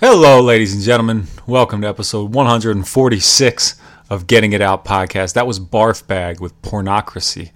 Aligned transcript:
Hello, 0.00 0.40
ladies 0.40 0.72
and 0.72 0.82
gentlemen. 0.82 1.26
Welcome 1.46 1.82
to 1.82 1.86
episode 1.86 2.32
146 2.32 3.74
of 4.08 4.26
Getting 4.26 4.54
It 4.54 4.62
Out 4.62 4.82
podcast. 4.82 5.34
That 5.34 5.46
was 5.46 5.60
Barf 5.60 6.06
Bag 6.06 6.40
with 6.40 6.58
Pornocracy. 6.62 7.50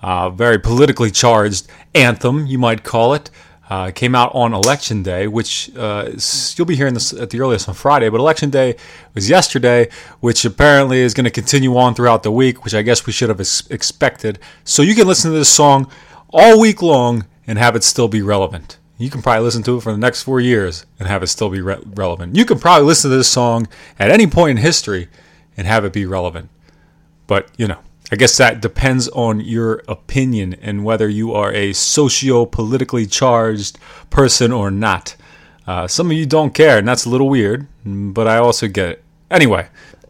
Uh, 0.00 0.30
very 0.30 0.60
politically 0.60 1.10
charged 1.10 1.66
anthem, 1.96 2.46
you 2.46 2.56
might 2.56 2.84
call 2.84 3.14
it. 3.14 3.32
Uh, 3.68 3.90
came 3.90 4.14
out 4.14 4.32
on 4.32 4.54
election 4.54 5.02
day, 5.02 5.26
which 5.26 5.74
uh, 5.76 6.12
you'll 6.54 6.68
be 6.68 6.76
hearing 6.76 6.94
this 6.94 7.12
at 7.12 7.30
the 7.30 7.40
earliest 7.40 7.68
on 7.68 7.74
Friday, 7.74 8.08
but 8.08 8.20
election 8.20 8.48
day 8.48 8.76
was 9.14 9.28
yesterday, 9.28 9.88
which 10.20 10.44
apparently 10.44 11.00
is 11.00 11.14
going 11.14 11.24
to 11.24 11.32
continue 11.32 11.76
on 11.76 11.96
throughout 11.96 12.22
the 12.22 12.30
week, 12.30 12.62
which 12.62 12.74
I 12.74 12.82
guess 12.82 13.06
we 13.06 13.12
should 13.12 13.28
have 13.28 13.40
ex- 13.40 13.66
expected. 13.70 14.38
So 14.62 14.82
you 14.82 14.94
can 14.94 15.08
listen 15.08 15.32
to 15.32 15.36
this 15.36 15.52
song 15.52 15.90
all 16.30 16.60
week 16.60 16.80
long 16.80 17.26
and 17.44 17.58
have 17.58 17.74
it 17.74 17.82
still 17.82 18.06
be 18.06 18.22
relevant. 18.22 18.78
You 18.98 19.10
can 19.10 19.22
probably 19.22 19.44
listen 19.44 19.62
to 19.62 19.76
it 19.76 19.82
for 19.82 19.92
the 19.92 19.98
next 19.98 20.24
four 20.24 20.40
years 20.40 20.84
and 20.98 21.08
have 21.08 21.22
it 21.22 21.28
still 21.28 21.48
be 21.48 21.60
re- 21.60 21.78
relevant. 21.94 22.34
You 22.34 22.44
can 22.44 22.58
probably 22.58 22.84
listen 22.86 23.10
to 23.10 23.16
this 23.16 23.30
song 23.30 23.68
at 23.98 24.10
any 24.10 24.26
point 24.26 24.58
in 24.58 24.62
history 24.62 25.08
and 25.56 25.66
have 25.66 25.84
it 25.84 25.92
be 25.92 26.04
relevant. 26.04 26.50
But, 27.28 27.48
you 27.56 27.68
know, 27.68 27.78
I 28.10 28.16
guess 28.16 28.36
that 28.38 28.60
depends 28.60 29.06
on 29.08 29.40
your 29.40 29.82
opinion 29.86 30.54
and 30.54 30.84
whether 30.84 31.08
you 31.08 31.32
are 31.32 31.52
a 31.52 31.72
socio 31.74 32.44
politically 32.44 33.06
charged 33.06 33.78
person 34.10 34.50
or 34.50 34.70
not. 34.70 35.14
Uh, 35.66 35.86
some 35.86 36.10
of 36.10 36.16
you 36.16 36.26
don't 36.26 36.54
care, 36.54 36.78
and 36.78 36.88
that's 36.88 37.04
a 37.04 37.10
little 37.10 37.28
weird, 37.28 37.66
but 37.84 38.26
I 38.26 38.38
also 38.38 38.66
get 38.66 38.88
it. 38.88 39.04
Anyway, 39.30 39.68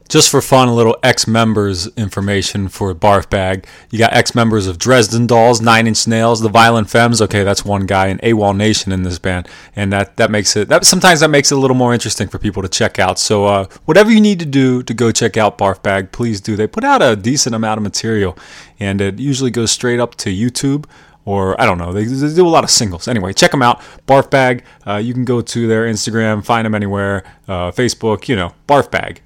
just 0.09 0.31
for 0.31 0.41
fun, 0.41 0.69
a 0.69 0.75
little 0.75 0.97
ex 1.03 1.27
members 1.27 1.87
information 1.97 2.69
for 2.69 2.95
Barf 2.95 3.29
Bag. 3.29 3.67
You 3.91 3.99
got 3.99 4.13
ex 4.13 4.35
members 4.35 4.67
of 4.67 4.79
Dresden 4.79 5.27
Dolls, 5.27 5.61
Nine 5.61 5.87
Inch 5.87 6.07
Nails, 6.07 6.41
The 6.41 6.49
Violent 6.49 6.89
Femmes. 6.89 7.21
Okay, 7.21 7.45
that's 7.45 7.65
one 7.65 7.87
guy, 7.87 8.07
and 8.07 8.21
AWOL 8.23 8.57
Nation 8.57 8.93
in 8.93 9.03
this 9.03 9.19
band, 9.19 9.49
and 9.77 9.93
that 9.93 10.17
that 10.17 10.31
makes 10.31 10.57
it. 10.57 10.69
That 10.69 10.85
sometimes 10.85 11.21
that 11.21 11.29
makes 11.29 11.53
it 11.53 11.57
a 11.57 11.61
little 11.61 11.77
more 11.77 11.93
interesting 11.93 12.29
for 12.29 12.39
people 12.39 12.63
to 12.63 12.69
check 12.69 12.99
out. 12.99 13.19
So 13.19 13.45
uh, 13.45 13.67
whatever 13.85 14.11
you 14.11 14.21
need 14.21 14.39
to 14.41 14.47
do 14.47 14.83
to 14.83 14.95
go 14.95 15.13
check 15.13 15.37
out 15.37 15.59
Barf 15.59 15.83
Bag, 15.83 16.13
please 16.13 16.41
do. 16.41 16.57
They 16.57 16.67
put 16.67 16.85
out 16.85 17.03
a 17.03 17.15
decent 17.15 17.55
amount 17.55 17.79
of 17.79 17.83
material, 17.83 18.37
and 18.81 19.01
it 19.01 19.19
usually 19.19 19.51
goes 19.51 19.71
straight 19.71 20.01
up 20.01 20.15
to 20.17 20.31
YouTube 20.31 20.87
or 21.29 21.61
I 21.61 21.67
don't 21.67 21.77
know. 21.77 21.93
They, 21.93 22.05
they 22.05 22.35
do 22.35 22.47
a 22.47 22.49
lot 22.49 22.65
of 22.65 22.71
singles. 22.71 23.07
Anyway, 23.07 23.35
check 23.35 23.51
them 23.51 23.61
out. 23.61 23.83
Barf 24.07 24.31
Bag. 24.31 24.65
Uh, 24.87 24.97
you 24.97 25.13
can 25.13 25.27
go 25.27 25.43
to 25.43 25.67
their 25.67 25.85
Instagram, 25.85 26.43
find 26.43 26.65
them 26.65 26.75
anywhere, 26.75 27.23
uh, 27.47 27.71
Facebook. 27.71 28.29
You 28.29 28.37
know, 28.37 28.55
Barf 28.67 28.91
Bag. 28.91 29.21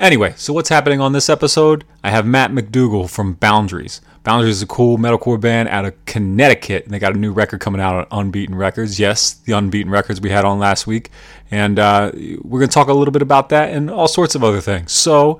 Anyway, 0.00 0.32
so 0.34 0.54
what's 0.54 0.70
happening 0.70 0.98
on 0.98 1.12
this 1.12 1.28
episode? 1.28 1.84
I 2.02 2.08
have 2.10 2.24
Matt 2.24 2.52
McDougal 2.52 3.10
from 3.10 3.34
Boundaries. 3.34 4.00
Boundaries 4.24 4.56
is 4.56 4.62
a 4.62 4.66
cool 4.66 4.96
metalcore 4.96 5.38
band 5.38 5.68
out 5.68 5.84
of 5.84 6.04
Connecticut, 6.06 6.84
and 6.84 6.94
they 6.94 6.98
got 6.98 7.14
a 7.14 7.18
new 7.18 7.32
record 7.32 7.60
coming 7.60 7.82
out 7.82 7.94
on 8.10 8.26
Unbeaten 8.26 8.54
Records. 8.54 8.98
Yes, 8.98 9.34
the 9.34 9.52
Unbeaten 9.52 9.92
Records 9.92 10.18
we 10.18 10.30
had 10.30 10.46
on 10.46 10.58
last 10.58 10.86
week, 10.86 11.10
and 11.50 11.78
uh, 11.78 12.12
we're 12.14 12.60
going 12.60 12.70
to 12.70 12.74
talk 12.74 12.88
a 12.88 12.94
little 12.94 13.12
bit 13.12 13.20
about 13.20 13.50
that 13.50 13.74
and 13.74 13.90
all 13.90 14.08
sorts 14.08 14.34
of 14.34 14.42
other 14.42 14.62
things. 14.62 14.90
So, 14.90 15.38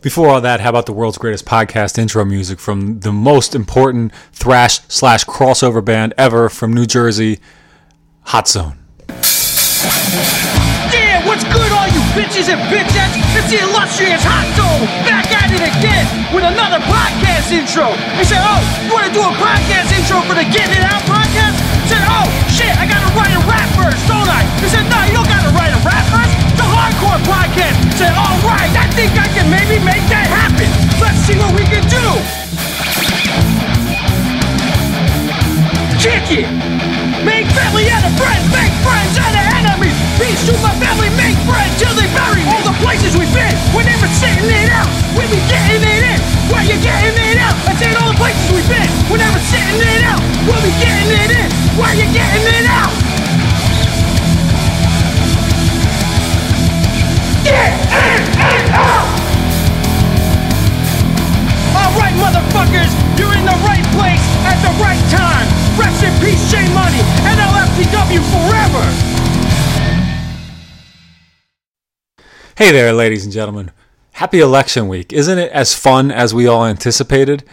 before 0.00 0.28
all 0.28 0.40
that, 0.40 0.60
how 0.60 0.70
about 0.70 0.86
the 0.86 0.94
world's 0.94 1.18
greatest 1.18 1.44
podcast 1.44 1.98
intro 1.98 2.24
music 2.24 2.60
from 2.60 3.00
the 3.00 3.12
most 3.12 3.54
important 3.54 4.14
thrash 4.32 4.80
slash 4.88 5.26
crossover 5.26 5.84
band 5.84 6.14
ever 6.16 6.48
from 6.48 6.72
New 6.72 6.86
Jersey, 6.86 7.40
Hot 8.22 8.48
Zone. 8.48 8.78
Yeah, 10.94 11.26
what's 11.26 11.44
good, 11.44 11.70
you 11.70 11.87
bitches 12.18 12.50
and 12.50 12.58
bitches? 12.66 13.14
It's 13.38 13.46
the 13.46 13.62
illustrious 13.62 14.18
Hot 14.26 14.42
Zone 14.58 14.82
back 15.06 15.30
at 15.30 15.54
it 15.54 15.62
again 15.62 16.02
with 16.34 16.42
another 16.42 16.82
podcast 16.90 17.54
intro. 17.54 17.94
They 18.18 18.26
said, 18.26 18.42
oh, 18.42 18.58
you 18.82 18.90
want 18.90 19.06
to 19.06 19.14
do 19.14 19.22
a 19.22 19.30
podcast 19.38 19.94
intro 19.94 20.26
for 20.26 20.34
the 20.34 20.42
Get 20.50 20.66
It 20.66 20.82
Out 20.82 20.98
podcast? 21.06 21.54
I 21.54 21.86
said, 21.86 22.02
oh, 22.10 22.26
shit, 22.50 22.74
I 22.74 22.90
got 22.90 23.06
to 23.06 23.10
write 23.14 23.30
a 23.30 23.42
rap 23.46 23.70
first, 23.78 24.02
don't 24.10 24.26
I? 24.26 24.42
They 24.58 24.66
said, 24.66 24.90
no, 24.90 24.98
you 25.06 25.14
don't 25.14 25.30
got 25.30 25.46
to 25.46 25.52
write 25.54 25.70
a 25.70 25.78
rap 25.86 26.02
first. 26.10 26.34
It's 26.50 26.58
a 26.58 26.66
hardcore 26.66 27.22
podcast. 27.22 27.78
I 27.86 27.94
said, 27.94 28.14
all 28.18 28.38
right, 28.42 28.72
I 28.74 28.90
think 28.98 29.14
I 29.14 29.30
can 29.30 29.46
maybe 29.46 29.78
make 29.78 30.02
that 30.10 30.26
happen. 30.26 30.66
Let's 30.98 31.22
see 31.22 31.38
what 31.38 31.54
we 31.54 31.62
can 31.70 31.86
do. 31.86 32.02
Kick 36.02 36.26
it! 36.34 36.87
Make 37.26 37.50
family 37.50 37.90
out 37.90 38.06
of 38.06 38.14
friends, 38.14 38.46
make 38.54 38.70
friends 38.86 39.18
out 39.18 39.34
of 39.34 39.46
enemies. 39.58 39.96
Peace 40.22 40.38
to 40.46 40.54
my 40.62 40.70
family, 40.78 41.10
make 41.18 41.34
friends 41.50 41.74
till 41.74 41.90
they 41.98 42.06
bury 42.14 42.46
me. 42.46 42.50
All 42.54 42.62
the 42.62 42.78
places 42.78 43.18
we've 43.18 43.32
been, 43.34 43.54
we're 43.74 43.82
never 43.82 44.06
sitting 44.06 44.46
it 44.46 44.70
out. 44.70 44.86
We 45.18 45.26
be 45.26 45.42
getting 45.50 45.82
it 45.82 46.02
in, 46.14 46.20
where 46.46 46.62
you 46.62 46.78
getting 46.78 47.18
it 47.18 47.38
out? 47.42 47.58
I 47.66 47.74
said 47.74 47.98
all 47.98 48.14
the 48.14 48.18
places 48.22 48.46
we've 48.54 48.70
been, 48.70 48.86
we're 49.10 49.18
never 49.18 49.38
sitting 49.50 49.82
it 49.82 50.02
out. 50.06 50.22
We'll 50.46 50.62
be 50.62 50.70
getting 50.78 51.10
it 51.10 51.30
in, 51.42 51.48
where 51.74 51.90
you 51.98 52.06
getting 52.14 52.46
it 52.46 52.66
out? 52.70 52.94
Get 57.42 57.82
it, 57.82 58.22
it 58.46 58.70
out! 58.78 59.10
Alright, 61.74 62.14
motherfuckers, 62.14 62.94
you're 63.18 63.34
in 63.34 63.42
the 63.42 63.58
right 63.66 63.86
place 63.98 64.27
at 64.44 64.58
the 64.62 64.72
right 64.82 65.02
time. 65.10 65.46
Rest 65.78 66.02
in 66.02 66.12
peace, 66.20 66.50
J 66.50 66.62
Money, 66.74 67.00
and 67.26 67.38
LFTW 67.38 68.22
forever. 68.34 68.84
Hey 72.56 72.72
there, 72.72 72.92
ladies 72.92 73.24
and 73.24 73.32
gentlemen. 73.32 73.70
Happy 74.12 74.40
election 74.40 74.88
week. 74.88 75.12
Isn't 75.12 75.38
it 75.38 75.52
as 75.52 75.74
fun 75.74 76.10
as 76.10 76.34
we 76.34 76.48
all 76.48 76.66
anticipated? 76.66 77.44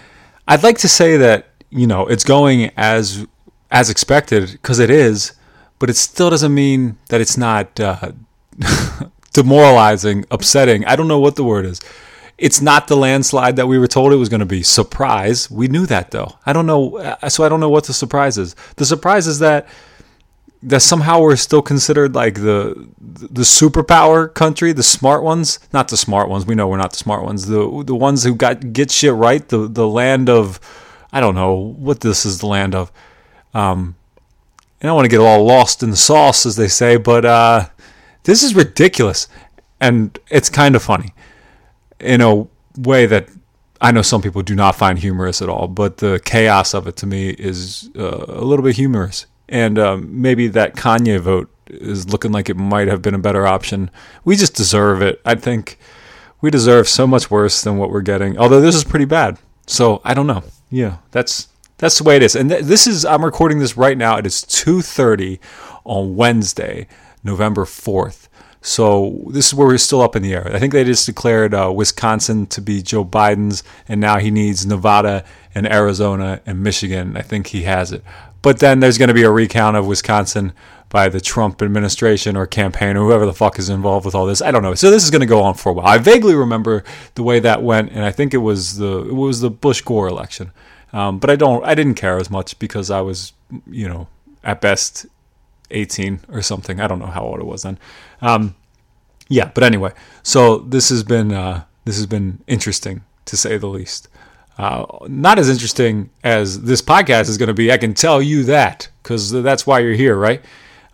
I'd 0.48 0.64
like 0.64 0.80
to 0.80 0.88
say 0.88 1.16
that, 1.18 1.50
you 1.70 1.86
know, 1.86 2.08
it's 2.08 2.24
going 2.24 2.72
as 2.76 3.28
as 3.70 3.90
expected 3.90 4.52
because 4.52 4.80
it 4.80 4.90
is, 4.90 5.34
but 5.80 5.90
it 5.90 5.96
still 5.96 6.30
doesn't 6.30 6.54
mean 6.54 6.98
that 7.10 7.22
it's 7.22 7.38
not 7.38 7.80
uh, 7.80 8.12
demoralizing, 9.34 10.26
upsetting. 10.32 10.86
I 10.86 10.96
don't 10.96 11.08
know 11.08 11.20
what 11.20 11.36
the 11.36 11.44
word 11.44 11.66
is. 11.66 11.82
It's 12.38 12.60
not 12.62 12.88
the 12.88 12.98
landslide 12.98 13.56
that 13.56 13.68
we 13.68 13.80
were 13.80 13.88
told 13.88 14.12
it 14.12 14.18
was 14.18 14.28
going 14.30 14.42
to 14.42 14.46
be. 14.46 14.62
Surprise. 14.62 15.50
We 15.50 15.68
knew 15.68 15.86
that 15.86 16.12
though. 16.12 16.38
I 16.46 16.52
don't 16.54 16.66
know. 16.66 16.98
uh, 16.98 17.30
So 17.30 17.44
I 17.46 17.50
don't 17.50 17.60
know 17.62 17.70
what 17.70 17.86
the 17.86 17.94
surprise 17.94 18.38
is. 18.38 18.56
The 18.76 18.86
surprise 18.86 19.28
is 19.28 19.40
that 19.40 19.68
that 20.64 20.82
somehow 20.82 21.20
we're 21.20 21.36
still 21.36 21.62
considered 21.62 22.16
like 22.16 22.36
the 22.36 22.88
the 23.00 23.44
superpower 23.44 24.34
country, 24.34 24.74
the 24.74 24.84
smart 24.84 25.24
ones, 25.24 25.60
not 25.72 25.88
the 25.90 25.98
smart 25.98 26.28
ones. 26.28 26.46
We 26.46 26.56
know 26.56 26.68
we're 26.68 26.78
not 26.78 26.92
the 26.92 26.98
smart 26.98 27.24
ones. 27.24 27.46
The 27.48 27.84
the 27.86 27.96
ones 27.96 28.24
who 28.24 28.36
got 28.36 28.74
get 28.74 28.92
shit 28.92 29.14
right. 29.14 29.48
The 29.48 29.68
the 29.68 29.88
land 29.88 30.30
of 30.30 30.60
I 31.14 31.22
don't 31.22 31.36
know 31.36 31.54
what 31.54 32.02
this 32.02 32.26
is 32.26 32.40
the 32.40 32.48
land 32.48 32.76
of. 32.76 32.92
Um, 33.54 33.96
I 34.82 34.88
don't 34.88 34.96
want 34.96 35.06
to 35.06 35.10
get 35.10 35.22
all 35.22 35.46
lost 35.46 35.84
in 35.84 35.90
the 35.90 35.96
sauce, 35.96 36.46
as 36.46 36.58
they 36.58 36.68
say, 36.68 36.98
but 36.98 37.24
uh, 37.26 37.68
this 38.24 38.44
is 38.44 38.54
ridiculous, 38.54 39.28
and 39.80 40.20
it's 40.30 40.50
kind 40.50 40.76
of 40.76 40.84
funny 40.84 41.14
in 42.00 42.22
a 42.22 42.48
way 42.78 43.06
that 43.06 43.30
I 43.82 43.92
know 43.92 44.02
some 44.02 44.22
people 44.22 44.42
do 44.42 44.56
not 44.56 44.76
find 44.76 44.98
humorous 44.98 45.42
at 45.42 45.50
all. 45.50 45.68
But 45.68 45.98
the 45.98 46.20
chaos 46.24 46.74
of 46.74 46.88
it 46.88 46.96
to 46.98 47.08
me 47.08 47.30
is 47.30 47.90
uh, 47.96 48.26
a 48.28 48.44
little 48.44 48.64
bit 48.64 48.76
humorous, 48.76 49.26
and 49.50 49.78
um, 49.78 50.22
maybe 50.22 50.48
that 50.50 50.76
Kanye 50.76 51.20
vote 51.20 51.50
is 51.68 52.10
looking 52.10 52.32
like 52.32 52.50
it 52.50 52.58
might 52.58 52.88
have 52.88 53.02
been 53.02 53.16
a 53.16 53.20
better 53.20 53.46
option. 53.48 53.90
We 54.24 54.36
just 54.36 54.56
deserve 54.56 55.02
it. 55.02 55.22
I 55.26 55.36
think 55.36 55.78
we 56.42 56.52
deserve 56.52 56.88
so 56.88 57.08
much 57.08 57.32
worse 57.32 57.62
than 57.62 57.78
what 57.78 57.90
we're 57.90 58.02
getting. 58.02 58.38
Although 58.38 58.62
this 58.62 58.76
is 58.76 58.84
pretty 58.84 59.06
bad, 59.06 59.38
so 59.68 60.02
I 60.04 60.14
don't 60.14 60.28
know. 60.28 60.44
Yeah, 60.70 60.98
that's 61.12 61.50
that's 61.78 61.98
the 61.98 62.04
way 62.04 62.16
it 62.16 62.24
is. 62.24 62.36
And 62.36 62.50
th- 62.50 62.64
this 62.64 62.88
is 62.88 63.06
I'm 63.06 63.26
recording 63.26 63.60
this 63.60 63.78
right 63.78 63.98
now. 63.98 64.18
It 64.18 64.26
is 64.26 64.44
2:30 64.44 65.40
on 65.84 66.16
Wednesday, 66.16 66.88
November 67.24 67.66
4th. 67.66 68.25
So 68.66 69.22
this 69.30 69.46
is 69.46 69.54
where 69.54 69.68
we're 69.68 69.78
still 69.78 70.02
up 70.02 70.16
in 70.16 70.24
the 70.24 70.34
air. 70.34 70.50
I 70.52 70.58
think 70.58 70.74
they 70.74 70.84
just 70.84 71.06
declared 71.06 71.54
uh, 71.54 71.72
Wisconsin 71.72 72.48
to 72.48 72.62
be 72.62 72.82
Joe 72.82 73.06
Biden's, 73.06 73.64
and 73.88 74.02
now 74.02 74.18
he 74.18 74.32
needs 74.32 74.66
Nevada 74.66 75.24
and 75.54 75.72
Arizona 75.72 76.42
and 76.48 76.64
Michigan. 76.64 77.16
I 77.16 77.22
think 77.22 77.48
he 77.48 77.62
has 77.64 77.92
it. 77.92 78.04
But 78.42 78.58
then 78.58 78.80
there's 78.80 78.98
going 78.98 79.10
to 79.10 79.14
be 79.14 79.22
a 79.22 79.30
recount 79.30 79.78
of 79.78 79.86
Wisconsin 79.86 80.52
by 80.90 81.10
the 81.10 81.22
Trump 81.22 81.62
administration 81.62 82.36
or 82.36 82.48
campaign 82.48 82.98
or 82.98 83.06
whoever 83.06 83.28
the 83.28 83.34
fuck 83.34 83.60
is 83.60 83.70
involved 83.70 84.04
with 84.04 84.16
all 84.16 84.26
this. 84.26 84.42
I 84.42 84.50
don't 84.50 84.64
know. 84.64 84.74
So 84.74 84.90
this 84.90 85.04
is 85.04 85.12
going 85.12 85.22
to 85.22 85.28
go 85.28 85.44
on 85.44 85.54
for 85.54 85.70
a 85.70 85.74
while. 85.74 85.86
I 85.86 86.00
vaguely 86.00 86.34
remember 86.34 86.84
the 87.14 87.24
way 87.24 87.40
that 87.42 87.62
went, 87.62 87.92
and 87.92 88.04
I 88.04 88.12
think 88.12 88.34
it 88.34 88.38
was 88.40 88.78
the 88.78 89.08
it 89.08 89.14
was 89.14 89.42
the 89.42 89.52
Bush 89.52 89.82
Gore 89.82 90.08
election. 90.08 90.52
Um, 90.92 91.20
but 91.20 91.30
I 91.30 91.36
don't. 91.36 91.64
I 91.64 91.76
didn't 91.76 91.96
care 91.96 92.18
as 92.18 92.32
much 92.32 92.58
because 92.58 92.90
I 92.90 93.02
was, 93.02 93.34
you 93.68 93.88
know, 93.88 94.08
at 94.44 94.60
best 94.60 95.06
18 95.72 96.22
or 96.30 96.42
something. 96.42 96.80
I 96.80 96.88
don't 96.88 97.00
know 97.00 97.08
how 97.08 97.24
old 97.24 97.40
it 97.40 97.46
was 97.46 97.64
then. 97.64 97.78
Um, 98.22 98.56
yeah, 99.28 99.52
but 99.54 99.64
anyway, 99.64 99.92
so 100.24 100.60
this 100.60 100.90
has 100.90 101.04
been 101.04 101.32
uh, 101.32 101.64
this 101.86 101.96
has 101.98 102.06
been 102.06 102.44
interesting 102.48 103.04
to 103.26 103.38
say 103.38 103.58
the 103.58 103.68
least. 103.68 104.08
Uh, 104.58 104.86
not 105.08 105.38
as 105.38 105.50
interesting 105.50 106.10
as 106.24 106.62
this 106.62 106.82
podcast 106.82 107.28
is 107.28 107.38
going 107.38 107.48
to 107.48 107.54
be. 107.54 107.72
I 107.72 107.78
can 107.78 107.94
tell 107.94 108.22
you 108.22 108.44
that 108.46 108.88
because 109.04 109.32
that's 109.32 109.68
why 109.68 109.80
you're 109.80 109.94
here, 109.94 110.16
right? 110.16 110.44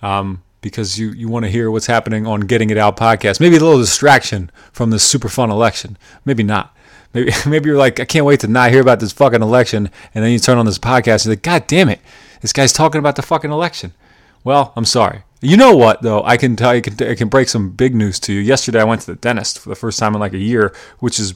Um, 0.02 0.42
because 0.62 0.98
you, 0.98 1.12
you 1.12 1.28
want 1.28 1.46
to 1.46 1.52
hear 1.52 1.70
what's 1.70 1.88
happening 1.88 2.26
on 2.26 2.42
Getting 2.42 2.70
It 2.70 2.78
Out 2.78 2.98
podcast. 2.98 3.40
Maybe 3.40 3.58
a 3.58 3.60
little 3.60 3.80
distraction 3.80 4.52
from 4.72 4.90
this 4.90 5.04
super 5.04 5.30
fun 5.30 5.52
election. 5.52 5.98
Maybe 6.26 6.44
not. 6.44 6.76
Maybe 7.14 7.32
maybe 7.48 7.70
you're 7.70 7.78
like, 7.78 8.00
I 8.00 8.06
can't 8.06 8.26
wait 8.26 8.40
to 8.42 8.48
not 8.48 8.72
hear 8.72 8.82
about 8.82 9.00
this 9.00 9.12
fucking 9.12 9.42
election, 9.42 9.90
and 10.16 10.24
then 10.24 10.32
you 10.32 10.40
turn 10.40 10.58
on 10.58 10.66
this 10.66 10.80
podcast 10.80 11.14
and 11.14 11.26
you're 11.26 11.34
like, 11.34 11.44
God 11.44 11.68
damn 11.68 11.90
it, 11.90 12.00
this 12.42 12.54
guy's 12.54 12.74
talking 12.74 13.00
about 13.00 13.16
the 13.16 13.22
fucking 13.22 13.52
election. 13.52 13.94
Well, 14.44 14.74
I'm 14.76 14.86
sorry. 14.86 15.24
You 15.42 15.58
know 15.58 15.76
what 15.76 16.02
though? 16.02 16.24
I 16.24 16.38
can 16.38 16.56
tell 16.56 16.76
you, 16.76 16.82
I 17.00 17.16
can 17.16 17.28
break 17.28 17.50
some 17.50 17.72
big 17.72 17.96
news 17.96 18.20
to 18.22 18.34
you. 18.34 18.40
Yesterday, 18.40 18.80
I 18.80 18.84
went 18.84 19.02
to 19.02 19.08
the 19.08 19.16
dentist 19.16 19.60
for 19.60 19.70
the 19.70 19.76
first 19.76 19.98
time 19.98 20.14
in 20.14 20.20
like 20.20 20.34
a 20.34 20.38
year, 20.38 20.74
which 21.00 21.20
is 21.20 21.34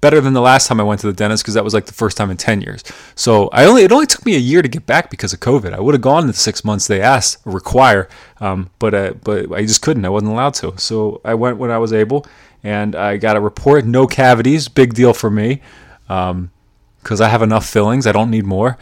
better 0.00 0.20
than 0.20 0.32
the 0.32 0.40
last 0.40 0.66
time 0.66 0.80
I 0.80 0.84
went 0.84 1.00
to 1.00 1.06
the 1.06 1.12
dentist 1.12 1.42
because 1.42 1.54
that 1.54 1.64
was 1.64 1.74
like 1.74 1.86
the 1.86 1.92
first 1.92 2.16
time 2.16 2.30
in 2.30 2.36
10 2.36 2.60
years. 2.60 2.84
So 3.14 3.48
I 3.48 3.64
only 3.64 3.82
it 3.82 3.92
only 3.92 4.06
took 4.06 4.24
me 4.24 4.36
a 4.36 4.38
year 4.38 4.62
to 4.62 4.68
get 4.68 4.86
back 4.86 5.10
because 5.10 5.32
of 5.32 5.40
COVID. 5.40 5.72
I 5.72 5.80
would 5.80 5.94
have 5.94 6.02
gone 6.02 6.22
in 6.22 6.26
the 6.26 6.34
six 6.34 6.64
months 6.64 6.86
they 6.86 7.00
asked 7.00 7.38
require, 7.44 8.08
um, 8.40 8.70
but 8.78 8.94
uh, 8.94 9.14
but 9.24 9.50
I 9.52 9.62
just 9.62 9.82
couldn't. 9.82 10.04
I 10.04 10.10
wasn't 10.10 10.32
allowed 10.32 10.54
to. 10.54 10.76
So 10.78 11.20
I 11.24 11.34
went 11.34 11.58
when 11.58 11.70
I 11.70 11.78
was 11.78 11.92
able, 11.92 12.26
and 12.62 12.94
I 12.94 13.16
got 13.16 13.36
a 13.36 13.40
report. 13.40 13.86
No 13.86 14.06
cavities. 14.06 14.68
Big 14.68 14.94
deal 14.94 15.14
for 15.14 15.30
me 15.30 15.62
because 16.06 17.20
I 17.20 17.28
have 17.28 17.42
enough 17.42 17.66
fillings. 17.66 18.06
I 18.06 18.12
don't 18.12 18.30
need 18.30 18.44
more. 18.44 18.78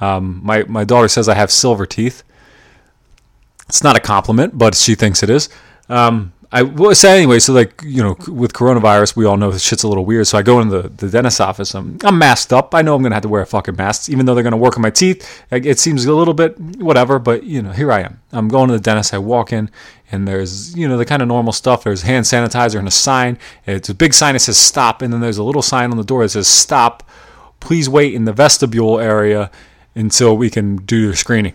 Um, 0.00 0.40
my 0.44 0.64
my 0.64 0.84
daughter 0.84 1.08
says 1.08 1.28
I 1.28 1.34
have 1.34 1.50
silver 1.50 1.86
teeth. 1.86 2.22
It's 3.70 3.84
not 3.84 3.96
a 3.96 4.00
compliment, 4.00 4.58
but 4.58 4.74
she 4.74 4.96
thinks 4.96 5.22
it 5.22 5.30
is. 5.30 5.48
Um, 5.88 6.32
I 6.50 6.62
well, 6.62 6.92
so 6.92 7.08
anyway. 7.08 7.38
So 7.38 7.52
like 7.52 7.80
you 7.84 8.02
know, 8.02 8.16
with 8.26 8.52
coronavirus, 8.52 9.14
we 9.14 9.24
all 9.24 9.36
know 9.36 9.56
shit's 9.56 9.84
a 9.84 9.88
little 9.88 10.04
weird. 10.04 10.26
So 10.26 10.36
I 10.36 10.42
go 10.42 10.60
into 10.60 10.82
the, 10.82 10.88
the 10.88 11.08
dentist's 11.08 11.38
office. 11.38 11.72
I'm, 11.76 11.96
I'm 12.02 12.18
masked 12.18 12.52
up. 12.52 12.74
I 12.74 12.82
know 12.82 12.96
I'm 12.96 13.02
gonna 13.04 13.14
have 13.14 13.22
to 13.22 13.28
wear 13.28 13.42
a 13.42 13.46
fucking 13.46 13.76
mask, 13.76 14.08
even 14.08 14.26
though 14.26 14.34
they're 14.34 14.42
gonna 14.42 14.56
work 14.56 14.76
on 14.76 14.82
my 14.82 14.90
teeth. 14.90 15.44
It 15.52 15.78
seems 15.78 16.04
a 16.04 16.12
little 16.12 16.34
bit 16.34 16.58
whatever, 16.58 17.20
but 17.20 17.44
you 17.44 17.62
know, 17.62 17.70
here 17.70 17.92
I 17.92 18.00
am. 18.00 18.20
I'm 18.32 18.48
going 18.48 18.66
to 18.70 18.74
the 18.74 18.80
dentist. 18.80 19.14
I 19.14 19.18
walk 19.18 19.52
in, 19.52 19.70
and 20.10 20.26
there's 20.26 20.76
you 20.76 20.88
know 20.88 20.96
the 20.96 21.04
kind 21.04 21.22
of 21.22 21.28
normal 21.28 21.52
stuff. 21.52 21.84
There's 21.84 22.02
hand 22.02 22.26
sanitizer 22.26 22.80
and 22.80 22.88
a 22.88 22.90
sign. 22.90 23.38
It's 23.66 23.88
a 23.88 23.94
big 23.94 24.14
sign 24.14 24.34
that 24.34 24.40
says 24.40 24.56
stop, 24.56 25.02
and 25.02 25.12
then 25.12 25.20
there's 25.20 25.38
a 25.38 25.44
little 25.44 25.62
sign 25.62 25.92
on 25.92 25.96
the 25.96 26.04
door 26.04 26.24
that 26.24 26.30
says 26.30 26.48
stop. 26.48 27.08
Please 27.60 27.88
wait 27.88 28.12
in 28.12 28.24
the 28.24 28.32
vestibule 28.32 28.98
area 28.98 29.52
until 29.94 30.36
we 30.36 30.50
can 30.50 30.76
do 30.76 30.96
your 30.96 31.14
screening 31.14 31.54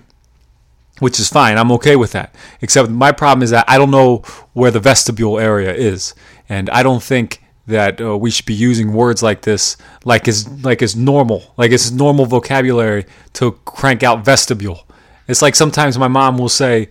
which 0.99 1.19
is 1.19 1.29
fine. 1.29 1.57
I'm 1.57 1.71
okay 1.73 1.95
with 1.95 2.11
that. 2.13 2.33
Except 2.61 2.89
my 2.89 3.11
problem 3.11 3.43
is 3.43 3.49
that 3.51 3.65
I 3.67 3.77
don't 3.77 3.91
know 3.91 4.17
where 4.53 4.71
the 4.71 4.79
vestibule 4.79 5.39
area 5.39 5.73
is, 5.73 6.13
and 6.49 6.69
I 6.69 6.83
don't 6.83 7.03
think 7.03 7.41
that 7.67 7.99
uh, 7.99 8.15
we 8.17 8.29
should 8.29 8.45
be 8.45 8.53
using 8.53 8.93
words 8.93 9.23
like 9.23 9.41
this 9.41 9.75
like 10.03 10.27
is 10.27 10.47
like 10.63 10.81
is 10.81 10.95
normal, 10.95 11.53
like 11.57 11.71
it's 11.71 11.91
normal 11.91 12.25
vocabulary 12.25 13.05
to 13.33 13.53
crank 13.65 14.03
out 14.03 14.23
vestibule. 14.23 14.85
It's 15.27 15.41
like 15.41 15.55
sometimes 15.55 15.97
my 15.97 16.07
mom 16.07 16.37
will 16.37 16.49
say 16.49 16.89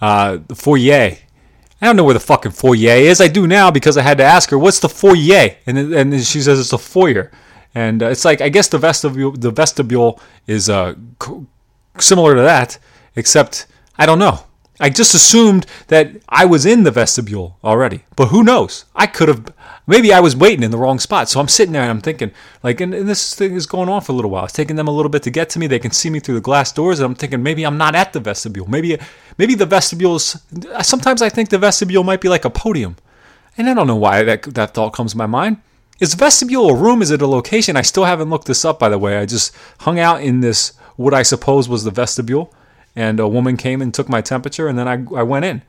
uh, 0.00 0.38
foyer. 0.54 1.16
I 1.80 1.86
don't 1.86 1.96
know 1.96 2.04
where 2.04 2.14
the 2.14 2.20
fucking 2.20 2.52
foyer 2.52 2.96
is. 2.96 3.20
I 3.20 3.28
do 3.28 3.46
now 3.46 3.70
because 3.70 3.96
I 3.96 4.02
had 4.02 4.18
to 4.18 4.24
ask 4.24 4.50
her, 4.50 4.58
"What's 4.58 4.80
the 4.80 4.88
foyer?" 4.88 5.56
And 5.66 5.78
and 5.94 6.24
she 6.24 6.40
says 6.40 6.58
it's 6.58 6.72
a 6.72 6.78
foyer. 6.78 7.30
And 7.74 8.02
uh, 8.02 8.06
it's 8.06 8.24
like 8.24 8.40
I 8.40 8.48
guess 8.48 8.68
the 8.68 8.78
vestibule 8.78 9.32
the 9.32 9.50
vestibule 9.50 10.20
is 10.46 10.68
uh, 10.68 10.94
c- 11.22 11.46
similar 11.98 12.34
to 12.34 12.42
that, 12.42 12.78
except 13.16 13.66
I 13.98 14.06
don't 14.06 14.18
know. 14.18 14.40
I 14.78 14.90
just 14.90 15.14
assumed 15.14 15.64
that 15.88 16.10
I 16.28 16.44
was 16.44 16.66
in 16.66 16.82
the 16.82 16.90
vestibule 16.90 17.56
already, 17.64 18.04
but 18.14 18.28
who 18.28 18.44
knows? 18.44 18.84
I 18.94 19.06
could 19.06 19.28
have. 19.28 19.46
Maybe 19.86 20.12
I 20.12 20.20
was 20.20 20.36
waiting 20.36 20.62
in 20.62 20.70
the 20.70 20.76
wrong 20.76 20.98
spot. 20.98 21.30
So 21.30 21.40
I'm 21.40 21.48
sitting 21.48 21.72
there 21.72 21.82
and 21.82 21.90
I'm 21.90 22.02
thinking, 22.02 22.30
like, 22.62 22.80
and, 22.80 22.92
and 22.92 23.08
this 23.08 23.34
thing 23.34 23.54
is 23.54 23.66
going 23.66 23.88
on 23.88 24.02
for 24.02 24.12
a 24.12 24.14
little 24.14 24.30
while. 24.30 24.44
It's 24.44 24.52
taking 24.52 24.76
them 24.76 24.88
a 24.88 24.90
little 24.90 25.08
bit 25.08 25.22
to 25.22 25.30
get 25.30 25.48
to 25.50 25.58
me. 25.58 25.66
They 25.66 25.78
can 25.78 25.92
see 25.92 26.10
me 26.10 26.20
through 26.20 26.34
the 26.34 26.40
glass 26.42 26.72
doors, 26.72 26.98
and 26.98 27.06
I'm 27.06 27.14
thinking 27.14 27.42
maybe 27.42 27.64
I'm 27.64 27.78
not 27.78 27.94
at 27.94 28.12
the 28.12 28.20
vestibule. 28.20 28.68
Maybe, 28.68 28.98
maybe 29.38 29.54
the 29.54 29.64
vestibule 29.64 30.16
is. 30.16 30.42
Sometimes 30.82 31.22
I 31.22 31.30
think 31.30 31.48
the 31.48 31.58
vestibule 31.58 32.04
might 32.04 32.20
be 32.20 32.28
like 32.28 32.44
a 32.44 32.50
podium, 32.50 32.96
and 33.56 33.70
I 33.70 33.74
don't 33.74 33.86
know 33.86 33.96
why 33.96 34.24
that 34.24 34.42
that 34.42 34.74
thought 34.74 34.92
comes 34.92 35.12
to 35.12 35.18
my 35.18 35.26
mind. 35.26 35.58
Is 36.00 36.12
vestibule 36.12 36.68
a 36.68 36.74
room? 36.74 37.00
Is 37.00 37.10
it 37.10 37.22
a 37.22 37.26
location? 37.26 37.76
I 37.76 37.82
still 37.82 38.04
haven't 38.04 38.28
looked 38.28 38.46
this 38.46 38.66
up, 38.66 38.78
by 38.78 38.90
the 38.90 38.98
way. 38.98 39.16
I 39.16 39.24
just 39.24 39.56
hung 39.80 39.98
out 39.98 40.20
in 40.20 40.40
this, 40.40 40.74
what 40.96 41.14
I 41.14 41.22
suppose 41.22 41.66
was 41.66 41.84
the 41.84 41.90
vestibule, 41.90 42.52
and 42.96 43.20
a 43.20 43.28
woman 43.28 43.56
came 43.58 43.82
and 43.82 43.92
took 43.92 44.08
my 44.08 44.22
temperature, 44.22 44.66
and 44.66 44.78
then 44.78 44.88
I, 44.88 44.94
I 45.14 45.22
went 45.22 45.44
in, 45.44 45.62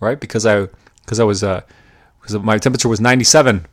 right? 0.00 0.18
Because 0.20 0.44
I 0.44 0.66
because 1.00 1.20
I 1.20 1.24
was 1.24 1.42
uh 1.42 1.62
because 2.20 2.36
my 2.38 2.58
temperature 2.58 2.88
was 2.88 3.00
97, 3.00 3.66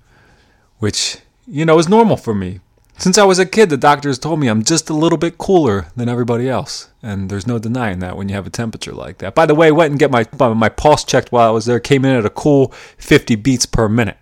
which 0.77 1.17
you 1.47 1.65
know 1.65 1.79
is 1.79 1.89
normal 1.89 2.15
for 2.15 2.35
me. 2.35 2.59
Since 2.97 3.17
I 3.17 3.23
was 3.23 3.39
a 3.39 3.47
kid, 3.47 3.71
the 3.71 3.77
doctors 3.77 4.19
told 4.19 4.39
me 4.39 4.47
I'm 4.47 4.63
just 4.63 4.89
a 4.89 4.93
little 4.93 5.17
bit 5.17 5.39
cooler 5.39 5.87
than 5.95 6.07
everybody 6.07 6.47
else, 6.47 6.91
and 7.01 7.29
there's 7.29 7.47
no 7.47 7.57
denying 7.57 7.97
that 7.99 8.15
when 8.15 8.29
you 8.29 8.35
have 8.35 8.45
a 8.45 8.51
temperature 8.51 8.93
like 8.93 9.17
that. 9.17 9.33
By 9.33 9.47
the 9.47 9.55
way, 9.55 9.67
I 9.67 9.71
went 9.71 9.91
and 9.91 9.99
get 9.99 10.11
my 10.11 10.27
my 10.53 10.69
pulse 10.69 11.03
checked 11.03 11.31
while 11.31 11.47
I 11.47 11.51
was 11.51 11.65
there. 11.65 11.79
Came 11.79 12.05
in 12.05 12.15
at 12.15 12.25
a 12.25 12.29
cool 12.29 12.67
50 12.97 13.35
beats 13.35 13.65
per 13.65 13.89
minute. 13.89 14.17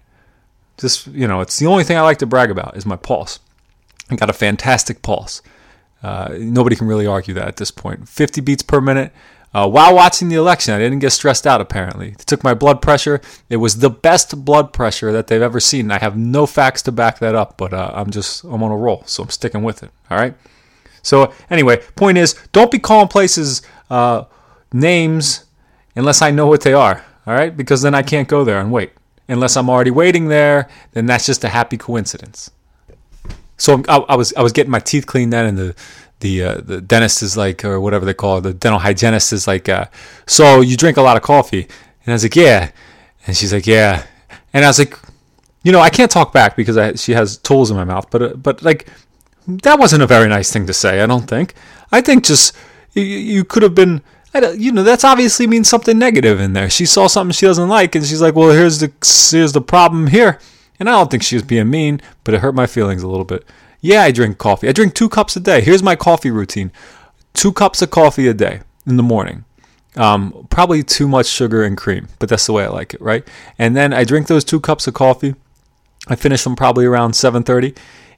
Just 0.78 1.08
you 1.08 1.28
know, 1.28 1.42
it's 1.42 1.60
the 1.60 1.66
only 1.66 1.84
thing 1.84 1.98
I 1.98 2.02
like 2.02 2.20
to 2.20 2.26
brag 2.26 2.50
about 2.50 2.78
is 2.78 2.86
my 2.86 2.96
pulse. 2.96 3.40
I 4.10 4.16
got 4.16 4.30
a 4.30 4.34
fantastic 4.34 5.02
pulse. 5.02 5.42
Uh, 6.02 6.36
nobody 6.38 6.76
can 6.76 6.88
really 6.88 7.06
argue 7.06 7.34
that 7.34 7.48
at 7.48 7.58
this 7.58 7.72
point. 7.72 8.08
50 8.08 8.42
beats 8.42 8.64
per 8.64 8.80
minute. 8.80 9.12
Uh, 9.52 9.68
while 9.68 9.96
watching 9.96 10.30
the 10.30 10.36
election, 10.36 10.76
I 10.76 10.78
didn't 10.78 11.00
get 11.00 11.10
stressed 11.10 11.48
out, 11.48 11.60
apparently. 11.60 12.12
They 12.12 12.24
took 12.24 12.44
my 12.44 12.54
blood 12.54 12.82
pressure. 12.82 13.20
It 13.50 13.58
was 13.58 13.80
the 13.80 13.90
best 13.90 14.46
blood 14.46 14.74
pressure 14.74 15.12
that 15.12 15.28
they've 15.28 15.42
ever 15.42 15.60
seen. 15.60 15.90
I 15.90 15.98
have 15.98 16.16
no 16.16 16.46
facts 16.46 16.84
to 16.84 16.92
back 16.92 17.18
that 17.20 17.34
up, 17.34 17.58
but 17.58 17.74
uh, 17.74 17.92
I'm 17.94 18.12
just, 18.12 18.44
I'm 18.44 18.62
on 18.62 18.72
a 18.72 18.78
roll, 18.78 19.04
so 19.08 19.24
I'm 19.24 19.30
sticking 19.30 19.64
with 19.64 19.82
it. 19.82 19.90
All 20.12 20.18
right? 20.18 20.36
So, 21.02 21.34
anyway, 21.50 21.78
point 21.96 22.20
is, 22.20 22.36
don't 22.52 22.70
be 22.70 22.78
calling 22.78 23.08
places 23.08 23.64
uh, 23.90 24.26
names 24.72 25.46
unless 25.96 26.22
I 26.22 26.30
know 26.30 26.46
what 26.46 26.62
they 26.62 26.74
are. 26.74 27.04
All 27.26 27.34
right? 27.34 27.56
Because 27.56 27.82
then 27.82 27.96
I 27.96 28.04
can't 28.04 28.28
go 28.28 28.44
there 28.44 28.60
and 28.60 28.72
wait. 28.72 28.92
Unless 29.28 29.58
I'm 29.58 29.70
already 29.70 29.92
waiting 29.92 30.28
there, 30.28 30.70
then 30.94 31.08
that's 31.08 31.26
just 31.26 31.44
a 31.44 31.50
happy 31.50 31.78
coincidence. 31.78 32.52
So 33.60 33.84
I, 33.88 33.98
I 33.98 34.16
was 34.16 34.34
I 34.34 34.42
was 34.42 34.52
getting 34.52 34.72
my 34.72 34.80
teeth 34.80 35.06
cleaned 35.06 35.34
then, 35.34 35.46
and 35.46 35.58
the 35.58 35.76
the 36.22 36.44
uh, 36.44 36.62
the 36.62 36.82
dentist 36.82 37.22
is 37.22 37.38
like, 37.38 37.64
or 37.64 37.80
whatever 37.80 38.06
they 38.06 38.14
call 38.14 38.40
it, 38.40 38.42
the 38.42 38.54
dental 38.54 38.80
hygienist 38.80 39.32
is 39.34 39.48
like, 39.48 39.70
uh, 39.70 39.86
so 40.26 40.62
you 40.62 40.76
drink 40.76 40.98
a 40.98 41.02
lot 41.02 41.18
of 41.18 41.24
coffee, 41.24 41.64
and 41.64 42.08
I 42.08 42.14
was 42.14 42.24
like, 42.24 42.36
yeah, 42.36 42.72
and 43.28 43.36
she's 43.38 43.54
like, 43.54 43.68
yeah, 43.68 44.06
and 44.54 44.66
I 44.66 44.70
was 44.70 44.80
like, 44.80 44.98
you 45.64 45.72
know, 45.72 45.82
I 45.82 45.90
can't 45.90 46.10
talk 46.10 46.34
back 46.34 46.56
because 46.56 46.78
I, 46.78 46.94
she 46.94 47.12
has 47.12 47.38
tools 47.38 47.70
in 47.70 47.78
my 47.78 47.84
mouth, 47.84 48.10
but 48.10 48.22
uh, 48.22 48.34
but 48.36 48.62
like 48.64 48.88
that 49.48 49.78
wasn't 49.78 50.04
a 50.04 50.08
very 50.08 50.28
nice 50.28 50.52
thing 50.52 50.66
to 50.68 50.74
say. 50.74 51.02
I 51.02 51.06
don't 51.06 51.28
think. 51.28 51.54
I 51.92 52.02
think 52.02 52.26
just 52.26 52.56
you, 52.94 53.04
you 53.04 53.44
could 53.44 53.64
have 53.64 53.76
been. 53.76 54.02
you 54.56 54.72
know, 54.72 54.84
that's 54.84 55.04
obviously 55.04 55.48
means 55.48 55.68
something 55.68 55.98
negative 55.98 56.40
in 56.40 56.54
there. 56.54 56.70
She 56.70 56.86
saw 56.86 57.08
something 57.08 57.34
she 57.34 57.46
doesn't 57.46 57.68
like, 57.68 57.96
and 57.96 58.06
she's 58.06 58.22
like, 58.22 58.36
"Well, 58.36 58.52
here's 58.52 58.80
the 58.80 58.92
here's 59.32 59.52
the 59.54 59.62
problem 59.62 60.08
here." 60.08 60.40
And 60.80 60.90
I 60.90 60.94
don't 60.94 61.12
think 61.12 61.24
she 61.24 61.36
was 61.36 61.44
being 61.44 61.70
mean, 61.70 62.02
but 62.24 62.34
it 62.34 62.40
hurt 62.42 62.56
my 62.56 62.68
feelings 62.68 63.04
a 63.04 63.08
little 63.08 63.26
bit. 63.26 63.46
Yeah, 63.82 64.04
I 64.04 64.12
drink 64.12 64.38
coffee. 64.38 64.68
I 64.68 64.72
drink 64.72 64.94
two 64.94 65.10
cups 65.10 65.36
a 65.36 65.40
day. 65.40 65.62
Here's 65.62 65.84
my 65.84 65.96
coffee 65.96 66.32
routine: 66.32 66.72
two 67.34 67.52
cups 67.52 67.82
of 67.82 67.92
coffee 67.92 68.28
a 68.28 68.34
day 68.34 68.62
in 68.86 68.98
the 68.98 69.04
morning. 69.04 69.46
Um, 69.96 70.48
probably 70.50 70.84
too 70.84 71.08
much 71.08 71.26
sugar 71.26 71.64
and 71.64 71.78
cream, 71.78 72.08
but 72.20 72.30
that's 72.30 72.46
the 72.46 72.54
way 72.54 72.64
I 72.64 72.70
like 72.70 72.94
it, 72.94 73.02
right? 73.02 73.28
And 73.58 73.76
then 73.76 73.94
I 73.94 74.04
drink 74.04 74.28
those 74.28 74.44
two 74.44 74.60
cups 74.60 74.88
of 74.88 74.94
coffee. 74.94 75.36
I 76.08 76.16
finish 76.16 76.44
them 76.44 76.56
probably 76.56 76.86
around 76.86 77.14
7:30, 77.14 77.76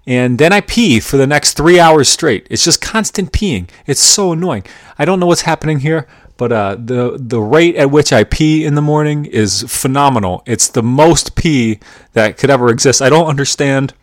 and 0.07 0.39
then 0.39 0.51
I 0.51 0.61
pee 0.61 0.99
for 0.99 1.17
the 1.17 1.27
next 1.27 1.53
three 1.55 1.79
hours 1.79 2.09
straight. 2.09 2.47
It's 2.49 2.63
just 2.63 2.81
constant 2.81 3.31
peeing. 3.31 3.69
It's 3.85 4.01
so 4.01 4.31
annoying. 4.31 4.63
I 4.97 5.05
don't 5.05 5.19
know 5.19 5.27
what's 5.27 5.41
happening 5.41 5.79
here, 5.79 6.07
but 6.37 6.51
uh, 6.51 6.75
the 6.79 7.17
the 7.19 7.39
rate 7.39 7.75
at 7.75 7.91
which 7.91 8.11
I 8.11 8.23
pee 8.23 8.65
in 8.65 8.75
the 8.75 8.81
morning 8.81 9.25
is 9.25 9.63
phenomenal. 9.67 10.41
It's 10.45 10.67
the 10.67 10.83
most 10.83 11.35
pee 11.35 11.79
that 12.13 12.37
could 12.37 12.49
ever 12.49 12.69
exist. 12.69 13.01
I 13.01 13.09
don't 13.09 13.27
understand. 13.27 13.93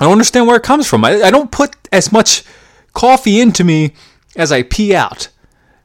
I 0.00 0.04
don't 0.04 0.12
understand 0.12 0.46
where 0.48 0.56
it 0.56 0.64
comes 0.64 0.88
from. 0.88 1.04
I, 1.04 1.22
I 1.22 1.30
don't 1.30 1.52
put 1.52 1.76
as 1.92 2.10
much 2.10 2.42
coffee 2.94 3.40
into 3.40 3.62
me 3.62 3.92
as 4.34 4.50
I 4.50 4.62
pee 4.62 4.94
out. 4.94 5.28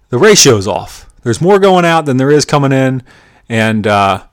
The 0.10 0.17
ratio's 0.17 0.67
off. 0.67 1.10
There's 1.22 1.41
more 1.41 1.60
going 1.60 1.86
out 1.86 2.06
than 2.06 2.17
there 2.17 2.32
is 2.32 2.46
coming 2.46 2.72
in, 2.72 3.03
and 3.50 3.86
uh, 3.86 4.24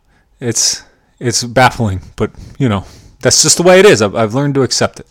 it's 0.40 0.82
it's 1.18 1.44
baffling. 1.44 2.00
But 2.16 2.30
you 2.58 2.68
know, 2.68 2.86
that's 3.24 3.42
just 3.42 3.56
the 3.56 3.62
way 3.62 3.80
it 3.80 3.86
is. 3.86 4.02
I've, 4.02 4.14
I've 4.14 4.34
learned 4.34 4.54
to 4.56 4.62
accept 4.62 5.00
it. 5.00 5.06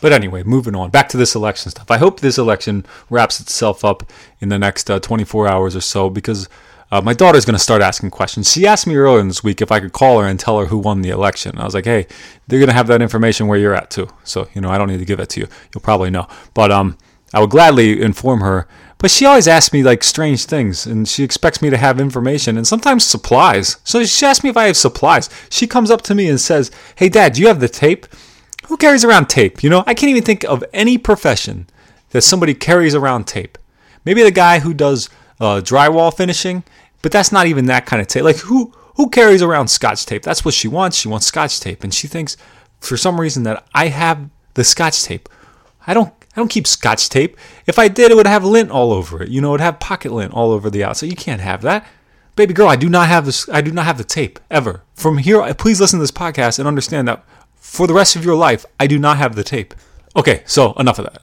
But 0.00 0.12
anyway, 0.12 0.42
moving 0.42 0.74
on. 0.74 0.90
Back 0.90 1.08
to 1.10 1.16
this 1.16 1.36
election 1.36 1.70
stuff. 1.70 1.88
I 1.88 1.98
hope 1.98 2.18
this 2.18 2.36
election 2.36 2.84
wraps 3.08 3.38
itself 3.38 3.84
up 3.84 4.02
in 4.40 4.48
the 4.48 4.58
next 4.58 4.90
uh, 4.90 4.98
24 4.98 5.46
hours 5.46 5.76
or 5.76 5.80
so 5.80 6.10
because 6.10 6.48
uh, 6.90 7.00
my 7.00 7.14
daughter's 7.14 7.44
going 7.44 7.54
to 7.54 7.62
start 7.62 7.80
asking 7.80 8.10
questions. 8.10 8.52
She 8.52 8.66
asked 8.66 8.88
me 8.88 8.96
earlier 8.96 9.22
this 9.22 9.44
week 9.44 9.62
if 9.62 9.70
I 9.70 9.78
could 9.78 9.92
call 9.92 10.20
her 10.20 10.26
and 10.26 10.38
tell 10.38 10.58
her 10.58 10.66
who 10.66 10.78
won 10.78 11.02
the 11.02 11.10
election. 11.10 11.56
I 11.56 11.64
was 11.64 11.74
like, 11.74 11.84
hey, 11.84 12.08
they're 12.48 12.58
going 12.58 12.68
to 12.68 12.74
have 12.74 12.88
that 12.88 13.00
information 13.00 13.46
where 13.46 13.58
you're 13.58 13.74
at 13.74 13.88
too. 13.88 14.08
So, 14.24 14.48
you 14.52 14.60
know, 14.60 14.68
I 14.68 14.76
don't 14.76 14.88
need 14.88 14.98
to 14.98 15.04
give 15.04 15.20
it 15.20 15.28
to 15.30 15.40
you. 15.40 15.46
You'll 15.72 15.80
probably 15.80 16.10
know. 16.10 16.26
But 16.54 16.72
um, 16.72 16.98
I 17.32 17.40
would 17.40 17.50
gladly 17.50 18.02
inform 18.02 18.40
her. 18.40 18.66
But 18.98 19.10
she 19.10 19.26
always 19.26 19.48
asks 19.48 19.72
me 19.72 19.82
like 19.82 20.02
strange 20.02 20.46
things 20.46 20.86
and 20.86 21.06
she 21.06 21.24
expects 21.24 21.60
me 21.60 21.68
to 21.70 21.76
have 21.76 22.00
information 22.00 22.56
and 22.56 22.66
sometimes 22.66 23.04
supplies. 23.04 23.76
So 23.84 24.04
she 24.04 24.24
asks 24.24 24.42
me 24.42 24.50
if 24.50 24.56
I 24.56 24.66
have 24.66 24.76
supplies. 24.76 25.28
She 25.50 25.66
comes 25.66 25.90
up 25.90 26.02
to 26.02 26.14
me 26.14 26.28
and 26.28 26.40
says, 26.40 26.70
hey, 26.96 27.08
dad, 27.08 27.34
do 27.34 27.42
you 27.42 27.48
have 27.48 27.60
the 27.60 27.68
tape? 27.68 28.06
Who 28.68 28.76
carries 28.76 29.04
around 29.04 29.28
tape? 29.28 29.62
You 29.62 29.70
know, 29.70 29.84
I 29.86 29.94
can't 29.94 30.10
even 30.10 30.22
think 30.22 30.44
of 30.44 30.64
any 30.72 30.96
profession 30.96 31.66
that 32.10 32.22
somebody 32.22 32.54
carries 32.54 32.94
around 32.94 33.26
tape. 33.26 33.58
Maybe 34.04 34.22
the 34.22 34.30
guy 34.30 34.60
who 34.60 34.72
does 34.72 35.10
uh, 35.40 35.60
drywall 35.60 36.16
finishing, 36.16 36.64
but 37.02 37.12
that's 37.12 37.32
not 37.32 37.46
even 37.46 37.66
that 37.66 37.86
kind 37.86 38.00
of 38.00 38.08
tape. 38.08 38.24
Like 38.24 38.38
who 38.38 38.72
who 38.96 39.10
carries 39.10 39.42
around 39.42 39.68
scotch 39.68 40.06
tape? 40.06 40.22
That's 40.22 40.44
what 40.44 40.54
she 40.54 40.68
wants. 40.68 40.96
She 40.96 41.08
wants 41.08 41.26
scotch 41.26 41.60
tape, 41.60 41.82
and 41.82 41.92
she 41.92 42.06
thinks 42.06 42.36
for 42.80 42.96
some 42.96 43.20
reason 43.20 43.42
that 43.42 43.66
I 43.74 43.88
have 43.88 44.30
the 44.54 44.64
scotch 44.64 45.02
tape. 45.02 45.28
I 45.86 45.94
don't. 45.94 46.12
I 46.34 46.40
don't 46.40 46.48
keep 46.48 46.66
scotch 46.66 47.08
tape. 47.08 47.36
If 47.66 47.78
I 47.78 47.88
did, 47.88 48.10
it 48.10 48.16
would 48.16 48.26
have 48.26 48.44
lint 48.44 48.70
all 48.70 48.92
over 48.92 49.22
it. 49.22 49.28
You 49.28 49.40
know, 49.40 49.48
it 49.48 49.52
would 49.52 49.60
have 49.60 49.78
pocket 49.78 50.12
lint 50.12 50.32
all 50.32 50.50
over 50.50 50.68
the 50.68 50.82
outside. 50.82 51.10
You 51.10 51.16
can't 51.16 51.40
have 51.40 51.62
that. 51.62 51.86
Baby 52.34 52.54
girl, 52.54 52.68
I 52.68 52.76
do 52.76 52.88
not 52.88 53.06
have 53.06 53.26
this. 53.26 53.48
I 53.48 53.60
do 53.60 53.70
not 53.70 53.84
have 53.84 53.98
the 53.98 54.04
tape 54.04 54.40
ever. 54.50 54.82
From 54.94 55.18
here, 55.18 55.54
please 55.54 55.80
listen 55.80 56.00
to 56.00 56.02
this 56.02 56.10
podcast 56.10 56.58
and 56.58 56.66
understand 56.66 57.06
that 57.06 57.24
for 57.54 57.86
the 57.86 57.94
rest 57.94 58.16
of 58.16 58.24
your 58.24 58.34
life, 58.34 58.66
I 58.80 58.88
do 58.88 58.98
not 58.98 59.16
have 59.18 59.36
the 59.36 59.44
tape. 59.44 59.74
Okay, 60.16 60.42
so 60.44 60.72
enough 60.74 60.98
of 60.98 61.06
that. 61.06 61.22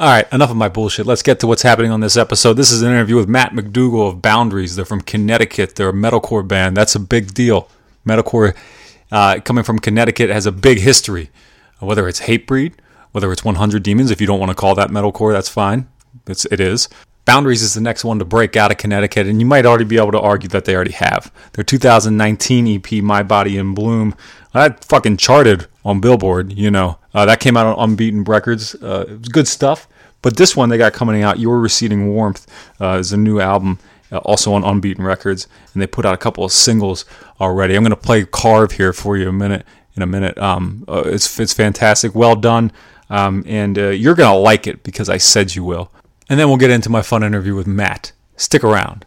All 0.00 0.08
right, 0.08 0.32
enough 0.32 0.50
of 0.50 0.56
my 0.56 0.68
bullshit. 0.68 1.06
Let's 1.06 1.22
get 1.22 1.40
to 1.40 1.48
what's 1.48 1.62
happening 1.62 1.90
on 1.90 2.00
this 2.00 2.16
episode. 2.16 2.54
This 2.54 2.70
is 2.70 2.82
an 2.82 2.88
interview 2.88 3.16
with 3.16 3.28
Matt 3.28 3.52
McDougal 3.52 4.08
of 4.08 4.22
Boundaries. 4.22 4.76
They're 4.76 4.84
from 4.84 5.00
Connecticut. 5.00 5.74
They're 5.74 5.88
a 5.88 5.92
metalcore 5.92 6.46
band. 6.46 6.76
That's 6.76 6.94
a 6.94 7.00
big 7.00 7.34
deal. 7.34 7.68
Metalcore, 8.06 8.54
uh, 9.10 9.40
coming 9.44 9.64
from 9.64 9.80
Connecticut, 9.80 10.30
has 10.30 10.46
a 10.46 10.52
big 10.52 10.78
history. 10.78 11.30
Whether 11.80 12.06
it's 12.06 12.20
Hatebreed, 12.20 12.74
whether 13.18 13.32
it's 13.32 13.44
100 13.44 13.82
Demons, 13.82 14.12
if 14.12 14.20
you 14.20 14.28
don't 14.28 14.38
want 14.38 14.50
to 14.50 14.54
call 14.54 14.76
that 14.76 14.90
metalcore, 14.90 15.32
that's 15.32 15.48
fine. 15.48 15.88
It's, 16.28 16.44
it 16.52 16.60
is. 16.60 16.88
Boundaries 17.24 17.62
is 17.62 17.74
the 17.74 17.80
next 17.80 18.04
one 18.04 18.20
to 18.20 18.24
break 18.24 18.54
out 18.54 18.70
of 18.70 18.78
Connecticut, 18.78 19.26
and 19.26 19.40
you 19.40 19.46
might 19.46 19.66
already 19.66 19.84
be 19.84 19.96
able 19.96 20.12
to 20.12 20.20
argue 20.20 20.48
that 20.50 20.66
they 20.66 20.76
already 20.76 20.92
have. 20.92 21.32
Their 21.54 21.64
2019 21.64 22.76
EP, 22.76 23.02
My 23.02 23.24
Body 23.24 23.58
in 23.58 23.74
Bloom, 23.74 24.14
that 24.54 24.84
fucking 24.84 25.16
charted 25.16 25.66
on 25.84 26.00
Billboard. 26.00 26.52
You 26.52 26.70
know, 26.70 26.98
uh, 27.12 27.26
that 27.26 27.40
came 27.40 27.56
out 27.56 27.66
on 27.66 27.90
Unbeaten 27.90 28.22
Records. 28.22 28.76
Uh, 28.76 29.06
it 29.08 29.18
was 29.18 29.28
good 29.28 29.48
stuff. 29.48 29.88
But 30.22 30.36
this 30.36 30.54
one 30.56 30.68
they 30.68 30.78
got 30.78 30.92
coming 30.92 31.24
out, 31.24 31.40
Your 31.40 31.58
Receding 31.58 32.06
Warmth, 32.14 32.46
uh, 32.80 32.98
is 33.00 33.12
a 33.12 33.16
new 33.16 33.40
album, 33.40 33.80
uh, 34.12 34.18
also 34.18 34.52
on 34.52 34.62
Unbeaten 34.62 35.04
Records, 35.04 35.48
and 35.72 35.82
they 35.82 35.88
put 35.88 36.06
out 36.06 36.14
a 36.14 36.18
couple 36.18 36.44
of 36.44 36.52
singles 36.52 37.04
already. 37.40 37.74
I'm 37.74 37.82
gonna 37.82 37.96
play 37.96 38.24
Carve 38.24 38.70
here 38.72 38.92
for 38.92 39.16
you 39.16 39.28
a 39.28 39.32
minute 39.32 39.66
in 39.96 40.02
a 40.02 40.06
minute. 40.06 40.38
Um, 40.38 40.84
uh, 40.86 41.02
it's 41.06 41.40
it's 41.40 41.52
fantastic, 41.52 42.14
well 42.14 42.36
done, 42.36 42.70
um, 43.10 43.44
and 43.46 43.78
uh, 43.78 43.88
you're 43.88 44.14
gonna 44.14 44.38
like 44.38 44.66
it 44.66 44.82
because 44.82 45.08
I 45.08 45.16
said 45.18 45.54
you 45.54 45.64
will. 45.64 45.90
And 46.28 46.38
then 46.38 46.48
we'll 46.48 46.58
get 46.58 46.70
into 46.70 46.90
my 46.90 47.02
fun 47.02 47.22
interview 47.22 47.54
with 47.54 47.66
Matt. 47.66 48.12
Stick 48.36 48.62
around. 48.62 49.06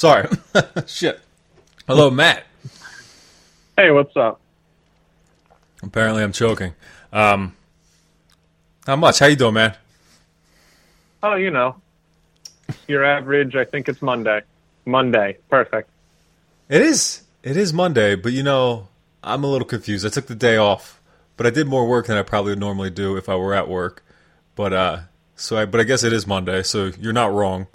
Sorry. 0.00 0.26
Shit. 0.86 1.20
Hello, 1.86 2.10
Matt. 2.10 2.46
Hey, 3.76 3.90
what's 3.90 4.16
up? 4.16 4.40
Apparently, 5.82 6.22
I'm 6.22 6.32
choking. 6.32 6.72
Um, 7.12 7.54
not 8.86 8.98
much. 8.98 9.18
How 9.18 9.26
you 9.26 9.36
doing, 9.36 9.52
man? 9.52 9.76
Oh, 11.22 11.34
you 11.34 11.50
know, 11.50 11.76
your 12.88 13.04
average. 13.04 13.54
I 13.56 13.66
think 13.66 13.90
it's 13.90 14.00
Monday. 14.00 14.40
Monday, 14.86 15.36
perfect. 15.50 15.90
It 16.70 16.80
is. 16.80 17.24
It 17.42 17.58
is 17.58 17.74
Monday, 17.74 18.14
but 18.14 18.32
you 18.32 18.42
know, 18.42 18.88
I'm 19.22 19.44
a 19.44 19.48
little 19.48 19.68
confused. 19.68 20.06
I 20.06 20.08
took 20.08 20.28
the 20.28 20.34
day 20.34 20.56
off, 20.56 20.98
but 21.36 21.46
I 21.46 21.50
did 21.50 21.66
more 21.66 21.86
work 21.86 22.06
than 22.06 22.16
I 22.16 22.22
probably 22.22 22.52
would 22.52 22.58
normally 22.58 22.88
do 22.88 23.18
if 23.18 23.28
I 23.28 23.36
were 23.36 23.52
at 23.52 23.68
work. 23.68 24.02
But 24.54 24.72
uh, 24.72 25.00
so 25.36 25.58
I, 25.58 25.66
but 25.66 25.78
I 25.78 25.84
guess 25.84 26.02
it 26.04 26.14
is 26.14 26.26
Monday, 26.26 26.62
so 26.62 26.90
you're 26.98 27.12
not 27.12 27.34
wrong. 27.34 27.66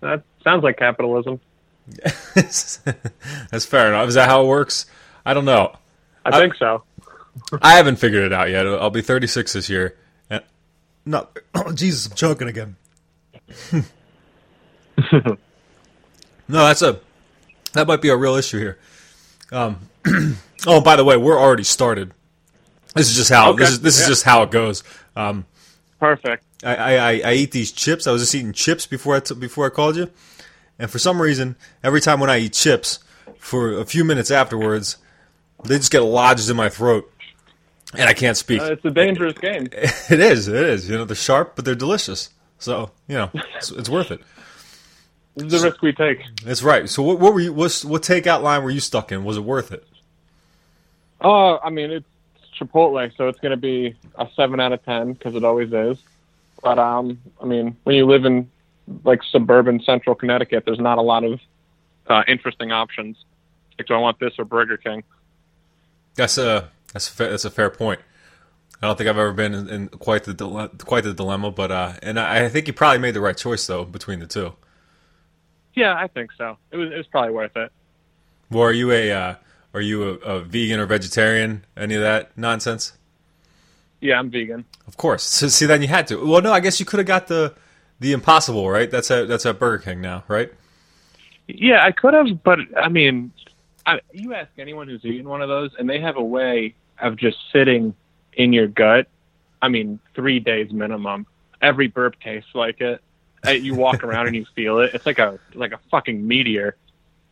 That 0.00 0.22
sounds 0.46 0.62
like 0.62 0.76
capitalism. 0.78 1.40
That's 2.34 3.66
fair 3.66 3.88
enough. 3.88 4.08
Is 4.08 4.14
that 4.14 4.28
how 4.28 4.44
it 4.44 4.46
works? 4.46 4.86
I 5.24 5.34
don't 5.34 5.44
know. 5.44 5.74
I, 6.24 6.38
think 6.38 6.54
so. 6.54 6.84
I 7.60 7.72
haven't 7.74 7.96
figured 7.96 8.22
it 8.24 8.32
out 8.32 8.48
yet. 8.48 8.64
I'll 8.66 8.90
be 8.90 9.02
36 9.02 9.52
this 9.52 9.68
year. 9.68 9.96
And 10.30 10.44
no, 11.04 11.26
oh, 11.54 11.72
Jesus, 11.74 12.06
I'm 12.08 12.14
choking 12.16 12.46
again. 12.48 12.76
no, 15.12 15.36
that's 16.48 16.82
a 16.82 17.00
that 17.72 17.86
might 17.86 18.00
be 18.00 18.08
a 18.08 18.16
real 18.16 18.36
issue 18.36 18.58
here. 18.58 18.78
Um, 19.52 19.78
oh, 20.66 20.80
by 20.80 20.96
the 20.96 21.04
way, 21.04 21.16
we're 21.16 21.38
already 21.38 21.64
started. 21.64 22.12
This 22.94 23.08
is 23.10 23.16
just 23.16 23.30
how 23.30 23.50
Okay, 23.50 23.58
this 23.58 23.70
is 23.70 23.80
this 23.80 23.98
yeah. 23.98 24.02
is 24.04 24.08
just 24.08 24.24
how 24.24 24.42
it 24.42 24.50
goes. 24.50 24.82
Um, 25.16 25.44
Perfect. 26.00 26.44
I, 26.64 26.74
I, 26.76 26.92
I- 27.10 27.22
I 27.26 27.32
eat 27.34 27.50
these 27.52 27.70
chips. 27.72 28.06
I 28.06 28.12
was 28.12 28.22
just 28.22 28.34
eating 28.34 28.52
chips 28.52 28.86
before 28.86 29.16
I 29.16 29.20
t- 29.20 29.34
before 29.34 29.66
I 29.66 29.68
called 29.70 29.96
you, 29.96 30.10
and 30.78 30.90
for 30.90 30.98
some 30.98 31.20
reason, 31.20 31.56
every 31.82 32.00
time 32.00 32.20
when 32.20 32.30
I 32.30 32.38
eat 32.38 32.52
chips, 32.52 33.00
for 33.38 33.78
a 33.78 33.84
few 33.84 34.04
minutes 34.04 34.30
afterwards, 34.30 34.96
they 35.64 35.78
just 35.78 35.92
get 35.92 36.00
lodged 36.00 36.50
in 36.50 36.56
my 36.56 36.68
throat, 36.68 37.10
and 37.94 38.08
I 38.08 38.12
can't 38.12 38.36
speak. 38.36 38.60
Uh, 38.60 38.72
it's 38.72 38.84
a 38.84 38.90
dangerous 38.90 39.38
game. 39.38 39.68
It 40.10 40.20
is. 40.20 40.48
It 40.48 40.56
is. 40.56 40.88
You 40.88 40.98
know, 40.98 41.04
they're 41.04 41.16
sharp, 41.16 41.56
but 41.56 41.64
they're 41.64 41.74
delicious. 41.74 42.30
So 42.58 42.90
you 43.06 43.16
know, 43.16 43.30
it's, 43.56 43.70
it's 43.70 43.88
worth 43.88 44.10
it. 44.10 44.20
This 45.36 45.52
is 45.52 45.60
the 45.60 45.68
risk 45.68 45.82
we 45.82 45.92
take. 45.92 46.22
That's 46.42 46.62
right. 46.62 46.88
So 46.88 47.02
what, 47.02 47.20
what 47.20 47.34
were 47.34 47.40
you? 47.40 47.52
What, 47.52 47.72
what 47.86 48.02
takeout 48.02 48.42
line 48.42 48.62
were 48.62 48.70
you 48.70 48.80
stuck 48.80 49.12
in? 49.12 49.24
Was 49.24 49.36
it 49.36 49.44
worth 49.44 49.70
it? 49.70 49.86
Oh, 51.20 51.58
I 51.62 51.70
mean, 51.70 51.90
it's 51.90 52.06
Chipotle, 52.58 53.14
so 53.16 53.28
it's 53.28 53.38
going 53.40 53.50
to 53.50 53.56
be 53.56 53.94
a 54.16 54.28
seven 54.34 54.60
out 54.60 54.72
of 54.72 54.84
ten 54.84 55.12
because 55.12 55.34
it 55.34 55.44
always 55.44 55.72
is. 55.72 55.98
But 56.62 56.78
um, 56.78 57.20
I 57.40 57.44
mean, 57.44 57.76
when 57.84 57.96
you 57.96 58.06
live 58.06 58.24
in 58.24 58.50
like 59.04 59.20
suburban 59.30 59.80
central 59.82 60.14
Connecticut, 60.14 60.64
there's 60.64 60.78
not 60.78 60.98
a 60.98 61.02
lot 61.02 61.24
of 61.24 61.40
uh, 62.06 62.22
interesting 62.28 62.72
options. 62.72 63.16
Like, 63.78 63.88
do 63.88 63.94
I 63.94 63.98
want 63.98 64.18
this 64.18 64.32
or 64.38 64.44
Burger 64.44 64.76
King? 64.76 65.02
That's 66.14 66.38
a 66.38 66.70
that's 66.92 67.08
a 67.08 67.12
fair, 67.12 67.30
that's 67.30 67.44
a 67.44 67.50
fair 67.50 67.70
point. 67.70 68.00
I 68.82 68.86
don't 68.86 68.96
think 68.96 69.08
I've 69.08 69.18
ever 69.18 69.32
been 69.32 69.54
in, 69.54 69.68
in 69.68 69.88
quite 69.88 70.24
the 70.24 70.34
dile- 70.34 70.68
quite 70.68 71.04
the 71.04 71.14
dilemma, 71.14 71.50
but 71.50 71.70
uh, 71.70 71.94
and 72.02 72.18
I, 72.18 72.44
I 72.44 72.48
think 72.48 72.66
you 72.66 72.72
probably 72.72 72.98
made 72.98 73.14
the 73.14 73.20
right 73.20 73.36
choice 73.36 73.66
though 73.66 73.84
between 73.84 74.20
the 74.20 74.26
two. 74.26 74.54
Yeah, 75.74 75.94
I 75.94 76.06
think 76.06 76.30
so. 76.36 76.56
It 76.70 76.76
was 76.76 76.90
it 76.90 76.96
was 76.96 77.06
probably 77.06 77.32
worth 77.32 77.56
it. 77.56 77.70
Well, 78.50 78.64
are 78.64 78.72
you 78.72 78.92
a 78.92 79.12
uh, 79.12 79.34
are 79.74 79.80
you 79.80 80.04
a, 80.04 80.12
a 80.14 80.40
vegan 80.40 80.80
or 80.80 80.86
vegetarian? 80.86 81.64
Any 81.76 81.94
of 81.96 82.00
that 82.02 82.36
nonsense? 82.36 82.92
Yeah, 84.00 84.18
I'm 84.18 84.30
vegan. 84.30 84.64
Of 84.86 84.96
course. 84.96 85.22
So 85.22 85.48
see, 85.48 85.66
then 85.66 85.82
you 85.82 85.88
had 85.88 86.06
to. 86.08 86.24
Well, 86.24 86.42
no, 86.42 86.52
I 86.52 86.60
guess 86.60 86.80
you 86.80 86.86
could 86.86 86.98
have 86.98 87.06
got 87.06 87.28
the 87.28 87.54
the 88.00 88.12
Impossible, 88.12 88.68
right? 88.70 88.90
That's 88.90 89.10
at 89.10 89.28
that's 89.28 89.46
at 89.46 89.58
Burger 89.58 89.82
King 89.82 90.00
now, 90.00 90.24
right? 90.28 90.52
Yeah, 91.48 91.84
I 91.84 91.92
could 91.92 92.14
have, 92.14 92.42
but 92.42 92.58
I 92.76 92.88
mean, 92.88 93.30
I, 93.86 94.00
you 94.12 94.34
ask 94.34 94.50
anyone 94.58 94.88
who's 94.88 95.04
eaten 95.04 95.28
one 95.28 95.42
of 95.42 95.48
those, 95.48 95.70
and 95.78 95.88
they 95.88 96.00
have 96.00 96.16
a 96.16 96.22
way 96.24 96.74
of 97.00 97.16
just 97.16 97.36
sitting 97.52 97.94
in 98.34 98.52
your 98.52 98.66
gut. 98.66 99.06
I 99.62 99.68
mean, 99.68 100.00
three 100.14 100.40
days 100.40 100.72
minimum. 100.72 101.26
Every 101.62 101.86
burp 101.86 102.18
tastes 102.20 102.50
like 102.54 102.80
it. 102.80 103.00
Uh, 103.46 103.50
You 103.52 103.74
walk 103.74 104.02
around 104.04 104.26
and 104.26 104.36
you 104.36 104.44
feel 104.54 104.80
it. 104.80 104.92
It's 104.92 105.06
like 105.06 105.18
a 105.18 105.38
like 105.54 105.72
a 105.72 105.78
fucking 105.90 106.26
meteor. 106.26 106.76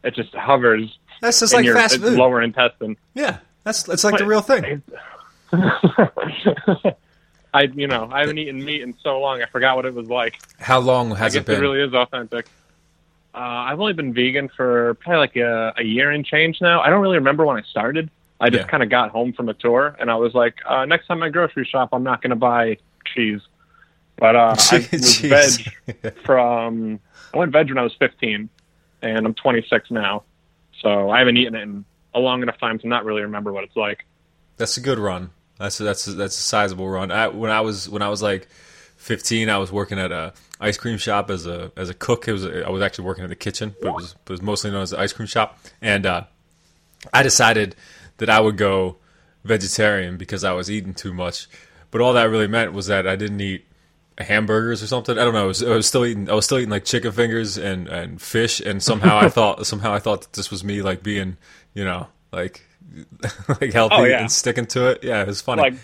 It 0.05 0.15
just 0.15 0.35
hovers 0.35 0.99
That's 1.21 1.41
just 1.41 1.53
in 1.53 1.59
like 1.59 1.65
your 1.67 1.75
fast 1.75 1.99
food. 2.01 2.17
lower 2.17 2.41
intestine. 2.41 2.97
Yeah, 3.15 3.39
that's 3.65 3.89
it's 3.89 4.05
like 4.05 4.19
the 4.19 4.27
real 4.27 4.43
thing. 4.43 4.83
I, 7.55 7.63
you 7.63 7.87
know, 7.87 8.09
I 8.13 8.21
haven't 8.21 8.37
eaten 8.39 8.63
meat 8.65 8.83
in 8.83 8.95
so 9.03 9.21
long. 9.21 9.41
I 9.41 9.47
forgot 9.47 9.77
what 9.77 9.87
it 9.87 9.95
was 9.95 10.09
like. 10.09 10.35
How 10.59 10.81
long 10.81 11.15
has 11.15 11.35
it 11.37 11.47
been? 11.47 11.57
it 11.57 11.61
really 11.61 11.81
is 11.81 11.95
authentic. 11.95 12.47
Uh, 13.35 13.39
I've 13.39 13.81
only 13.81 13.93
been 13.95 14.13
vegan 14.13 14.49
for 14.49 14.95
probably 14.95 15.19
like 15.19 15.37
a, 15.37 15.73
a 15.77 15.83
year 15.85 16.11
and 16.11 16.25
change 16.27 16.61
now. 16.61 16.81
I 16.83 16.91
don't 16.91 17.01
really 17.01 17.17
remember 17.19 17.45
when 17.47 17.57
I 17.57 17.63
started. 17.63 18.11
I 18.41 18.51
just 18.51 18.63
Yeah. 18.65 18.69
kind 18.69 18.83
of 18.83 18.91
got 18.91 19.11
home 19.11 19.33
from 19.33 19.49
a 19.49 19.55
tour, 19.55 19.97
and 19.99 20.11
I 20.11 20.17
was 20.17 20.35
like, 20.35 20.55
uh, 20.67 20.85
next 20.85 21.07
time 21.07 21.23
I 21.23 21.29
grocery 21.31 21.65
shop, 21.65 21.91
I'm 21.93 22.03
not 22.03 22.21
going 22.21 22.31
to 22.31 22.37
buy 22.37 22.79
cheese. 23.07 23.41
But 24.17 24.37
uh, 24.37 24.57
I 24.71 24.89
was 24.93 25.19
veg 25.21 26.15
from 26.25 27.01
I 27.33 27.39
went 27.39 27.53
veg 27.53 27.69
when 27.69 27.79
I 27.79 27.83
was 27.83 27.95
15, 27.95 28.49
and 29.03 29.27
I'm 29.27 29.35
26 29.35 29.91
now, 29.93 30.25
so 30.81 31.11
I 31.11 31.21
haven't 31.21 31.37
eaten 31.37 31.55
it 31.55 31.63
in 31.63 31.85
a 32.15 32.19
long 32.21 32.43
enough 32.43 32.59
time 32.59 32.79
to 32.81 32.89
not 32.89 33.05
really 33.05 33.23
remember 33.23 33.53
what 33.53 33.65
it's 33.65 33.77
like. 33.77 34.05
That's 34.57 34.77
a 34.77 34.81
good 34.81 34.99
run. 34.99 35.31
That's 35.59 35.79
a, 35.81 35.85
that's 35.85 36.07
a, 36.07 36.13
that's 36.13 36.37
a 36.37 36.43
sizable 36.43 36.89
run. 36.89 37.11
I, 37.11 37.29
when 37.29 37.51
I 37.51 37.61
was 37.61 37.89
when 37.89 38.03
I 38.03 38.09
was 38.09 38.23
like 38.23 38.49
15, 38.97 39.49
I 39.49 39.59
was 39.59 39.71
working 39.71 39.99
at 39.99 40.13
a 40.13 40.33
ice 40.61 40.77
cream 40.77 40.99
shop 40.99 41.31
as 41.31 41.47
a 41.47 41.71
as 41.77 41.91
a 41.91 41.95
cook. 41.95 42.27
It 42.27 42.33
was 42.33 42.47
I 42.47 42.71
was 42.71 42.83
actually 42.83 43.05
working 43.05 43.25
in 43.25 43.31
the 43.31 43.37
kitchen, 43.37 43.75
but 43.81 43.89
it 43.89 43.95
was 43.95 44.13
it 44.13 44.31
was 44.31 44.43
mostly 44.43 44.71
known 44.71 44.83
as 44.83 44.93
an 44.93 45.01
ice 45.01 45.13
cream 45.13 45.27
shop. 45.27 45.59
And 45.81 46.07
uh, 46.07 46.25
I 47.13 47.23
decided 47.23 47.77
that 48.19 48.31
I 48.31 48.41
would 48.41 48.57
go 48.57 48.97
vegetarian 49.45 50.17
because 50.17 50.43
I 50.45 50.53
was 50.53 50.71
eating 50.71 50.95
too 50.95 51.13
much. 51.13 51.49
But 51.91 52.01
all 52.01 52.13
that 52.15 52.25
really 52.25 52.49
meant 52.49 52.73
was 52.73 52.87
that 52.87 53.07
I 53.07 53.15
didn't 53.15 53.41
eat 53.41 53.65
hamburgers 54.19 54.83
or 54.83 54.87
something. 54.87 55.19
I 55.19 55.25
don't 55.25 55.35
know. 55.35 55.45
I 55.45 55.47
was, 55.47 55.63
I 55.63 55.75
was 55.75 55.87
still 55.87 56.05
eating. 56.05 56.29
I 56.29 56.35
was 56.35 56.45
still 56.45 56.59
eating 56.59 56.71
like 56.71 56.85
chicken 56.85 57.13
fingers 57.13 57.57
and, 57.57 57.89
and 57.89 58.21
fish. 58.21 58.61
And 58.61 58.83
somehow 58.83 59.19
I 59.19 59.29
thought 59.37 59.67
somehow 59.67 59.93
I 59.93 59.99
thought 59.99 60.23
that 60.23 60.33
this 60.33 60.51
was 60.51 60.65
me 60.65 60.83
like 60.83 61.03
being 61.03 61.37
you 61.75 61.85
know 61.85 62.09
like 62.33 62.63
like 63.61 63.73
healthy 63.73 63.95
Oh, 63.97 64.05
yeah. 64.05 64.21
and 64.21 64.31
sticking 64.33 64.67
to 64.67 64.89
it. 64.91 65.03
Yeah, 65.05 65.23
it 65.23 65.27
was 65.27 65.41
funny. 65.41 65.63
like 65.63 65.75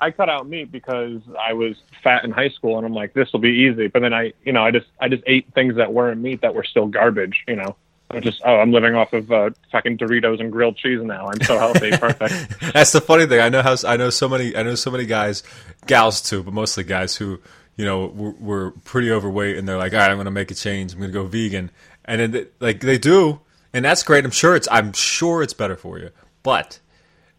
I 0.00 0.10
cut 0.10 0.28
out 0.28 0.48
meat 0.48 0.72
because 0.72 1.20
I 1.38 1.52
was 1.52 1.76
fat 2.02 2.24
in 2.24 2.32
high 2.32 2.48
school, 2.48 2.76
and 2.76 2.84
I'm 2.84 2.92
like, 2.92 3.12
this 3.14 3.32
will 3.32 3.38
be 3.40 3.50
easy. 3.70 3.86
But 3.86 4.02
then 4.02 4.12
I, 4.12 4.32
you 4.44 4.52
know, 4.52 4.64
I 4.64 4.70
just 4.72 4.86
I 5.00 5.08
just 5.08 5.22
ate 5.26 5.52
things 5.54 5.76
that 5.76 5.92
weren't 5.92 6.20
meat 6.20 6.40
that 6.40 6.54
were 6.54 6.64
still 6.64 6.88
garbage. 6.88 7.44
You 7.46 7.54
know, 7.56 7.76
I'm 8.10 8.20
just 8.20 8.42
oh, 8.44 8.56
I'm 8.56 8.72
living 8.72 8.96
off 8.96 9.12
of 9.12 9.30
uh, 9.30 9.50
fucking 9.70 9.98
Doritos 9.98 10.40
and 10.40 10.50
grilled 10.50 10.76
cheese 10.76 11.00
now. 11.02 11.28
I'm 11.28 11.40
so 11.42 11.56
healthy, 11.56 11.90
perfect. 11.96 12.72
That's 12.72 12.90
the 12.92 13.00
funny 13.00 13.26
thing. 13.26 13.38
I 13.40 13.48
know 13.48 13.62
how 13.62 13.76
I 13.86 13.96
know 13.96 14.10
so 14.10 14.28
many. 14.28 14.56
I 14.56 14.64
know 14.64 14.74
so 14.74 14.90
many 14.90 15.06
guys, 15.06 15.44
gals 15.86 16.20
too, 16.20 16.42
but 16.42 16.52
mostly 16.52 16.82
guys 16.82 17.14
who 17.14 17.38
you 17.76 17.84
know 17.84 18.06
were, 18.06 18.32
were 18.32 18.70
pretty 18.84 19.10
overweight, 19.12 19.56
and 19.56 19.68
they're 19.68 19.78
like, 19.78 19.92
"All 19.92 20.00
right, 20.00 20.10
I'm 20.10 20.16
going 20.16 20.24
to 20.24 20.32
make 20.32 20.50
a 20.50 20.54
change. 20.54 20.94
I'm 20.94 20.98
going 20.98 21.12
to 21.12 21.14
go 21.14 21.26
vegan," 21.26 21.70
and 22.06 22.20
then 22.20 22.30
they, 22.32 22.46
like 22.58 22.80
they 22.80 22.98
do, 22.98 23.38
and 23.72 23.84
that's 23.84 24.02
great. 24.02 24.24
I'm 24.24 24.30
sure 24.30 24.54
it's. 24.56 24.68
I'm 24.70 24.92
sure 24.92 25.42
it's 25.42 25.54
better 25.54 25.76
for 25.76 25.98
you, 25.98 26.10
but 26.42 26.78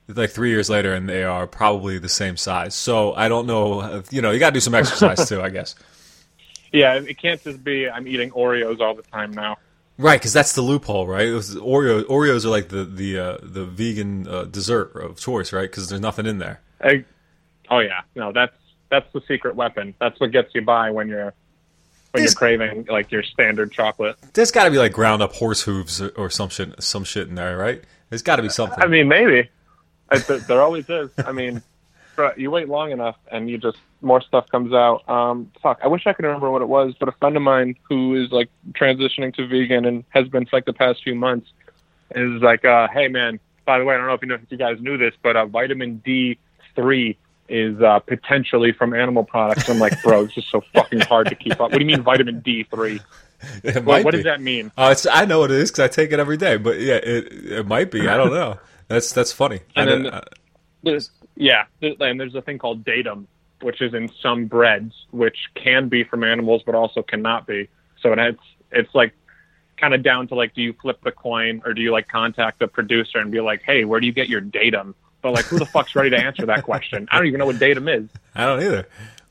like 0.07 0.31
three 0.31 0.49
years 0.49 0.69
later, 0.69 0.93
and 0.93 1.07
they 1.07 1.23
are 1.23 1.47
probably 1.47 1.97
the 1.97 2.09
same 2.09 2.37
size. 2.37 2.75
So 2.75 3.13
I 3.13 3.27
don't 3.29 3.47
know. 3.47 3.81
if- 3.97 4.11
You 4.13 4.21
know, 4.21 4.31
you 4.31 4.39
got 4.39 4.49
to 4.49 4.53
do 4.53 4.59
some 4.59 4.75
exercise 4.75 5.27
too, 5.29 5.41
I 5.41 5.49
guess. 5.49 5.75
Yeah, 6.71 6.95
it 6.95 7.17
can't 7.19 7.41
just 7.43 7.63
be 7.63 7.87
I'm 7.89 8.07
eating 8.07 8.31
Oreos 8.31 8.79
all 8.81 8.95
the 8.95 9.03
time 9.03 9.31
now. 9.31 9.57
Right, 9.99 10.19
because 10.19 10.33
that's 10.33 10.53
the 10.53 10.63
loophole, 10.63 11.05
right? 11.05 11.27
It 11.27 11.33
was 11.33 11.55
Oreo, 11.55 12.01
Oreos 12.05 12.45
are 12.45 12.49
like 12.49 12.69
the 12.69 12.83
the 12.83 13.19
uh, 13.19 13.37
the 13.43 13.63
vegan 13.65 14.27
uh, 14.27 14.45
dessert 14.45 14.95
of 14.95 15.19
choice, 15.19 15.53
right? 15.53 15.69
Because 15.69 15.87
there's 15.89 16.01
nothing 16.01 16.25
in 16.25 16.39
there. 16.39 16.61
I, 16.81 17.05
oh 17.69 17.77
yeah, 17.79 18.01
no, 18.15 18.31
that's 18.31 18.55
that's 18.89 19.05
the 19.13 19.21
secret 19.27 19.55
weapon. 19.55 19.93
That's 19.99 20.19
what 20.19 20.31
gets 20.31 20.53
you 20.55 20.63
by 20.63 20.89
when 20.89 21.07
you're 21.09 21.33
when 22.13 22.23
This- 22.23 22.31
you're 22.33 22.37
craving 22.37 22.85
like 22.89 23.11
your 23.11 23.23
standard 23.23 23.71
chocolate. 23.71 24.15
There's 24.33 24.51
got 24.51 24.65
to 24.65 24.71
be 24.71 24.77
like 24.77 24.93
ground 24.93 25.21
up 25.21 25.33
horse 25.33 25.63
hooves 25.63 26.01
or, 26.01 26.09
or 26.09 26.29
some 26.29 26.49
shit, 26.49 26.81
some 26.81 27.03
shit 27.03 27.27
in 27.27 27.35
there, 27.35 27.57
right? 27.57 27.83
There's 28.09 28.21
got 28.21 28.35
to 28.37 28.43
be 28.43 28.49
something. 28.49 28.79
I 28.81 28.87
mean, 28.87 29.07
maybe. 29.07 29.49
I, 30.09 30.19
there 30.19 30.61
always 30.61 30.87
is. 30.89 31.09
I 31.25 31.31
mean, 31.31 31.63
you 32.37 32.51
wait 32.51 32.69
long 32.69 32.91
enough, 32.91 33.15
and 33.31 33.49
you 33.49 33.57
just 33.57 33.77
more 34.01 34.21
stuff 34.21 34.47
comes 34.49 34.71
out. 34.73 35.07
Um, 35.09 35.51
fuck, 35.63 35.79
I 35.83 35.87
wish 35.87 36.05
I 36.05 36.13
could 36.13 36.25
remember 36.25 36.51
what 36.51 36.61
it 36.61 36.67
was, 36.69 36.93
but 36.99 37.09
a 37.09 37.13
friend 37.13 37.35
of 37.35 37.41
mine 37.41 37.75
who 37.89 38.21
is 38.23 38.31
like 38.31 38.49
transitioning 38.73 39.33
to 39.35 39.47
vegan 39.47 39.85
and 39.85 40.03
has 40.09 40.27
been 40.27 40.45
for 40.45 40.57
like 40.57 40.65
the 40.65 40.73
past 40.73 41.03
few 41.03 41.15
months 41.15 41.49
is 42.13 42.43
like, 42.43 42.63
uh, 42.63 42.87
hey 42.93 43.07
man, 43.07 43.39
by 43.65 43.79
the 43.79 43.85
way, 43.85 43.95
I 43.95 43.97
don't 43.97 44.05
know 44.07 44.13
if 44.13 44.21
you 44.21 44.27
know 44.27 44.35
if 44.35 44.41
you 44.49 44.57
guys 44.57 44.77
knew 44.79 44.97
this, 44.97 45.15
but 45.23 45.35
uh, 45.35 45.47
vitamin 45.47 45.97
D 46.05 46.37
three 46.75 47.17
is 47.53 47.79
uh, 47.81 47.99
potentially 47.99 48.71
from 48.71 48.93
animal 48.93 49.23
products. 49.23 49.69
I'm 49.69 49.79
like, 49.79 50.01
bro, 50.01 50.23
it's 50.23 50.33
just 50.33 50.49
so 50.49 50.61
fucking 50.73 51.01
hard 51.01 51.27
to 51.29 51.35
keep 51.35 51.53
up. 51.53 51.59
What 51.71 51.73
do 51.73 51.79
you 51.79 51.85
mean 51.85 52.01
vitamin 52.01 52.39
D 52.41 52.63
three? 52.63 52.99
it 53.63 53.83
What, 53.85 54.03
what 54.03 54.11
be. 54.11 54.17
does 54.17 54.23
that 54.25 54.41
mean? 54.41 54.71
Oh, 54.77 54.89
it's 54.91 55.05
I 55.05 55.25
know 55.25 55.39
what 55.39 55.51
it 55.51 55.57
is 55.57 55.69
because 55.71 55.83
I 55.83 55.87
take 55.87 56.11
it 56.11 56.19
every 56.19 56.37
day. 56.37 56.57
But 56.57 56.79
yeah, 56.79 56.95
it 56.95 57.31
it 57.31 57.67
might 57.67 57.91
be. 57.91 58.07
I 58.07 58.17
don't 58.17 58.33
know. 58.33 58.59
That's 58.87 59.11
that's 59.13 59.31
funny. 59.31 59.61
And 59.75 59.89
I 59.89 59.93
then- 59.93 60.03
don't- 60.03 60.13
uh, 60.13 60.21
There's, 60.83 61.09
yeah, 61.35 61.63
and 61.81 62.19
there's 62.19 62.35
a 62.35 62.41
thing 62.41 62.59
called 62.59 62.83
DATEM, 62.83 63.25
which 63.61 63.81
is 63.81 63.93
in 63.93 64.11
some 64.21 64.45
breads, 64.45 64.93
which 65.11 65.37
can 65.55 65.87
be 65.87 66.03
from 66.03 66.23
animals, 66.23 66.61
but 66.65 66.75
also 66.75 67.01
cannot 67.01 67.47
be. 67.47 67.69
So 68.01 68.11
it 68.13 68.37
It's 68.71 68.93
like 68.93 69.13
kind 69.77 69.93
of 69.93 70.03
down 70.03 70.27
to 70.27 70.35
like, 70.35 70.53
do 70.53 70.61
you 70.61 70.73
flip 70.81 70.99
the 71.03 71.11
coin 71.11 71.61
or 71.65 71.73
do 71.73 71.81
you 71.81 71.91
like 71.91 72.07
contact 72.09 72.59
the 72.59 72.67
producer 72.67 73.17
and 73.19 73.31
be 73.31 73.39
like, 73.39 73.61
hey, 73.63 73.85
where 73.85 73.99
do 74.01 74.05
you 74.05 74.13
get 74.13 74.27
your 74.29 74.41
DATEM? 74.41 74.93
But 75.23 75.31
like, 75.33 75.45
who 75.45 75.57
the 75.57 75.65
fuck's 75.65 75.95
ready 75.95 76.11
to 76.11 76.17
answer 76.17 76.45
that 76.45 76.63
question? 76.63 77.07
I 77.11 77.17
don't 77.17 77.25
even 77.25 77.39
know 77.39 77.47
what 77.47 77.55
DATEM 77.55 78.03
is. 78.03 78.09
I 78.35 78.45
don't 78.45 78.61
either. 78.61 78.87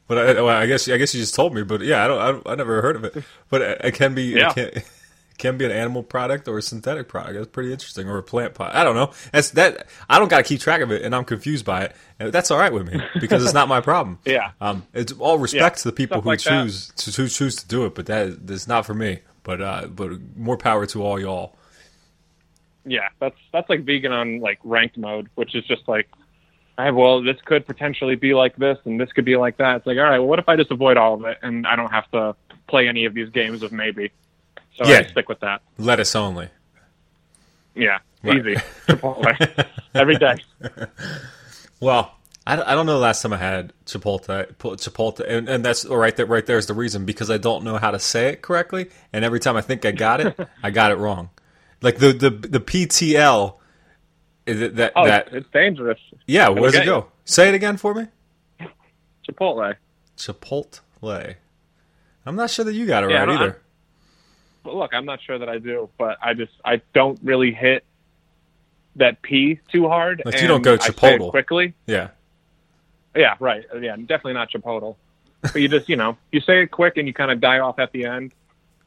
But 0.08 0.18
I, 0.18 0.32
well, 0.42 0.48
I 0.48 0.66
guess 0.66 0.88
I 0.88 0.96
guess 0.96 1.14
you 1.14 1.20
just 1.20 1.34
told 1.36 1.54
me. 1.54 1.62
But 1.62 1.82
yeah, 1.82 2.04
I 2.04 2.08
don't. 2.08 2.46
I, 2.46 2.52
I 2.52 2.54
never 2.56 2.82
heard 2.82 2.96
of 2.96 3.04
it. 3.04 3.22
But 3.48 3.62
it, 3.62 3.80
it 3.84 3.94
can 3.94 4.14
be. 4.14 4.24
Yeah. 4.24 4.52
It 4.56 4.74
can, 4.74 4.82
can 5.38 5.56
be 5.58 5.64
an 5.64 5.70
animal 5.70 6.02
product 6.02 6.46
or 6.48 6.58
a 6.58 6.62
synthetic 6.62 7.08
product. 7.08 7.34
That's 7.34 7.48
pretty 7.48 7.72
interesting. 7.72 8.08
Or 8.08 8.18
a 8.18 8.22
plant 8.22 8.54
product. 8.54 8.76
I 8.76 8.84
don't 8.84 8.94
know. 8.94 9.12
That's 9.32 9.50
that. 9.52 9.86
I 10.10 10.18
don't 10.18 10.28
got 10.28 10.38
to 10.38 10.42
keep 10.42 10.60
track 10.60 10.80
of 10.82 10.90
it, 10.92 11.02
and 11.02 11.14
I'm 11.14 11.24
confused 11.24 11.64
by 11.64 11.84
it. 11.84 11.96
And 12.18 12.32
that's 12.32 12.50
all 12.50 12.58
right 12.58 12.72
with 12.72 12.86
me 12.92 13.00
because 13.20 13.44
it's 13.44 13.54
not 13.54 13.68
my 13.68 13.80
problem. 13.80 14.18
Yeah. 14.24 14.50
Um. 14.60 14.84
It's 14.92 15.12
all 15.12 15.38
respect 15.38 15.78
Yeah. 15.78 15.82
to 15.82 15.88
the 15.88 15.92
people 15.92 16.16
Stuff 16.16 16.24
who 16.24 16.28
like 16.30 16.42
that. 16.42 16.62
choose 16.64 16.88
to 16.96 17.22
who 17.22 17.28
choose 17.28 17.56
to 17.56 17.66
do 17.68 17.84
it, 17.86 17.94
but 17.94 18.06
that 18.06 18.46
that's 18.46 18.66
not 18.66 18.86
for 18.86 18.94
me. 18.94 19.20
But 19.44 19.60
uh. 19.60 19.86
But 19.86 20.10
more 20.36 20.56
power 20.56 20.84
to 20.86 21.02
all 21.04 21.18
y'all. 21.20 21.56
Yeah, 22.84 23.08
that's 23.20 23.36
that's 23.52 23.68
like 23.68 23.84
vegan 23.84 24.12
on 24.12 24.40
like 24.40 24.58
ranked 24.64 24.96
mode, 24.98 25.28
which 25.36 25.54
is 25.54 25.64
just 25.64 25.86
like, 25.86 26.08
I 26.78 26.86
have 26.86 26.94
well, 26.96 27.22
this 27.22 27.36
could 27.44 27.66
potentially 27.66 28.16
be 28.16 28.34
like 28.34 28.56
this, 28.56 28.78
and 28.84 29.00
this 29.00 29.12
could 29.12 29.24
be 29.24 29.36
like 29.36 29.56
that. 29.58 29.76
It's 29.76 29.86
like, 29.86 29.98
all 29.98 30.04
right, 30.04 30.18
well, 30.18 30.26
what 30.28 30.38
if 30.38 30.48
I 30.48 30.56
just 30.56 30.70
avoid 30.70 30.96
all 30.96 31.14
of 31.14 31.24
it 31.24 31.38
and 31.42 31.66
I 31.66 31.76
don't 31.76 31.90
have 31.90 32.10
to 32.12 32.34
play 32.68 32.88
any 32.88 33.04
of 33.04 33.14
these 33.14 33.28
games 33.30 33.62
of 33.62 33.70
maybe? 33.72 34.10
So 34.76 34.86
Yeah. 34.88 34.98
I 35.00 35.04
stick 35.04 35.28
with 35.28 35.40
that. 35.40 35.60
Lettuce 35.78 36.16
only. 36.16 36.48
Yeah, 37.74 37.98
Right. 38.22 38.38
easy. 38.38 38.54
Chipotle 38.88 39.66
every 39.94 40.16
day. 40.16 40.36
Well, 41.80 42.14
I, 42.46 42.54
don't- 42.56 42.68
I 42.68 42.74
don't 42.74 42.86
know 42.86 42.92
the 42.94 42.98
last 43.00 43.22
time 43.22 43.32
I 43.32 43.38
had 43.38 43.72
Chipotle, 43.86 44.54
Chipotle, 44.56 45.24
and, 45.28 45.48
and 45.48 45.64
that's 45.64 45.84
right 45.84 46.14
there. 46.14 46.26
Right 46.26 46.46
there 46.46 46.58
is 46.58 46.66
the 46.66 46.74
reason 46.74 47.04
because 47.04 47.28
I 47.30 47.38
don't 47.38 47.64
know 47.64 47.76
how 47.76 47.90
to 47.90 47.98
say 47.98 48.28
it 48.28 48.42
correctly, 48.42 48.88
and 49.12 49.24
every 49.24 49.40
time 49.40 49.56
I 49.56 49.62
think 49.62 49.84
I 49.84 49.90
got 49.92 50.20
it, 50.20 50.38
I 50.62 50.70
got 50.70 50.92
it 50.92 50.96
wrong. 50.98 51.30
Like 51.82 51.98
the 51.98 52.12
the 52.12 52.30
the 52.30 52.60
PTL, 52.60 53.54
is 54.46 54.60
it 54.60 54.76
that 54.76 54.92
Oh, 54.96 55.06
that 55.06 55.28
it's, 55.32 55.48
dangerous. 55.52 55.98
yeah? 56.26 56.48
Where 56.48 56.70
does 56.70 56.80
it 56.80 56.84
go? 56.84 56.96
you. 56.98 57.06
Say 57.24 57.48
it 57.48 57.54
again 57.54 57.76
for 57.76 57.94
me. 57.94 58.06
Chipotle. 59.28 59.76
Chipotle. 60.16 61.34
I'm 62.24 62.36
not 62.36 62.50
sure 62.50 62.64
that 62.64 62.72
you 62.74 62.86
got 62.86 63.04
it 63.04 63.10
Yeah, 63.10 63.24
right 63.24 63.28
either. 63.30 63.60
But 64.64 64.74
look, 64.74 64.94
I'm 64.94 65.04
not 65.04 65.20
sure 65.22 65.38
that 65.38 65.48
I 65.48 65.58
do, 65.58 65.88
but 65.98 66.18
I 66.22 66.34
just 66.34 66.52
I 66.64 66.80
don't 66.94 67.18
really 67.22 67.52
hit 67.52 67.84
that 68.96 69.22
P 69.22 69.58
too 69.70 69.88
hard. 69.88 70.22
Like, 70.24 70.40
you 70.40 70.46
don't 70.48 70.62
go 70.62 70.72
and 70.74 70.82
I 70.82 70.86
say 70.86 70.90
it 70.90 70.96
Chipotle. 71.20 71.30
quickly. 71.30 71.74
yeah. 71.86 72.08
Yeah, 73.14 73.34
right. 73.40 73.64
Yeah, 73.78 73.96
definitely 73.96 74.34
not 74.34 74.50
Chipotle. 74.50 74.96
But 75.42 75.56
you 75.56 75.68
just, 75.68 75.88
you 75.88 75.96
know, 75.96 76.16
you 76.30 76.40
say 76.40 76.62
it 76.62 76.70
quick 76.70 76.96
and 76.96 77.06
you 77.06 77.12
kind 77.12 77.30
of 77.30 77.40
die 77.40 77.58
off 77.58 77.78
at 77.78 77.90
the 77.92 78.04
end, 78.06 78.32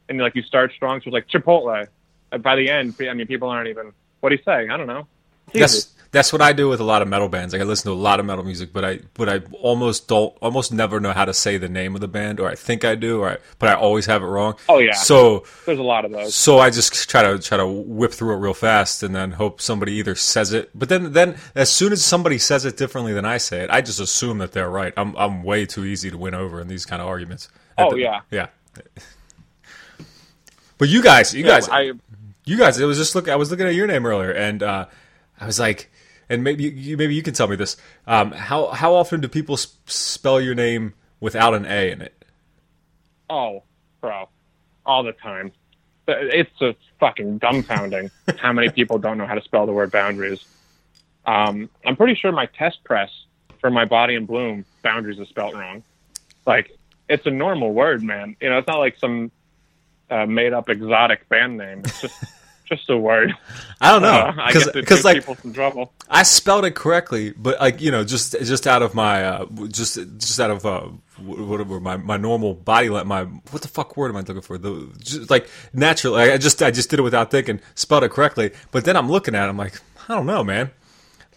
and 0.10 0.18
like 0.20 0.36
you 0.36 0.42
start 0.42 0.72
strong. 0.74 1.00
So 1.02 1.10
it's 1.10 1.14
like 1.14 1.28
Chipotle. 1.28 1.88
And 2.32 2.44
by 2.44 2.56
the 2.56 2.70
end, 2.70 2.96
I 3.00 3.14
mean 3.14 3.28
people 3.28 3.50
aren't 3.50 3.70
even. 3.70 3.92
What 4.20 4.30
do 4.30 4.36
you 4.36 4.42
say? 4.44 4.68
I 4.70 4.78
don't 4.78 4.88
know. 4.88 5.08
That's 5.54 5.94
that's 6.12 6.32
what 6.32 6.42
I 6.42 6.54
do 6.54 6.70
with 6.70 6.80
a 6.80 6.84
lot 6.84 7.02
of 7.02 7.08
metal 7.10 7.28
bands. 7.28 7.54
Like 7.54 7.62
I 7.62 7.66
listen 7.66 7.92
to 7.92 7.94
a 7.96 8.00
lot 8.02 8.20
of 8.22 8.26
metal 8.26 8.44
music, 8.44 8.72
but 8.72 8.86
I 8.86 9.00
but 9.16 9.28
I 9.28 9.42
almost 9.60 10.08
don't 10.08 10.34
almost 10.42 10.72
never 10.72 11.00
know 11.02 11.12
how 11.12 11.26
to 11.26 11.34
say 11.34 11.58
the 11.58 11.68
name 11.70 11.94
of 11.94 12.00
the 12.02 12.08
band, 12.08 12.40
or 12.40 12.48
I 12.50 12.56
think 12.56 12.86
I 12.86 12.96
do, 12.96 13.22
or 13.22 13.32
I, 13.32 13.38
but 13.60 13.70
I 13.70 13.74
always 13.74 14.06
have 14.06 14.24
it 14.24 14.26
wrong. 14.26 14.56
Oh, 14.70 14.80
yeah. 14.80 14.94
So 14.94 15.44
There's 15.66 15.78
a 15.78 15.84
lot 15.84 16.06
of 16.06 16.12
those. 16.12 16.34
so 16.34 16.60
I 16.60 16.70
just 16.70 17.10
try 17.10 17.22
to 17.24 17.38
try 17.38 17.58
to 17.58 17.68
whip 17.68 18.14
through 18.14 18.34
it 18.34 18.38
real 18.38 18.54
fast, 18.54 19.04
and 19.04 19.14
then 19.14 19.32
hope 19.32 19.60
somebody 19.62 19.92
either 19.94 20.16
says 20.16 20.54
it. 20.54 20.70
But 20.74 20.88
then 20.90 21.12
then 21.12 21.36
as 21.54 21.70
soon 21.70 21.92
as 21.92 22.04
somebody 22.04 22.38
says 22.38 22.64
it 22.66 22.78
differently 22.78 23.12
than 23.14 23.26
I 23.26 23.38
say 23.38 23.60
it, 23.64 23.70
I 23.70 23.82
just 23.82 24.00
assume 24.00 24.38
that 24.38 24.54
they're 24.54 24.70
right. 24.70 24.94
I'm 24.96 25.16
I'm 25.18 25.44
way 25.44 25.66
too 25.66 25.84
easy 25.86 26.10
to 26.12 26.18
win 26.18 26.34
over 26.34 26.62
in 26.62 26.68
these 26.70 26.86
kind 26.86 27.02
of 27.02 27.08
arguments. 27.10 27.50
Oh, 27.78 27.92
the- 27.92 28.00
yeah. 28.00 28.22
yeah. 28.32 28.48
But 30.78 30.90
you 30.90 31.02
guys, 31.02 31.34
you 31.34 31.44
guys, 31.44 31.70
I 31.70 31.94
you 32.46 32.58
guys, 32.58 32.80
it 32.80 32.86
was 32.86 32.98
just 32.98 33.16
look. 33.16 33.28
I 33.28 33.36
was 33.36 33.52
looking 33.52 33.68
at 33.68 33.76
your 33.76 33.88
name 33.88 34.06
earlier, 34.06 34.32
and 34.32 34.62
uh, 34.62 34.86
I 35.40 35.46
was 35.46 35.60
like, 35.60 35.92
and 36.30 36.44
maybe 36.44 36.66
you, 36.66 36.98
maybe 36.98 37.16
you 37.16 37.24
can 37.24 37.34
tell 37.34 37.48
me 37.48 37.56
this. 37.56 37.78
Um, 38.08 38.32
how 38.32 38.68
how 38.68 38.94
often 38.94 39.22
do 39.22 39.28
people 39.28 39.58
sp- 39.58 39.90
spell 39.90 40.40
your 40.40 40.56
name 40.56 40.94
without 41.20 41.54
an 41.54 41.66
A 41.66 41.92
in 41.92 42.02
it? 42.02 42.26
oh, 43.30 43.64
bro, 44.02 44.30
all 44.86 45.04
the 45.04 45.12
time. 45.14 45.52
It's 46.08 46.52
just 46.60 46.78
fucking 47.00 47.40
dumbfounding 47.40 48.12
how 48.38 48.54
many 48.54 48.70
people 48.70 49.00
don't 49.00 49.18
know 49.18 49.26
how 49.26 49.34
to 49.34 49.42
spell 49.42 49.66
the 49.66 49.72
word 49.72 49.92
boundaries. 49.92 50.46
Um, 51.26 51.70
I'm 51.84 51.96
pretty 51.96 52.14
sure 52.14 52.32
my 52.32 52.46
test 52.46 52.84
press 52.84 53.10
for 53.60 53.72
my 53.72 53.86
body 53.86 54.16
and 54.16 54.28
bloom 54.28 54.66
boundaries 54.84 55.18
is 55.20 55.28
spelled 55.30 55.56
wrong. 55.56 55.84
Like 56.46 56.78
it's 57.10 57.26
a 57.26 57.32
normal 57.32 57.74
word, 57.74 58.04
man. 58.04 58.36
You 58.40 58.52
know, 58.52 58.60
it's 58.60 58.68
not 58.68 58.78
like 58.78 58.98
some 59.00 59.32
uh, 60.12 60.28
made 60.28 60.54
up 60.54 60.70
exotic 60.70 61.28
band 61.28 61.58
name. 61.58 61.80
It's 61.80 62.02
just 62.02 62.24
just 62.68 62.90
a 62.90 62.98
word. 62.98 63.34
I 63.82 63.92
don't 63.92 64.02
know 64.02 64.10
Uh, 64.10 64.34
I 64.38 64.54
guess 64.54 64.68
it 64.68 64.74
because 64.74 65.04
gives 65.04 65.06
like 65.06 65.18
people 65.18 65.36
some 65.36 65.54
trouble. 65.54 65.94
I 66.10 66.24
spelled 66.24 66.66
it 66.66 66.76
correctly, 66.76 67.32
but 67.32 67.60
like 67.60 67.82
you 67.82 67.92
know, 67.92 68.04
just 68.04 68.34
just 68.42 68.68
out 68.68 68.82
of 68.82 68.94
my 68.94 69.24
uh, 69.24 69.46
just 69.68 69.96
just 70.18 70.40
out 70.40 70.52
of 70.52 70.66
uh, 70.66 70.82
whatever 71.20 71.80
my, 71.80 71.98
my 71.98 72.18
normal 72.18 72.54
body 72.54 72.90
la- 72.90 73.04
my 73.04 73.24
what 73.24 73.62
the 73.62 73.68
fuck 73.68 73.96
word 73.98 74.10
am 74.10 74.18
I 74.18 74.22
looking 74.22 74.42
for? 74.42 74.58
The 74.58 74.92
just 75.00 75.30
like 75.30 75.50
naturally, 75.74 76.32
I 76.32 76.38
just 76.38 76.62
I 76.62 76.72
just 76.72 76.90
did 76.90 77.00
it 77.00 77.04
without 77.04 77.32
thinking, 77.32 77.62
spelled 77.76 78.04
it 78.04 78.12
correctly. 78.12 78.52
But 78.72 78.86
then 78.86 78.98
I'm 78.98 79.10
looking 79.10 79.36
at 79.36 79.46
it, 79.46 79.50
I'm 79.50 79.58
like, 79.58 79.80
I 80.08 80.16
don't 80.16 80.26
know, 80.26 80.44
man. 80.44 80.72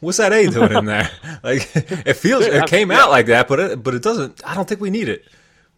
What's 0.01 0.19
that 0.19 0.33
A 0.33 0.47
doing 0.47 0.73
in 0.73 0.85
there? 0.85 1.11
Like 1.43 1.71
it 1.75 2.15
feels 2.15 2.45
it 2.45 2.67
came 2.67 2.91
out 2.91 3.11
like 3.11 3.27
that, 3.27 3.49
but 3.49 3.61
it 3.61 3.83
but 3.83 3.95
it 3.95 4.03
doesn't. 4.03 4.41
I 4.47 4.55
don't 4.55 4.69
think 4.69 4.81
we 4.81 4.91
need 4.91 5.09
it. 5.09 5.25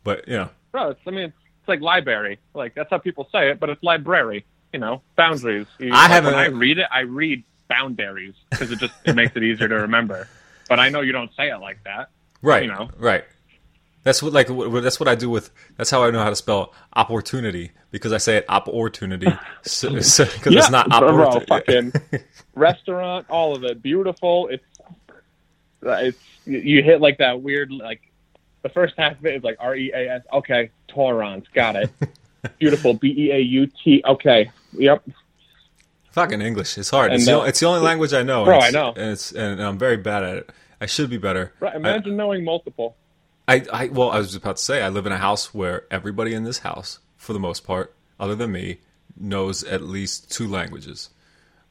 But 0.05 0.27
you 0.27 0.37
know, 0.37 0.51
Bro, 0.73 0.91
it's, 0.91 1.01
I 1.07 1.11
mean, 1.11 1.25
it's 1.25 1.69
like 1.69 1.81
library. 1.81 2.39
Like 2.55 2.75
that's 2.75 2.91
how 2.91 2.99
people 2.99 3.29
say 3.33 3.51
it, 3.51 3.61
but 3.61 3.71
it's 3.71 3.83
library. 3.83 4.47
You 4.73 4.79
know, 4.81 5.03
boundaries. 5.17 5.67
You- 5.79 5.89
I 5.93 6.03
like, 6.03 6.11
haven't- 6.11 6.35
When 6.35 6.41
I 6.43 6.47
read 6.47 6.79
it, 6.79 6.87
I 6.93 7.01
read 7.01 7.43
boundaries 7.69 8.35
because 8.51 8.71
it 8.73 8.79
just 8.79 8.95
it 9.05 9.15
makes 9.17 9.35
it 9.37 9.43
easier 9.43 9.69
to 9.69 9.75
remember. 9.77 10.29
But 10.69 10.79
I 10.81 10.89
know 10.89 11.01
you 11.01 11.13
don't 11.13 11.35
say 11.37 11.51
it 11.51 11.59
like 11.59 11.83
that. 11.85 12.11
right? 12.43 12.63
You 12.65 12.69
know. 12.73 12.91
right. 12.99 13.25
That's 14.03 14.23
what 14.23 14.33
like 14.33 14.49
that's 14.83 14.99
what 14.99 15.09
I 15.09 15.15
do 15.15 15.29
with. 15.29 15.51
That's 15.77 15.91
how 15.91 16.03
I 16.05 16.11
know 16.11 16.23
how 16.23 16.31
to 16.31 16.37
spell 16.37 16.73
opportunity 16.97 17.73
because 17.91 18.13
I 18.13 18.19
say 18.19 18.37
it 18.39 18.47
opportunity 18.49 19.27
because 19.63 19.83
it's 20.47 20.71
not 20.71 20.89
bro, 20.89 21.27
opportunity. 21.27 21.91
fucking 22.01 22.23
restaurant, 22.55 23.27
all 23.29 23.55
of 23.55 23.63
it, 23.65 23.83
beautiful. 23.83 24.49
It's 24.49 24.65
it's 25.83 26.19
you- 26.47 26.59
you 26.61 26.83
hit 26.83 27.01
like 27.01 27.19
that 27.19 27.43
weird 27.43 27.71
like 27.73 28.01
the 28.63 28.69
first 28.71 28.95
half 28.97 29.19
of 29.19 29.27
it 29.27 29.35
is 29.37 29.43
like 29.43 29.57
R 29.61 29.75
E 29.77 29.93
A 29.93 30.11
S. 30.17 30.23
Okay, 30.33 30.71
Torrance, 30.89 31.47
got 31.53 31.77
it. 31.77 31.91
Beautiful, 32.59 32.95
B 32.95 33.15
E 33.17 33.31
A 33.33 33.39
U 33.39 33.67
T. 33.67 34.03
Okay, 34.07 34.51
yep. 34.73 35.03
Fucking 36.13 36.41
English. 36.41 36.77
It's 36.77 36.91
hard. 36.91 37.13
It's, 37.13 37.27
the, 37.27 37.39
uh, 37.39 37.45
it's 37.45 37.61
the 37.61 37.67
only 37.67 37.81
language 37.81 38.13
I 38.13 38.23
know. 38.23 38.45
Bro, 38.45 38.59
I 38.59 38.71
know. 38.71 38.93
And 38.97 39.13
it's 39.13 39.33
and 39.33 39.63
I'm 39.63 39.79
very 39.79 39.97
bad 39.97 40.25
at 40.25 40.37
it. 40.39 40.51
I 40.81 40.87
should 40.87 41.11
be 41.11 41.19
better. 41.19 41.53
Right, 41.61 41.77
imagine 41.77 42.17
knowing 42.17 42.45
multiple. 42.45 42.97
I, 43.47 43.65
I 43.73 43.87
well, 43.89 44.11
I 44.11 44.19
was 44.19 44.35
about 44.35 44.57
to 44.57 44.63
say 44.63 44.83
I 44.83 44.89
live 44.89 45.07
in 45.07 45.13
a 45.13 45.19
house 45.19 45.55
where 45.55 45.85
everybody 45.91 46.35
in 46.35 46.45
this 46.45 46.61
house, 46.61 46.99
for 47.17 47.33
the 47.33 47.39
most 47.39 47.65
part, 47.65 47.95
other 48.19 48.35
than 48.35 48.53
me, 48.53 48.79
knows 49.17 49.63
at 49.65 49.83
least 49.83 50.31
two 50.33 50.49
languages. 50.49 51.11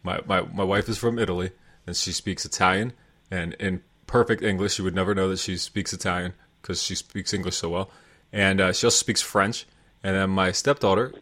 My 0.04 0.22
my 0.26 0.42
my 0.42 0.64
wife 0.64 0.88
is 0.88 0.98
from 0.98 1.20
Italy 1.20 1.52
and 1.86 1.96
she 1.96 2.12
speaks 2.12 2.46
Italian 2.46 2.94
and 3.32 3.54
in 3.56 3.82
perfect 4.08 4.44
English. 4.44 4.78
You 4.78 4.84
would 4.84 4.96
never 4.96 5.16
know 5.16 5.30
that 5.30 5.40
she 5.40 5.58
speaks 5.58 5.92
Italian 5.92 6.34
because 6.62 6.82
she 6.84 6.96
speaks 6.96 7.34
English 7.34 7.58
so 7.58 7.70
well. 7.70 7.92
And 8.32 8.62
uh, 8.62 8.74
she 8.74 8.86
also 8.86 8.96
speaks 8.96 9.22
French. 9.22 9.66
And 10.04 10.16
then 10.16 10.30
my 10.30 10.52
stepdaughter 10.54 11.14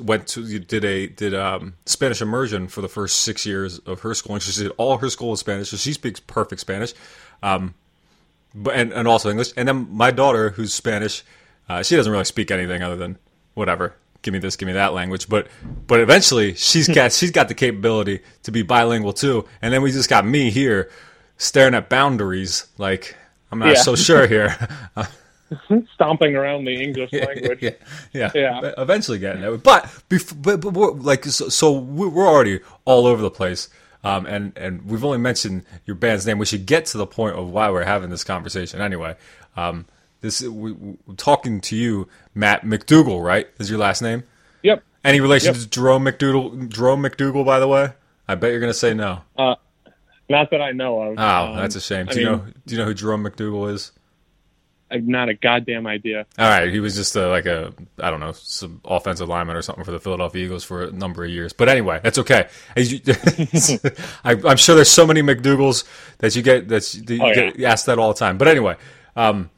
went 0.00 0.26
to 0.28 0.58
did 0.58 0.84
a 0.84 1.06
did 1.08 1.34
um, 1.34 1.74
Spanish 1.86 2.22
immersion 2.22 2.68
for 2.68 2.80
the 2.80 2.88
first 2.88 3.20
six 3.20 3.44
years 3.44 3.78
of 3.80 4.00
her 4.00 4.14
schooling. 4.14 4.40
She 4.40 4.62
did 4.62 4.72
all 4.78 4.98
her 4.98 5.10
school 5.10 5.30
in 5.32 5.36
Spanish, 5.36 5.70
so 5.70 5.76
she 5.76 5.92
speaks 5.92 6.20
perfect 6.20 6.60
Spanish 6.60 6.94
but 8.54 8.74
and, 8.74 8.92
and 8.92 9.08
also 9.08 9.30
English. 9.30 9.52
And 9.56 9.68
then 9.68 9.88
my 9.90 10.10
daughter, 10.10 10.50
who's 10.50 10.72
Spanish, 10.72 11.22
uh, 11.68 11.82
she 11.82 11.96
doesn't 11.96 12.10
really 12.12 12.24
speak 12.24 12.50
anything 12.50 12.82
other 12.82 12.96
than 12.96 13.18
whatever. 13.54 13.94
Give 14.22 14.32
me 14.32 14.40
this, 14.40 14.56
give 14.56 14.66
me 14.68 14.72
that 14.72 14.94
language. 14.94 15.28
But 15.28 15.48
but 15.86 16.00
eventually 16.00 16.54
she's 16.54 16.88
got 16.88 17.12
she's 17.12 17.30
got 17.30 17.48
the 17.48 17.54
capability 17.54 18.20
to 18.44 18.50
be 18.52 18.62
bilingual 18.62 19.12
too. 19.12 19.44
And 19.60 19.72
then 19.74 19.82
we 19.82 19.92
just 19.92 20.08
got 20.08 20.24
me 20.26 20.50
here 20.50 20.90
staring 21.36 21.74
at 21.74 21.90
boundaries 21.90 22.66
like 22.78 23.16
I'm 23.52 23.58
not 23.58 23.68
Yeah. 23.68 23.74
so 23.74 23.94
sure 23.96 24.26
here. 24.26 24.56
Stomping 25.94 26.34
around 26.36 26.64
the 26.64 26.74
English 26.82 27.12
language. 27.12 27.58
yeah, 27.62 27.70
yeah, 28.12 28.30
Yeah. 28.34 28.72
Eventually 28.78 29.18
getting 29.18 29.42
there, 29.42 29.56
but, 29.56 29.84
bef- 30.08 30.40
but, 30.40 30.60
but 30.60 30.72
we're, 30.72 30.92
like 30.92 31.24
so, 31.26 31.48
so 31.48 31.72
we- 31.72 32.08
we're 32.08 32.26
already 32.26 32.60
all 32.84 33.06
over 33.06 33.20
the 33.22 33.30
place, 33.30 33.68
um, 34.02 34.26
and 34.26 34.56
and 34.56 34.82
we've 34.86 35.04
only 35.04 35.18
mentioned 35.18 35.64
your 35.86 35.96
band's 35.96 36.26
name. 36.26 36.38
We 36.38 36.46
should 36.46 36.66
get 36.66 36.86
to 36.86 36.98
the 36.98 37.06
point 37.06 37.36
of 37.36 37.50
why 37.50 37.70
we're 37.70 37.84
having 37.84 38.10
this 38.10 38.24
conversation 38.24 38.80
anyway. 38.80 39.16
Um, 39.56 39.86
this 40.22 40.40
we, 40.40 40.72
we, 40.72 40.96
talking 41.16 41.60
to 41.62 41.76
you, 41.76 42.08
Matt 42.34 42.62
McDougal, 42.64 43.22
right? 43.22 43.46
Is 43.58 43.68
your 43.70 43.78
last 43.78 44.00
name? 44.02 44.24
Yep. 44.62 44.82
Any 45.04 45.20
relation 45.20 45.52
Yep. 45.54 45.62
to 45.62 45.68
Jerome 45.68 46.04
McDougle? 46.06 46.68
Jerome 46.70 47.02
McDougle, 47.02 47.44
by 47.44 47.58
the 47.60 47.68
way. 47.68 47.92
I 48.26 48.34
bet 48.34 48.50
you're 48.50 48.60
gonna 48.60 48.72
say 48.72 48.94
no. 48.94 49.20
Not 49.36 50.50
that 50.50 50.62
I 50.62 50.72
know 50.72 51.00
of. 51.02 51.18
Oh, 51.18 51.22
Um, 51.52 51.56
that's 51.56 51.76
a 51.76 51.80
shame. 51.82 52.06
I 52.08 52.12
Do 52.14 52.20
you 52.20 52.26
mean, 52.30 52.36
know? 52.38 52.44
Do 52.66 52.74
you 52.74 52.80
know 52.80 52.86
who 52.86 52.94
Jerome 52.94 53.22
McDougle 53.24 53.70
is? 53.70 53.92
Not 54.90 55.28
a 55.28 55.34
goddamn 55.34 55.86
idea. 55.86 56.26
All 56.38 56.48
right, 56.48 56.70
he 56.72 56.78
was 56.78 56.94
just 56.94 57.16
a, 57.16 57.28
like 57.28 57.46
a 57.46 57.72
I 57.98 58.10
don't 58.10 58.20
know 58.20 58.32
some 58.32 58.80
offensive 58.84 59.28
lineman 59.28 59.56
or 59.56 59.62
something 59.62 59.84
for 59.84 59.90
the 59.90 59.98
Philadelphia 59.98 60.44
Eagles 60.44 60.62
for 60.62 60.84
a 60.84 60.92
number 60.92 61.24
of 61.24 61.30
years. 61.30 61.52
But 61.52 61.68
anyway, 61.68 62.00
that's 62.02 62.18
okay. 62.18 62.48
As 62.76 62.92
you, 62.92 63.00
I, 64.24 64.32
I'm 64.46 64.56
sure 64.56 64.74
there's 64.74 64.90
so 64.90 65.06
many 65.06 65.22
McDougal's 65.22 65.84
that 66.18 66.36
you 66.36 66.42
get 66.42 66.68
that 66.68 66.94
you, 66.94 67.20
Oh, 67.20 67.34
get 67.34 67.60
asked 67.62 67.86
that 67.86 67.98
all 67.98 68.12
the 68.12 68.18
time. 68.18 68.38
But 68.38 68.46
anyway, 68.48 68.76
um, 69.16 69.50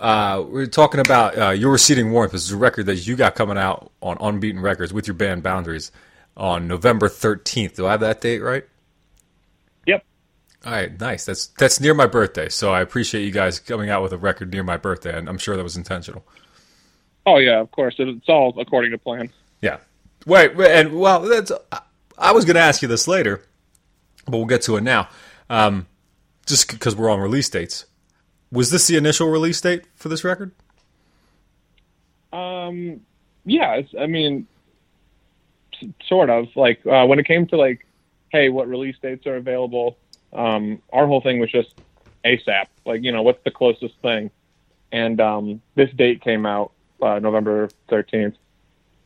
uh, 0.00 0.42
we're 0.48 0.66
talking 0.66 1.00
about 1.00 1.36
uh, 1.36 1.50
your 1.50 1.72
receding 1.72 2.10
warmth. 2.12 2.32
This 2.32 2.44
is 2.44 2.52
a 2.52 2.56
record 2.56 2.86
that 2.86 3.06
you 3.06 3.16
got 3.16 3.34
coming 3.34 3.58
out 3.58 3.90
on 4.00 4.16
Unbeaten 4.20 4.60
Records 4.60 4.92
with 4.92 5.06
your 5.06 5.14
band 5.14 5.42
Boundaries 5.42 5.92
on 6.36 6.66
November 6.66 7.08
13th. 7.08 7.76
Do 7.76 7.86
I 7.86 7.92
have 7.92 8.00
that 8.00 8.20
date 8.20 8.40
right? 8.40 8.64
All 10.64 10.72
right, 10.72 10.98
nice. 11.00 11.24
That's 11.24 11.46
that's 11.58 11.80
near 11.80 11.94
my 11.94 12.06
birthday, 12.06 12.48
so 12.48 12.72
I 12.72 12.80
appreciate 12.82 13.24
you 13.24 13.32
guys 13.32 13.58
coming 13.58 13.90
out 13.90 14.02
with 14.02 14.12
a 14.12 14.18
record 14.18 14.52
near 14.52 14.62
my 14.62 14.76
birthday, 14.76 15.16
and 15.16 15.28
I'm 15.28 15.38
sure 15.38 15.56
that 15.56 15.62
was 15.62 15.76
intentional. 15.76 16.24
Oh 17.26 17.38
yeah, 17.38 17.60
of 17.60 17.70
course. 17.72 17.96
It's 17.98 18.28
all 18.28 18.54
according 18.58 18.92
to 18.92 18.98
plan. 18.98 19.30
Yeah. 19.60 19.78
Wait, 20.24 20.56
wait, 20.56 20.70
and 20.70 20.98
well, 20.98 21.20
that's. 21.20 21.50
I 22.16 22.32
was 22.32 22.44
going 22.44 22.54
to 22.54 22.60
ask 22.62 22.82
you 22.82 22.88
this 22.88 23.08
later, 23.08 23.42
but 24.26 24.36
we'll 24.36 24.46
get 24.46 24.62
to 24.62 24.76
it 24.76 24.82
now. 24.82 25.08
Um, 25.50 25.86
just 26.46 26.70
because 26.70 26.94
we're 26.94 27.10
on 27.10 27.18
release 27.18 27.48
dates, 27.48 27.86
was 28.52 28.70
this 28.70 28.86
the 28.86 28.96
initial 28.96 29.28
release 29.28 29.60
date 29.60 29.84
for 29.96 30.08
this 30.08 30.22
record? 30.22 30.52
Um, 32.32 33.00
yeah, 33.44 33.74
it's, 33.74 33.92
I 33.98 34.06
mean, 34.06 34.46
sort 36.06 36.30
of. 36.30 36.54
Like 36.54 36.86
uh, 36.86 37.06
when 37.06 37.18
it 37.18 37.26
came 37.26 37.46
to 37.48 37.56
like, 37.56 37.84
hey, 38.28 38.48
what 38.48 38.68
release 38.68 38.96
dates 39.02 39.26
are 39.26 39.36
available? 39.36 39.96
Um, 40.32 40.80
our 40.92 41.06
whole 41.06 41.20
thing 41.20 41.38
was 41.38 41.50
just 41.50 41.74
ASAP. 42.24 42.66
Like, 42.84 43.02
you 43.02 43.12
know, 43.12 43.22
what's 43.22 43.42
the 43.44 43.50
closest 43.50 43.94
thing? 44.02 44.30
And 44.90 45.20
um, 45.20 45.62
this 45.74 45.90
date 45.90 46.20
came 46.20 46.46
out 46.46 46.72
uh, 47.00 47.18
November 47.18 47.68
thirteenth, 47.88 48.36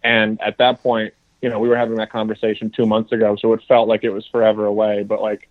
and 0.03 0.41
at 0.41 0.59
that 0.59 0.83
point, 0.83 1.15
you 1.43 1.49
know, 1.49 1.59
we 1.59 1.69
were 1.69 1.77
having 1.77 1.97
that 1.97 2.11
conversation 2.11 2.71
two 2.71 2.87
months 2.87 3.13
ago, 3.13 3.37
so 3.37 3.53
it 3.53 3.63
felt 3.69 3.89
like 3.89 4.05
it 4.05 4.11
was 4.11 4.27
forever 4.27 4.67
away. 4.67 5.03
But 5.03 5.21
like, 5.21 5.49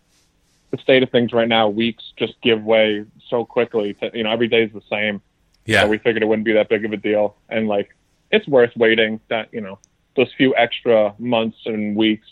the 0.72 0.78
state 0.78 1.04
of 1.04 1.10
things 1.10 1.32
right 1.32 1.48
now, 1.48 1.70
weeks 1.70 2.04
just 2.18 2.34
give 2.42 2.64
way 2.64 3.06
so 3.30 3.46
quickly. 3.46 3.94
To, 3.96 4.12
you 4.14 4.24
know, 4.24 4.32
every 4.32 4.48
day 4.48 4.64
is 4.64 4.74
the 4.74 4.82
same. 4.90 5.22
Yeah. 5.66 5.84
So 5.84 5.90
we 5.90 5.98
figured 5.98 6.22
it 6.22 6.26
wouldn't 6.26 6.46
be 6.46 6.54
that 6.54 6.70
big 6.70 6.86
of 6.86 6.92
a 6.92 6.98
deal. 6.98 7.38
And 7.50 7.68
like, 7.68 7.96
it's 8.32 8.48
worth 8.48 8.76
waiting 8.76 9.20
that, 9.30 9.54
you 9.54 9.62
know, 9.62 9.80
those 10.16 10.32
few 10.34 10.56
extra 10.56 11.14
months 11.18 11.58
and 11.66 11.96
weeks 11.96 12.28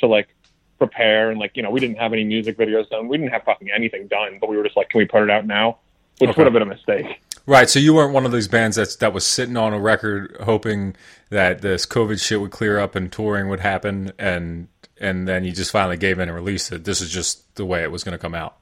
to 0.00 0.06
like 0.06 0.28
prepare. 0.78 1.30
And 1.30 1.38
like, 1.40 1.52
you 1.56 1.62
know, 1.62 1.70
we 1.70 1.80
didn't 1.80 1.98
have 1.98 2.12
any 2.12 2.24
music 2.24 2.56
videos 2.56 2.88
done. 2.88 3.08
We 3.08 3.18
didn't 3.18 3.32
have 3.32 3.42
fucking 3.44 3.68
anything 3.74 4.06
done, 4.08 4.38
but 4.40 4.48
we 4.48 4.56
were 4.56 4.62
just 4.64 4.76
like, 4.76 4.88
can 4.90 4.98
we 4.98 5.04
put 5.04 5.22
it 5.22 5.30
out 5.30 5.46
now? 5.46 5.78
Which 6.18 6.30
Okay. 6.30 6.38
would 6.42 6.46
have 6.46 6.52
been 6.52 6.62
a 6.62 6.66
mistake. 6.66 7.20
Right. 7.46 7.68
So 7.70 7.78
you 7.78 7.94
weren't 7.94 8.12
one 8.12 8.26
of 8.26 8.32
these 8.32 8.48
bands 8.48 8.76
that's 8.76 8.96
that 8.96 9.12
was 9.12 9.26
sitting 9.26 9.56
on 9.56 9.72
a 9.72 9.78
record 9.80 10.36
hoping 10.42 10.96
that 11.30 11.60
this 11.62 11.86
COVID 11.86 12.20
shit 12.24 12.40
would 12.40 12.50
clear 12.50 12.78
up 12.78 12.94
and 12.94 13.10
touring 13.10 13.48
would 13.48 13.60
happen, 13.60 14.12
and 14.18 14.68
and 15.00 15.26
then 15.28 15.44
you 15.44 15.52
just 15.52 15.70
finally 15.70 15.96
gave 15.96 16.18
in 16.18 16.28
and 16.28 16.34
released 16.34 16.72
it. 16.72 16.84
This 16.84 17.00
is 17.00 17.10
just 17.10 17.54
the 17.54 17.64
way 17.64 17.82
it 17.82 17.90
was 17.92 18.02
going 18.04 18.12
to 18.12 18.18
come 18.18 18.34
out. 18.34 18.56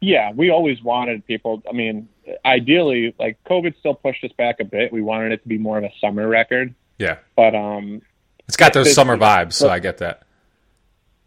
Yeah, 0.00 0.32
we 0.34 0.50
always 0.50 0.82
wanted 0.82 1.24
people. 1.26 1.62
I 1.68 1.72
mean, 1.72 2.08
ideally, 2.44 3.14
like 3.18 3.38
COVID 3.44 3.78
still 3.78 3.94
pushed 3.94 4.24
us 4.24 4.32
back 4.36 4.56
a 4.60 4.64
bit. 4.64 4.92
We 4.92 5.02
wanted 5.02 5.32
it 5.32 5.42
to 5.42 5.48
be 5.48 5.58
more 5.58 5.78
of 5.78 5.84
a 5.84 5.92
summer 6.00 6.26
record, 6.26 6.74
Yeah. 6.98 7.18
but 7.36 7.54
um, 7.54 8.02
It's 8.48 8.56
got 8.56 8.72
those 8.72 8.86
It's- 8.88 8.96
summer 8.96 9.16
vibes, 9.16 9.52
so 9.52 9.68
I 9.68 9.78
get 9.78 9.98
that. 9.98 10.22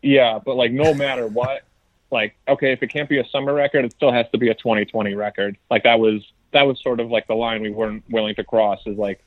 Yeah, 0.06 0.38
but 0.38 0.56
like 0.56 0.72
no 0.72 0.94
matter 0.94 1.26
what, 1.26 1.64
like 2.12 2.36
okay, 2.48 2.72
if 2.72 2.84
it 2.84 2.88
can't 2.88 3.10
be 3.10 3.18
a 3.18 3.28
summer 3.30 3.54
record, 3.54 3.86
it 3.86 3.92
still 3.92 4.12
has 4.12 4.28
to 4.32 4.38
be 4.38 4.50
a 4.50 4.54
2020 4.54 5.16
record. 5.16 5.58
Like 5.72 5.84
that 5.84 6.00
was 6.00 6.22
that 6.52 6.68
was 6.68 6.80
sort 6.80 7.00
of 7.00 7.10
like 7.10 7.26
the 7.26 7.34
line 7.34 7.64
we 7.64 7.72
weren't 7.72 8.04
willing 8.08 8.36
to 8.36 8.44
cross. 8.44 8.80
Is 8.86 9.00
like 9.00 9.24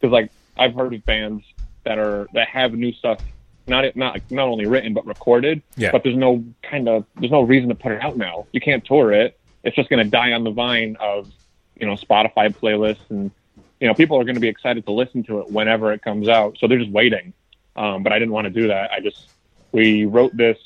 because 0.00 0.12
like 0.12 0.30
I've 0.56 0.74
heard 0.74 0.94
of 0.94 1.04
bands 1.04 1.44
that 1.84 1.98
are 1.98 2.26
that 2.32 2.48
have 2.48 2.72
new 2.72 2.90
stuff, 2.92 3.18
not 3.66 3.94
not 3.96 4.18
not 4.30 4.48
only 4.48 4.66
written 4.66 4.94
but 4.94 5.06
recorded. 5.06 5.60
Yeah. 5.76 5.92
But 5.92 6.04
there's 6.04 6.16
no 6.16 6.42
kind 6.62 6.88
of 6.88 7.04
there's 7.16 7.30
no 7.30 7.42
reason 7.42 7.68
to 7.68 7.74
put 7.74 7.92
it 7.92 8.02
out 8.02 8.16
now. 8.16 8.46
You 8.52 8.62
can't 8.62 8.82
tour 8.82 9.12
it. 9.12 9.38
It's 9.62 9.76
just 9.76 9.90
going 9.90 10.02
to 10.02 10.10
die 10.10 10.32
on 10.32 10.42
the 10.42 10.52
vine 10.52 10.96
of 11.00 11.30
you 11.78 11.86
know 11.86 11.96
Spotify 11.96 12.48
playlists 12.48 13.10
and 13.10 13.30
you 13.78 13.88
know 13.88 13.92
people 13.92 14.18
are 14.18 14.24
going 14.24 14.36
to 14.36 14.40
be 14.40 14.48
excited 14.48 14.86
to 14.86 14.92
listen 14.92 15.22
to 15.24 15.40
it 15.40 15.50
whenever 15.50 15.92
it 15.92 16.00
comes 16.00 16.28
out. 16.28 16.56
So 16.58 16.66
they're 16.66 16.78
just 16.78 16.92
waiting. 16.92 17.34
Um, 17.76 18.02
but 18.02 18.12
I 18.12 18.18
didn't 18.18 18.32
want 18.32 18.46
to 18.46 18.50
do 18.50 18.68
that. 18.68 18.90
I 18.90 19.00
just 19.00 19.28
we 19.74 20.04
wrote 20.04 20.34
this 20.36 20.56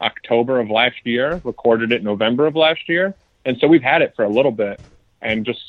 October 0.00 0.60
of 0.60 0.68
last 0.68 0.96
year, 1.04 1.40
recorded 1.42 1.90
it 1.90 2.04
November 2.04 2.46
of 2.46 2.54
last 2.54 2.86
year, 2.86 3.14
and 3.46 3.56
so 3.58 3.66
we've 3.66 3.82
had 3.82 4.02
it 4.02 4.14
for 4.14 4.24
a 4.24 4.28
little 4.28 4.52
bit, 4.52 4.78
and 5.22 5.46
just 5.46 5.60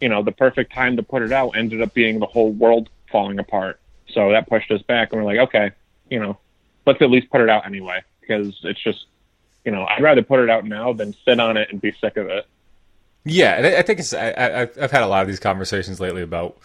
you 0.00 0.08
know 0.08 0.22
the 0.22 0.32
perfect 0.32 0.72
time 0.72 0.96
to 0.96 1.02
put 1.02 1.22
it 1.22 1.30
out 1.30 1.50
ended 1.50 1.82
up 1.82 1.92
being 1.92 2.18
the 2.18 2.26
whole 2.26 2.50
world 2.50 2.88
falling 3.12 3.38
apart. 3.38 3.78
So 4.08 4.30
that 4.30 4.48
pushed 4.48 4.70
us 4.70 4.80
back, 4.82 5.12
and 5.12 5.20
we're 5.20 5.26
like, 5.26 5.48
okay, 5.48 5.72
you 6.10 6.18
know, 6.18 6.38
let's 6.86 7.02
at 7.02 7.10
least 7.10 7.30
put 7.30 7.42
it 7.42 7.50
out 7.50 7.66
anyway 7.66 8.02
because 8.22 8.58
it's 8.64 8.82
just 8.82 9.04
you 9.66 9.70
know 9.70 9.84
I'd 9.84 10.02
rather 10.02 10.22
put 10.22 10.40
it 10.40 10.48
out 10.48 10.64
now 10.64 10.94
than 10.94 11.14
sit 11.26 11.38
on 11.38 11.58
it 11.58 11.68
and 11.70 11.82
be 11.82 11.92
sick 12.00 12.16
of 12.16 12.28
it. 12.30 12.46
Yeah, 13.26 13.56
and 13.58 13.66
I 13.66 13.82
think 13.82 13.98
it's. 13.98 14.14
I, 14.14 14.68
I've 14.80 14.90
had 14.90 15.02
a 15.02 15.06
lot 15.06 15.20
of 15.20 15.28
these 15.28 15.40
conversations 15.40 16.00
lately 16.00 16.22
about. 16.22 16.56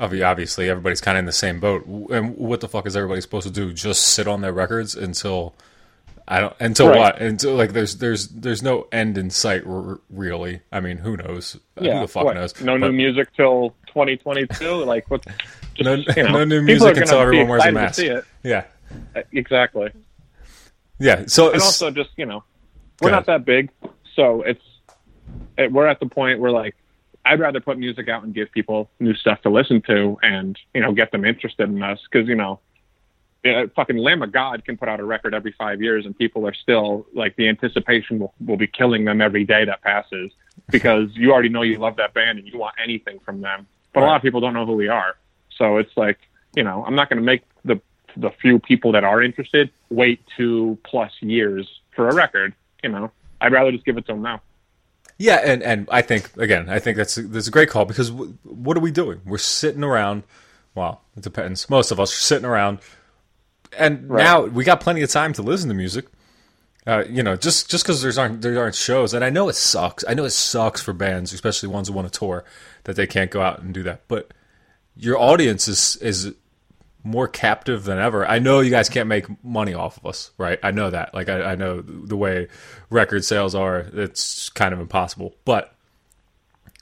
Obvi- 0.00 0.26
Obviously, 0.26 0.68
everybody's 0.68 1.00
kind 1.00 1.16
of 1.16 1.20
in 1.20 1.26
the 1.26 1.32
same 1.32 1.60
boat. 1.60 1.86
And 1.86 2.36
what 2.36 2.60
the 2.60 2.68
fuck 2.68 2.86
is 2.86 2.96
everybody 2.96 3.20
supposed 3.20 3.46
to 3.46 3.52
do? 3.52 3.72
Just 3.72 4.04
sit 4.06 4.26
on 4.28 4.40
their 4.40 4.52
records 4.52 4.94
until 4.94 5.54
I 6.28 6.40
don't 6.40 6.54
until 6.60 6.88
Right. 6.88 6.98
what? 6.98 7.20
Until 7.20 7.54
like 7.54 7.72
there's 7.72 7.96
there's 7.96 8.28
there's 8.28 8.62
no 8.62 8.86
end 8.92 9.18
in 9.18 9.30
sight. 9.30 9.64
r- 9.66 9.98
Really, 10.10 10.60
I 10.70 10.80
mean, 10.80 10.98
who 10.98 11.16
knows? 11.16 11.56
who 11.78 11.84
the 11.84 12.06
fuck 12.08 12.24
what, 12.24 12.34
knows? 12.36 12.60
No 12.60 12.78
But 12.78 12.88
new 12.88 12.92
music 12.92 13.28
till 13.36 13.74
2022. 13.88 14.84
like 14.84 15.10
what? 15.10 15.24
Just, 15.74 15.84
No- 15.84 15.94
you 16.16 16.22
know, 16.24 16.32
no 16.32 16.44
new 16.44 16.62
music 16.62 16.96
until 16.96 17.18
everyone 17.20 17.48
wears 17.48 17.64
a 17.64 17.72
mask. 17.72 17.94
see 17.96 18.06
it. 18.06 18.24
Yeah, 18.42 18.64
Uh, 19.16 19.22
Exactly. 19.32 19.90
yeah. 20.98 21.24
So 21.26 21.46
and 21.46 21.56
it's- 21.56 21.62
also 21.66 21.90
just 21.90 22.10
you 22.16 22.26
know 22.26 22.44
we're 23.00 23.10
not 23.10 23.26
that 23.26 23.44
big 23.44 23.70
so 24.14 24.42
it's 24.42 24.62
it, 25.58 25.72
we're 25.72 25.86
at 25.88 25.98
the 25.98 26.06
point 26.06 26.38
where 26.38 26.50
like 26.52 26.76
i'd 27.26 27.40
rather 27.40 27.60
put 27.60 27.78
music 27.78 28.08
out 28.08 28.22
and 28.22 28.34
give 28.34 28.50
people 28.52 28.90
new 29.00 29.14
stuff 29.14 29.40
to 29.42 29.50
listen 29.50 29.80
to 29.82 30.18
and 30.22 30.58
you 30.74 30.80
know 30.80 30.92
get 30.92 31.12
them 31.12 31.24
interested 31.24 31.68
in 31.68 31.82
us 31.82 31.98
because 32.10 32.28
you 32.28 32.34
know 32.34 32.60
yeah, 33.44 33.64
fucking 33.74 33.96
lamb 33.96 34.22
of 34.22 34.32
god 34.32 34.64
can 34.64 34.76
put 34.76 34.88
out 34.88 35.00
a 35.00 35.04
record 35.04 35.34
every 35.34 35.52
five 35.52 35.82
years 35.82 36.06
and 36.06 36.16
people 36.16 36.46
are 36.46 36.54
still 36.54 37.06
like 37.14 37.34
the 37.36 37.48
anticipation 37.48 38.18
will, 38.18 38.32
will 38.44 38.56
be 38.56 38.66
killing 38.66 39.04
them 39.04 39.20
every 39.20 39.44
day 39.44 39.64
that 39.64 39.82
passes 39.82 40.30
because 40.70 41.08
you 41.14 41.32
already 41.32 41.48
know 41.48 41.62
you 41.62 41.78
love 41.78 41.96
that 41.96 42.14
band 42.14 42.38
and 42.38 42.46
you 42.46 42.58
want 42.58 42.74
anything 42.82 43.18
from 43.20 43.40
them 43.40 43.66
but 43.92 44.02
a 44.02 44.06
lot 44.06 44.16
of 44.16 44.22
people 44.22 44.40
don't 44.40 44.54
know 44.54 44.66
who 44.66 44.74
we 44.74 44.88
are 44.88 45.16
so 45.56 45.78
it's 45.78 45.96
like 45.96 46.18
you 46.54 46.62
know 46.62 46.84
i'm 46.86 46.94
not 46.94 47.08
going 47.08 47.18
to 47.18 47.24
make 47.24 47.42
the 47.64 47.80
the 48.16 48.30
few 48.30 48.58
people 48.58 48.92
that 48.92 49.04
are 49.04 49.22
interested 49.22 49.70
wait 49.90 50.20
two 50.36 50.78
plus 50.84 51.12
years 51.20 51.68
for 51.94 52.08
a 52.08 52.14
record. 52.14 52.54
You 52.82 52.90
know, 52.90 53.10
I'd 53.40 53.52
rather 53.52 53.72
just 53.72 53.84
give 53.84 53.96
it 53.96 54.06
to 54.06 54.12
them 54.12 54.22
now. 54.22 54.42
Yeah, 55.18 55.36
and, 55.36 55.62
and 55.62 55.88
I 55.90 56.02
think 56.02 56.36
again, 56.36 56.68
I 56.68 56.78
think 56.78 56.96
that's 56.96 57.14
that's 57.14 57.48
a 57.48 57.50
great 57.50 57.68
call 57.68 57.84
because 57.84 58.10
w- 58.10 58.36
what 58.42 58.76
are 58.76 58.80
we 58.80 58.90
doing? 58.90 59.20
We're 59.24 59.38
sitting 59.38 59.84
around. 59.84 60.24
Well, 60.74 61.02
it 61.16 61.22
depends. 61.22 61.68
Most 61.70 61.90
of 61.90 62.00
us 62.00 62.12
are 62.12 62.20
sitting 62.20 62.46
around, 62.46 62.78
and 63.76 64.08
now 64.08 64.46
we 64.46 64.64
got 64.64 64.80
plenty 64.80 65.02
of 65.02 65.10
time 65.10 65.32
to 65.34 65.42
listen 65.42 65.68
to 65.68 65.74
music. 65.74 66.06
Uh, 66.84 67.04
you 67.08 67.22
know, 67.22 67.36
just 67.36 67.70
just 67.70 67.84
because 67.84 68.02
there's 68.02 68.18
aren't 68.18 68.42
there 68.42 68.58
aren't 68.58 68.74
shows, 68.74 69.14
and 69.14 69.24
I 69.24 69.30
know 69.30 69.48
it 69.48 69.54
sucks. 69.54 70.04
I 70.08 70.14
know 70.14 70.24
it 70.24 70.30
sucks 70.30 70.82
for 70.82 70.92
bands, 70.92 71.32
especially 71.32 71.68
ones 71.68 71.88
who 71.88 71.94
want 71.94 72.12
to 72.12 72.18
tour, 72.18 72.44
that 72.84 72.96
they 72.96 73.06
can't 73.06 73.30
go 73.30 73.40
out 73.40 73.62
and 73.62 73.72
do 73.72 73.84
that. 73.84 74.02
But 74.08 74.32
your 74.96 75.18
audience 75.18 75.68
is 75.68 75.96
is 75.96 76.34
more 77.04 77.26
captive 77.26 77.84
than 77.84 77.98
ever. 77.98 78.26
I 78.26 78.38
know 78.38 78.60
you 78.60 78.70
guys 78.70 78.88
can't 78.88 79.08
make 79.08 79.26
money 79.44 79.74
off 79.74 79.98
of 79.98 80.06
us, 80.06 80.30
right? 80.38 80.58
I 80.62 80.70
know 80.70 80.90
that. 80.90 81.14
Like 81.14 81.28
I, 81.28 81.52
I 81.52 81.54
know 81.54 81.80
the 81.80 82.16
way 82.16 82.48
record 82.90 83.24
sales 83.24 83.54
are, 83.54 83.78
it's 83.92 84.48
kind 84.50 84.72
of 84.72 84.80
impossible. 84.80 85.34
But 85.44 85.74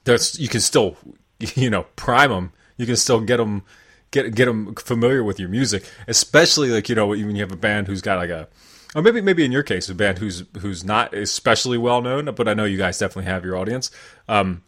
there's 0.04 0.38
you 0.38 0.48
can 0.48 0.60
still, 0.60 0.96
you 1.38 1.70
know, 1.70 1.84
prime 1.96 2.30
them. 2.30 2.52
You 2.76 2.86
can 2.86 2.96
still 2.96 3.20
get 3.20 3.38
them, 3.38 3.62
get 4.10 4.34
get 4.34 4.46
them 4.46 4.74
familiar 4.74 5.22
with 5.24 5.38
your 5.38 5.48
music, 5.48 5.84
especially 6.08 6.70
like 6.70 6.88
you 6.88 6.94
know 6.94 7.06
when 7.06 7.36
you 7.36 7.42
have 7.42 7.52
a 7.52 7.56
band 7.56 7.86
who's 7.86 8.00
got 8.00 8.18
like 8.18 8.30
a, 8.30 8.48
or 8.94 9.02
maybe 9.02 9.20
maybe 9.20 9.44
in 9.44 9.52
your 9.52 9.62
case 9.62 9.88
a 9.88 9.94
band 9.94 10.18
who's 10.18 10.44
who's 10.60 10.84
not 10.84 11.14
especially 11.14 11.78
well 11.78 12.02
known, 12.02 12.26
but 12.34 12.48
I 12.48 12.54
know 12.54 12.64
you 12.64 12.78
guys 12.78 12.98
definitely 12.98 13.30
have 13.30 13.44
your 13.44 13.56
audience. 13.56 13.90
Um, 14.28 14.62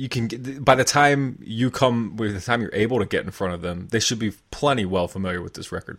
you 0.00 0.08
can 0.08 0.26
get 0.28 0.64
by 0.64 0.74
the 0.74 0.84
time 0.84 1.38
you 1.42 1.70
come 1.70 2.16
by 2.16 2.28
the 2.28 2.40
time 2.40 2.60
you're 2.62 2.74
able 2.74 2.98
to 2.98 3.06
get 3.06 3.24
in 3.24 3.30
front 3.30 3.52
of 3.54 3.60
them 3.60 3.76
they 3.90 4.00
should 4.00 4.18
be 4.18 4.32
plenty 4.50 4.84
well 4.84 5.08
familiar 5.08 5.40
with 5.42 5.54
this 5.54 5.70
record 5.72 5.98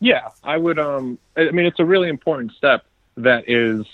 Yeah, 0.00 0.28
I 0.44 0.56
would. 0.56 0.78
Um, 0.78 1.18
I 1.36 1.50
mean, 1.50 1.64
it's 1.66 1.80
a 1.80 1.84
really 1.84 2.08
important 2.08 2.52
step 2.52 2.84
that 3.16 3.44
is 3.48 3.86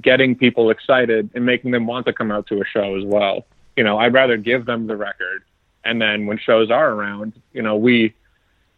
getting 0.00 0.36
people 0.36 0.70
excited 0.70 1.30
and 1.34 1.44
making 1.44 1.72
them 1.72 1.86
want 1.86 2.06
to 2.06 2.12
come 2.12 2.30
out 2.30 2.46
to 2.46 2.60
a 2.62 2.64
show 2.64 2.96
as 2.96 3.04
well. 3.04 3.44
You 3.76 3.82
know, 3.84 3.98
I'd 3.98 4.14
rather 4.14 4.36
give 4.36 4.66
them 4.66 4.86
the 4.86 4.96
record, 4.96 5.42
and 5.84 6.00
then 6.00 6.26
when 6.26 6.38
shows 6.38 6.70
are 6.70 6.92
around, 6.92 7.32
you 7.52 7.62
know, 7.62 7.76
we 7.76 8.14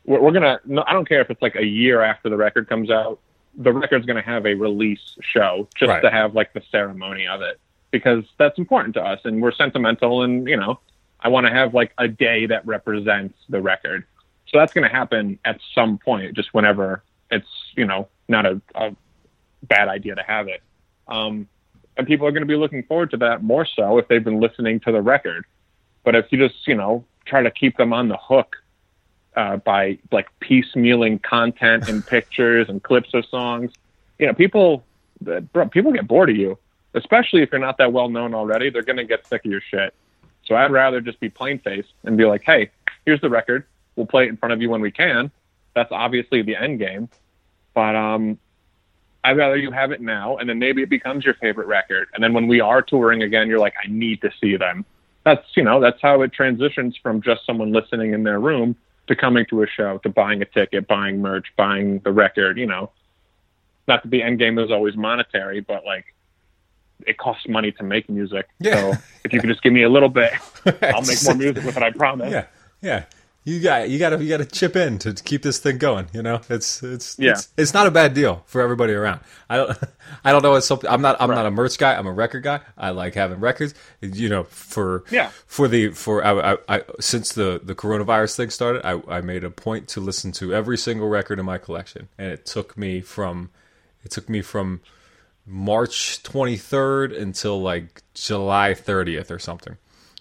we're, 0.07 0.21
we're 0.21 0.33
gonna. 0.33 0.59
No, 0.65 0.85
I 0.87 0.93
don't 0.95 1.07
care 1.09 1.21
if 1.21 1.31
it's 1.31 1.43
like 1.43 1.57
a 1.57 1.65
year 1.67 2.01
after 2.01 2.31
the 2.31 2.37
record 2.37 2.69
comes 2.69 2.91
out. 2.91 3.19
the 3.57 3.73
record's 3.73 4.07
going 4.07 4.17
to 4.17 4.29
have 4.35 4.47
a 4.47 4.55
release 4.55 5.17
show 5.21 5.69
just 5.77 5.89
Right. 5.91 6.01
to 6.03 6.11
have 6.11 6.35
like 6.35 6.53
the 6.55 6.63
ceremony 6.73 7.27
of 7.29 7.41
it 7.43 7.61
because 7.95 8.25
that's 8.39 8.59
important 8.59 8.93
to 8.93 9.01
us 9.01 9.21
and 9.23 9.41
we're 9.41 9.53
sentimental 9.53 10.25
and 10.25 10.49
you 10.49 10.57
know 10.57 10.81
I 11.21 11.29
want 11.29 11.47
to 11.47 11.53
have 11.53 11.75
like 11.75 11.93
a 11.97 12.09
day 12.09 12.47
that 12.47 12.67
represents 12.67 13.39
the 13.49 13.63
record. 13.63 14.05
So 14.49 14.59
that's 14.59 14.73
going 14.73 14.83
to 14.83 14.95
happen 14.95 15.39
at 15.45 15.61
some 15.73 15.99
point, 15.99 16.35
just 16.35 16.53
whenever 16.53 17.05
it's 17.31 17.47
you 17.77 17.87
know 17.87 18.09
not 18.29 18.47
a, 18.47 18.61
a 18.75 18.97
bad 19.63 19.87
idea 19.87 20.17
to 20.17 20.23
have 20.23 20.49
it. 20.49 20.61
Um, 21.07 21.49
and 21.97 22.05
people 22.05 22.27
are 22.27 22.33
going 22.33 22.43
to 22.43 22.47
be 22.47 22.57
looking 22.57 22.83
forward 22.83 23.13
to 23.13 23.17
that 23.19 23.45
more 23.45 23.65
so 23.65 23.99
if 23.99 24.09
they've 24.09 24.25
been 24.25 24.41
listening 24.41 24.81
to 24.81 24.93
the 24.93 25.01
record. 25.01 25.45
But 26.03 26.17
if 26.17 26.27
you 26.33 26.49
just 26.49 26.67
you 26.67 26.75
know 26.75 27.05
try 27.25 27.45
to 27.45 27.51
keep 27.53 27.77
them 27.77 27.93
on 27.93 28.09
the 28.09 28.19
hook 28.19 28.57
uh, 29.37 29.59
by 29.59 29.99
like 30.11 30.29
piecemealing 30.41 31.23
content 31.23 31.89
and 31.89 32.05
pictures 32.17 32.69
and 32.69 32.83
clips 32.83 33.15
of 33.15 33.25
songs, 33.27 33.71
you 34.19 34.27
know 34.27 34.35
people 34.35 34.85
uh, 35.27 35.41
bro, 35.41 35.69
people 35.69 35.93
get 35.93 36.07
bored 36.07 36.29
of 36.29 36.37
you, 36.37 36.59
especially 36.95 37.43
if 37.43 37.51
you're 37.53 37.61
not 37.61 37.79
that 37.79 37.93
well 37.93 38.09
known 38.09 38.35
already. 38.35 38.71
They're 38.71 38.83
going 38.83 38.97
to 38.97 39.05
get 39.05 39.27
sick 39.27 39.45
of 39.45 39.51
your 39.51 39.61
shit. 39.61 39.95
So 40.47 40.55
I'd 40.55 40.71
rather 40.71 41.01
just 41.01 41.21
be 41.21 41.29
plain 41.29 41.59
faced 41.59 41.93
and 42.05 42.17
be 42.17 42.25
like, 42.25 42.43
hey, 42.45 42.71
here's 43.05 43.21
the 43.21 43.31
record. 43.31 43.65
We'll 43.97 44.07
play 44.07 44.27
it 44.27 44.29
in 44.29 44.37
front 44.37 44.53
of 44.53 44.61
you 44.61 44.71
when 44.71 44.81
we 44.81 44.91
can. 44.91 45.31
That's 45.75 45.91
obviously 45.93 46.43
the 46.43 46.57
end 46.57 46.79
game. 46.79 47.09
But 47.75 47.97
um, 47.97 48.39
I'd 49.25 49.37
rather 49.37 49.57
you 49.57 49.71
have 49.71 49.91
it 49.91 50.01
now, 50.01 50.37
and 50.37 50.49
then 50.49 50.59
maybe 50.59 50.83
it 50.83 50.91
becomes 50.91 51.25
your 51.25 51.35
favorite 51.35 51.67
record. 51.67 52.09
And 52.15 52.23
then 52.23 52.33
when 52.33 52.47
we 52.47 52.61
are 52.61 52.83
touring 52.83 53.23
again, 53.23 53.49
you're 53.49 53.59
like, 53.59 53.75
I 53.83 53.89
need 53.89 54.21
to 54.21 54.31
see 54.41 54.57
them. 54.57 54.85
That's 55.25 55.45
you 55.57 55.63
know 55.63 55.81
that's 55.81 56.01
how 56.03 56.21
it 56.21 56.33
transitions 56.33 56.99
from 57.03 57.23
just 57.23 57.47
someone 57.47 57.73
listening 57.73 58.13
in 58.13 58.23
their 58.23 58.39
room 58.39 58.77
to 59.07 59.17
coming 59.17 59.47
to 59.47 59.63
a 59.63 59.67
show, 59.67 59.99
to 59.99 60.11
buying 60.11 60.43
a 60.43 60.45
ticket, 60.45 60.87
buying 60.87 61.23
merch, 61.23 61.47
buying 61.57 62.01
the 62.01 62.13
record. 62.13 62.59
You 62.59 62.67
know, 62.67 62.91
not 63.89 64.03
that 64.03 64.11
the 64.11 64.23
end 64.23 64.39
game 64.39 64.59
is 64.59 64.71
always 64.71 64.97
monetary, 64.97 65.61
but 65.61 65.87
like 65.87 66.14
it 67.07 67.19
costs 67.19 67.49
money 67.49 67.73
to 67.73 67.83
make 67.83 68.09
music. 68.09 68.49
Yeah. 68.61 68.93
So 68.93 68.99
if 69.25 69.33
you 69.33 69.41
could 69.41 69.49
just 69.51 69.63
give 69.63 69.73
me 69.73 69.83
a 69.83 69.89
little 69.89 70.09
bit, 70.09 70.33
I'll 70.83 71.03
make 71.03 71.23
more 71.25 71.35
music 71.35 71.65
with 71.65 71.77
it. 71.77 71.83
I 71.83 71.91
promise. 71.91 72.31
Yeah, 72.33 72.47
yeah. 72.83 73.05
You 73.47 73.61
got 73.61 73.91
you 73.91 73.99
got 73.99 74.11
to 74.11 74.23
you 74.25 74.31
got 74.31 74.39
to 74.39 74.47
chip 74.47 74.75
in 74.75 74.99
to 75.01 75.13
keep 75.13 75.43
this 75.43 75.59
thing 75.59 75.77
going. 75.77 76.07
You 76.15 76.23
know, 76.23 76.41
it's 76.49 76.83
it's 76.83 77.19
Yeah. 77.19 77.33
it's, 77.33 77.49
it's 77.59 77.75
not 77.75 77.87
a 77.87 77.91
bad 77.91 78.15
deal 78.15 78.43
for 78.47 78.63
everybody 78.63 78.95
around. 78.95 79.21
I 79.51 79.59
don't 79.59 79.79
I 80.25 80.33
don't 80.33 80.43
know. 80.43 80.55
It's 80.55 80.67
something. 80.67 80.89
I'm 80.89 81.03
not 81.03 81.21
I'm 81.21 81.29
Right. 81.29 81.37
not 81.37 81.45
a 81.45 81.51
merch 81.51 81.77
guy. 81.77 81.95
I'm 81.95 82.07
a 82.07 82.13
record 82.13 82.43
guy. 82.43 82.61
I 82.79 82.89
like 82.91 83.15
having 83.15 83.41
records. 83.41 83.75
You 84.01 84.31
know, 84.31 84.45
for 84.45 85.05
Yeah. 85.11 85.29
for 85.47 85.69
the 85.69 85.91
for 85.91 86.25
I, 86.25 86.55
I, 86.55 86.57
I 86.77 86.83
since 87.01 87.33
the 87.35 87.61
the 87.63 87.75
coronavirus 87.75 88.35
thing 88.37 88.49
started, 88.49 88.81
I 88.87 89.03
I 89.09 89.21
made 89.21 89.45
a 89.45 89.51
point 89.51 89.89
to 89.89 90.01
listen 90.01 90.33
to 90.33 90.55
every 90.55 90.79
single 90.79 91.09
record 91.11 91.39
in 91.39 91.45
my 91.45 91.59
collection, 91.59 92.09
and 92.17 92.33
it 92.33 92.47
took 92.47 92.79
me 92.79 93.03
from 93.03 93.51
it 94.07 94.11
took 94.11 94.31
me 94.31 94.41
from 94.41 94.81
March 95.47 96.23
23rd 96.23 97.21
until 97.21 97.61
like 97.61 98.03
July 98.15 98.73
30th 98.75 99.31
or 99.31 99.39
something. 99.39 99.77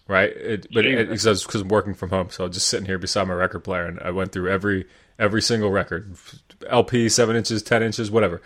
Right, 0.05 0.31
it, 0.35 0.67
but 0.73 0.85
it, 0.85 1.09
Jesus. 1.09 1.45
because 1.45 1.61
I'm 1.61 1.69
working 1.69 1.93
from 1.93 2.09
home, 2.09 2.29
so 2.29 2.43
I'm 2.43 2.51
just 2.51 2.67
sitting 2.67 2.85
here 2.85 2.97
beside 2.97 3.25
my 3.27 3.33
record 3.35 3.61
player, 3.63 3.85
and 3.85 3.99
I 4.01 4.11
went 4.11 4.33
through 4.33 4.49
every 4.49 4.85
every 5.17 5.41
single 5.41 5.71
record, 5.71 6.17
LP, 6.69 7.07
seven 7.07 7.37
inches, 7.37 7.63
ten 7.63 7.81
inches, 7.81 8.11
whatever, 8.11 8.41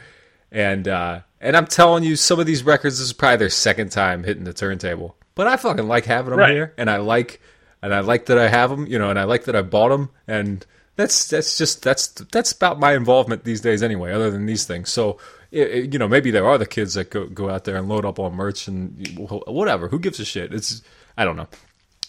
and 0.51 0.87
uh, 0.87 1.21
and 1.41 1.57
I'm 1.57 1.65
telling 1.65 2.03
you, 2.03 2.15
some 2.15 2.39
of 2.39 2.45
these 2.45 2.61
records 2.63 2.99
this 2.99 3.07
is 3.07 3.13
probably 3.13 3.37
their 3.37 3.49
second 3.49 3.91
time 3.91 4.23
hitting 4.23 4.43
the 4.43 4.53
turntable, 4.53 5.15
but 5.33 5.47
I 5.47 5.57
fucking 5.57 5.87
like 5.87 6.05
having 6.05 6.29
them 6.29 6.39
Right. 6.39 6.51
here, 6.51 6.73
and 6.77 6.91
I 6.91 6.97
like 6.97 7.41
and 7.81 7.91
I 7.91 8.01
like 8.01 8.27
that 8.27 8.37
I 8.37 8.49
have 8.49 8.69
them, 8.69 8.85
you 8.85 8.99
know, 8.99 9.09
and 9.09 9.17
I 9.17 9.23
like 9.23 9.45
that 9.45 9.55
I 9.55 9.63
bought 9.63 9.89
them, 9.89 10.11
and 10.27 10.63
that's 10.95 11.27
that's 11.27 11.57
just 11.57 11.81
that's 11.81 12.07
that's 12.09 12.51
about 12.51 12.79
my 12.79 12.93
involvement 12.93 13.45
these 13.45 13.61
days 13.61 13.81
anyway. 13.81 14.13
Other 14.13 14.29
than 14.29 14.45
these 14.45 14.65
things, 14.65 14.91
so 14.91 15.17
it, 15.51 15.67
it- 15.71 15.93
you 15.93 15.99
know, 15.99 16.07
maybe 16.07 16.31
there 16.31 16.45
are 16.47 16.57
the 16.57 16.65
kids 16.65 16.93
that 16.95 17.09
go 17.09 17.25
go 17.27 17.49
out 17.49 17.63
there 17.65 17.77
and 17.77 17.87
load 17.89 18.05
up 18.05 18.19
on 18.19 18.33
merch 18.35 18.67
and 18.67 19.07
whatever. 19.17 19.87
Who 19.87 19.99
gives 19.99 20.19
a 20.19 20.25
shit? 20.25 20.53
It's 20.53 20.81
I 21.17 21.25
don't 21.25 21.35
know. 21.35 21.47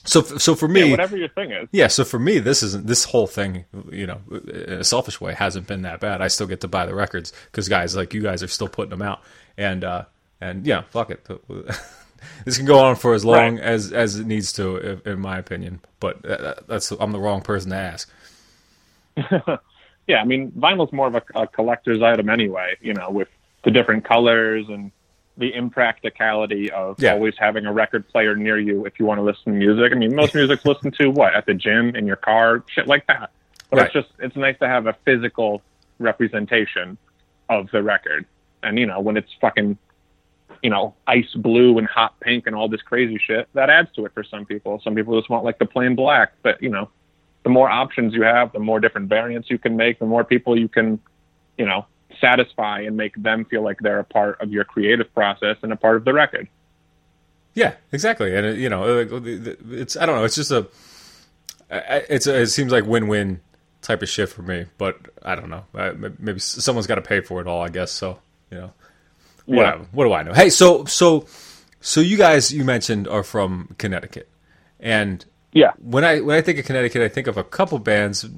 So 0.04 0.22
so 0.22 0.54
for 0.54 0.68
me, 0.68 0.84
Yeah, 0.84 0.90
whatever 0.92 1.16
your 1.16 1.28
thing 1.28 1.50
is. 1.50 1.68
yeah, 1.72 1.88
so 1.88 2.04
for 2.04 2.18
me, 2.18 2.38
this 2.38 2.62
isn't 2.62 2.86
this 2.86 3.04
whole 3.04 3.26
thing. 3.26 3.64
You 3.90 4.06
know, 4.06 4.20
in 4.30 4.74
a 4.80 4.84
selfish 4.84 5.20
way, 5.20 5.34
hasn't 5.34 5.66
been 5.66 5.82
that 5.82 6.00
bad. 6.00 6.22
I 6.22 6.28
still 6.28 6.46
get 6.46 6.60
to 6.62 6.68
buy 6.68 6.86
the 6.86 6.94
records 6.94 7.32
because 7.50 7.68
guys 7.68 7.94
like 7.96 8.14
you 8.14 8.22
guys 8.22 8.42
are 8.42 8.48
still 8.48 8.68
putting 8.68 8.90
them 8.90 9.02
out, 9.02 9.20
and 9.58 9.84
uh, 9.84 10.04
and 10.40 10.66
yeah, 10.66 10.82
fuck 10.90 11.10
it. 11.10 11.26
this 12.44 12.56
can 12.56 12.64
go 12.66 12.78
on 12.78 12.96
for 12.96 13.12
as 13.12 13.24
long 13.24 13.56
Right. 13.56 13.60
as 13.64 13.92
as 13.92 14.16
it 14.18 14.26
needs 14.26 14.52
to, 14.54 15.00
in 15.04 15.20
my 15.20 15.36
opinion. 15.38 15.80
But 16.00 16.24
uh, 16.24 16.54
that's 16.66 16.90
I'm 16.92 17.12
the 17.12 17.20
wrong 17.20 17.42
person 17.42 17.70
to 17.70 17.76
ask. 17.76 18.10
yeah, 20.08 20.20
I 20.20 20.24
mean, 20.24 20.50
vinyl's 20.52 20.92
more 20.92 21.06
of 21.06 21.14
a, 21.14 21.22
a 21.34 21.46
collector's 21.46 22.02
item 22.02 22.28
anyway, 22.30 22.76
you 22.80 22.94
know, 22.94 23.10
with 23.10 23.28
the 23.62 23.70
different 23.70 24.04
colors 24.04 24.66
and 24.68 24.90
the 25.36 25.54
impracticality 25.54 26.70
of 26.72 27.00
Yeah. 27.00 27.12
always 27.12 27.34
having 27.38 27.66
a 27.66 27.72
record 27.72 28.08
player 28.08 28.34
near 28.34 28.58
you 28.58 28.86
if 28.86 28.98
you 28.98 29.06
want 29.06 29.18
to 29.18 29.22
listen 29.22 29.52
to 29.52 29.58
music. 29.58 29.92
I 29.92 29.94
mean, 29.96 30.16
most 30.16 30.34
music's 30.40 30.64
listened 30.64 30.94
to 31.00 31.08
what 31.10 31.34
at 31.34 31.46
the 31.46 31.54
gym, 31.54 31.94
in 31.94 32.06
your 32.06 32.16
car, 32.16 32.64
shit 32.68 32.88
like 32.88 33.06
that. 33.06 33.30
But 33.70 33.76
Right. 33.76 33.84
it's 33.86 33.92
just 33.94 34.08
it's 34.18 34.34
nice 34.34 34.58
to 34.60 34.66
have 34.66 34.86
a 34.86 34.94
physical 35.04 35.62
representation 35.98 36.98
of 37.48 37.70
the 37.70 37.82
record. 37.82 38.24
And 38.62 38.78
you 38.78 38.86
know, 38.86 39.00
when 39.00 39.16
it's 39.16 39.30
fucking 39.40 39.78
you 40.62 40.70
know, 40.70 40.94
ice 41.06 41.32
blue 41.34 41.78
and 41.78 41.86
hot 41.86 42.18
pink 42.18 42.46
and 42.48 42.56
all 42.56 42.68
this 42.68 42.82
crazy 42.82 43.16
shit, 43.24 43.46
that 43.54 43.70
adds 43.70 43.92
to 43.94 44.04
it 44.06 44.12
for 44.14 44.24
some 44.24 44.44
people. 44.44 44.80
Some 44.82 44.94
people 44.96 45.16
just 45.16 45.30
want 45.30 45.44
like 45.44 45.58
the 45.58 45.66
plain 45.66 45.94
black, 45.94 46.32
but 46.42 46.60
you 46.62 46.68
know, 46.70 46.88
the 47.42 47.50
more 47.50 47.70
options 47.70 48.14
you 48.14 48.22
have, 48.22 48.52
the 48.52 48.58
more 48.58 48.80
different 48.80 49.08
variants 49.08 49.50
you 49.50 49.58
can 49.58 49.76
make, 49.76 49.98
the 49.98 50.06
more 50.06 50.24
people 50.24 50.58
you 50.58 50.68
can, 50.68 51.00
you 51.56 51.66
know, 51.66 51.86
satisfy 52.20 52.80
and 52.80 52.96
make 52.96 53.14
them 53.22 53.44
feel 53.44 53.62
like 53.62 53.78
they're 53.80 54.00
a 54.00 54.04
part 54.04 54.40
of 54.40 54.50
your 54.50 54.64
creative 54.64 55.12
process 55.14 55.56
and 55.62 55.72
a 55.72 55.76
part 55.76 55.96
of 55.96 56.04
the 56.04 56.12
record. 56.12 56.48
Yeah, 57.54 57.74
exactly. 57.92 58.34
And 58.36 58.46
it, 58.46 58.58
you 58.58 58.68
know, 58.68 59.00
uh, 59.00 59.20
it's 59.70 59.96
I 59.96 60.06
don't 60.06 60.16
know. 60.16 60.24
It's 60.24 60.36
just 60.36 60.50
a 60.50 60.68
it's 61.70 62.26
a, 62.26 62.40
it 62.40 62.46
seems 62.48 62.72
like 62.72 62.86
win-win 62.86 63.40
type 63.82 64.02
of 64.02 64.08
shit 64.08 64.28
for 64.28 64.42
me. 64.42 64.66
But 64.78 64.96
I 65.22 65.34
don't 65.34 65.50
know. 65.50 65.64
Uh, 65.74 65.92
Maybe 66.18 66.38
someone's 66.38 66.86
got 66.86 66.96
to 66.96 67.02
pay 67.02 67.20
for 67.20 67.40
it 67.40 67.46
all. 67.46 67.62
I 67.62 67.68
guess 67.68 67.90
so. 67.90 68.20
You 68.50 68.58
know, 68.58 68.72
whatever. 69.46 69.86
What 69.92 70.04
do 70.04 70.12
I 70.12 70.22
know? 70.22 70.32
Hey, 70.32 70.50
so 70.50 70.84
so 70.84 71.26
so 71.80 72.00
you 72.00 72.16
guys 72.16 72.52
you 72.52 72.64
mentioned 72.64 73.08
are 73.08 73.22
from 73.22 73.74
Connecticut, 73.78 74.28
and 74.78 75.24
Yeah. 75.52 75.72
when 75.78 76.04
I 76.04 76.20
when 76.20 76.36
I 76.36 76.40
think 76.42 76.58
of 76.58 76.66
Connecticut, 76.66 77.02
I 77.02 77.08
think 77.08 77.26
of 77.26 77.36
a 77.36 77.44
couple 77.44 77.78
bands, 77.78 78.28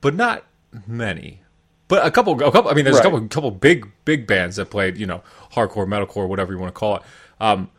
but 0.00 0.14
not 0.14 0.44
many. 0.86 1.40
But 1.88 2.06
a 2.06 2.10
couple, 2.10 2.34
a 2.42 2.50
couple. 2.50 2.70
I 2.70 2.74
mean, 2.74 2.84
there's 2.86 2.98
a 2.98 3.02
couple, 3.02 3.20
couple 3.28 3.50
big, 3.50 3.90
big 4.06 4.26
bands 4.26 4.56
that 4.56 4.70
played, 4.70 4.96
you 4.96 5.04
know, 5.04 5.22
hardcore, 5.52 5.86
metalcore, 5.86 6.26
whatever 6.26 6.52
you 6.52 6.58
want 6.58 6.74
to 6.74 6.78
call 6.78 6.96
it. 6.96 7.02
Um, 7.38 7.70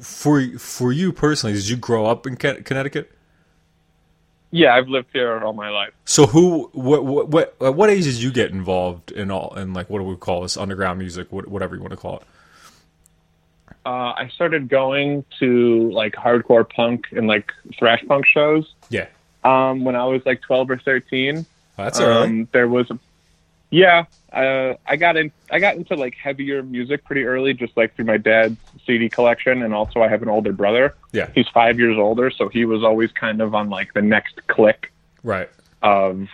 for 0.00 0.42
for 0.58 0.90
you 0.92 1.12
personally, 1.12 1.54
did 1.54 1.68
you 1.68 1.76
grow 1.76 2.06
up 2.06 2.26
in 2.26 2.36
Connecticut? 2.36 3.12
Yeah, 4.52 4.74
I've 4.74 4.88
lived 4.88 5.08
here 5.12 5.38
all 5.42 5.54
my 5.54 5.70
life. 5.70 5.92
So 6.04 6.26
who, 6.26 6.70
what, 6.74 7.04
what, 7.06 7.28
what, 7.28 7.56
at 7.60 7.74
what 7.74 7.88
age 7.88 8.04
did 8.04 8.16
you 8.16 8.30
get 8.30 8.50
involved 8.50 9.10
in 9.10 9.30
all, 9.30 9.54
in 9.54 9.72
like 9.72 9.88
what 9.88 9.98
do 9.98 10.04
we 10.04 10.14
call 10.16 10.42
this 10.42 10.58
underground 10.58 10.98
music, 10.98 11.28
whatever 11.30 11.74
you 11.74 11.80
want 11.80 11.92
to 11.92 11.96
call 11.96 12.18
it? 12.18 12.22
Uh, 13.84 14.12
I 14.16 14.28
started 14.32 14.68
going 14.68 15.24
to 15.40 15.90
like 15.90 16.14
hardcore 16.14 16.68
punk 16.68 17.06
and 17.10 17.26
like 17.26 17.52
thrash 17.78 18.04
punk 18.06 18.26
shows 18.26 18.74
Yeah, 18.90 19.06
um, 19.42 19.84
when 19.84 19.96
I 19.96 20.04
was 20.04 20.24
like 20.24 20.40
12 20.42 20.70
or 20.70 20.78
13. 20.78 21.44
that's. 21.76 21.98
Um, 21.98 22.48
there 22.52 22.68
was, 22.68 22.90
a, 22.90 22.98
yeah, 23.70 24.04
uh, 24.32 24.74
I 24.86 24.96
got 24.96 25.16
in, 25.16 25.32
I 25.50 25.58
got 25.58 25.76
into 25.76 25.96
like 25.96 26.14
heavier 26.14 26.62
music 26.62 27.04
pretty 27.04 27.24
early, 27.24 27.54
just 27.54 27.76
like 27.76 27.96
through 27.96 28.04
my 28.04 28.18
dad's 28.18 28.56
CD 28.86 29.08
collection, 29.08 29.62
and 29.62 29.74
also 29.74 30.00
I 30.00 30.08
have 30.08 30.22
an 30.22 30.28
older 30.28 30.52
brother. 30.52 30.94
Yeah, 31.12 31.28
He's 31.34 31.48
five 31.48 31.78
years 31.78 31.98
older, 31.98 32.30
so 32.30 32.48
he 32.48 32.64
was 32.64 32.84
always 32.84 33.10
kind 33.12 33.40
of 33.40 33.54
on 33.54 33.68
like 33.68 33.94
the 33.94 34.02
next 34.02 34.46
clique 34.46 34.92
right. 35.24 35.48
of, 35.82 36.28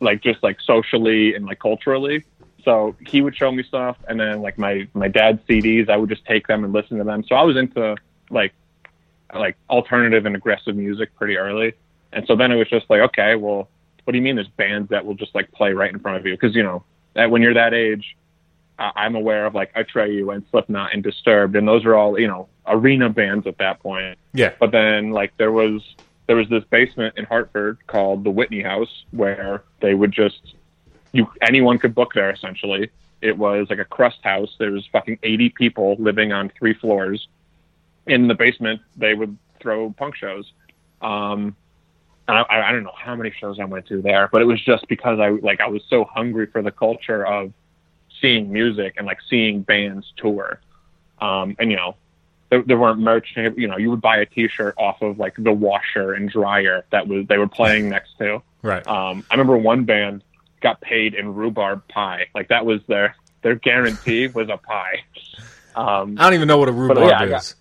like 0.00 0.22
just 0.22 0.42
like 0.42 0.60
socially 0.60 1.34
and 1.34 1.46
like 1.46 1.58
culturally. 1.58 2.24
So 2.64 2.96
he 3.06 3.20
would 3.20 3.36
show 3.36 3.50
me 3.50 3.62
stuff, 3.62 3.96
and 4.08 4.18
then 4.18 4.42
like 4.42 4.58
my 4.58 4.88
my 4.94 5.08
dad's 5.08 5.40
CDs, 5.48 5.88
I 5.88 5.96
would 5.96 6.08
just 6.08 6.24
take 6.24 6.46
them 6.46 6.64
and 6.64 6.72
listen 6.72 6.98
to 6.98 7.04
them. 7.04 7.24
So 7.28 7.34
I 7.34 7.42
was 7.42 7.56
into 7.56 7.96
like 8.30 8.52
like 9.34 9.56
alternative 9.68 10.26
and 10.26 10.34
aggressive 10.34 10.76
music 10.76 11.14
pretty 11.16 11.36
early, 11.36 11.74
and 12.12 12.26
so 12.26 12.36
then 12.36 12.52
it 12.52 12.56
was 12.56 12.68
just 12.68 12.88
like, 12.90 13.00
okay, 13.00 13.36
well, 13.36 13.68
what 14.04 14.12
do 14.12 14.18
you 14.18 14.22
mean 14.22 14.36
there's 14.36 14.48
bands 14.48 14.90
that 14.90 15.04
will 15.04 15.14
just 15.14 15.34
like 15.34 15.50
play 15.52 15.72
right 15.72 15.92
in 15.92 15.98
front 15.98 16.18
of 16.18 16.26
you? 16.26 16.34
Because 16.34 16.54
you 16.54 16.62
know 16.62 16.82
that 17.14 17.30
when 17.30 17.42
you're 17.42 17.54
that 17.54 17.74
age, 17.74 18.16
I'm 18.78 19.14
aware 19.14 19.46
of 19.46 19.54
like 19.54 19.74
Atreyu 19.74 20.34
and 20.34 20.44
Slipknot 20.50 20.94
and 20.94 21.02
Disturbed, 21.02 21.56
and 21.56 21.68
those 21.68 21.84
are 21.84 21.94
all 21.94 22.18
you 22.18 22.26
know 22.26 22.48
arena 22.66 23.08
bands 23.08 23.46
at 23.46 23.58
that 23.58 23.80
point. 23.80 24.18
Yeah, 24.32 24.52
But 24.58 24.70
then 24.70 25.10
like 25.10 25.36
there 25.36 25.52
was 25.52 25.82
there 26.26 26.36
was 26.36 26.48
this 26.48 26.64
basement 26.70 27.18
in 27.18 27.24
Hartford 27.24 27.78
called 27.86 28.24
the 28.24 28.30
Whitney 28.30 28.62
House 28.62 29.04
where 29.10 29.64
they 29.80 29.94
would 29.94 30.12
just 30.12 30.54
you 31.12 31.30
anyone 31.40 31.78
could 31.78 31.94
book 31.94 32.12
there 32.14 32.30
essentially. 32.30 32.90
It 33.20 33.36
was 33.36 33.68
like 33.68 33.78
a 33.78 33.84
crust 33.84 34.18
house. 34.22 34.54
There 34.58 34.70
was 34.70 34.86
fucking 34.86 35.18
80 35.22 35.50
people 35.50 35.96
living 35.98 36.32
on 36.32 36.50
three 36.58 36.72
floors. 36.72 37.28
In 38.06 38.28
the 38.28 38.34
basement, 38.34 38.80
they 38.96 39.12
would 39.14 39.36
throw 39.60 39.92
punk 39.92 40.16
shows. 40.16 40.50
Um, 41.02 41.54
and 42.26 42.38
I, 42.38 42.68
I 42.68 42.72
don't 42.72 42.84
know 42.84 42.94
how 42.96 43.14
many 43.16 43.30
shows 43.30 43.58
I 43.58 43.64
went 43.64 43.86
to 43.88 44.00
there, 44.00 44.28
but 44.32 44.40
it 44.40 44.44
was 44.44 44.60
just 44.62 44.86
because 44.88 45.18
I 45.18 45.30
like 45.30 45.60
I 45.60 45.68
was 45.68 45.82
so 45.88 46.04
hungry 46.04 46.46
for 46.46 46.62
the 46.62 46.70
culture 46.70 47.26
of 47.26 47.52
seeing 48.20 48.52
music 48.52 48.94
and 48.96 49.06
like 49.06 49.18
seeing 49.28 49.62
bands 49.62 50.12
tour. 50.16 50.60
Um, 51.20 51.56
and 51.58 51.70
you 51.70 51.76
know, 51.76 51.96
there, 52.50 52.62
there 52.62 52.78
weren't 52.78 53.00
merch. 53.00 53.34
You 53.36 53.66
know, 53.66 53.76
you 53.76 53.90
would 53.90 54.00
buy 54.00 54.18
a 54.18 54.26
T-shirt 54.26 54.74
off 54.78 55.02
of 55.02 55.18
like 55.18 55.34
the 55.38 55.52
washer 55.52 56.12
and 56.12 56.28
dryer 56.28 56.84
that 56.90 57.08
was 57.08 57.26
they 57.26 57.38
were 57.38 57.48
playing 57.48 57.88
next 57.88 58.16
to. 58.18 58.42
Right. 58.62 58.86
Um, 58.86 59.24
I 59.30 59.34
remember 59.34 59.56
one 59.56 59.84
band 59.84 60.22
got 60.60 60.80
paid 60.80 61.14
in 61.14 61.34
rhubarb 61.34 61.86
pie. 61.88 62.26
Like 62.34 62.48
that 62.48 62.64
was 62.66 62.80
their 62.86 63.16
their 63.42 63.54
guarantee 63.54 64.28
was 64.28 64.48
a 64.48 64.56
pie. 64.56 65.04
Um, 65.74 66.16
I 66.18 66.24
don't 66.24 66.34
even 66.34 66.48
know 66.48 66.58
what 66.58 66.68
a 66.68 66.72
rhubarb 66.72 67.08
yeah, 67.08 67.20
I 67.20 67.28
got- 67.28 67.42
is. 67.42 67.54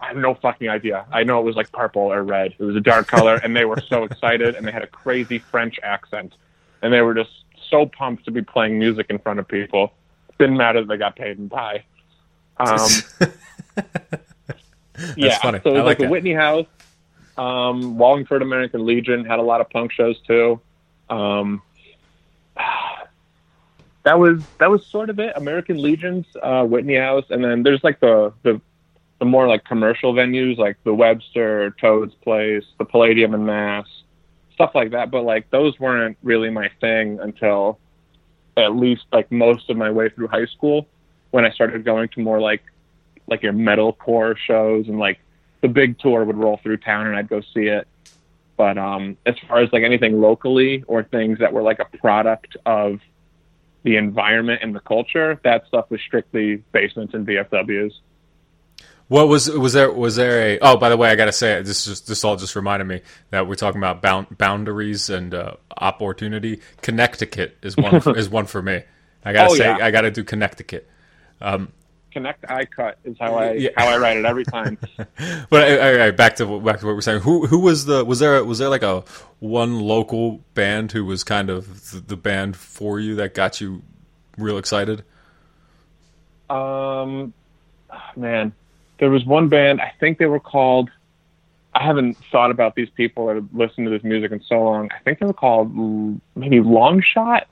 I 0.00 0.06
have 0.06 0.16
no 0.16 0.32
fucking 0.34 0.70
idea. 0.70 1.04
I 1.12 1.22
know 1.22 1.38
it 1.40 1.42
was 1.44 1.54
like 1.54 1.70
purple 1.70 2.02
or 2.02 2.22
red. 2.22 2.54
It 2.58 2.64
was 2.64 2.76
a 2.76 2.80
dark 2.80 3.08
color, 3.08 3.34
and 3.36 3.54
they 3.54 3.66
were 3.66 3.78
so 3.88 4.04
excited, 4.10 4.54
and 4.54 4.66
they 4.66 4.72
had 4.72 4.82
a 4.82 4.86
crazy 4.86 5.38
French 5.38 5.78
accent, 5.82 6.32
and 6.80 6.90
they 6.90 7.02
were 7.02 7.12
just 7.12 7.30
so 7.68 7.84
pumped 7.84 8.24
to 8.24 8.30
be 8.30 8.40
playing 8.40 8.78
music 8.78 9.06
in 9.10 9.18
front 9.18 9.38
of 9.38 9.46
people. 9.46 9.92
Didn't 10.38 10.56
matter 10.56 10.80
that 10.80 10.88
they 10.88 10.96
got 10.96 11.14
paid 11.16 11.38
in 11.38 11.50
pie. 11.50 11.84
Um, 12.56 12.88
yeah, 15.16 15.38
funny. 15.40 15.60
so 15.62 15.70
it 15.70 15.78
I 15.78 15.82
was 15.82 15.84
like 15.84 15.84
like 15.84 15.98
the. 15.98 16.08
Whitney 16.08 16.32
House, 16.34 16.66
um, 17.36 17.98
Wallingford 17.98 18.40
American 18.40 18.86
Legion 18.86 19.24
had 19.24 19.38
a 19.38 19.42
lot 19.42 19.60
of 19.60 19.68
punk 19.70 19.92
shows 19.92 20.18
too. 20.26 20.60
Um, 21.10 21.60
that 24.04 24.18
was 24.18 24.42
that 24.58 24.70
was 24.70 24.84
sort 24.86 25.10
of 25.10 25.18
it. 25.18 25.32
American 25.36 25.80
Legion's 25.80 26.26
uh, 26.42 26.64
Whitney 26.64 26.96
House, 26.96 27.24
and 27.30 27.42
then 27.42 27.62
there's 27.62 27.82
like 27.84 28.00
the 28.00 28.32
the 28.42 28.60
the 29.18 29.24
more 29.24 29.46
like 29.46 29.64
commercial 29.64 30.12
venues 30.12 30.58
like 30.58 30.76
the 30.82 30.92
Webster, 30.92 31.70
Toad's 31.80 32.14
Place, 32.16 32.64
the 32.78 32.84
Palladium 32.84 33.34
in 33.34 33.46
Mass, 33.46 33.86
stuff 34.54 34.72
like 34.74 34.90
that. 34.90 35.10
But 35.10 35.22
like 35.22 35.48
those 35.50 35.78
weren't 35.78 36.16
really 36.22 36.50
my 36.50 36.68
thing 36.80 37.20
until 37.20 37.78
at 38.56 38.74
least 38.74 39.04
like 39.12 39.30
most 39.30 39.70
of 39.70 39.76
my 39.76 39.90
way 39.90 40.08
through 40.08 40.28
high 40.28 40.46
school 40.46 40.86
when 41.30 41.44
I 41.44 41.50
started 41.50 41.84
going 41.84 42.08
to 42.10 42.20
more 42.20 42.40
like 42.40 42.62
like 43.28 43.42
your 43.42 43.52
metalcore 43.52 44.36
shows 44.36 44.88
and 44.88 44.98
like 44.98 45.20
the 45.60 45.68
big 45.68 45.98
tour 46.00 46.24
would 46.24 46.36
roll 46.36 46.58
through 46.62 46.78
town 46.78 47.06
and 47.06 47.16
I'd 47.16 47.28
go 47.28 47.40
see 47.54 47.66
it. 47.66 47.86
But 48.56 48.76
um 48.76 49.16
as 49.24 49.36
far 49.46 49.60
as 49.60 49.72
like 49.72 49.84
anything 49.84 50.20
locally 50.20 50.82
or 50.88 51.04
things 51.04 51.38
that 51.38 51.52
were 51.52 51.62
like 51.62 51.78
a 51.78 51.96
product 51.98 52.56
of 52.66 53.00
the 53.82 53.96
environment 53.96 54.60
and 54.62 54.74
the 54.74 54.80
culture, 54.80 55.40
that 55.44 55.66
stuff 55.66 55.90
was 55.90 56.00
strictly 56.06 56.56
basements 56.72 57.14
and 57.14 57.26
VFWs. 57.26 57.92
What 59.08 59.28
was 59.28 59.50
was 59.50 59.74
there 59.74 59.92
was 59.92 60.16
there 60.16 60.40
a 60.40 60.58
oh 60.60 60.76
by 60.78 60.88
the 60.88 60.96
way 60.96 61.10
I 61.10 61.16
gotta 61.16 61.32
say 61.32 61.60
this 61.60 61.84
just 61.84 62.06
this 62.06 62.24
all 62.24 62.36
just 62.36 62.56
reminded 62.56 62.86
me 62.86 63.02
that 63.30 63.46
we're 63.46 63.56
talking 63.56 63.78
about 63.78 64.00
bound, 64.00 64.38
boundaries 64.38 65.10
and 65.10 65.34
uh, 65.34 65.54
opportunity. 65.76 66.60
Connecticut 66.80 67.58
is 67.62 67.76
one 67.76 68.00
for, 68.00 68.16
is 68.22 68.30
one 68.30 68.46
for 68.46 68.62
me. 68.62 68.82
I 69.24 69.32
gotta 69.34 69.50
Oh, 69.50 69.54
say 69.54 69.64
yeah. 69.64 69.84
I 69.84 69.90
gotta 69.90 70.10
do 70.10 70.24
Connecticut. 70.24 70.88
Connect 72.12 72.44
I 72.50 72.64
cut 72.64 72.98
is 73.04 73.16
how 73.18 73.34
I 73.34 73.52
Yeah. 73.52 73.70
how 73.76 73.88
I 73.88 73.96
write 73.98 74.16
it 74.16 74.24
every 74.24 74.44
time. 74.44 74.78
But 75.50 75.80
all 75.80 75.94
right, 75.96 76.16
back 76.16 76.36
to 76.36 76.60
back 76.60 76.80
to 76.80 76.86
what 76.86 76.94
we're 76.94 77.00
saying. 77.00 77.22
Who 77.22 77.46
who 77.46 77.58
was 77.58 77.86
the 77.86 78.04
was 78.04 78.18
there 78.18 78.42
was 78.44 78.58
there 78.58 78.68
like 78.68 78.82
a 78.82 79.04
one 79.38 79.80
local 79.80 80.40
band 80.54 80.92
who 80.92 81.04
was 81.04 81.24
kind 81.24 81.50
of 81.50 82.06
the, 82.06 82.16
band 82.16 82.56
for 82.56 83.00
you 83.00 83.14
that 83.16 83.34
got 83.34 83.60
you 83.60 83.82
real 84.38 84.56
excited? 84.58 85.04
Um, 86.48 87.32
man, 88.16 88.52
there 88.98 89.10
was 89.10 89.24
one 89.24 89.48
band. 89.48 89.80
I 89.80 89.92
think 90.00 90.18
they 90.18 90.26
were 90.26 90.40
called. 90.40 90.90
I 91.74 91.82
haven't 91.84 92.18
thought 92.30 92.50
about 92.50 92.74
these 92.74 92.90
people 92.90 93.24
or 93.24 93.42
listened 93.52 93.86
to 93.86 93.90
this 93.90 94.04
music 94.04 94.30
in 94.30 94.42
so 94.46 94.62
long. 94.62 94.90
I 94.92 95.02
think 95.04 95.18
they 95.20 95.26
were 95.26 95.32
called 95.32 95.74
maybe 96.34 96.60
Long 96.60 97.02
Shot. 97.02 97.46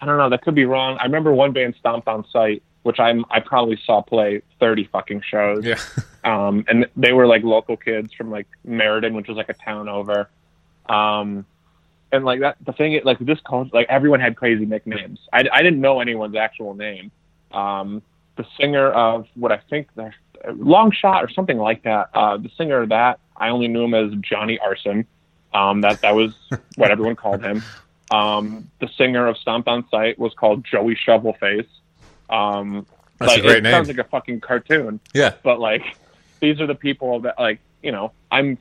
I 0.00 0.06
don't 0.06 0.18
know. 0.18 0.30
That 0.30 0.42
could 0.42 0.54
be 0.54 0.66
wrong. 0.66 0.98
I 1.00 1.04
remember 1.04 1.32
one 1.32 1.52
band 1.52 1.74
stomped 1.78 2.06
on 2.06 2.24
site, 2.30 2.62
which 2.86 3.00
I'm 3.00 3.24
I 3.30 3.40
probably 3.40 3.78
saw 3.84 4.00
play 4.00 4.42
thirty 4.60 4.84
fucking 4.84 5.22
shows. 5.28 5.64
Yeah. 5.64 5.78
Um, 6.26 6.64
and 6.66 6.88
they 6.96 7.12
were 7.12 7.28
like 7.28 7.44
local 7.44 7.76
kids 7.76 8.12
from 8.12 8.32
like 8.32 8.48
Meriden, 8.64 9.14
which 9.14 9.28
was 9.28 9.36
like 9.36 9.48
a 9.48 9.54
town 9.54 9.88
over. 9.88 10.28
Um, 10.88 11.46
and 12.10 12.24
like 12.24 12.40
that, 12.40 12.56
the 12.64 12.72
thing, 12.72 12.94
is, 12.94 13.04
like 13.04 13.20
this 13.20 13.38
college, 13.46 13.70
like 13.72 13.86
everyone 13.88 14.18
had 14.18 14.34
crazy 14.34 14.66
nicknames. 14.66 15.20
I, 15.32 15.44
I 15.52 15.62
didn't 15.62 15.80
know 15.80 16.00
anyone's 16.00 16.34
actual 16.34 16.74
name. 16.74 17.12
Um, 17.52 18.02
the 18.34 18.44
singer 18.58 18.90
of 18.90 19.28
what 19.36 19.52
I 19.52 19.58
think 19.70 19.86
the 19.94 20.12
long 20.48 20.90
shot 20.90 21.22
or 21.22 21.30
something 21.30 21.58
like 21.58 21.84
that. 21.84 22.10
Uh, 22.12 22.38
the 22.38 22.50
singer 22.58 22.80
of 22.80 22.88
that, 22.88 23.20
I 23.36 23.50
only 23.50 23.68
knew 23.68 23.84
him 23.84 23.94
as 23.94 24.12
Johnny 24.20 24.58
Arson. 24.58 25.06
Um, 25.54 25.82
that 25.82 26.00
that 26.00 26.16
was 26.16 26.34
what 26.74 26.90
everyone 26.90 27.14
called 27.14 27.40
him. 27.40 27.62
Um, 28.10 28.70
the 28.80 28.88
singer 28.96 29.26
of 29.26 29.36
Stomp 29.36 29.66
on 29.66 29.84
Sight 29.90 30.16
was 30.16 30.32
called 30.34 30.64
Joey 30.64 30.94
Shovelface. 30.94 31.66
Um, 32.30 32.86
That's 33.18 33.36
a 33.36 33.40
great 33.40 33.58
it 33.58 33.62
name. 33.62 33.72
sounds 33.72 33.88
like 33.88 33.98
a 33.98 34.04
fucking 34.04 34.40
cartoon 34.40 35.00
Yeah. 35.14 35.34
but 35.42 35.60
like 35.60 35.82
these 36.40 36.60
are 36.60 36.66
the 36.66 36.74
people 36.74 37.20
that 37.20 37.38
like 37.38 37.60
you 37.82 37.92
know 37.92 38.12
i'm 38.30 38.58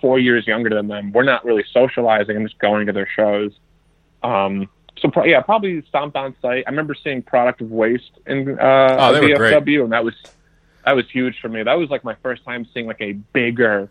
four 0.00 0.18
years 0.18 0.46
younger 0.46 0.70
than 0.70 0.86
them 0.88 1.12
we're 1.12 1.24
not 1.24 1.44
really 1.44 1.64
socializing 1.72 2.36
i'm 2.36 2.46
just 2.46 2.58
going 2.58 2.86
to 2.86 2.92
their 2.92 3.08
shows 3.14 3.52
um 4.22 4.68
so 5.00 5.08
pro- 5.10 5.24
yeah 5.24 5.40
probably 5.40 5.82
stomped 5.82 6.16
on 6.16 6.34
site 6.40 6.64
i 6.66 6.70
remember 6.70 6.94
seeing 6.94 7.20
product 7.22 7.60
of 7.60 7.70
waste 7.70 8.12
in 8.26 8.58
uh 8.58 8.96
Oh, 8.98 9.12
they 9.12 9.20
were 9.32 9.36
great. 9.36 9.54
VFW, 9.54 9.82
and 9.84 9.92
that 9.92 10.04
was 10.04 10.14
that 10.84 10.94
was 10.96 11.08
huge 11.10 11.38
for 11.40 11.48
me 11.48 11.62
that 11.62 11.74
was 11.74 11.90
like 11.90 12.04
my 12.04 12.14
first 12.22 12.44
time 12.44 12.66
seeing 12.72 12.86
like 12.86 13.00
a 13.00 13.12
bigger 13.12 13.88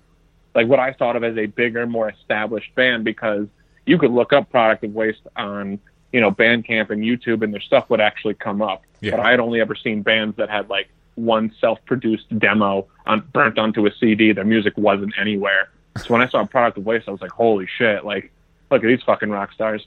like 0.55 0.67
what 0.67 0.79
i 0.79 0.93
thought 0.93 1.15
of 1.15 1.23
as 1.23 1.37
a 1.37 1.45
bigger 1.45 1.85
more 1.85 2.09
established 2.09 2.73
band 2.75 3.03
because 3.03 3.47
you 3.85 3.97
could 3.97 4.11
look 4.11 4.33
up 4.33 4.49
product 4.49 4.83
of 4.83 4.93
waste 4.93 5.21
on 5.35 5.79
you 6.13 6.21
know 6.21 6.31
bandcamp 6.31 6.89
and 6.89 7.01
youtube 7.03 7.43
and 7.43 7.53
their 7.53 7.61
stuff 7.61 7.89
would 7.89 7.99
actually 8.01 8.33
come 8.33 8.61
up 8.61 8.83
Yeah. 9.01 9.11
but 9.11 9.19
i 9.19 9.31
had 9.31 9.39
only 9.39 9.59
ever 9.61 9.75
seen 9.75 10.01
bands 10.01 10.37
that 10.37 10.49
had 10.49 10.69
like 10.69 10.87
one 11.15 11.51
self-produced 11.59 12.37
demo 12.39 12.87
on 13.05 13.21
burnt 13.33 13.57
onto 13.57 13.85
a 13.87 13.91
cd 13.99 14.31
their 14.33 14.45
music 14.45 14.73
wasn't 14.77 15.13
anywhere 15.19 15.69
so 15.97 16.05
when 16.13 16.21
i 16.21 16.27
saw 16.29 16.45
product 16.45 16.77
of 16.77 16.85
waste 16.85 17.07
i 17.07 17.11
was 17.11 17.21
like 17.21 17.31
holy 17.31 17.67
shit 17.77 18.05
like 18.05 18.31
look 18.71 18.83
at 18.83 18.87
these 18.87 19.01
fucking 19.03 19.29
rock 19.29 19.51
stars 19.51 19.85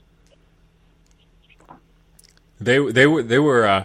They 2.60 2.78
they 2.92 3.06
were 3.06 3.22
they 3.22 3.38
were. 3.38 3.64
Uh, 3.66 3.84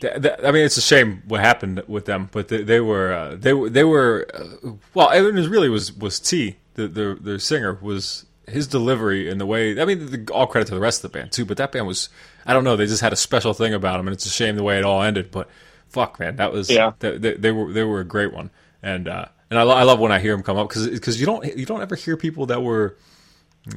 th- 0.00 0.22
th- 0.22 0.34
I 0.42 0.50
mean, 0.52 0.64
it's 0.64 0.78
a 0.78 0.80
shame 0.80 1.22
what 1.28 1.40
happened 1.40 1.82
with 1.86 2.06
them, 2.06 2.30
but 2.32 2.48
they, 2.48 2.62
they 2.62 2.80
were 2.80 3.12
uh, 3.12 3.36
they 3.36 3.52
were 3.52 3.68
they 3.68 3.84
were. 3.84 4.26
Uh, 4.32 4.70
well, 4.94 5.10
it 5.10 5.34
was 5.34 5.48
really 5.48 5.68
was 5.68 5.92
was 5.92 6.18
T 6.18 6.56
the 6.74 6.88
the 6.88 7.18
their 7.20 7.38
singer 7.38 7.78
was 7.82 8.24
his 8.50 8.66
delivery 8.66 9.30
and 9.30 9.40
the 9.40 9.46
way. 9.46 9.80
I 9.80 9.84
mean, 9.84 10.06
the, 10.10 10.32
all 10.32 10.46
credit 10.46 10.66
to 10.68 10.74
the 10.74 10.80
rest 10.80 11.04
of 11.04 11.10
the 11.10 11.18
band 11.18 11.32
too, 11.32 11.44
but 11.44 11.56
that 11.56 11.72
band 11.72 11.86
was. 11.86 12.08
I 12.46 12.52
don't 12.52 12.64
know. 12.64 12.76
They 12.76 12.86
just 12.86 13.02
had 13.02 13.12
a 13.12 13.16
special 13.16 13.52
thing 13.54 13.74
about 13.74 13.98
them, 13.98 14.08
and 14.08 14.14
it's 14.14 14.26
a 14.26 14.30
shame 14.30 14.56
the 14.56 14.62
way 14.62 14.78
it 14.78 14.84
all 14.84 15.02
ended. 15.02 15.30
But 15.30 15.48
fuck, 15.88 16.18
man, 16.18 16.36
that 16.36 16.52
was 16.52 16.70
Yeah. 16.70 16.92
They, 16.98 17.18
they, 17.18 17.34
they 17.34 17.52
were 17.52 17.72
they 17.72 17.84
were 17.84 18.00
a 18.00 18.04
great 18.04 18.32
one, 18.32 18.50
and 18.82 19.08
uh, 19.08 19.26
and 19.50 19.58
I, 19.58 19.62
lo- 19.62 19.74
I 19.74 19.82
love 19.82 19.98
when 19.98 20.12
I 20.12 20.20
hear 20.20 20.32
them 20.32 20.42
come 20.42 20.56
up 20.56 20.68
because 20.68 20.88
because 20.88 21.20
you 21.20 21.26
don't 21.26 21.44
you 21.56 21.66
don't 21.66 21.82
ever 21.82 21.96
hear 21.96 22.16
people 22.16 22.46
that 22.46 22.62
were 22.62 22.96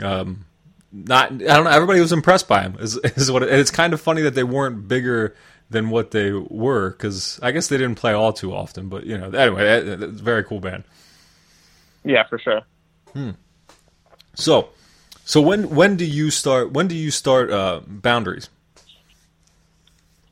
um, 0.01 0.45
not 0.91 1.31
I 1.31 1.37
don't 1.37 1.65
know. 1.65 1.71
Everybody 1.71 1.99
was 1.99 2.13
impressed 2.13 2.47
by 2.47 2.61
him. 2.61 2.77
Is, 2.79 2.95
is 2.97 3.31
what 3.31 3.43
it, 3.43 3.49
and 3.49 3.59
it's 3.59 3.71
kind 3.71 3.93
of 3.93 4.01
funny 4.01 4.21
that 4.21 4.35
they 4.35 4.43
weren't 4.43 4.87
bigger 4.87 5.35
than 5.69 5.89
what 5.89 6.11
they 6.11 6.31
were 6.31 6.91
because 6.91 7.39
I 7.41 7.51
guess 7.51 7.67
they 7.67 7.77
didn't 7.77 7.95
play 7.95 8.13
all 8.13 8.31
too 8.31 8.53
often. 8.53 8.89
But 8.89 9.05
you 9.05 9.17
know, 9.17 9.29
anyway, 9.31 9.63
that, 9.63 9.99
that's 9.99 10.19
a 10.19 10.23
very 10.23 10.43
cool 10.43 10.59
band. 10.59 10.83
yeah 12.05 12.23
for 12.27 12.37
sure 12.37 12.61
So, 14.35 14.69
so 15.25 15.41
when 15.41 15.69
when 15.75 15.95
do 15.95 16.05
you 16.05 16.29
start? 16.31 16.71
When 16.71 16.87
do 16.87 16.95
you 16.95 17.11
start 17.11 17.51
uh, 17.51 17.81
Boundaries? 17.87 18.49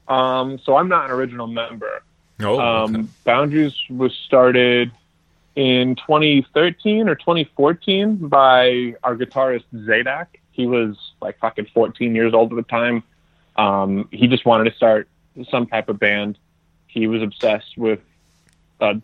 um 0.07 0.59
so 0.65 0.75
i'm 0.75 0.89
not 0.89 1.05
an 1.05 1.11
original 1.11 1.47
member 1.47 2.03
Oh, 2.43 2.59
Um, 2.59 2.95
okay. 2.95 3.05
Boundaries 3.23 3.75
was 3.89 4.11
started 4.25 4.91
in 5.55 5.95
2013 5.95 7.07
or 7.07 7.13
2014 7.13 8.15
by 8.27 8.95
our 9.03 9.15
guitarist 9.15 9.63
Zadak. 9.75 10.25
He 10.51 10.65
was 10.65 10.97
like 11.21 11.37
fucking 11.37 11.67
14 11.71 12.15
years 12.15 12.33
old 12.33 12.51
at 12.51 12.55
the 12.55 12.63
time. 12.63 13.03
Um, 13.57 14.09
he 14.11 14.27
just 14.27 14.43
wanted 14.43 14.71
to 14.71 14.75
start 14.75 15.07
some 15.51 15.67
type 15.67 15.87
of 15.87 15.99
band. 15.99 16.39
He 16.87 17.05
was 17.05 17.21
obsessed 17.21 17.77
with 17.77 17.99
uh, 18.81 18.95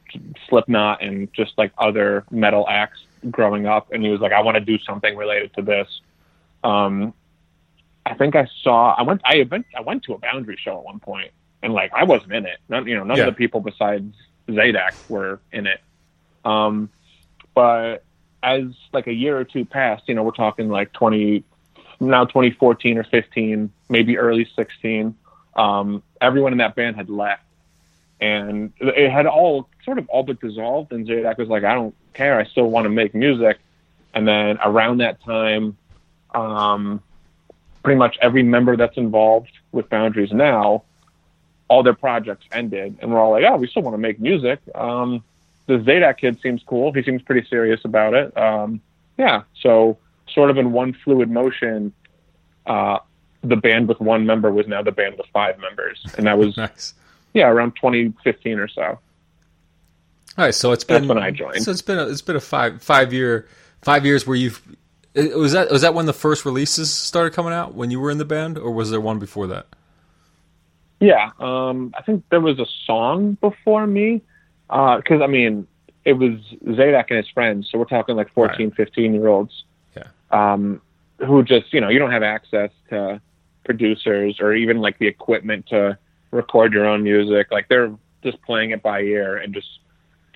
Slipknot 0.49 1.03
and 1.03 1.31
just 1.31 1.55
like 1.59 1.71
other 1.77 2.25
metal 2.31 2.65
acts 2.67 3.01
growing 3.32 3.65
up, 3.65 3.91
and 3.91 4.03
he 4.03 4.09
was 4.09 4.20
like, 4.22 4.32
"I 4.32 4.41
want 4.41 4.55
to 4.55 4.61
do 4.61 4.78
something 4.80 5.15
related 5.15 5.53
to 5.55 5.61
this." 5.61 5.88
Um, 6.63 7.13
I 8.05 8.13
think 8.13 8.36
I 8.36 8.47
saw. 8.63 8.93
I 8.97 9.01
went. 9.03 9.22
I 9.26 9.45
went. 9.49 9.65
I 9.76 9.82
went 9.82 10.03
to 10.03 10.13
a 10.13 10.18
Boundary 10.18 10.57
show 10.61 10.78
at 10.78 10.84
one 10.84 10.99
point, 10.99 11.32
and 11.61 11.74
like 11.74 11.91
I 11.93 12.03
wasn't 12.03 12.34
in 12.34 12.45
it. 12.45 12.57
None, 12.70 12.88
you 12.88 12.95
know, 12.95 13.03
none 13.03 13.18
Yeah. 13.18 13.28
of 13.28 13.34
the 13.34 13.38
people 13.38 13.59
besides 13.61 14.13
Zadak 14.47 14.93
were 15.07 15.39
in 15.51 15.68
it. 15.68 15.82
Um, 16.45 16.89
but 17.53 18.03
as 18.43 18.63
like 18.93 19.07
a 19.07 19.13
year 19.13 19.38
or 19.38 19.43
two 19.43 19.65
passed, 19.65 20.03
you 20.07 20.15
know, 20.15 20.24
we're 20.24 20.32
talking 20.32 20.70
like 20.70 20.93
20, 20.93 21.43
now 21.99 22.24
2014 22.24 22.97
or 22.97 23.03
15, 23.03 23.72
maybe 23.89 24.18
early 24.18 24.47
16. 24.55 25.15
Um, 25.55 26.03
everyone 26.22 26.51
in 26.53 26.59
that 26.59 26.76
band 26.76 26.95
had 26.95 27.09
left, 27.09 27.41
and 28.20 28.74
it 28.80 29.11
had 29.11 29.26
all 29.26 29.70
sort 29.84 29.97
of 29.97 30.07
all 30.09 30.24
but 30.24 30.39
dissolved. 30.39 30.91
And 30.91 31.07
Zadak 31.07 31.38
was 31.38 31.49
like, 31.49 31.63
"I 31.63 31.74
don't 31.74 31.95
care. 32.13 32.39
I 32.39 32.45
still 32.45 32.70
want 32.70 32.86
to 32.86 32.89
make 32.89 33.13
music." 33.13 33.59
And 34.13 34.28
then 34.28 34.57
around 34.63 34.97
that 34.97 35.22
time, 35.24 35.78
um, 36.34 37.01
pretty 37.84 37.97
much 37.97 38.18
every 38.22 38.43
member 38.43 38.76
that's 38.76 38.97
involved 38.97 39.51
with 39.72 39.89
Boundaries 39.89 40.32
now, 40.32 40.84
all 41.70 41.84
their 41.84 41.93
projects 41.93 42.45
ended, 42.51 42.97
and 43.01 43.11
we're 43.11 43.20
all 43.20 43.32
like, 43.32 43.43
oh, 43.47 43.57
we 43.57 43.68
still 43.68 43.82
want 43.82 43.93
to 43.93 43.99
make 43.99 44.20
music. 44.20 44.59
Um, 44.76 45.24
this 45.68 45.82
Zadak 45.84 46.18
kid 46.18 46.39
seems 46.41 46.63
cool. 46.65 46.93
He 46.93 47.03
seems 47.03 47.22
pretty 47.22 47.47
serious 47.47 47.82
about 47.84 48.13
it. 48.13 48.36
Um, 48.38 48.82
yeah, 49.18 49.43
so 49.61 49.97
sort 50.28 50.49
of 50.49 50.57
in 50.57 50.72
one 50.72 50.93
fluid 51.03 51.30
motion, 51.30 51.93
uh, 52.65 52.99
the 53.41 53.55
band 53.55 53.88
with 53.88 53.99
one 53.99 54.26
member 54.26 54.51
was 54.51 54.68
now 54.68 54.82
the 54.82 54.91
band 54.91 55.15
with 55.18 55.28
five 55.28 55.59
members, 55.59 56.05
and 56.18 56.28
that 56.28 56.38
was 56.38 56.57
Nice. 56.57 56.93
Yeah 57.38 57.47
around 57.47 57.71
2015 57.75 58.59
or 58.59 58.67
so. 58.67 58.81
All 58.81 58.99
right, 60.45 60.53
so 60.53 60.71
it's 60.71 60.83
That's 60.83 60.99
been 61.01 61.07
when 61.07 61.17
I 61.17 61.31
joined. 61.31 61.63
So 61.63 61.71
it's 61.71 61.81
been 61.81 61.97
a, 61.97 62.07
it's 62.07 62.21
been 62.21 62.35
a 62.35 62.41
five 62.41 62.81
five 62.83 63.13
year 63.13 63.47
five 63.81 64.05
years 64.05 64.27
where 64.27 64.35
you've 64.35 64.61
was 65.15 65.53
that 65.53 65.71
was 65.71 65.81
that 65.81 65.93
when 65.93 66.05
the 66.05 66.13
first 66.13 66.45
releases 66.45 66.91
started 66.91 67.33
coming 67.33 67.53
out 67.53 67.73
when 67.73 67.89
you 67.91 67.99
were 67.99 68.11
in 68.11 68.17
the 68.17 68.25
band 68.25 68.57
or 68.57 68.71
was 68.71 68.91
there 68.91 69.01
one 69.01 69.17
before 69.19 69.47
that? 69.47 69.67
Yeah, 70.99 71.29
um, 71.39 71.93
I 71.97 72.01
think 72.01 72.23
there 72.29 72.41
was 72.41 72.57
a 72.59 72.65
song 72.85 73.38
before 73.39 73.85
me, 73.85 74.21
because 74.67 75.21
I 75.21 75.27
mean, 75.27 75.67
it 76.05 76.13
was 76.13 76.39
Zadak 76.65 77.05
and 77.09 77.17
his 77.17 77.29
friends, 77.29 77.69
so 77.71 77.77
we're 77.77 77.85
talking 77.85 78.15
like 78.15 78.33
14, 78.33 78.71
15 78.71 79.13
year 79.13 79.27
olds, 79.27 79.63
Yeah. 79.95 80.07
um, 80.31 80.81
who 81.19 81.43
just 81.43 81.71
you 81.73 81.81
know 81.81 81.89
you 81.89 81.99
don't 81.99 82.11
have 82.11 82.23
access 82.23 82.71
to 82.89 83.21
producers 83.63 84.39
or 84.39 84.53
even 84.53 84.77
like 84.79 84.97
the 84.99 85.07
equipment 85.07 85.67
to 85.67 85.97
record 86.32 86.73
your 86.73 86.86
own 86.86 87.03
music. 87.03 87.47
Like 87.51 87.67
they're 87.67 87.93
just 88.23 88.41
playing 88.41 88.71
it 88.71 88.82
by 88.82 89.01
ear 89.01 89.38
and 89.38 89.53
just 89.53 89.67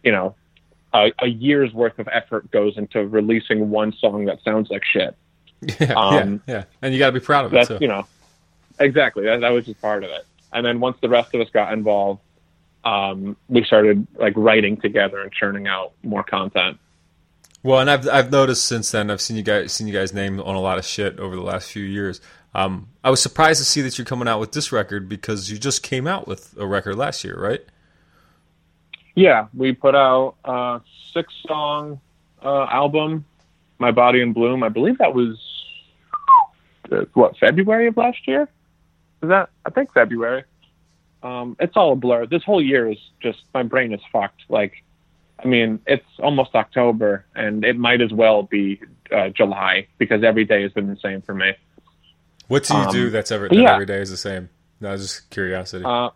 you 0.03 0.11
know 0.11 0.35
a, 0.93 1.11
a 1.19 1.27
year's 1.27 1.73
worth 1.73 1.97
of 1.99 2.07
effort 2.11 2.51
goes 2.51 2.77
into 2.77 3.07
releasing 3.07 3.69
one 3.69 3.93
song 3.93 4.25
that 4.25 4.43
sounds 4.43 4.69
like 4.69 4.83
shit. 4.85 5.15
Yeah, 5.79 5.93
Um, 5.93 6.41
yeah, 6.47 6.53
yeah. 6.55 6.63
And 6.81 6.91
you 6.91 6.97
got 6.99 7.07
to 7.07 7.19
be 7.19 7.23
proud 7.23 7.45
of 7.45 7.53
it 7.53 7.55
that's 7.55 7.67
too. 7.67 7.77
you 7.79 7.87
know 7.87 8.07
exactly 8.79 9.25
that, 9.25 9.41
that 9.41 9.49
was 9.49 9.65
just 9.67 9.79
part 9.79 10.03
of 10.03 10.09
it 10.09 10.25
and 10.51 10.65
then 10.65 10.79
once 10.79 10.97
the 11.01 11.07
rest 11.09 11.35
of 11.35 11.41
us 11.41 11.49
got 11.53 11.71
involved 11.71 12.19
um, 12.83 13.37
we 13.47 13.63
started 13.63 14.07
like 14.15 14.33
writing 14.35 14.77
together 14.77 15.21
and 15.21 15.31
churning 15.31 15.67
out 15.67 15.93
more 16.01 16.23
content 16.23 16.79
Well, 17.61 17.79
and 17.79 17.91
I've 17.91 18.09
I've 18.09 18.31
noticed 18.31 18.65
since 18.65 18.89
then 18.89 19.11
I've 19.11 19.21
seen 19.21 19.37
you 19.37 19.43
guys 19.43 19.71
seen 19.71 19.85
you 19.87 19.93
guys 19.93 20.13
name 20.13 20.39
on 20.39 20.55
a 20.55 20.59
lot 20.59 20.79
of 20.79 20.85
shit 20.85 21.19
over 21.19 21.35
the 21.35 21.43
last 21.43 21.71
few 21.71 21.83
years. 21.83 22.21
Um, 22.53 22.89
I 23.03 23.09
was 23.09 23.21
surprised 23.21 23.59
to 23.59 23.65
see 23.65 23.81
that 23.81 23.97
you're 23.97 24.05
coming 24.05 24.27
out 24.27 24.39
with 24.39 24.51
this 24.51 24.71
record 24.71 25.07
because 25.07 25.49
you 25.49 25.57
just 25.57 25.83
came 25.83 26.05
out 26.05 26.27
with 26.27 26.55
a 26.57 26.65
record 26.65 26.95
last 26.95 27.23
year, 27.23 27.39
right? 27.39 27.61
yeah 29.15 29.47
we 29.53 29.73
put 29.73 29.95
out 29.95 30.35
a 30.45 30.81
six 31.13 31.33
song 31.47 31.99
uh, 32.43 32.63
album 32.65 33.25
my 33.79 33.91
body 33.91 34.21
in 34.21 34.31
bloom. 34.31 34.61
I 34.61 34.69
believe 34.69 34.99
that 34.99 35.15
was 35.15 35.37
uh, 36.91 37.05
what 37.13 37.37
february 37.37 37.87
of 37.87 37.97
last 37.97 38.27
year? 38.27 38.43
Is 39.23 39.29
that 39.29 39.49
i 39.65 39.69
think 39.69 39.93
february. 39.93 40.43
Um, 41.23 41.55
it's 41.59 41.77
all 41.77 41.93
a 41.93 41.95
blur. 41.95 42.25
This 42.25 42.43
whole 42.43 42.61
year 42.61 42.91
is 42.91 42.97
just 43.21 43.39
my 43.53 43.63
brain 43.63 43.93
is 43.93 44.01
fucked. 44.11 44.41
Like 44.49 44.83
I 45.43 45.47
mean, 45.47 45.79
it's 45.87 46.05
almost 46.19 46.53
October, 46.53 47.25
and 47.35 47.65
it 47.65 47.75
might 47.75 48.01
as 48.01 48.13
well 48.13 48.43
be 48.43 48.79
uh, 49.11 49.29
July 49.29 49.87
because 49.97 50.23
every 50.23 50.45
day 50.45 50.61
has 50.61 50.71
been 50.71 50.87
the 50.87 50.97
same 50.97 51.21
for 51.23 51.33
me. 51.33 51.53
What 52.51 52.65
do 52.65 52.73
you 52.73 52.81
Um, 52.81 52.91
do 52.91 53.09
that's 53.09 53.31
ever 53.31 53.47
that 53.47 53.55
yeah. 53.55 53.73
every 53.73 53.85
day 53.85 54.01
is 54.01 54.09
the 54.09 54.17
same? 54.17 54.49
No, 54.81 54.97
just 54.97 55.29
curiosity. 55.29 55.85
Uh, 55.85 56.09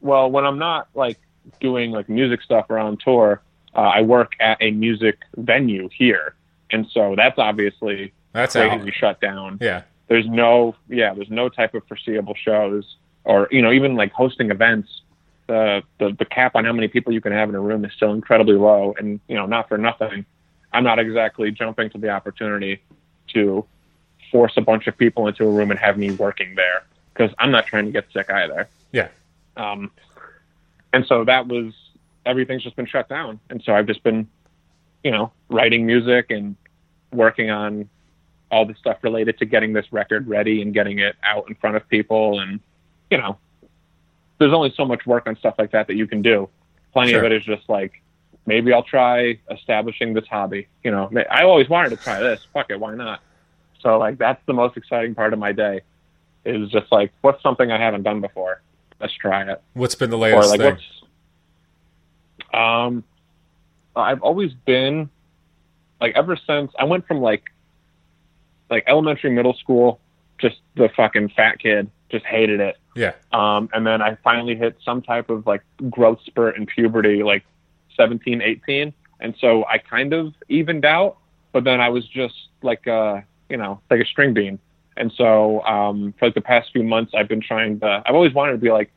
well, 0.00 0.30
when 0.30 0.44
I'm 0.46 0.58
not 0.58 0.86
like 0.94 1.18
doing 1.60 1.90
like 1.90 2.08
music 2.08 2.42
stuff 2.42 2.66
or 2.68 2.78
on 2.78 2.96
tour, 2.96 3.42
uh, 3.74 3.80
I 3.80 4.02
work 4.02 4.34
at 4.38 4.58
a 4.60 4.70
music 4.70 5.18
venue 5.36 5.88
here, 5.92 6.36
and 6.70 6.86
so 6.92 7.14
that's 7.16 7.40
obviously 7.40 8.12
That's 8.32 8.54
crazy 8.54 8.88
out. 8.88 8.94
shut 8.94 9.20
down. 9.20 9.58
Yeah, 9.60 9.82
There's 10.06 10.28
no, 10.28 10.76
yeah, 10.88 11.12
there's 11.12 11.30
no 11.30 11.48
type 11.48 11.74
of 11.74 11.82
foreseeable 11.88 12.36
shows, 12.36 12.96
or 13.24 13.48
you 13.50 13.62
know, 13.62 13.72
even 13.72 13.96
like 13.96 14.12
hosting 14.12 14.52
events. 14.52 14.88
The, 15.48 15.82
the 15.98 16.14
the 16.16 16.24
cap 16.24 16.54
on 16.54 16.64
how 16.64 16.72
many 16.72 16.86
people 16.86 17.12
you 17.12 17.20
can 17.20 17.32
have 17.32 17.48
in 17.48 17.56
a 17.56 17.60
room 17.60 17.84
is 17.84 17.92
still 17.94 18.12
incredibly 18.12 18.54
low, 18.54 18.94
and 18.96 19.18
you 19.26 19.34
know, 19.34 19.46
not 19.46 19.68
for 19.68 19.76
nothing, 19.76 20.24
I'm 20.72 20.84
not 20.84 21.00
exactly 21.00 21.50
jumping 21.50 21.90
to 21.90 21.98
the 21.98 22.10
opportunity 22.10 22.80
to 23.34 23.64
force 24.32 24.54
a 24.56 24.60
bunch 24.60 24.88
of 24.88 24.98
people 24.98 25.28
into 25.28 25.44
a 25.44 25.50
room 25.50 25.70
and 25.70 25.78
have 25.78 25.96
me 25.96 26.10
working 26.10 26.56
there 26.56 26.82
because 27.14 27.30
I'm 27.38 27.52
not 27.52 27.66
trying 27.66 27.84
to 27.84 27.92
get 27.92 28.06
sick 28.12 28.28
either. 28.30 28.68
yeah. 28.90 29.08
Um, 29.56 29.90
and 30.94 31.06
so 31.06 31.24
that 31.24 31.46
was 31.46 31.74
everything's 32.24 32.62
just 32.62 32.76
been 32.76 32.86
shut 32.86 33.08
down. 33.08 33.38
And 33.50 33.62
so 33.62 33.74
I've 33.74 33.86
just 33.86 34.02
been, 34.02 34.28
you 35.04 35.10
know, 35.10 35.32
writing 35.48 35.86
music 35.86 36.30
and 36.30 36.56
working 37.12 37.50
on 37.50 37.88
all 38.50 38.66
the 38.66 38.74
stuff 38.74 38.98
related 39.02 39.38
to 39.38 39.44
getting 39.44 39.72
this 39.72 39.92
record 39.92 40.28
ready 40.28 40.62
and 40.62 40.74
getting 40.74 40.98
it 40.98 41.16
out 41.22 41.48
in 41.48 41.54
front 41.54 41.76
of 41.76 41.88
people. 41.88 42.40
And, 42.40 42.60
you 43.10 43.18
know, 43.18 43.38
there's 44.38 44.52
only 44.52 44.72
so 44.76 44.84
much 44.84 45.06
work 45.06 45.26
on 45.26 45.36
stuff 45.36 45.54
like 45.58 45.72
that 45.72 45.86
that 45.86 45.94
you 45.94 46.06
can 46.06 46.22
do. 46.22 46.48
Plenty 46.92 47.14
of 47.14 47.24
it 47.24 47.32
is 47.32 47.44
just 47.44 47.68
like, 47.68 48.02
maybe 48.44 48.72
I'll 48.72 48.82
try 48.82 49.38
establishing 49.50 50.12
this 50.14 50.26
hobby. 50.26 50.68
You 50.84 50.90
know, 50.90 51.10
I 51.30 51.42
always 51.44 51.68
wanted 51.68 51.90
to 51.90 51.96
try 51.96 52.20
this. 52.20 52.46
Fuck 52.52 52.70
it. 52.70 52.78
Why 52.78 52.94
not? 52.94 53.20
So 53.82 53.98
like, 53.98 54.18
that's 54.18 54.40
the 54.46 54.52
most 54.52 54.76
exciting 54.76 55.14
part 55.14 55.32
of 55.32 55.38
my 55.38 55.52
day 55.52 55.80
is 56.44 56.70
just 56.70 56.90
like, 56.90 57.12
what's 57.20 57.42
something 57.42 57.70
I 57.70 57.78
haven't 57.80 58.02
done 58.02 58.20
before? 58.20 58.62
Let's 59.00 59.14
try 59.14 59.50
it 59.50 59.60
What's 59.74 59.96
been 59.96 60.10
the 60.10 60.16
or 60.16 60.20
latest 60.20 60.50
like 60.50 60.60
thing? 60.60 60.78
um 62.54 63.04
I've 63.96 64.22
always 64.22 64.52
been 64.52 65.10
like 66.00 66.14
ever 66.16 66.36
since 66.46 66.72
I 66.78 66.84
went 66.84 67.06
from 67.06 67.20
like 67.20 67.50
like 68.70 68.84
elementary 68.86 69.30
middle 69.30 69.54
school 69.54 70.00
just 70.38 70.56
the 70.76 70.88
fucking 70.96 71.30
fat 71.30 71.58
kid 71.58 71.90
just 72.10 72.24
hated 72.24 72.60
it 72.60 72.76
Yeah, 72.94 73.12
um 73.32 73.68
and 73.72 73.86
then 73.86 74.02
I 74.02 74.16
finally 74.22 74.54
hit 74.54 74.76
some 74.84 75.02
type 75.02 75.30
of 75.30 75.46
like 75.46 75.62
growth 75.90 76.20
spurt 76.24 76.56
in 76.56 76.66
puberty 76.66 77.22
like 77.22 77.44
17 77.96 78.40
18 78.40 78.92
and 79.20 79.34
so 79.40 79.64
I 79.64 79.78
kind 79.78 80.12
of 80.12 80.32
evened 80.48 80.84
out 80.84 81.16
but 81.52 81.64
then 81.64 81.80
I 81.80 81.88
was 81.88 82.06
just 82.06 82.34
like 82.62 82.86
uh 82.86 83.20
you 83.52 83.56
know 83.56 83.80
like 83.90 84.00
a 84.00 84.04
string 84.04 84.34
bean 84.34 84.58
and 84.96 85.12
so 85.12 85.62
um 85.64 86.12
for 86.18 86.26
like 86.26 86.34
the 86.34 86.40
past 86.40 86.72
few 86.72 86.82
months 86.82 87.12
I've 87.14 87.28
been 87.28 87.40
trying 87.40 87.78
to 87.80 88.02
I've 88.04 88.14
always 88.14 88.34
wanted 88.34 88.52
to 88.52 88.58
be 88.58 88.72
like 88.72 88.90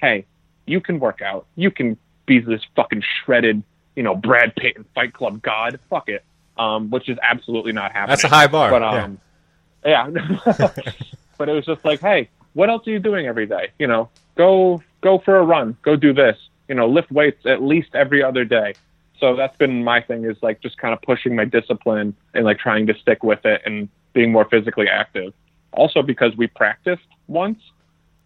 hey 0.00 0.26
you 0.66 0.80
can 0.80 0.98
work 0.98 1.22
out 1.22 1.46
you 1.54 1.70
can 1.70 1.96
be 2.26 2.40
this 2.40 2.62
fucking 2.74 3.04
shredded 3.22 3.62
you 3.94 4.02
know 4.02 4.16
Brad 4.16 4.56
Pitt 4.56 4.76
and 4.76 4.84
Fight 4.94 5.12
Club 5.12 5.40
god 5.42 5.78
fuck 5.88 6.08
it 6.08 6.24
um 6.56 6.90
which 6.90 7.08
is 7.08 7.18
absolutely 7.22 7.72
not 7.72 7.92
happening 7.92 8.14
that's 8.14 8.24
a 8.24 8.28
high 8.28 8.48
bar. 8.48 8.70
but 8.70 8.82
yeah. 8.82 9.04
um, 9.04 9.20
yeah. 9.84 10.10
but 11.38 11.48
it 11.48 11.52
was 11.52 11.64
just 11.64 11.84
like, 11.84 12.00
hey, 12.00 12.28
what 12.52 12.68
else 12.68 12.86
are 12.86 12.90
you 12.90 12.98
doing 12.98 13.26
every 13.26 13.46
day? 13.46 13.70
You 13.78 13.86
know, 13.86 14.10
go 14.36 14.82
go 15.00 15.18
for 15.18 15.36
a 15.38 15.44
run, 15.44 15.76
go 15.82 15.96
do 15.96 16.12
this. 16.12 16.36
You 16.68 16.74
know, 16.74 16.88
lift 16.88 17.10
weights 17.10 17.46
at 17.46 17.62
least 17.62 17.94
every 17.94 18.22
other 18.22 18.44
day. 18.44 18.74
So 19.20 19.34
that's 19.34 19.56
been 19.56 19.82
my 19.82 20.00
thing 20.00 20.24
is 20.24 20.36
like 20.42 20.60
just 20.60 20.76
kind 20.76 20.92
of 20.92 21.00
pushing 21.02 21.34
my 21.34 21.44
discipline 21.44 22.14
and 22.34 22.44
like 22.44 22.58
trying 22.58 22.86
to 22.88 22.94
stick 22.98 23.22
with 23.22 23.44
it 23.46 23.62
and 23.64 23.88
being 24.18 24.32
more 24.32 24.44
physically 24.46 24.88
active. 24.88 25.32
Also 25.70 26.02
because 26.02 26.36
we 26.36 26.48
practiced 26.48 27.06
once 27.28 27.60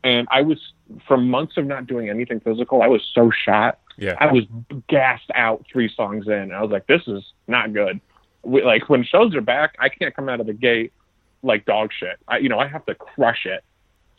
and 0.03 0.27
I 0.31 0.41
was 0.41 0.59
from 1.07 1.29
months 1.29 1.59
of 1.59 1.67
not 1.67 1.87
doing 1.87 2.09
anything 2.09 2.41
physical, 2.41 2.81
I 2.81 2.87
was 2.87 3.03
so 3.15 3.31
shot. 3.31 3.79
Yeah. 3.99 4.17
I 4.19 4.33
was 4.33 4.45
gassed 4.89 5.31
out 5.35 5.67
three 5.71 5.93
songs 5.95 6.29
in. 6.29 6.51
I 6.51 6.63
was 6.63 6.71
like, 6.71 6.87
this 6.87 7.03
is 7.07 7.23
not 7.47 7.75
good. 7.75 8.01
We, 8.43 8.63
like 8.63 8.89
when 8.89 9.05
shows 9.05 9.35
are 9.35 9.43
back, 9.43 9.77
I 9.79 9.91
can't 9.91 10.17
come 10.17 10.31
out 10.31 10.41
of 10.41 10.47
the 10.47 10.55
gate 10.55 10.95
like 11.43 11.67
dog 11.67 11.91
shit. 11.93 12.19
I, 12.27 12.39
you 12.39 12.49
know, 12.49 12.59
I 12.59 12.69
have 12.69 12.87
to 12.87 12.95
crush 12.95 13.45
it. 13.45 13.63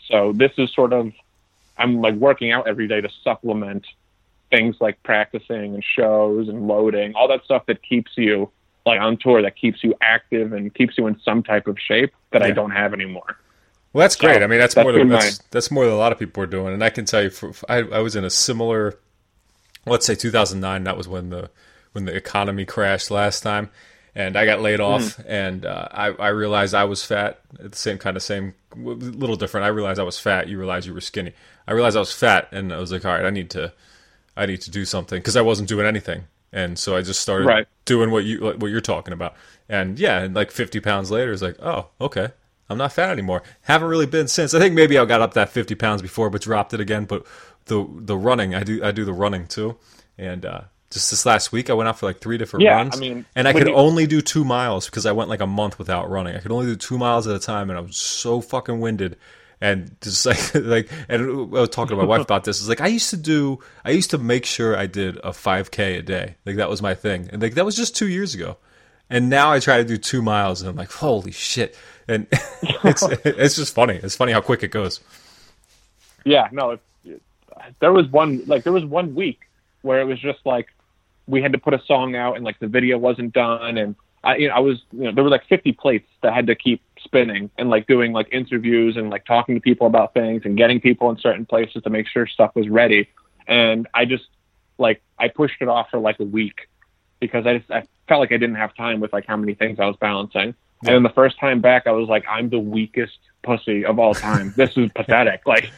So 0.07 0.32
this 0.32 0.51
is 0.59 0.71
sort 0.76 0.93
of, 0.93 1.11
I'm 1.76 2.01
like 2.01 2.13
working 2.13 2.51
out 2.51 2.67
every 2.67 2.88
day 2.88 3.01
to 3.01 3.09
supplement 3.24 3.88
things 4.51 4.76
like 4.80 5.01
practicing 5.01 5.74
and 5.74 5.84
shows 5.84 6.49
and 6.49 6.67
loading, 6.67 7.15
all 7.15 7.30
that 7.30 7.43
stuff 7.45 7.65
that 7.65 7.82
keeps 7.82 8.11
you 8.15 8.51
like 8.86 9.00
on 9.00 9.18
tour, 9.18 9.42
that 9.42 9.56
keeps 9.56 9.84
you 9.84 9.96
active 10.02 10.54
and 10.54 10.74
keeps 10.74 10.98
you 10.98 11.08
in 11.08 11.20
some 11.22 11.44
type 11.44 11.68
of 11.68 11.78
shape 11.80 12.14
that 12.32 12.44
I 12.44 12.52
don't 12.52 12.72
have 12.72 12.94
anymore. 12.94 13.38
Well, 13.94 14.02
that's 14.02 14.16
great. 14.16 14.38
So, 14.38 14.44
I 14.44 14.48
mean, 14.48 14.60
that's, 14.60 14.74
that's 14.74 14.84
more 14.84 14.92
than 14.92 15.08
that's, 15.08 15.38
that's 15.52 15.72
more 15.72 15.86
than 15.86 15.94
a 15.94 15.98
lot 15.98 16.12
of 16.12 16.20
people 16.20 16.42
are 16.44 16.48
doing. 16.48 16.74
And 16.74 16.84
I 16.84 16.90
can 16.90 17.06
tell 17.06 17.22
you, 17.22 17.30
for, 17.30 17.54
I, 17.70 17.78
I 17.78 18.00
was 18.00 18.16
in 18.16 18.26
a 18.26 18.30
similar, 18.30 18.98
let's 19.86 20.06
say 20.06 20.16
2009. 20.16 20.84
That 20.84 20.98
was 20.98 21.08
when 21.08 21.30
the 21.30 21.52
when 21.92 22.06
the 22.06 22.16
economy 22.16 22.66
crashed 22.66 23.12
last 23.12 23.42
time, 23.42 23.70
and 24.16 24.36
I 24.36 24.46
got 24.46 24.62
laid 24.62 24.80
off. 24.80 25.20
And 25.28 25.64
uh, 25.64 25.88
I 25.92 26.08
I 26.08 26.28
realized 26.30 26.74
I 26.74 26.86
was 26.86 27.06
fat. 27.06 27.40
At 27.64 27.74
the 27.74 27.78
same 27.78 28.00
kind 28.00 28.18
of 28.18 28.24
same, 28.24 28.56
a 28.76 28.80
little 28.80 29.36
different. 29.36 29.66
I 29.66 29.70
realized 29.70 30.00
I 30.00 30.04
was 30.04 30.20
fat. 30.20 30.48
You 30.48 30.58
realized 30.58 30.88
you 30.88 30.94
were 30.96 31.02
skinny. 31.02 31.34
I 31.68 31.74
realized 31.74 31.96
I 31.96 32.00
was 32.00 32.14
fat, 32.14 32.50
and 32.52 32.74
I 32.74 32.80
was 32.80 32.92
like, 32.92 33.06
all 33.06 33.14
right, 33.14 33.26
I 33.26 33.30
need 33.30 33.52
to, 33.52 33.72
I 34.36 34.48
need 34.48 34.62
to 34.62 34.72
do 34.72 34.86
something 34.86 35.20
because 35.20 35.38
I 35.38 35.42
wasn't 35.42 35.70
doing 35.70 35.86
anything. 35.86 36.24
And 36.54 36.78
so 36.78 36.95
I 36.95 37.01
just 37.01 37.20
started 37.20 37.45
Right. 37.47 37.68
doing 37.86 38.12
what 38.12 38.24
you 38.26 38.39
what 38.41 38.68
you're 38.70 38.80
talking 38.80 39.14
about. 39.14 39.34
And 39.68 39.97
yeah, 39.99 40.20
and 40.20 40.36
like 40.36 40.51
50 40.51 40.80
pounds 40.80 41.10
later, 41.10 41.32
it's 41.34 41.41
like, 41.41 41.58
oh, 41.62 41.88
okay, 41.99 42.30
I'm 42.70 42.78
not 42.78 42.93
fat 42.93 43.10
anymore. 43.10 43.41
Haven't 43.64 43.88
really 43.89 44.06
been 44.06 44.28
since. 44.28 44.54
I 44.54 44.60
think 44.60 44.76
maybe 44.76 44.97
I 44.97 45.06
got 45.06 45.20
up 45.22 45.34
that 45.34 45.49
50 45.49 45.74
pounds 45.76 46.01
before, 46.04 46.30
but 46.30 46.41
dropped 46.41 46.74
it 46.74 46.80
again. 46.80 47.06
But 47.06 47.26
the 47.66 47.86
the 47.95 48.16
running, 48.18 48.54
I 48.54 48.64
do 48.64 48.84
I 48.84 48.91
do 48.91 49.04
the 49.04 49.14
running 49.14 49.47
too, 49.47 49.78
and 50.18 50.45
uh, 50.45 50.62
Just 50.91 51.10
this 51.10 51.26
last 51.26 51.51
week, 51.51 51.72
I 51.72 51.74
went 51.74 51.89
out 51.89 51.97
for 51.97 52.06
like 52.06 52.20
three 52.20 52.38
different 52.38 52.66
Yeah, 52.66 52.76
runs. 52.76 52.95
I 52.95 52.99
mean, 52.99 53.26
and 53.36 53.47
I 53.47 53.54
could 53.54 53.68
you- 53.68 53.74
only 53.74 54.06
do 54.06 54.22
two 54.22 54.43
miles 54.45 54.86
because 54.86 55.08
I 55.08 55.12
went 55.12 55.28
like 55.28 55.41
a 55.41 55.47
month 55.47 55.80
without 55.80 56.08
running. 56.08 56.36
I 56.36 56.39
could 56.39 56.51
only 56.51 56.68
do 56.68 56.76
two 56.76 56.99
miles 56.99 57.26
at 57.26 57.36
a 57.36 57.39
time, 57.39 57.72
and 57.72 57.80
I 57.80 57.82
was 57.82 57.97
so 57.97 58.41
fucking 58.41 58.80
winded. 58.80 59.18
And 59.64 59.95
just 60.01 60.26
like 60.26 60.55
like, 60.55 60.89
and 61.07 61.24
I 61.24 61.61
was 61.61 61.70
talking 61.70 61.95
to 61.95 62.01
my 62.01 62.05
wife 62.05 62.22
about 62.22 62.43
this. 62.43 62.59
It's 62.59 62.68
like 62.68 62.82
I 62.82 62.88
used 62.88 63.11
to 63.11 63.18
do. 63.18 63.59
I 63.86 63.91
used 63.91 64.09
to 64.09 64.18
make 64.18 64.45
sure 64.45 64.76
I 64.78 64.88
did 64.88 65.16
a 65.20 65.30
5K 65.30 65.99
a 65.99 66.01
day. 66.01 66.36
Like 66.45 66.57
that 66.57 66.70
was 66.70 66.82
my 66.82 66.93
thing. 66.93 67.30
And 67.32 67.41
like 67.41 67.53
that 67.53 67.64
was 67.64 67.78
just 67.78 67.95
two 67.95 68.09
years 68.09 68.36
ago. 68.36 68.57
And 69.09 69.30
now 69.30 69.53
I 69.53 69.59
try 69.59 69.78
to 69.78 69.86
do 69.86 69.95
two 69.95 70.22
miles, 70.22 70.61
and 70.61 70.70
I'm 70.70 70.76
like, 70.76 70.91
holy 70.91 71.32
shit! 71.32 71.78
And 72.09 72.28
it's 72.61 73.03
it's 73.24 73.55
just 73.55 73.74
funny. 73.74 74.01
It's 74.03 74.18
funny 74.18 74.34
how 74.34 74.41
quick 74.41 74.64
it 74.64 74.72
goes. 74.72 74.99
Yeah, 76.26 76.49
no, 76.51 76.72
it, 76.72 76.82
it, 77.05 77.22
there 77.80 77.93
was 77.93 78.07
one 78.09 78.43
like 78.45 78.66
there 78.66 78.74
was 78.74 78.84
one 78.84 79.16
week 79.16 79.39
where 79.82 80.01
it 80.01 80.05
was 80.05 80.20
just 80.20 80.39
like 80.45 80.68
we 81.26 81.41
had 81.41 81.53
to 81.53 81.57
put 81.57 81.74
a 81.74 81.82
song 81.86 82.18
out 82.18 82.36
and 82.36 82.43
like 82.43 82.59
the 82.59 82.68
video 82.68 82.97
wasn't 82.97 83.32
done 83.32 83.78
and 83.78 83.95
I 84.26 84.36
you 84.36 84.49
know 84.49 84.55
I 84.55 84.59
was 84.59 84.82
you 84.91 85.03
know 85.05 85.14
there 85.14 85.24
were 85.24 85.30
like 85.30 85.45
50 85.47 85.72
plates 85.72 86.09
that 86.22 86.34
had 86.34 86.47
to 86.47 86.55
keep 86.55 86.82
spinning 87.04 87.49
and 87.58 87.70
like 87.70 87.88
doing 87.88 88.14
like 88.14 88.28
interviews 88.32 88.97
and 88.97 89.10
like 89.10 89.26
talking 89.26 89.56
to 89.56 89.62
people 89.62 89.88
about 89.88 90.14
things 90.14 90.41
and 90.45 90.58
getting 90.58 90.80
people 90.80 91.10
in 91.10 91.18
certain 91.18 91.45
places 91.45 91.84
to 91.84 91.89
make 91.89 92.08
sure 92.08 92.26
stuff 92.28 92.51
was 92.56 92.70
ready 92.70 93.10
and 93.47 93.88
I 93.93 94.06
just 94.06 94.26
like 94.78 95.01
I 95.20 95.28
pushed 95.28 95.62
it 95.62 95.68
off 95.68 95.89
for 95.91 95.99
like 95.99 96.20
a 96.20 96.24
week 96.24 96.68
because 97.20 97.45
I 97.45 97.58
just 97.58 97.70
I 97.72 97.84
felt 98.08 98.20
like 98.22 98.32
I 98.32 98.38
didn't 98.38 98.56
have 98.56 98.76
time 98.76 98.99
with 98.99 99.14
like 99.14 99.26
how 99.26 99.38
many 99.38 99.54
things 99.54 99.80
I 99.80 99.86
was 99.86 99.95
balancing. 99.99 100.56
And 100.86 100.95
then 100.95 101.04
the 101.04 101.10
first 101.10 101.39
time 101.39 101.62
back, 101.62 101.88
I 101.88 101.91
was 101.91 102.10
like, 102.10 102.26
I'm 102.30 102.49
the 102.49 102.60
weakest 102.60 103.18
pussy 103.41 103.86
of 103.86 103.99
all 103.99 104.16
time. 104.16 104.54
This 104.58 104.72
is 104.76 104.91
pathetic. 104.93 105.41
Like, 105.45 105.72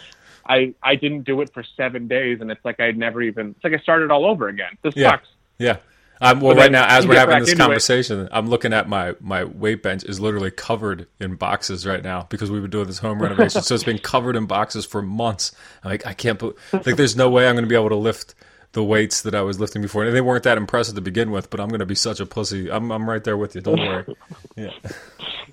I 0.48 0.74
I 0.82 0.96
didn't 0.96 1.24
do 1.24 1.42
it 1.42 1.54
for 1.54 1.64
seven 1.78 2.08
days, 2.08 2.42
and 2.42 2.50
it's 2.50 2.64
like 2.66 2.80
I'd 2.80 2.98
never 2.98 3.22
even. 3.22 3.50
It's 3.52 3.64
like 3.64 3.74
I 3.74 3.78
started 3.78 4.10
all 4.10 4.26
over 4.26 4.48
again. 4.48 4.72
This 4.82 4.96
Yeah. 4.96 5.12
sucks. 5.12 5.28
Yeah. 5.60 5.78
Um, 6.22 6.40
well, 6.40 6.56
But 6.56 6.62
right 6.62 6.72
now, 6.72 6.86
as 6.88 7.06
we're 7.06 7.16
having 7.16 7.40
this 7.40 7.50
into 7.52 7.62
it. 7.62 7.66
conversation, 7.66 8.30
I'm 8.32 8.48
looking 8.50 8.74
at 8.74 8.88
my 8.88 9.16
my 9.20 9.44
weight 9.44 9.84
bench 9.84 10.04
is 10.06 10.20
literally 10.20 10.52
covered 10.52 11.08
in 11.20 11.36
boxes 11.36 11.86
right 11.86 12.04
now 12.04 12.26
because 12.30 12.50
we've 12.50 12.62
been 12.62 12.72
doing 12.72 12.88
this 12.88 13.00
home 13.00 13.22
renovation. 13.22 13.62
so 13.62 13.76
it's 13.76 13.84
been 13.84 14.00
covered 14.00 14.36
in 14.36 14.46
boxes 14.46 14.86
for 14.86 15.02
months. 15.02 15.52
I'm 15.84 15.92
like, 15.92 16.06
I 16.08 16.14
can't 16.14 16.40
put 16.40 16.58
like, 16.72 16.96
there's 16.96 17.16
no 17.18 17.30
way 17.30 17.48
I'm 17.48 17.56
going 17.56 17.66
to 17.66 17.70
be 17.70 17.76
able 17.76 17.90
to 17.90 17.96
lift 17.96 18.34
the 18.72 18.84
weights 18.84 19.22
that 19.24 19.36
I 19.36 19.42
was 19.42 19.60
lifting 19.60 19.82
before, 19.82 20.04
and 20.06 20.16
they 20.16 20.22
weren't 20.22 20.44
that 20.44 20.58
impressive 20.58 20.96
to 20.96 21.02
begin 21.02 21.32
with. 21.32 21.50
But 21.50 21.60
I'm 21.60 21.70
going 21.70 21.80
to 21.80 21.86
be 21.86 21.96
such 21.96 22.20
a 22.22 22.26
pussy. 22.26 22.72
I'm 22.72 22.92
I'm 22.92 23.10
right 23.10 23.24
there 23.24 23.38
with 23.38 23.56
you. 23.56 23.62
Don't 23.62 23.80
worry. 23.80 24.06
Yeah. 24.56 24.72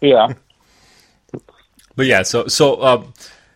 Yeah. 0.01 0.35
But 1.97 2.07
yeah, 2.07 2.23
so 2.23 2.47
so 2.47 2.83
um, 2.83 3.13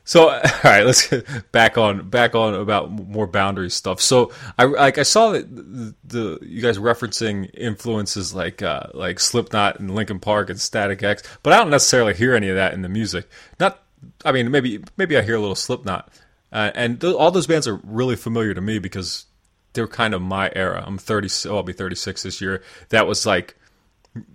so 0.07 0.31
all 0.31 0.41
right, 0.65 0.87
let's 0.87 1.09
get 1.09 1.53
back 1.53 1.77
on 1.77 2.09
back 2.09 2.35
on 2.35 2.55
about 2.55 2.91
more 2.91 3.27
boundary 3.27 3.71
stuff. 3.71 4.01
So 4.01 4.33
I 4.57 4.65
like 4.65 4.99
I 4.99 5.03
saw 5.03 5.33
that 5.33 5.55
the, 5.55 5.95
the 6.05 6.39
you 6.43 6.63
guys 6.63 6.79
referencing 6.79 7.51
influences 7.53 8.33
like 8.33 8.63
uh, 8.63 8.85
like 8.95 9.19
Slipknot 9.21 9.81
and 9.81 9.95
Linkin 9.95 10.21
Park 10.21 10.49
and 10.49 10.61
Static 10.61 11.03
X, 11.03 11.25
but 11.43 11.53
I 11.53 11.57
don't 11.57 11.71
necessarily 11.71 12.15
hear 12.15 12.35
any 12.35 12.49
of 12.49 12.55
that 12.55 12.73
in 12.73 12.83
the 12.83 12.89
music. 12.89 13.29
Not, 13.59 13.83
I 14.25 14.31
mean, 14.31 14.51
maybe 14.51 14.83
maybe 14.97 15.19
I 15.19 15.23
hear 15.23 15.35
a 15.35 15.41
little 15.41 15.57
Slipknot, 15.57 16.11
uh, 16.53 16.71
and 16.77 17.01
th- 17.01 17.15
all 17.15 17.33
those 17.33 17.49
bands 17.49 17.67
are 17.67 17.81
really 17.83 18.17
familiar 18.17 18.55
to 18.55 18.61
me 18.61 18.79
because 18.79 19.27
they're 19.73 19.89
kind 19.89 20.15
of 20.15 20.23
my 20.23 20.53
era. 20.55 20.85
I'm 20.87 20.99
30. 20.99 21.49
Oh, 21.51 21.57
I'll 21.57 21.63
be 21.65 21.73
36 21.73 22.23
this 22.23 22.41
year. 22.41 22.63
That 22.91 23.09
was 23.09 23.27
like 23.27 23.57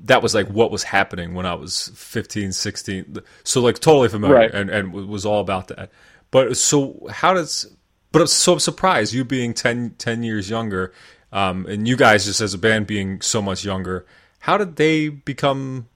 that 0.04 0.22
was 0.22 0.34
like 0.34 0.48
what 0.48 0.72
was 0.72 0.84
happening 0.84 1.34
when 1.34 1.46
I 1.46 1.54
was 1.54 1.92
15, 1.96 2.52
16. 2.52 3.18
So 3.44 3.62
like 3.62 3.80
totally 3.80 4.10
familiar 4.10 4.36
Right. 4.36 4.54
and, 4.54 4.70
and 4.70 4.94
was 4.94 5.26
all 5.26 5.40
about 5.42 5.68
that. 5.70 5.92
But 6.32 6.58
so 6.58 7.08
how 7.10 7.34
does, 7.34 7.74
but 8.12 8.22
I'm 8.22 8.28
so 8.28 8.54
I'm 8.54 8.60
surprised 8.60 9.14
you 9.14 9.24
being 9.24 9.54
10, 9.54 9.96
10 9.98 10.24
years 10.24 10.50
younger 10.50 10.94
um, 11.32 11.66
and 11.68 11.88
you 11.88 11.96
guys 11.96 12.26
just 12.26 12.42
as 12.42 12.54
a 12.54 12.58
band 12.58 12.88
being 12.88 13.22
so 13.22 13.42
much 13.42 13.64
younger, 13.64 14.06
how 14.40 14.58
did 14.58 14.76
they 14.76 15.10
become, 15.10 15.88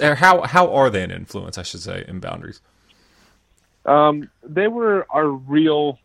or 0.00 0.14
how, 0.14 0.42
how 0.42 0.72
are 0.72 0.90
they 0.90 1.02
an 1.02 1.10
influence, 1.10 1.58
I 1.58 1.62
should 1.62 1.80
say, 1.80 2.04
in 2.06 2.20
boundaries? 2.20 2.60
Um, 3.84 4.30
they 4.42 4.68
were 4.68 5.06
our 5.10 5.26
real 5.26 5.98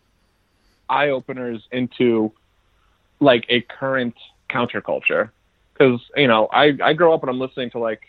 eye 0.89 1.09
openers 1.09 1.67
into 1.71 2.31
like 3.19 3.45
a 3.49 3.61
current 3.61 4.15
counterculture. 4.49 5.29
Because 5.77 5.99
you 6.15 6.27
know, 6.27 6.47
I 6.51 6.77
I 6.81 6.93
grow 6.93 7.13
up 7.13 7.21
and 7.21 7.29
I'm 7.29 7.39
listening 7.39 7.69
to 7.71 7.79
like 7.79 8.01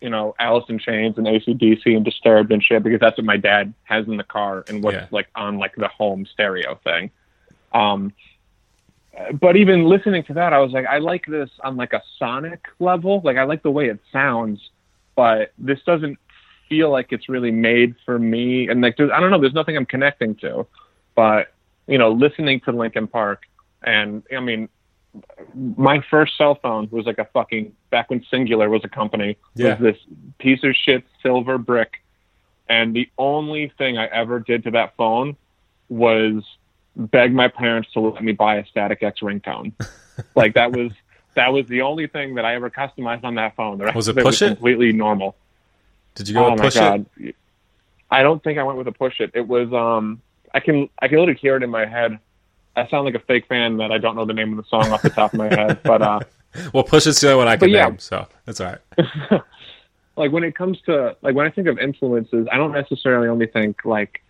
you 0.00 0.08
know 0.10 0.34
Alice 0.38 0.64
in 0.68 0.78
Chains 0.78 1.18
and 1.18 1.26
ACDC 1.26 1.84
and 1.96 2.04
Disturbed 2.04 2.52
and 2.52 2.62
shit 2.62 2.82
because 2.82 3.00
that's 3.00 3.18
what 3.18 3.24
my 3.26 3.36
dad 3.36 3.74
has 3.84 4.06
in 4.06 4.16
the 4.16 4.24
car 4.24 4.64
and 4.68 4.82
what's 4.82 4.94
Yeah. 4.96 5.06
like 5.10 5.28
on 5.34 5.58
like 5.58 5.74
the 5.76 5.88
home 5.88 6.24
stereo 6.32 6.78
thing. 6.84 7.10
Um, 7.72 8.12
but 9.40 9.56
even 9.56 9.84
listening 9.84 10.22
to 10.24 10.34
that, 10.34 10.52
I 10.52 10.58
was 10.58 10.72
like, 10.72 10.86
I 10.86 10.98
like 10.98 11.26
this 11.26 11.50
on 11.64 11.76
like 11.76 11.92
a 11.92 12.02
sonic 12.18 12.66
level. 12.78 13.20
Like 13.24 13.36
I 13.36 13.42
like 13.44 13.62
the 13.62 13.70
way 13.70 13.88
it 13.88 13.98
sounds, 14.12 14.70
but 15.16 15.52
this 15.58 15.80
doesn't 15.84 16.18
feel 16.68 16.90
like 16.90 17.08
it's 17.12 17.28
really 17.28 17.50
made 17.50 17.96
for 18.06 18.18
me. 18.18 18.68
And 18.68 18.80
like, 18.80 18.94
I 19.00 19.20
don't 19.20 19.30
know, 19.30 19.40
there's 19.40 19.52
nothing 19.52 19.76
I'm 19.76 19.84
connecting 19.86 20.36
to. 20.36 20.66
But 21.16 21.52
you 21.86 21.98
know, 21.98 22.12
listening 22.12 22.60
to 22.60 22.72
Linkin 22.72 23.08
Park, 23.08 23.42
and 23.82 24.22
I 24.34 24.38
mean, 24.40 24.68
my 25.54 26.02
first 26.10 26.36
cell 26.38 26.54
phone 26.54 26.88
was 26.90 27.06
like 27.06 27.18
a 27.18 27.24
fucking 27.26 27.72
back 27.90 28.10
when 28.10 28.20
Cingular 28.32 28.70
was 28.70 28.84
a 28.84 28.88
company. 28.88 29.36
Yeah. 29.54 29.70
Was 29.70 29.78
this 29.80 29.98
piece 30.38 30.62
of 30.62 30.74
shit 30.74 31.04
silver 31.22 31.58
brick, 31.58 32.02
and 32.68 32.94
the 32.94 33.08
only 33.18 33.72
thing 33.76 33.98
I 33.98 34.06
ever 34.06 34.38
did 34.40 34.64
to 34.64 34.70
that 34.72 34.96
phone 34.96 35.36
was 35.88 36.44
beg 36.96 37.32
my 37.32 37.48
parents 37.48 37.92
to 37.92 38.00
let 38.00 38.22
me 38.22 38.32
buy 38.32 38.56
a 38.56 38.66
Static 38.66 39.02
X 39.02 39.20
ringtone. 39.20 39.72
like 40.34 40.54
that 40.54 40.72
was 40.72 40.92
that 41.34 41.52
was 41.52 41.66
the 41.66 41.82
only 41.82 42.06
thing 42.06 42.34
that 42.36 42.44
I 42.44 42.54
ever 42.54 42.70
customized 42.70 43.24
on 43.24 43.34
that 43.36 43.56
phone. 43.56 43.78
The 43.78 43.84
rest 43.84 43.96
Was 43.96 44.08
it 44.08 44.16
of 44.18 44.24
Push 44.24 44.24
was 44.24 44.42
It? 44.42 44.48
completely 44.48 44.92
normal. 44.92 45.36
Did 46.14 46.28
you 46.28 46.34
go 46.34 46.46
oh 46.52 46.56
push 46.56 46.74
god. 46.74 47.06
it? 47.18 47.36
I 48.10 48.22
don't 48.22 48.42
think 48.42 48.58
I 48.58 48.62
went 48.64 48.78
with 48.78 48.88
a 48.88 48.92
push 48.92 49.20
it. 49.20 49.30
It 49.34 49.46
was 49.46 49.72
um 49.72 50.20
I 50.52 50.60
can 50.60 50.88
I 51.00 51.08
can 51.08 51.18
literally 51.18 51.38
hear 51.40 51.56
it 51.56 51.62
in 51.62 51.70
my 51.70 51.86
head. 51.86 52.18
I 52.76 52.86
sound 52.88 53.04
like 53.04 53.14
a 53.14 53.20
fake 53.20 53.46
fan 53.46 53.76
that 53.78 53.90
I 53.90 53.98
don't 53.98 54.16
know 54.16 54.24
the 54.24 54.32
name 54.32 54.56
of 54.56 54.64
the 54.64 54.68
song 54.68 54.92
off 54.92 55.02
the 55.02 55.10
top 55.10 55.32
of 55.32 55.38
my 55.38 55.48
head. 55.48 55.82
But 55.82 56.02
uh 56.02 56.20
Well, 56.72 56.82
push 56.82 57.06
it's 57.06 57.20
the 57.20 57.28
only 57.28 57.38
one 57.38 57.48
I 57.48 57.56
can 57.56 57.70
yeah. 57.70 57.86
name, 57.86 57.98
so 57.98 58.26
that's 58.44 58.60
all 58.60 58.72
right. 58.72 59.42
like 60.16 60.32
when 60.32 60.42
it 60.44 60.54
comes 60.54 60.80
to 60.82 61.16
like 61.22 61.34
when 61.34 61.46
I 61.46 61.50
think 61.50 61.68
of 61.68 61.78
influences, 61.78 62.46
I 62.50 62.56
don't 62.56 62.72
necessarily 62.72 63.28
only 63.28 63.46
think 63.46 63.84
like 63.84 64.22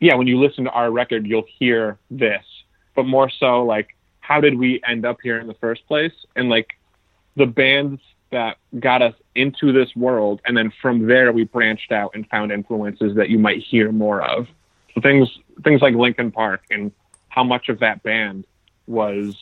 yeah, 0.00 0.14
when 0.14 0.26
you 0.26 0.40
listen 0.40 0.64
to 0.64 0.70
our 0.70 0.90
record 0.90 1.26
you'll 1.26 1.46
hear 1.58 1.98
this, 2.10 2.44
but 2.94 3.04
more 3.04 3.30
so 3.30 3.64
like 3.64 3.96
how 4.20 4.40
did 4.40 4.56
we 4.56 4.80
end 4.86 5.04
up 5.04 5.18
here 5.22 5.38
in 5.38 5.46
the 5.46 5.54
first 5.54 5.86
place? 5.86 6.12
And 6.36 6.48
like 6.48 6.78
the 7.36 7.46
bands 7.46 8.00
that 8.30 8.56
got 8.78 9.02
us 9.02 9.14
into 9.34 9.72
this 9.72 9.94
world 9.94 10.40
and 10.46 10.56
then 10.56 10.72
from 10.80 11.06
there 11.06 11.32
we 11.32 11.44
branched 11.44 11.92
out 11.92 12.12
and 12.14 12.26
found 12.28 12.50
influences 12.50 13.14
that 13.16 13.28
you 13.28 13.38
might 13.38 13.62
hear 13.62 13.92
more 13.92 14.22
of. 14.22 14.46
So 14.94 15.00
things 15.00 15.28
things 15.64 15.82
like 15.82 15.94
Linkin 15.94 16.30
Park 16.30 16.62
and 16.70 16.92
how 17.32 17.42
much 17.42 17.70
of 17.70 17.78
that 17.78 18.02
band 18.02 18.44
was 18.86 19.34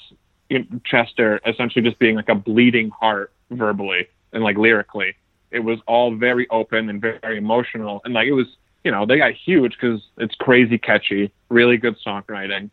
Chester 0.84 1.40
essentially 1.44 1.82
just 1.84 1.98
being 1.98 2.14
like 2.14 2.28
a 2.28 2.36
bleeding 2.36 2.90
heart 2.90 3.32
verbally 3.50 4.06
and 4.32 4.44
like 4.44 4.56
lyrically. 4.56 5.14
It 5.50 5.60
was 5.60 5.80
all 5.88 6.14
very 6.14 6.48
open 6.50 6.88
and 6.88 7.00
very 7.00 7.36
emotional, 7.36 8.00
and 8.04 8.14
like 8.14 8.28
it 8.28 8.32
was, 8.32 8.46
you 8.84 8.92
know, 8.92 9.06
they 9.06 9.18
got 9.18 9.32
huge 9.32 9.72
because 9.72 10.00
it's 10.18 10.36
crazy 10.36 10.78
catchy, 10.78 11.32
really 11.48 11.76
good 11.78 11.96
songwriting. 12.06 12.70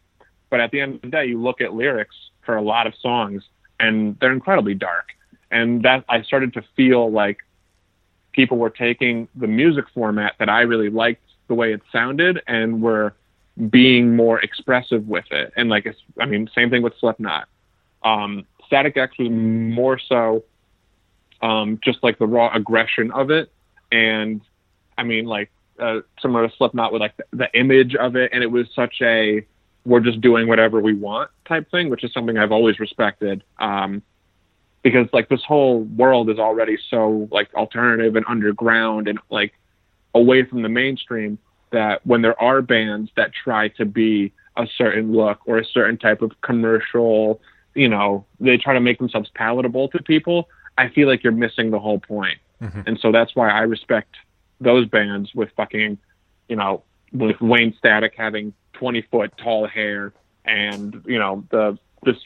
But 0.51 0.59
at 0.59 0.69
the 0.69 0.81
end 0.81 0.95
of 0.95 1.01
the 1.01 1.07
day, 1.07 1.25
you 1.25 1.41
look 1.41 1.61
at 1.61 1.73
lyrics 1.73 2.15
for 2.45 2.55
a 2.55 2.61
lot 2.61 2.85
of 2.85 2.93
songs, 3.01 3.43
and 3.79 4.15
they're 4.19 4.31
incredibly 4.31 4.75
dark. 4.75 5.07
And 5.49 5.81
that 5.81 6.05
I 6.07 6.21
started 6.21 6.53
to 6.53 6.63
feel 6.75 7.11
like 7.11 7.39
people 8.33 8.57
were 8.57 8.69
taking 8.69 9.27
the 9.35 9.47
music 9.47 9.85
format 9.95 10.35
that 10.37 10.47
I 10.47 10.61
really 10.61 10.91
liked 10.91 11.23
the 11.47 11.55
way 11.55 11.73
it 11.73 11.81
sounded 11.91 12.43
and 12.45 12.83
were 12.83 13.15
being 13.69 14.15
more 14.15 14.39
expressive 14.39 15.07
with 15.07 15.25
it. 15.31 15.51
And 15.55 15.69
like, 15.69 15.93
I 16.19 16.25
mean, 16.25 16.49
same 16.53 16.69
thing 16.69 16.81
with 16.81 16.93
Slipknot. 16.99 17.47
Um, 18.03 18.45
Static 18.65 18.97
X 18.97 19.17
was 19.17 19.29
more 19.31 19.99
so 19.99 20.43
um, 21.41 21.79
just 21.83 22.03
like 22.03 22.19
the 22.19 22.27
raw 22.27 22.53
aggression 22.53 23.11
of 23.11 23.31
it. 23.31 23.51
And 23.91 24.41
I 24.97 25.03
mean, 25.03 25.25
like, 25.25 25.51
uh, 25.79 26.01
similar 26.21 26.47
to 26.47 26.55
Slipknot 26.55 26.91
with 26.91 27.01
like 27.01 27.17
the, 27.17 27.23
the 27.31 27.59
image 27.59 27.95
of 27.95 28.15
it. 28.15 28.31
And 28.33 28.43
it 28.43 28.51
was 28.51 28.67
such 28.75 28.95
a, 29.01 29.45
we're 29.85 30.01
just 30.01 30.21
doing 30.21 30.47
whatever 30.47 30.81
we 30.81 30.93
want 30.93 31.31
type 31.47 31.69
thing, 31.71 31.89
which 31.89 32.03
is 32.03 32.11
something 32.13 32.37
I've 32.37 32.51
always 32.51 32.79
respected. 32.79 33.43
Um, 33.59 34.03
because 34.83 35.07
like 35.13 35.29
this 35.29 35.43
whole 35.43 35.81
world 35.81 36.29
is 36.29 36.39
already 36.39 36.77
so 36.89 37.27
like 37.31 37.53
alternative 37.55 38.15
and 38.15 38.25
underground 38.27 39.07
and 39.07 39.19
like 39.29 39.53
away 40.13 40.43
from 40.43 40.61
the 40.61 40.69
mainstream 40.69 41.37
that 41.71 42.05
when 42.05 42.21
there 42.21 42.39
are 42.41 42.61
bands 42.61 43.11
that 43.15 43.31
try 43.33 43.69
to 43.69 43.85
be 43.85 44.31
a 44.55 44.67
certain 44.77 45.11
look 45.13 45.39
or 45.45 45.57
a 45.57 45.65
certain 45.65 45.97
type 45.97 46.21
of 46.21 46.31
commercial, 46.41 47.39
you 47.75 47.87
know, 47.87 48.25
they 48.39 48.57
try 48.57 48.73
to 48.73 48.79
make 48.79 48.97
themselves 48.97 49.29
palatable 49.35 49.89
to 49.89 50.01
people, 50.01 50.49
I 50.77 50.89
feel 50.89 51.07
like 51.07 51.23
you're 51.23 51.33
missing 51.33 51.71
the 51.71 51.79
whole 51.79 51.99
point. 51.99 52.39
Mm-hmm. 52.61 52.81
And 52.85 52.99
so 52.99 53.11
that's 53.11 53.35
why 53.35 53.49
I 53.49 53.61
respect 53.61 54.15
those 54.59 54.87
bands 54.87 55.33
with 55.35 55.49
fucking, 55.55 55.97
you 56.49 56.55
know, 56.55 56.83
with 57.13 57.39
Wayne 57.39 57.75
Static 57.77 58.13
having 58.17 58.53
20 58.73 59.03
foot 59.03 59.33
tall 59.37 59.67
hair 59.67 60.13
and, 60.45 61.01
you 61.05 61.19
know, 61.19 61.43
the 61.51 61.77
this 62.03 62.17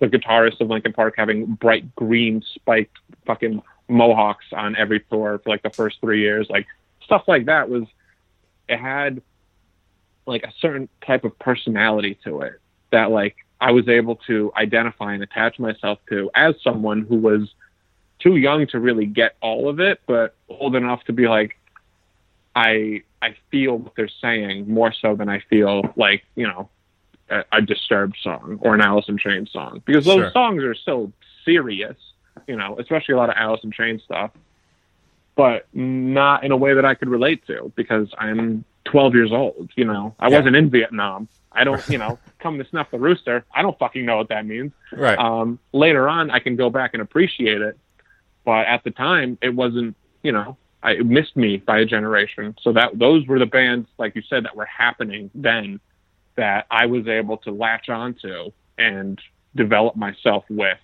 the 0.00 0.06
guitarist 0.06 0.60
of 0.60 0.68
Linkin 0.68 0.92
Park 0.92 1.14
having 1.16 1.46
bright 1.46 1.94
green 1.94 2.42
spiked 2.54 2.96
fucking 3.26 3.62
mohawks 3.88 4.46
on 4.52 4.76
every 4.76 5.00
tour 5.00 5.40
for 5.42 5.50
like 5.50 5.62
the 5.62 5.70
first 5.70 6.00
three 6.00 6.20
years, 6.20 6.48
like 6.50 6.66
stuff 7.04 7.24
like 7.26 7.46
that 7.46 7.68
was 7.68 7.84
it 8.68 8.78
had 8.78 9.22
like 10.26 10.44
a 10.44 10.52
certain 10.60 10.88
type 11.04 11.24
of 11.24 11.36
personality 11.38 12.16
to 12.24 12.42
it 12.42 12.60
that 12.90 13.10
like 13.10 13.36
I 13.60 13.72
was 13.72 13.88
able 13.88 14.16
to 14.26 14.52
identify 14.56 15.14
and 15.14 15.22
attach 15.22 15.58
myself 15.58 15.98
to 16.08 16.30
as 16.34 16.54
someone 16.62 17.02
who 17.02 17.16
was 17.16 17.54
too 18.18 18.36
young 18.36 18.66
to 18.68 18.78
really 18.78 19.06
get 19.06 19.36
all 19.40 19.68
of 19.68 19.80
it, 19.80 20.00
but 20.06 20.34
old 20.48 20.76
enough 20.76 21.02
to 21.04 21.12
be 21.12 21.26
like, 21.28 21.56
I 22.54 23.02
I 23.20 23.36
feel 23.50 23.78
what 23.78 23.94
they're 23.96 24.08
saying 24.20 24.68
more 24.68 24.92
so 24.92 25.14
than 25.16 25.28
I 25.28 25.40
feel 25.50 25.92
like 25.96 26.24
you 26.36 26.46
know 26.46 26.68
a, 27.30 27.44
a 27.52 27.62
Disturbed 27.62 28.16
song 28.22 28.58
or 28.62 28.74
an 28.74 28.80
Alice 28.80 29.06
in 29.08 29.18
Chains 29.18 29.50
song 29.52 29.82
because 29.84 30.04
those 30.04 30.16
Sure. 30.18 30.30
songs 30.32 30.62
are 30.62 30.74
so 30.74 31.12
serious, 31.44 31.96
you 32.46 32.56
know, 32.56 32.76
especially 32.78 33.14
a 33.14 33.16
lot 33.16 33.30
of 33.30 33.36
Alice 33.38 33.60
in 33.64 33.72
Chains 33.72 34.02
stuff, 34.02 34.30
but 35.36 35.66
not 35.74 36.44
in 36.44 36.52
a 36.52 36.56
way 36.56 36.74
that 36.74 36.84
I 36.84 36.94
could 36.94 37.08
relate 37.08 37.46
to 37.46 37.72
because 37.76 38.08
I'm 38.18 38.64
12 38.84 39.14
years 39.14 39.32
old. 39.32 39.70
You 39.76 39.84
know, 39.84 40.14
I 40.18 40.28
Yeah. 40.28 40.38
wasn't 40.38 40.56
in 40.56 40.70
Vietnam. 40.70 41.28
I 41.52 41.64
don't, 41.64 41.86
you 41.88 41.98
know, 41.98 42.18
come 42.40 42.58
to 42.58 42.64
snuff 42.68 42.90
the 42.90 42.98
rooster. 42.98 43.44
I 43.54 43.62
don't 43.62 43.78
fucking 43.78 44.04
know 44.04 44.16
what 44.16 44.28
that 44.28 44.46
means. 44.46 44.72
Right. 44.92 45.18
Um, 45.18 45.58
later 45.72 46.08
on, 46.08 46.30
I 46.30 46.38
can 46.38 46.56
go 46.56 46.70
back 46.70 46.90
and 46.94 47.02
appreciate 47.02 47.60
it, 47.60 47.78
but 48.44 48.66
at 48.66 48.84
the 48.84 48.90
time, 48.90 49.38
it 49.42 49.54
wasn't. 49.54 49.96
You 50.22 50.32
know, 50.32 50.56
I, 50.82 50.92
it 50.92 51.06
missed 51.06 51.36
me 51.36 51.56
by 51.56 51.80
a 51.80 51.84
generation. 51.84 52.54
So 52.62 52.72
that 52.72 52.98
those 52.98 53.26
were 53.26 53.38
the 53.38 53.46
bands, 53.46 53.88
like 53.98 54.14
you 54.14 54.22
said, 54.22 54.44
that 54.44 54.54
were 54.56 54.66
happening 54.66 55.30
then 55.34 55.80
that 56.36 56.66
I 56.70 56.86
was 56.86 57.06
able 57.08 57.36
to 57.38 57.50
latch 57.50 57.88
onto 57.88 58.52
and 58.78 59.20
develop 59.54 59.96
myself 59.96 60.44
with 60.48 60.78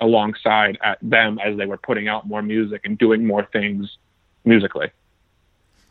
alongside 0.00 0.78
at 0.82 0.98
them 1.02 1.38
as 1.44 1.56
they 1.56 1.66
were 1.66 1.76
putting 1.78 2.08
out 2.08 2.26
more 2.26 2.42
music 2.42 2.82
and 2.84 2.98
doing 2.98 3.26
more 3.26 3.46
things 3.52 3.96
musically. 4.44 4.90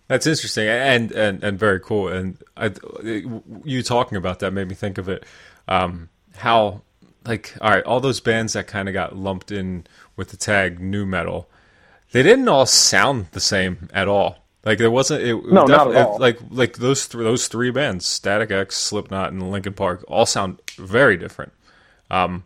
That's 0.08 0.28
interesting 0.28 0.68
and, 0.68 1.12
and, 1.12 1.44
and 1.44 1.58
very 1.58 1.80
cool. 1.80 2.10
And 2.10 2.38
I, 2.56 2.72
you 3.64 3.82
talking 3.82 4.18
about 4.18 4.40
that 4.40 4.52
made 4.52 4.68
me 4.68 4.76
think 4.76 4.98
of 4.98 5.10
it. 5.10 5.26
Um, 5.68 6.10
how, 6.36 6.82
like, 7.26 7.56
all 7.60 7.72
right, 7.72 7.84
all 7.84 8.00
those 8.00 8.20
bands 8.20 8.54
that 8.54 8.68
kind 8.68 8.88
of 8.88 8.94
got 8.94 9.16
lumped 9.16 9.52
in 9.52 9.88
with 10.16 10.30
the 10.30 10.38
tag 10.38 10.80
nu 10.80 11.06
metal, 11.06 11.50
they 12.12 12.22
didn't 12.22 12.48
all 12.48 12.68
sound 12.68 13.28
the 13.32 13.40
same 13.40 13.90
at 13.94 14.08
all. 14.08 14.46
Like 14.64 14.80
there 14.80 14.90
wasn't. 14.90 15.22
It, 15.24 15.46
No, 15.46 15.66
not 15.66 15.96
at 15.96 16.08
all. 16.08 16.18
Like 16.18 16.40
like 16.50 16.78
those 16.78 17.08
th- 17.08 17.24
those 17.24 17.48
three 17.48 17.70
bands, 17.70 18.06
Static 18.06 18.50
X, 18.50 18.76
Slipknot, 18.76 19.32
and 19.32 19.52
Linkin 19.52 19.74
Park, 19.74 20.04
all 20.08 20.26
sound 20.26 20.60
very 20.76 21.18
different. 21.18 21.54
Um, 22.10 22.46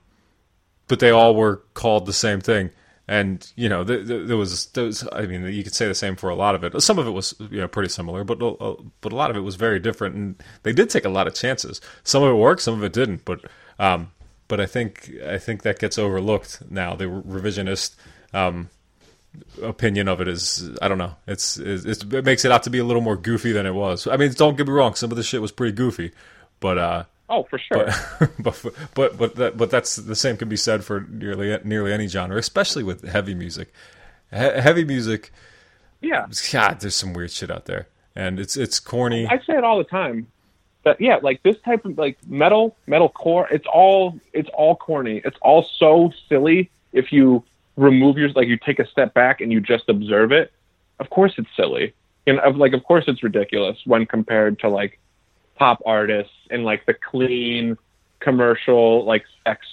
but 0.89 0.99
they 0.99 1.11
all 1.11 1.33
were 1.33 1.63
called 1.73 2.05
the 2.05 2.13
same 2.13 2.41
thing. 2.41 2.71
And 3.07 3.51
you 3.55 3.69
know, 3.69 3.83
there, 3.83 4.37
was, 4.37 4.67
there 4.67 4.83
was, 4.83 5.07
I 5.13 5.25
mean, 5.25 5.43
you 5.45 5.63
could 5.63 5.73
say 5.73 5.87
the 5.87 5.95
same 5.95 6.15
for 6.15 6.29
a 6.29 6.35
lot 6.35 6.53
of 6.53 6.63
it. 6.63 6.79
Some 6.81 6.99
of 6.99 7.07
it 7.07 7.11
was, 7.11 7.33
you 7.39 7.59
know, 7.59 7.67
pretty 7.67 7.89
similar, 7.89 8.23
but 8.23 8.39
uh, 8.39 8.75
but 9.01 9.11
a 9.11 9.15
lot 9.15 9.31
of 9.31 9.37
it 9.37 9.39
was 9.39 9.55
very 9.55 9.79
different. 9.79 10.15
And 10.15 10.35
they 10.61 10.73
did 10.73 10.91
take 10.91 11.05
a 11.05 11.09
lot 11.09 11.25
of 11.25 11.33
chances. 11.33 11.81
Some 12.03 12.21
of 12.21 12.29
it 12.29 12.35
worked, 12.35 12.61
some 12.61 12.75
of 12.75 12.83
it 12.83 12.93
didn't. 12.93 13.25
But 13.25 13.45
um, 13.79 14.11
but 14.47 14.59
I 14.59 14.67
think 14.67 15.09
I 15.25 15.39
think 15.39 15.63
that 15.63 15.79
gets 15.79 15.97
overlooked 15.97 16.69
now. 16.69 16.95
The 16.95 17.05
revisionist 17.05 17.95
um, 18.31 18.69
opinion 19.63 20.07
of 20.07 20.21
it 20.21 20.27
is, 20.27 20.69
I 20.79 20.87
don't 20.87 20.99
know. 20.99 21.15
It's, 21.25 21.57
it's 21.57 22.03
it 22.03 22.25
makes 22.25 22.45
it 22.45 22.51
out 22.51 22.61
to 22.63 22.69
be 22.69 22.77
a 22.77 22.83
little 22.85 23.01
more 23.01 23.15
goofy 23.17 23.51
than 23.51 23.65
it 23.65 23.73
was. 23.73 24.05
I 24.05 24.17
mean, 24.17 24.31
don't 24.33 24.55
get 24.55 24.67
me 24.67 24.73
wrong. 24.73 24.93
Some 24.93 25.09
of 25.09 25.17
the 25.17 25.23
shit 25.23 25.41
was 25.41 25.51
pretty 25.51 25.73
goofy, 25.73 26.11
but 26.59 26.77
uh, 26.77 27.03
Oh, 27.29 27.43
for 27.43 27.59
sure. 27.59 27.89
but 28.39 28.65
but 28.95 29.17
but 29.17 29.35
that, 29.35 29.57
but 29.57 29.69
that's 29.69 29.95
the 29.95 30.15
same 30.15 30.37
can 30.37 30.49
be 30.49 30.57
said 30.57 30.83
for 30.83 31.01
nearly 31.09 31.57
nearly 31.63 31.93
any 31.93 32.07
genre, 32.07 32.37
especially 32.37 32.83
with 32.83 33.07
heavy 33.07 33.35
music. 33.35 33.71
He- 34.31 34.37
heavy 34.37 34.83
music, 34.83 35.31
yeah. 36.01 36.27
God, 36.51 36.79
there's 36.79 36.95
some 36.95 37.13
weird 37.13 37.31
shit 37.31 37.51
out 37.51 37.65
there, 37.65 37.87
and 38.15 38.39
it's 38.39 38.57
it's 38.57 38.79
corny. 38.79 39.27
I 39.27 39.37
say 39.39 39.53
it 39.57 39.63
all 39.63 39.77
the 39.77 39.83
time. 39.83 40.27
But 40.83 40.99
yeah, 41.01 41.17
like 41.21 41.43
this 41.43 41.57
type 41.65 41.85
of 41.85 41.97
like 41.97 42.17
metal, 42.27 42.75
metal 42.87 43.09
core, 43.09 43.47
it's 43.51 43.67
all 43.71 44.19
it's 44.33 44.49
all 44.53 44.75
corny. 44.75 45.21
It's 45.25 45.37
all 45.41 45.67
so 45.77 46.11
silly 46.27 46.69
if 46.93 47.11
you 47.11 47.43
remove 47.75 48.17
your 48.17 48.29
like 48.29 48.47
you 48.47 48.57
take 48.57 48.79
a 48.79 48.87
step 48.87 49.13
back 49.13 49.41
and 49.41 49.51
you 49.51 49.59
just 49.59 49.89
observe 49.89 50.31
it. 50.31 50.51
Of 50.99 51.09
course 51.09 51.33
it's 51.37 51.49
silly. 51.55 51.93
And 52.27 52.39
of 52.39 52.55
like 52.55 52.73
of 52.73 52.83
course 52.83 53.05
it's 53.07 53.23
ridiculous 53.23 53.77
when 53.85 54.05
compared 54.05 54.59
to 54.59 54.69
like 54.69 54.99
pop 55.59 55.83
artists 55.85 56.33
and 56.49 56.63
like 56.63 56.85
the 56.85 56.93
clean 56.93 57.77
commercial 58.19 59.05
like 59.05 59.25
sex 59.45 59.67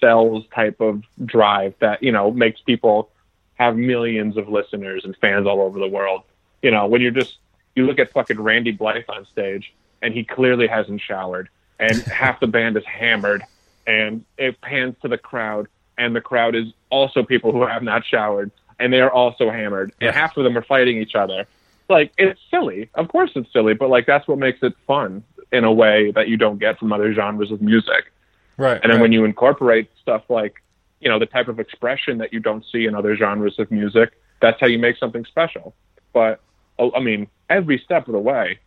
sells 0.00 0.44
type 0.54 0.80
of 0.80 1.02
drive 1.26 1.74
that, 1.80 2.02
you 2.02 2.12
know, 2.12 2.30
makes 2.30 2.60
people 2.60 3.10
have 3.54 3.76
millions 3.76 4.36
of 4.36 4.48
listeners 4.48 5.04
and 5.04 5.16
fans 5.16 5.46
all 5.46 5.60
over 5.60 5.78
the 5.78 5.88
world. 5.88 6.22
You 6.62 6.70
know, 6.70 6.86
when 6.86 7.02
you're 7.02 7.10
just 7.10 7.36
you 7.74 7.86
look 7.86 7.98
at 7.98 8.12
fucking 8.12 8.40
Randy 8.40 8.70
Blythe 8.70 9.04
on 9.08 9.26
stage 9.26 9.74
and 10.00 10.14
he 10.14 10.24
clearly 10.24 10.68
hasn't 10.68 11.00
showered 11.00 11.48
and 11.78 12.00
half 12.02 12.38
the 12.40 12.46
band 12.46 12.76
is 12.76 12.84
hammered 12.86 13.42
and 13.86 14.24
it 14.38 14.60
pans 14.60 14.94
to 15.02 15.08
the 15.08 15.18
crowd 15.18 15.66
and 15.98 16.14
the 16.14 16.20
crowd 16.20 16.54
is 16.54 16.68
also 16.90 17.24
people 17.24 17.50
who 17.50 17.66
have 17.66 17.82
not 17.82 18.04
showered 18.06 18.52
and 18.78 18.92
they 18.92 19.00
are 19.00 19.10
also 19.10 19.50
hammered 19.50 19.92
and 20.00 20.14
half 20.14 20.36
of 20.36 20.44
them 20.44 20.56
are 20.56 20.62
fighting 20.62 20.98
each 20.98 21.16
other. 21.16 21.46
Like 21.88 22.12
it's 22.16 22.40
silly. 22.50 22.90
Of 22.94 23.08
course 23.08 23.32
it's 23.34 23.52
silly, 23.52 23.74
but 23.74 23.90
like 23.90 24.06
that's 24.06 24.28
what 24.28 24.38
makes 24.38 24.62
it 24.62 24.74
fun 24.86 25.24
in 25.52 25.64
a 25.64 25.72
way 25.72 26.10
that 26.12 26.28
you 26.28 26.36
don't 26.36 26.58
get 26.58 26.78
from 26.78 26.92
other 26.92 27.12
genres 27.12 27.50
of 27.50 27.60
music. 27.60 28.12
right. 28.56 28.80
And 28.82 28.90
then 28.90 28.98
right. 28.98 29.02
when 29.02 29.12
you 29.12 29.24
incorporate 29.24 29.90
stuff 30.00 30.22
like, 30.28 30.62
you 31.00 31.08
know, 31.08 31.18
the 31.18 31.26
type 31.26 31.48
of 31.48 31.60
expression 31.60 32.18
that 32.18 32.32
you 32.32 32.40
don't 32.40 32.64
see 32.72 32.86
in 32.86 32.94
other 32.94 33.16
genres 33.16 33.58
of 33.58 33.70
music, 33.70 34.12
that's 34.40 34.58
how 34.60 34.66
you 34.66 34.78
make 34.78 34.96
something 34.96 35.24
special. 35.24 35.74
But 36.12 36.40
oh, 36.78 36.92
I 36.94 37.00
mean, 37.00 37.28
every 37.50 37.78
step 37.78 38.06
of 38.08 38.12
the 38.12 38.18
way, 38.18 38.58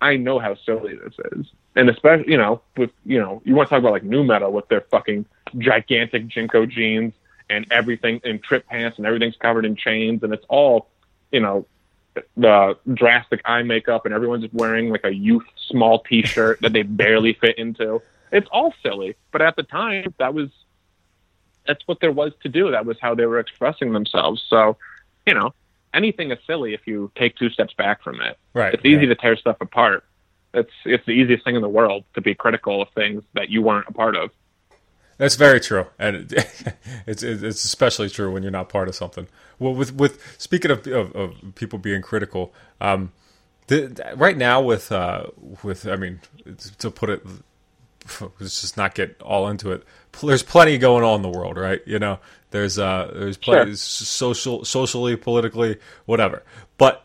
I 0.00 0.16
know 0.16 0.38
how 0.38 0.54
silly 0.66 0.96
this 0.96 1.14
is, 1.32 1.46
and 1.76 1.88
especially, 1.88 2.30
you 2.30 2.36
know, 2.36 2.60
with 2.76 2.90
you 3.06 3.18
know, 3.18 3.40
you 3.44 3.54
want 3.54 3.68
to 3.68 3.70
talk 3.74 3.80
about 3.80 3.92
like 3.92 4.04
nu 4.04 4.22
metal 4.22 4.52
with 4.52 4.68
their 4.68 4.82
fucking 4.82 5.24
gigantic 5.58 6.28
JNCO 6.28 6.68
jeans 6.68 7.14
and 7.48 7.66
everything 7.70 8.20
in 8.24 8.38
Tripp 8.38 8.66
pants 8.66 8.98
and 8.98 9.06
everything's 9.06 9.36
covered 9.36 9.64
in 9.64 9.76
chains 9.76 10.22
and 10.22 10.32
it's 10.32 10.44
all, 10.48 10.88
you 11.32 11.40
know, 11.40 11.66
the 12.36 12.76
drastic 12.92 13.40
eye 13.44 13.62
makeup 13.62 14.04
and 14.04 14.14
everyone's 14.14 14.46
wearing 14.52 14.90
like 14.90 15.04
a 15.04 15.12
youth 15.14 15.44
small 15.68 16.00
t-shirt 16.00 16.60
that 16.60 16.72
they 16.72 16.82
barely 17.02 17.32
fit 17.34 17.58
into. 17.58 18.00
It's 18.32 18.48
all 18.50 18.74
silly, 18.82 19.16
but 19.32 19.42
at 19.42 19.56
the 19.56 19.62
time 19.62 20.14
that 20.18 20.34
was 20.34 20.48
that's 21.66 21.82
what 21.86 22.00
there 22.00 22.12
was 22.12 22.32
to 22.42 22.48
do. 22.48 22.70
That 22.70 22.84
was 22.84 22.98
how 23.00 23.14
they 23.14 23.26
were 23.26 23.38
expressing 23.38 23.92
themselves. 23.92 24.44
So, 24.48 24.76
you 25.26 25.32
know, 25.34 25.54
anything 25.94 26.30
is 26.30 26.38
silly 26.46 26.74
if 26.74 26.86
you 26.86 27.10
take 27.16 27.36
two 27.36 27.48
steps 27.48 27.72
back 27.74 28.02
from 28.02 28.20
it. 28.20 28.36
Right, 28.52 28.74
It's 28.74 28.84
easy 28.84 29.06
right. 29.06 29.08
to 29.08 29.14
tear 29.14 29.36
stuff 29.36 29.56
apart. 29.60 30.04
It's 30.52 30.70
it's 30.84 31.04
the 31.06 31.12
easiest 31.12 31.44
thing 31.44 31.56
in 31.56 31.62
the 31.62 31.68
world 31.68 32.04
to 32.14 32.20
be 32.20 32.34
critical 32.34 32.82
of 32.82 32.88
things 32.90 33.22
that 33.34 33.48
you 33.50 33.62
weren't 33.62 33.86
a 33.88 33.92
part 33.92 34.14
of. 34.14 34.30
That's 35.16 35.36
very 35.36 35.60
true, 35.60 35.86
and 35.98 36.32
it's 37.06 37.22
it's 37.22 37.64
especially 37.64 38.10
true 38.10 38.32
when 38.32 38.42
you're 38.42 38.52
not 38.52 38.68
part 38.68 38.88
of 38.88 38.94
something. 38.94 39.28
Well, 39.58 39.74
with 39.74 39.94
with 39.94 40.20
speaking 40.38 40.70
of 40.70 40.86
of, 40.86 41.14
of 41.14 41.54
people 41.54 41.78
being 41.78 42.02
critical, 42.02 42.52
um, 42.80 43.12
the, 43.68 44.12
right 44.16 44.36
now 44.36 44.60
with 44.60 44.90
uh, 44.90 45.26
with 45.62 45.86
I 45.86 45.96
mean 45.96 46.20
to 46.78 46.90
put 46.90 47.10
it, 47.10 47.24
let's 48.40 48.60
just 48.60 48.76
not 48.76 48.94
get 48.94 49.20
all 49.22 49.48
into 49.48 49.70
it. 49.72 49.84
There's 50.22 50.42
plenty 50.42 50.78
going 50.78 51.04
on 51.04 51.16
in 51.16 51.22
the 51.22 51.36
world, 51.38 51.56
right? 51.56 51.80
You 51.86 51.98
know, 51.98 52.18
there's 52.50 52.78
uh, 52.78 53.10
there's 53.14 53.36
plenty 53.36 53.70
Sure. 53.70 53.76
social, 53.76 54.64
socially, 54.64 55.16
politically, 55.16 55.78
whatever. 56.06 56.42
But 56.76 57.04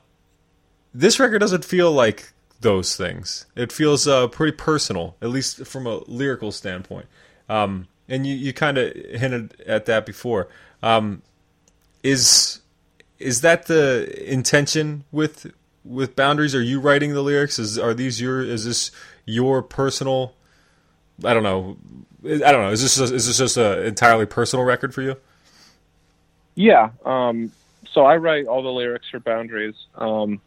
this 0.93 1.19
record 1.19 1.39
doesn't 1.39 1.63
feel 1.65 1.91
like 1.91 2.33
those 2.61 2.95
things. 2.95 3.45
It 3.55 3.71
feels 3.71 4.07
uh, 4.07 4.27
pretty 4.27 4.55
personal, 4.57 5.15
at 5.21 5.29
least 5.29 5.65
from 5.65 5.85
a 5.87 5.97
lyrical 6.07 6.51
standpoint. 6.51 7.05
Um, 7.47 7.87
and 8.09 8.25
you, 8.27 8.35
you 8.35 8.53
kind 8.53 8.77
of 8.77 8.93
hinted 8.93 9.61
at 9.65 9.85
that 9.85 10.05
before. 10.05 10.47
Um, 10.83 11.21
is 12.03 12.61
is 13.19 13.41
that 13.41 13.67
the 13.67 14.31
intention 14.31 15.05
with 15.11 15.51
with 15.85 16.15
boundaries? 16.15 16.55
Are 16.55 16.61
you 16.61 16.79
writing 16.79 17.13
the 17.13 17.21
lyrics? 17.21 17.59
Is 17.59 17.77
are 17.77 17.93
these 17.93 18.19
your? 18.19 18.41
Is 18.41 18.65
this 18.65 18.91
your 19.25 19.61
personal? 19.61 20.33
I 21.23 21.33
don't 21.33 21.43
know. 21.43 21.77
I 22.25 22.51
don't 22.51 22.61
know. 22.63 22.71
Is 22.71 22.81
this 22.81 22.97
is 22.97 23.27
this 23.27 23.37
just 23.37 23.57
an 23.57 23.85
entirely 23.85 24.25
personal 24.25 24.65
record 24.65 24.93
for 24.93 25.01
you? 25.01 25.15
Yeah. 26.55 26.89
Um, 27.05 27.51
so 27.93 28.05
I 28.05 28.17
write 28.17 28.47
all 28.47 28.61
the 28.61 28.69
lyrics 28.69 29.07
for 29.09 29.19
Boundaries. 29.19 29.75
Um, 29.95 30.41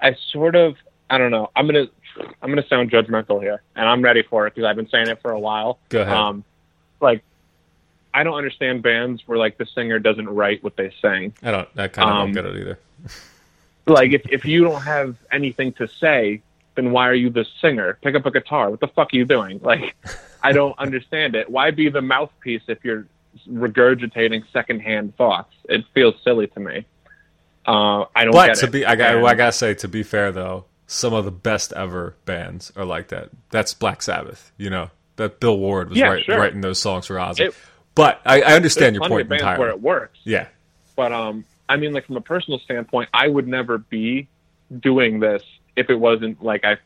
I 0.00 0.16
sort 0.30 0.54
of, 0.54 0.76
I 1.10 1.18
don't 1.18 1.30
know. 1.30 1.50
I'm 1.56 1.66
gonna, 1.66 1.88
I'm 2.42 2.48
gonna 2.50 2.66
sound 2.68 2.90
judgmental 2.90 3.40
here, 3.40 3.62
and 3.76 3.88
I'm 3.88 4.02
ready 4.02 4.22
for 4.22 4.46
it 4.46 4.54
because 4.54 4.66
I've 4.68 4.76
been 4.76 4.88
saying 4.88 5.08
it 5.08 5.20
for 5.22 5.30
a 5.32 5.38
while. 5.38 5.78
Go 5.88 6.02
ahead. 6.02 6.14
Um, 6.14 6.44
like, 7.00 7.22
I 8.14 8.22
don't 8.24 8.34
understand 8.36 8.82
bands 8.82 9.22
where 9.26 9.38
like 9.38 9.58
the 9.58 9.66
singer 9.66 9.98
doesn't 9.98 10.28
write 10.28 10.62
what 10.64 10.76
they 10.76 10.92
sing. 11.02 11.34
I 11.42 11.50
don't. 11.50 11.68
I 11.76 11.88
kind 11.88 12.10
of 12.10 12.16
Um, 12.16 12.32
don't 12.32 12.44
get 12.44 12.46
it 12.54 12.60
either. 12.60 12.78
Like, 13.86 14.12
if 14.12 14.30
if 14.30 14.44
you 14.44 14.64
don't 14.64 14.82
have 14.82 15.16
anything 15.32 15.72
to 15.74 15.88
say, 15.88 16.42
then 16.74 16.90
why 16.92 17.08
are 17.08 17.14
you 17.14 17.30
the 17.30 17.46
singer? 17.62 17.96
Pick 18.02 18.14
up 18.14 18.26
a 18.26 18.30
guitar. 18.30 18.68
What 18.68 18.80
the 18.80 18.88
fuck 18.88 19.14
are 19.14 19.16
you 19.16 19.24
doing? 19.24 19.60
Like, 19.62 19.96
I 20.42 20.52
don't 20.52 20.78
understand 20.78 21.34
it. 21.34 21.48
Why 21.48 21.70
be 21.70 21.88
the 21.88 22.02
mouthpiece 22.02 22.60
if 22.68 22.84
you're 22.84 23.06
regurgitating 23.50 24.44
secondhand 24.52 25.16
thoughts? 25.16 25.54
It 25.70 25.84
feels 25.94 26.14
silly 26.22 26.48
to 26.48 26.60
me. 26.60 26.84
Uh, 27.66 28.04
I 28.14 28.24
don't 28.24 28.32
But 28.32 28.56
to 28.56 28.66
it. 28.66 28.72
be, 28.72 28.84
I 28.84 28.94
got, 28.94 29.16
And- 29.16 29.26
I 29.26 29.34
gotta 29.34 29.52
say, 29.52 29.72
to 29.74 29.88
be 29.88 30.02
fair 30.02 30.32
though, 30.32 30.66
some 30.88 31.12
of 31.14 31.24
the 31.24 31.30
best 31.30 31.72
ever 31.74 32.16
bands 32.24 32.72
are 32.74 32.84
like 32.84 33.08
that. 33.08 33.28
That's 33.50 33.74
Black 33.74 34.02
Sabbath. 34.02 34.50
You 34.56 34.70
know 34.70 34.90
that 35.16 35.38
Bill 35.38 35.56
Ward 35.58 35.90
was 35.90 35.98
Yeah, 35.98 36.06
write, 36.08 36.24
sure. 36.24 36.38
writing 36.38 36.60
those 36.62 36.80
songs 36.80 37.06
for 37.06 37.14
Ozzy. 37.14 37.46
It- 37.48 37.54
but 37.94 38.20
I, 38.24 38.40
I 38.42 38.52
understand 38.54 38.94
your 38.94 39.08
point 39.08 39.22
of 39.22 39.28
bands 39.28 39.42
entirely. 39.42 39.60
where 39.60 39.70
it 39.70 39.80
works. 39.82 40.18
yeah, 40.22 40.46
But 40.94 41.10
um, 41.12 41.44
I 41.68 41.76
mean, 41.76 41.92
like 41.92 42.06
from 42.06 42.16
a 42.16 42.20
personal 42.20 42.60
standpoint, 42.60 43.08
I 43.12 43.26
would 43.26 43.48
never 43.48 43.78
be 43.78 44.28
doing 44.80 45.18
this 45.18 45.42
if 45.74 45.90
it 45.90 45.96
wasn't 45.96 46.40
like 46.40 46.64
I, 46.64 46.72
if 46.72 46.78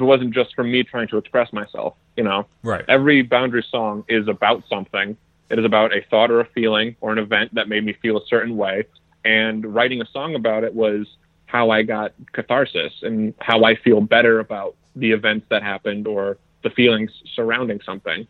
it 0.00 0.02
wasn't 0.02 0.34
just 0.34 0.52
for 0.56 0.64
me 0.64 0.82
trying 0.82 1.06
to 1.08 1.18
express 1.18 1.52
myself. 1.52 1.94
You 2.16 2.24
know, 2.24 2.46
right. 2.64 2.84
every 2.88 3.22
boundary 3.22 3.64
song 3.70 4.04
is 4.08 4.26
about 4.26 4.64
something. 4.68 5.16
It 5.50 5.58
is 5.60 5.64
about 5.64 5.96
a 5.96 6.02
thought 6.10 6.32
or 6.32 6.40
a 6.40 6.46
feeling 6.46 6.96
or 7.00 7.12
an 7.12 7.18
event 7.18 7.54
that 7.54 7.68
made 7.68 7.84
me 7.84 7.92
feel 7.92 8.16
a 8.16 8.26
certain 8.26 8.56
way. 8.56 8.84
And 9.24 9.72
writing 9.72 10.02
a 10.02 10.06
song 10.06 10.34
about 10.34 10.64
it 10.64 10.74
was 10.74 11.06
how 11.54 11.70
I 11.70 11.84
got 11.84 12.12
catharsis 12.32 12.92
and 13.02 13.32
how 13.38 13.62
I 13.62 13.76
feel 13.76 14.00
better 14.00 14.40
about 14.40 14.74
the 14.96 15.12
events 15.12 15.46
that 15.50 15.62
happened 15.62 16.08
or 16.08 16.36
the 16.64 16.70
feelings 16.70 17.12
surrounding 17.32 17.80
something. 17.82 18.26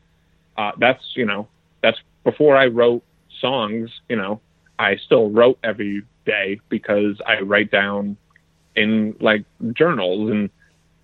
Uh, 0.58 0.72
that's, 0.76 1.02
you 1.16 1.24
know, 1.24 1.48
that's 1.82 1.98
before 2.22 2.54
I 2.54 2.66
wrote 2.66 3.02
songs, 3.40 3.88
you 4.10 4.16
know, 4.16 4.42
I 4.78 4.96
still 4.96 5.30
wrote 5.30 5.58
every 5.64 6.02
day 6.26 6.60
because 6.68 7.18
I 7.26 7.40
write 7.40 7.70
down 7.70 8.18
in 8.76 9.16
like 9.20 9.44
journals 9.72 10.30
and 10.30 10.50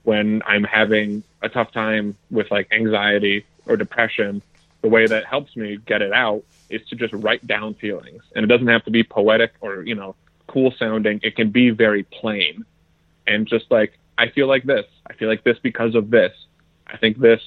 when 0.03 0.43
I'm 0.45 0.65
having 0.65 1.23
a 1.41 1.49
tough 1.49 1.73
time 1.73 2.19
with 2.31 2.51
like 2.51 2.69
anxiety 2.71 3.47
or 3.65 3.79
depression, 3.79 4.43
the 4.83 4.91
way 4.91 5.07
that 5.07 5.25
helps 5.25 5.57
me 5.57 5.79
get 5.87 6.03
it 6.03 6.13
out 6.13 6.43
is 6.69 6.87
to 6.89 6.97
just 6.97 7.15
write 7.15 7.47
down 7.47 7.73
feelings. 7.73 8.23
And 8.37 8.45
it 8.45 8.49
doesn't 8.49 8.69
have 8.69 8.85
to 8.85 8.91
be 8.91 9.05
poetic 9.05 9.55
or, 9.63 9.85
you 9.85 9.95
know, 9.95 10.17
cool 10.51 10.73
sounding. 10.79 11.21
It 11.23 11.37
can 11.37 11.51
be 11.51 11.71
very 11.71 12.03
plain. 12.03 12.65
And 13.27 13.47
just 13.47 13.71
like, 13.71 13.99
I 14.19 14.29
feel 14.29 14.49
like 14.49 14.65
this. 14.65 14.87
I 15.09 15.15
feel 15.15 15.29
like 15.29 15.45
this 15.45 15.59
because 15.63 15.95
of 15.95 16.11
this. 16.11 16.33
I 16.87 16.97
think 16.97 17.19
this 17.19 17.41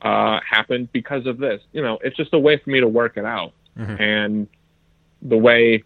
uh, 0.00 0.40
happened 0.48 0.90
because 0.92 1.26
of 1.26 1.38
this. 1.38 1.62
You 1.72 1.82
know, 1.82 1.98
it's 2.02 2.16
just 2.16 2.32
a 2.32 2.38
way 2.38 2.56
for 2.56 2.70
me 2.70 2.80
to 2.80 2.88
work 2.88 3.16
it 3.16 3.24
out. 3.24 3.52
And 4.00 4.48
the 5.20 5.36
way 5.36 5.84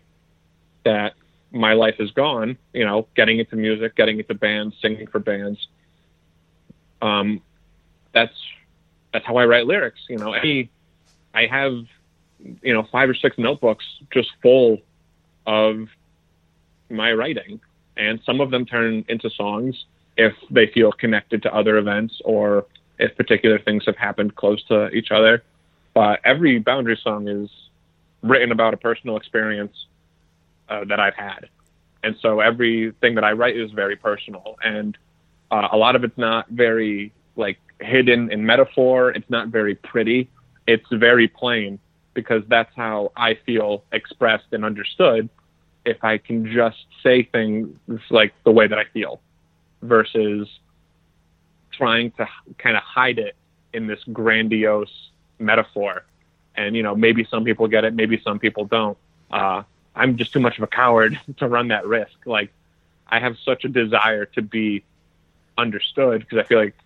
that 0.85 1.14
my 1.51 1.72
life 1.72 1.97
has 1.99 2.12
gone, 2.12 2.57
you 2.72 2.85
know, 2.85 3.09
getting 3.16 3.41
into 3.41 3.57
music, 3.57 3.97
getting 3.97 4.18
into 4.18 4.35
bands, 4.35 4.76
singing 4.81 5.09
for 5.09 5.18
bands, 5.18 5.66
um, 7.03 7.43
that's 8.12 8.35
that's 9.12 9.26
how 9.26 9.37
I 9.37 9.47
write 9.47 9.66
lyrics. 9.66 10.01
You 10.09 10.18
know, 10.18 10.33
any 10.33 10.70
I 11.35 11.47
have 11.47 11.85
you 12.62 12.72
know 12.72 12.87
five 12.91 13.09
or 13.09 13.14
six 13.14 13.37
notebooks 13.39 13.85
just 14.12 14.31
full 14.43 14.78
of 15.47 15.89
my 16.91 17.12
writing, 17.12 17.61
and 17.97 18.20
some 18.24 18.41
of 18.41 18.51
them 18.51 18.66
turn 18.66 19.05
into 19.09 19.30
songs 19.30 19.84
if 20.16 20.34
they 20.51 20.66
feel 20.66 20.93
connected 20.93 21.43
to 21.43 21.55
other 21.55 21.78
events 21.78 22.20
or 22.24 22.66
if 22.99 23.16
particular 23.16 23.59
things 23.59 23.84
have 23.86 23.97
happened 23.97 24.34
close 24.36 24.62
to 24.64 24.88
each 24.91 25.11
other. 25.11 25.43
But 25.95 26.20
every 26.24 26.59
boundary 26.59 26.99
song 27.03 27.28
is 27.28 27.51
written 28.22 28.53
about 28.53 28.74
a 28.74 28.76
personal 28.76 29.16
experience 29.16 29.86
uh, 30.68 30.84
that 30.84 31.01
I've 31.01 31.14
had, 31.14 31.49
and 32.03 32.16
so 32.20 32.41
everything 32.41 33.14
that 33.16 33.24
I 33.24 33.32
write 33.32 33.57
is 33.57 33.70
very 33.72 33.97
personal, 33.97 34.57
and 34.62 34.97
uh, 35.51 35.68
a 35.72 35.76
lot 35.76 35.97
of 35.97 36.05
it's 36.05 36.18
not 36.18 36.49
very 36.49 37.12
like 37.36 37.59
hidden 37.80 38.30
in 38.30 38.45
metaphor. 38.45 39.11
It's 39.11 39.28
not 39.30 39.49
very 39.49 39.74
pretty. 39.74 40.28
It's 40.66 40.86
very 40.93 41.26
plain 41.26 41.78
because 42.14 42.43
that's 42.49 42.74
how 42.76 43.12
I 43.16 43.34
feel 43.47 43.84
expressed 43.93 44.47
and 44.53 44.64
understood. 44.64 45.28
If 45.85 46.05
I 46.05 46.18
can 46.18 46.53
just 46.53 46.85
say 47.03 47.22
things 47.22 47.68
like 48.11 48.35
the 48.45 48.53
way 48.53 48.66
that 48.66 48.78
I 48.78 48.85
feel, 48.85 49.20
versus 49.83 50.49
trying 51.72 52.11
to 52.12 52.28
kind 52.59 52.76
of 52.76 52.83
hide 52.83 53.18
it 53.18 53.35
in 53.72 53.87
this 53.87 54.01
grandiose 54.12 55.11
metaphor. 55.39 56.05
And 56.55 56.76
you 56.76 56.83
know, 56.83 56.95
maybe 56.95 57.24
some 57.24 57.45
people 57.45 57.68
get 57.68 57.85
it, 57.85 57.95
maybe 57.95 58.20
some 58.22 58.39
people 58.39 58.64
don't. 58.64 58.99
Uh, 59.31 59.62
I'm 59.95 60.16
just 60.16 60.33
too 60.33 60.41
much 60.41 60.59
of 60.59 60.64
a 60.64 60.66
coward 60.66 61.18
to 61.39 61.49
run 61.49 61.68
that 61.68 61.87
risk. 61.87 62.12
Like, 62.26 62.53
I 63.09 63.18
have 63.20 63.37
such 63.45 63.64
a 63.64 63.68
desire 63.68 64.26
to 64.26 64.43
be 64.43 64.85
understood 65.57 66.20
because 66.20 66.39
I 66.39 66.43
feel 66.45 66.59
like, 66.59 66.76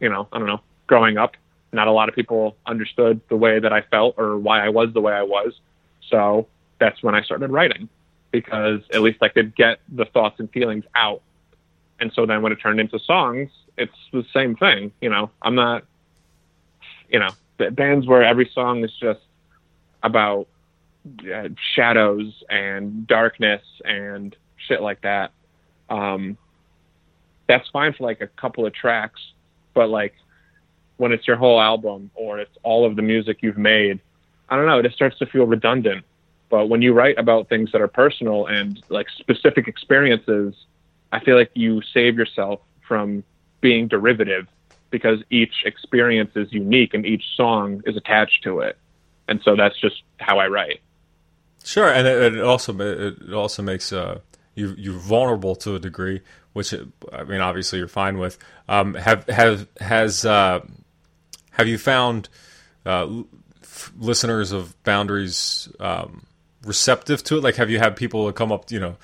you 0.00 0.08
know, 0.08 0.28
I 0.32 0.38
don't 0.38 0.46
know, 0.46 0.60
growing 0.86 1.18
up, 1.18 1.36
not 1.72 1.88
a 1.88 1.92
lot 1.92 2.08
of 2.08 2.14
people 2.14 2.56
understood 2.66 3.20
the 3.28 3.36
way 3.36 3.58
that 3.58 3.72
I 3.72 3.82
felt 3.82 4.14
or 4.18 4.38
why 4.38 4.64
I 4.64 4.68
was 4.68 4.92
the 4.92 5.00
way 5.00 5.12
I 5.12 5.22
was. 5.22 5.58
So 6.08 6.46
that's 6.78 7.02
when 7.02 7.14
I 7.14 7.22
started 7.22 7.50
writing 7.50 7.88
because 8.30 8.80
at 8.92 9.02
least 9.02 9.18
I 9.22 9.28
could 9.28 9.54
get 9.54 9.80
the 9.88 10.04
thoughts 10.04 10.40
and 10.40 10.50
feelings 10.50 10.84
out. 10.94 11.22
And 12.00 12.12
so 12.12 12.26
then 12.26 12.42
when 12.42 12.52
it 12.52 12.56
turned 12.56 12.80
into 12.80 12.98
songs, 12.98 13.50
it's 13.78 13.96
the 14.12 14.24
same 14.32 14.56
thing. 14.56 14.92
You 15.00 15.10
know, 15.10 15.30
I'm 15.42 15.54
not, 15.54 15.84
you 17.08 17.18
know, 17.18 17.30
bands 17.70 18.06
where 18.06 18.22
every 18.22 18.50
song 18.54 18.84
is 18.84 18.92
just 19.00 19.20
about 20.02 20.48
uh, 21.32 21.48
shadows 21.74 22.42
and 22.50 23.06
darkness 23.06 23.62
and 23.84 24.34
shit 24.56 24.82
like 24.82 25.00
that. 25.02 25.32
Um, 25.88 26.36
that's 27.46 27.68
fine 27.70 27.92
for 27.92 28.04
like 28.04 28.20
a 28.20 28.26
couple 28.26 28.66
of 28.66 28.74
tracks, 28.74 29.20
but 29.72 29.88
like 29.88 30.14
when 30.96 31.12
it's 31.12 31.26
your 31.26 31.36
whole 31.36 31.60
album 31.60 32.10
or 32.14 32.38
it's 32.38 32.56
all 32.62 32.84
of 32.84 32.96
the 32.96 33.02
music 33.02 33.38
you've 33.40 33.58
made, 33.58 34.00
I 34.48 34.56
don't 34.56 34.66
know, 34.66 34.78
it 34.78 34.82
just 34.82 34.96
starts 34.96 35.18
to 35.18 35.26
feel 35.26 35.44
redundant. 35.44 36.04
But 36.48 36.68
when 36.68 36.82
you 36.82 36.92
write 36.92 37.18
about 37.18 37.48
things 37.48 37.72
that 37.72 37.80
are 37.80 37.88
personal 37.88 38.46
and 38.46 38.82
like 38.88 39.08
specific 39.18 39.66
experiences, 39.66 40.54
I 41.12 41.20
feel 41.20 41.36
like 41.36 41.50
you 41.54 41.82
save 41.92 42.16
yourself 42.16 42.60
from 42.86 43.24
being 43.60 43.88
derivative 43.88 44.46
because 44.90 45.20
each 45.30 45.64
experience 45.64 46.30
is 46.36 46.52
unique 46.52 46.94
and 46.94 47.04
each 47.04 47.24
song 47.36 47.82
is 47.84 47.96
attached 47.96 48.44
to 48.44 48.60
it. 48.60 48.78
And 49.28 49.40
so 49.42 49.56
that's 49.56 49.78
just 49.80 50.02
how 50.18 50.38
I 50.38 50.46
write. 50.46 50.80
Sure, 51.64 51.88
and 51.88 52.06
it, 52.06 52.34
it 52.34 52.40
also 52.42 52.78
it 52.78 53.32
also 53.32 53.60
makes 53.60 53.92
uh, 53.92 54.20
you 54.54 54.74
you're 54.78 54.94
vulnerable 54.94 55.56
to 55.56 55.74
a 55.74 55.80
degree, 55.80 56.20
which 56.52 56.72
I 57.12 57.24
mean, 57.24 57.40
obviously 57.40 57.80
you're 57.80 57.88
fine 57.88 58.18
with. 58.18 58.38
Um, 58.68 58.94
have 58.94 59.26
have 59.26 59.66
has 59.80 60.24
uh, 60.24 60.60
have 61.50 61.66
you 61.66 61.76
found 61.76 62.28
uh, 62.84 63.22
listeners 63.98 64.52
of 64.52 64.80
Boundaries 64.84 65.68
um, 65.80 66.26
receptive 66.66 67.22
to 67.24 67.38
it? 67.38 67.42
Like, 67.44 67.56
have 67.56 67.70
you 67.70 67.78
had 67.78 67.96
people 67.96 68.30
come 68.32 68.52
up, 68.52 68.70
you 68.70 68.80
know? 68.80 68.96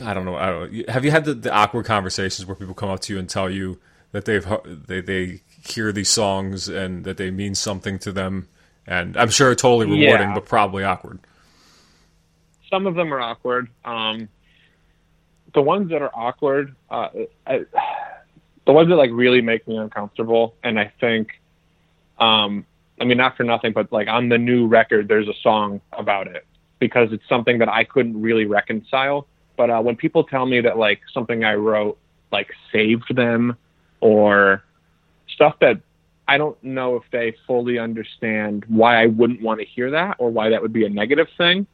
I 0.00 0.14
don't 0.14 0.24
know. 0.24 0.36
I 0.36 0.46
don't 0.46 0.72
know. 0.72 0.82
Have 0.88 1.04
you 1.04 1.10
had 1.10 1.24
the, 1.24 1.34
the 1.34 1.52
awkward 1.52 1.84
conversations 1.86 2.46
where 2.46 2.54
people 2.54 2.74
come 2.74 2.88
up 2.88 3.00
to 3.00 3.12
you 3.12 3.18
and 3.18 3.28
tell 3.28 3.50
you 3.50 3.80
that 4.12 4.24
they've 4.26 4.46
they 4.86 5.00
they 5.00 5.40
hear 5.66 5.90
these 5.92 6.08
songs 6.08 6.68
and 6.68 7.04
that 7.04 7.16
they 7.16 7.30
mean 7.30 7.54
something 7.56 7.98
to 8.00 8.12
them? 8.12 8.48
And 8.86 9.16
I'm 9.16 9.28
sure 9.28 9.54
totally 9.54 9.86
rewarding, 9.86 10.28
Yeah. 10.28 10.34
but 10.34 10.46
probably 10.46 10.84
awkward. 10.84 11.18
some 12.70 12.86
of 12.86 12.94
them 12.94 13.12
are 13.12 13.20
awkward. 13.20 13.68
Um, 13.84 14.28
the 15.54 15.62
ones 15.62 15.90
that 15.90 16.00
are 16.00 16.10
awkward, 16.14 16.74
uh, 16.90 17.08
I, 17.46 17.64
the 18.66 18.72
ones 18.72 18.88
that 18.90 18.96
like 18.96 19.10
really 19.12 19.40
make 19.40 19.66
me 19.66 19.76
uncomfortable, 19.76 20.54
and 20.62 20.78
I 20.78 20.92
think, 21.00 21.40
um, 22.18 22.66
I 23.00 23.04
mean, 23.04 23.18
not 23.18 23.36
for 23.36 23.44
nothing, 23.44 23.72
but 23.72 23.92
like 23.92 24.08
on 24.08 24.28
the 24.28 24.38
new 24.38 24.66
record, 24.66 25.08
there's 25.08 25.28
a 25.28 25.34
song 25.42 25.80
about 25.92 26.26
it 26.26 26.46
because 26.78 27.12
it's 27.12 27.28
something 27.28 27.58
that 27.58 27.68
I 27.68 27.84
couldn't 27.84 28.20
really 28.20 28.44
reconcile. 28.44 29.26
But 29.56 29.70
uh, 29.70 29.80
when 29.80 29.96
people 29.96 30.24
tell 30.24 30.46
me 30.46 30.60
that 30.60 30.78
like 30.78 31.00
something 31.12 31.44
I 31.44 31.54
wrote 31.54 31.98
like 32.30 32.50
saved 32.72 33.14
them, 33.14 33.56
or 34.00 34.62
stuff 35.28 35.58
that 35.60 35.80
I 36.26 36.38
don't 36.38 36.62
know 36.62 36.96
if 36.96 37.04
they 37.10 37.34
fully 37.46 37.78
understand 37.78 38.64
why 38.68 39.02
I 39.02 39.06
wouldn't 39.06 39.40
want 39.40 39.60
to 39.60 39.66
hear 39.66 39.90
that 39.92 40.16
or 40.18 40.30
why 40.30 40.50
that 40.50 40.62
would 40.62 40.72
be 40.72 40.84
a 40.84 40.90
negative 40.90 41.28
thing. 41.36 41.66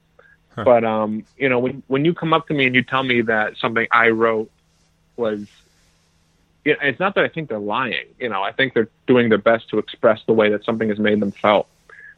But 0.65 0.85
um, 0.85 1.25
you 1.37 1.49
know, 1.49 1.59
when 1.59 1.83
when 1.89 2.05
you 2.05 2.15
come 2.15 2.33
up 2.33 2.47
to 2.49 2.55
me 2.55 2.67
and 2.67 2.75
you 2.75 2.83
tell 2.83 3.03
me 3.03 3.23
that 3.23 3.57
something 3.57 3.87
I 3.91 4.11
wrote 4.11 4.51
was, 5.17 5.47
it's 6.65 7.01
not 7.01 7.15
that 7.15 7.25
I 7.25 7.29
think 7.29 7.49
they're 7.49 7.59
lying. 7.59 8.07
You 8.19 8.29
know, 8.29 8.43
I 8.43 8.53
think 8.53 8.75
they're 8.75 8.89
doing 9.07 9.29
their 9.29 9.39
best 9.39 9.69
to 9.71 9.79
express 9.79 10.21
the 10.27 10.33
way 10.33 10.51
that 10.51 10.65
something 10.65 10.89
has 10.89 10.99
made 10.99 11.21
them 11.21 11.31
felt. 11.31 11.69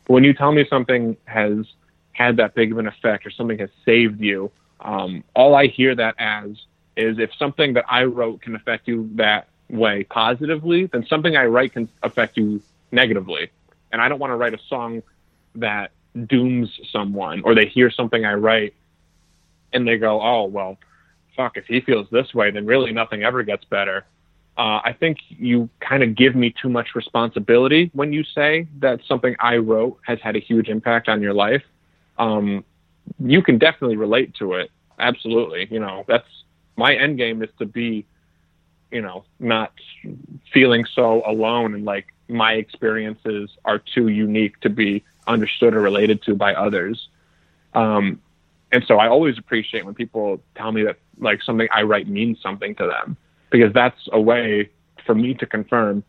But 0.04 0.14
when 0.14 0.24
you 0.24 0.32
tell 0.32 0.52
me 0.52 0.66
something 0.68 1.16
has 1.24 1.66
had 2.12 2.36
that 2.36 2.54
big 2.54 2.72
of 2.72 2.78
an 2.78 2.86
effect 2.86 3.26
or 3.26 3.30
something 3.30 3.58
has 3.58 3.70
saved 3.84 4.20
you, 4.20 4.50
um, 4.80 5.24
all 5.34 5.54
I 5.54 5.66
hear 5.66 5.94
that 5.94 6.14
as 6.18 6.50
is 6.96 7.18
if 7.18 7.34
something 7.34 7.74
that 7.74 7.84
I 7.88 8.04
wrote 8.04 8.42
can 8.42 8.54
affect 8.54 8.88
you 8.88 9.10
that 9.14 9.48
way 9.68 10.04
positively, 10.04 10.86
then 10.86 11.04
something 11.06 11.36
I 11.36 11.46
write 11.46 11.72
can 11.72 11.88
affect 12.02 12.36
you 12.36 12.62
negatively. 12.92 13.50
And 13.92 14.00
I 14.00 14.08
don't 14.08 14.18
want 14.18 14.30
to 14.30 14.36
write 14.36 14.54
a 14.54 14.60
song 14.68 15.02
that 15.56 15.90
dooms 16.26 16.80
someone 16.90 17.42
or 17.42 17.54
they 17.54 17.66
hear 17.66 17.90
something 17.90 18.24
I 18.24 18.34
write 18.34 18.74
and 19.72 19.86
they 19.86 19.98
go, 19.98 20.22
oh, 20.22 20.44
well, 20.44 20.78
fuck, 21.36 21.56
if 21.56 21.66
he 21.66 21.80
feels 21.80 22.08
this 22.10 22.32
way, 22.32 22.50
then 22.50 22.64
really 22.64 22.92
nothing 22.92 23.22
ever 23.22 23.42
gets 23.42 23.64
better. 23.64 24.04
Uh, 24.58 24.80
I 24.82 24.96
think 24.98 25.18
you 25.28 25.68
kind 25.80 26.02
of 26.02 26.14
give 26.14 26.34
me 26.34 26.50
too 26.50 26.70
much 26.70 26.94
responsibility 26.94 27.90
when 27.92 28.12
you 28.12 28.24
say 28.24 28.66
that 28.78 29.00
something 29.06 29.36
I 29.38 29.58
wrote 29.58 29.98
has 30.06 30.18
had 30.20 30.34
a 30.34 30.38
huge 30.38 30.68
impact 30.68 31.08
on 31.08 31.20
your 31.20 31.34
life. 31.34 31.62
Um, 32.18 32.64
you 33.18 33.42
can 33.42 33.58
definitely 33.58 33.96
relate 33.96 34.34
to 34.36 34.54
it. 34.54 34.70
Absolutely. 34.98 35.68
You 35.70 35.80
know, 35.80 36.04
that's 36.08 36.28
my 36.76 36.94
end 36.94 37.18
game 37.18 37.42
is 37.42 37.50
to 37.58 37.66
be, 37.66 38.06
you 38.90 39.02
know, 39.02 39.24
not 39.38 39.72
feeling 40.52 40.86
so 40.86 41.22
alone 41.26 41.74
and 41.74 41.84
like 41.84 42.06
my 42.28 42.54
experiences 42.54 43.50
are 43.66 43.78
too 43.78 44.08
unique 44.08 44.58
to 44.60 44.70
be 44.70 45.04
understood 45.26 45.74
or 45.74 45.80
related 45.80 46.22
to 46.22 46.34
by 46.34 46.54
others. 46.54 47.08
Um, 47.74 48.22
and 48.72 48.82
so 48.86 48.96
I 48.98 49.08
always 49.08 49.36
appreciate 49.36 49.84
when 49.84 49.94
people 49.94 50.40
tell 50.54 50.72
me 50.72 50.84
that 50.84 50.96
like 51.18 51.42
something 51.42 51.68
I 51.70 51.82
write 51.82 52.08
means 52.08 52.40
something 52.40 52.74
to 52.76 52.86
them 52.86 53.18
because 53.50 53.72
that's 53.72 54.08
a 54.12 54.20
way 54.20 54.70
for 55.04 55.14
me 55.14 55.34
to 55.34 55.46
confirm 55.46 56.04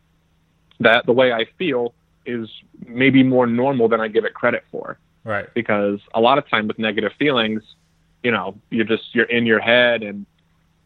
that 0.79 1.05
the 1.05 1.13
way 1.13 1.31
I 1.31 1.45
feel 1.57 1.93
is 2.25 2.49
maybe 2.85 3.23
more 3.23 3.47
normal 3.47 3.87
than 3.87 4.01
I 4.01 4.07
give 4.07 4.25
it 4.25 4.33
credit 4.33 4.63
for. 4.71 4.99
Right. 5.23 5.51
Because 5.53 5.99
a 6.13 6.21
lot 6.21 6.37
of 6.37 6.47
time 6.49 6.67
with 6.67 6.79
negative 6.79 7.11
feelings, 7.17 7.63
you 8.23 8.31
know, 8.31 8.55
you're 8.69 8.85
just 8.85 9.13
you're 9.13 9.25
in 9.25 9.45
your 9.45 9.59
head 9.59 10.03
and, 10.03 10.25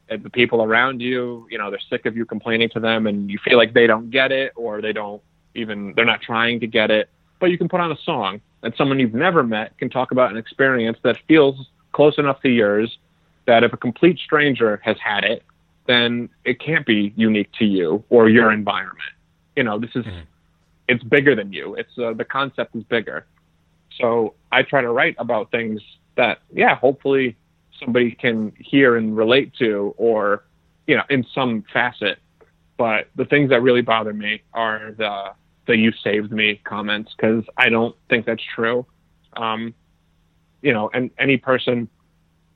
and 0.09 0.23
the 0.23 0.29
people 0.29 0.63
around 0.63 1.01
you, 1.01 1.47
you 1.49 1.57
know, 1.57 1.69
they're 1.69 1.79
sick 1.89 2.05
of 2.05 2.15
you 2.15 2.25
complaining 2.25 2.69
to 2.69 2.79
them 2.79 3.07
and 3.07 3.29
you 3.29 3.39
feel 3.43 3.57
like 3.57 3.73
they 3.73 3.87
don't 3.87 4.09
get 4.11 4.31
it 4.31 4.51
or 4.55 4.81
they 4.81 4.93
don't 4.93 5.21
even 5.55 5.93
they're 5.95 6.05
not 6.05 6.21
trying 6.21 6.59
to 6.59 6.67
get 6.67 6.91
it. 6.91 7.09
But 7.39 7.47
you 7.47 7.57
can 7.57 7.69
put 7.69 7.79
on 7.79 7.91
a 7.91 7.97
song 8.03 8.41
and 8.63 8.73
someone 8.77 8.99
you've 8.99 9.13
never 9.13 9.43
met 9.43 9.77
can 9.77 9.89
talk 9.89 10.11
about 10.11 10.31
an 10.31 10.37
experience 10.37 10.97
that 11.03 11.17
feels 11.27 11.67
close 11.91 12.17
enough 12.17 12.41
to 12.41 12.49
yours 12.49 12.97
that 13.47 13.63
if 13.63 13.73
a 13.73 13.77
complete 13.77 14.19
stranger 14.19 14.79
has 14.83 14.97
had 15.03 15.23
it, 15.23 15.43
then 15.91 16.29
it 16.45 16.59
can't 16.59 16.85
be 16.85 17.13
unique 17.15 17.51
to 17.59 17.65
you 17.65 18.03
or 18.09 18.29
your 18.29 18.51
environment. 18.51 19.13
You 19.55 19.63
know, 19.63 19.77
this 19.77 19.91
is 19.95 20.05
it's 20.87 21.03
bigger 21.03 21.35
than 21.35 21.51
you. 21.53 21.75
It's 21.75 21.97
uh, 21.97 22.13
the 22.13 22.25
concept 22.25 22.75
is 22.75 22.83
bigger. 22.83 23.25
So 23.99 24.33
I 24.51 24.63
try 24.63 24.81
to 24.81 24.91
write 24.91 25.15
about 25.19 25.51
things 25.51 25.81
that, 26.15 26.39
yeah, 26.53 26.75
hopefully 26.75 27.35
somebody 27.79 28.11
can 28.11 28.53
hear 28.57 28.95
and 28.95 29.15
relate 29.15 29.53
to, 29.59 29.93
or 29.97 30.45
you 30.87 30.95
know, 30.95 31.03
in 31.09 31.25
some 31.35 31.63
facet. 31.73 32.19
But 32.77 33.09
the 33.15 33.25
things 33.25 33.49
that 33.49 33.61
really 33.61 33.81
bother 33.81 34.13
me 34.13 34.41
are 34.53 34.93
the 34.97 35.31
the 35.67 35.77
"you 35.77 35.91
saved 36.03 36.31
me" 36.31 36.59
comments 36.63 37.13
because 37.15 37.43
I 37.57 37.69
don't 37.69 37.95
think 38.09 38.25
that's 38.25 38.43
true. 38.55 38.85
Um, 39.37 39.73
you 40.61 40.73
know, 40.73 40.89
and 40.93 41.11
any 41.19 41.37
person 41.37 41.89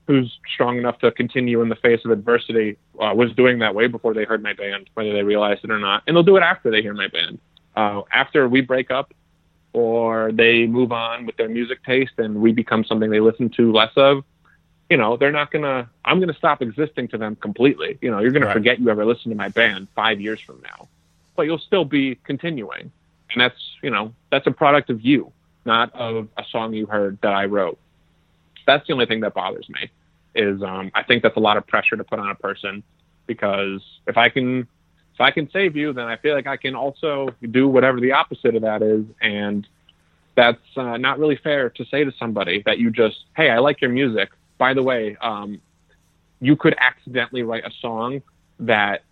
who's 0.07 0.37
strong 0.53 0.77
enough 0.77 0.99
to 0.99 1.11
continue 1.11 1.61
in 1.61 1.69
the 1.69 1.75
face 1.75 2.03
of 2.05 2.11
adversity 2.11 2.77
uh, 2.99 3.13
was 3.15 3.33
doing 3.33 3.59
that 3.59 3.73
way 3.73 3.87
before 3.87 4.13
they 4.13 4.23
heard 4.23 4.43
my 4.43 4.53
band, 4.53 4.89
whether 4.93 5.13
they 5.13 5.23
realized 5.23 5.63
it 5.63 5.71
or 5.71 5.79
not, 5.79 6.03
and 6.05 6.15
they'll 6.15 6.23
do 6.23 6.37
it 6.37 6.43
after 6.43 6.69
they 6.69 6.81
hear 6.81 6.93
my 6.93 7.07
band. 7.07 7.39
Uh, 7.75 8.01
after 8.11 8.47
we 8.47 8.61
break 8.61 8.91
up, 8.91 9.13
or 9.73 10.31
they 10.31 10.65
move 10.65 10.93
on 10.93 11.25
with 11.25 11.35
their 11.35 11.49
music 11.49 11.83
taste 11.83 12.13
and 12.17 12.35
we 12.35 12.53
become 12.53 12.85
something 12.85 13.09
they 13.09 13.19
listen 13.19 13.49
to 13.49 13.73
less 13.73 13.91
of, 13.97 14.23
you 14.89 14.97
know, 14.97 15.17
they're 15.17 15.31
not 15.31 15.51
gonna. 15.51 15.89
I'm 16.03 16.19
gonna 16.19 16.35
stop 16.35 16.61
existing 16.61 17.07
to 17.09 17.17
them 17.17 17.35
completely. 17.35 17.97
You 18.01 18.11
know, 18.11 18.19
you're 18.19 18.31
gonna 18.31 18.53
forget 18.53 18.79
you 18.79 18.89
ever 18.89 19.05
listened 19.05 19.31
to 19.31 19.35
my 19.35 19.49
band 19.49 19.87
five 19.95 20.21
years 20.21 20.39
from 20.39 20.61
now, 20.61 20.87
but 21.35 21.43
you'll 21.43 21.59
still 21.59 21.85
be 21.85 22.15
continuing, 22.23 22.91
and 23.31 23.41
that's 23.41 23.59
you 23.81 23.89
know 23.89 24.13
that's 24.31 24.45
a 24.45 24.51
product 24.51 24.89
of 24.89 25.01
you, 25.01 25.31
not 25.65 25.93
of 25.95 26.27
a 26.37 26.43
song 26.51 26.73
you 26.73 26.85
heard 26.85 27.17
that 27.21 27.33
I 27.33 27.45
wrote. 27.45 27.79
That's 28.65 28.85
the 28.87 28.93
only 28.93 29.05
thing 29.05 29.21
that 29.21 29.33
bothers 29.33 29.67
me. 29.69 29.89
Is 30.33 30.61
um, 30.63 30.91
I 30.93 31.03
think 31.03 31.23
that's 31.23 31.37
a 31.37 31.41
lot 31.41 31.55
of 31.55 31.65
pressure 31.65 31.95
to 31.95 32.03
put 32.03 32.19
on 32.19 32.29
a 32.29 32.35
person 32.35 32.83
because 33.25 33.81
if 34.05 34.17
I 34.17 34.29
can 34.29 34.67
if 35.13 35.21
I 35.21 35.31
can 35.31 35.49
save 35.51 35.77
you, 35.77 35.93
then 35.93 36.05
I 36.07 36.17
feel 36.17 36.35
like 36.35 36.45
I 36.45 36.57
can 36.57 36.75
also 36.75 37.29
do 37.51 37.69
whatever 37.69 38.01
the 38.01 38.11
opposite 38.11 38.53
of 38.53 38.63
that 38.63 38.81
is, 38.81 39.05
and 39.21 39.65
that's 40.35 40.59
uh, 40.75 40.97
not 40.97 41.19
really 41.19 41.37
fair 41.37 41.69
to 41.69 41.85
say 41.85 42.03
to 42.03 42.11
somebody 42.19 42.61
that 42.65 42.79
you 42.79 42.91
just, 42.91 43.23
hey, 43.35 43.49
I 43.49 43.59
like 43.59 43.79
your 43.79 43.91
music. 43.91 44.29
By 44.57 44.73
the 44.73 44.83
way, 44.83 45.15
um, 45.21 45.61
you 46.41 46.57
could 46.57 46.75
accidentally 46.77 47.43
write 47.43 47.65
a 47.65 47.71
song 47.81 48.21
that 48.59 49.03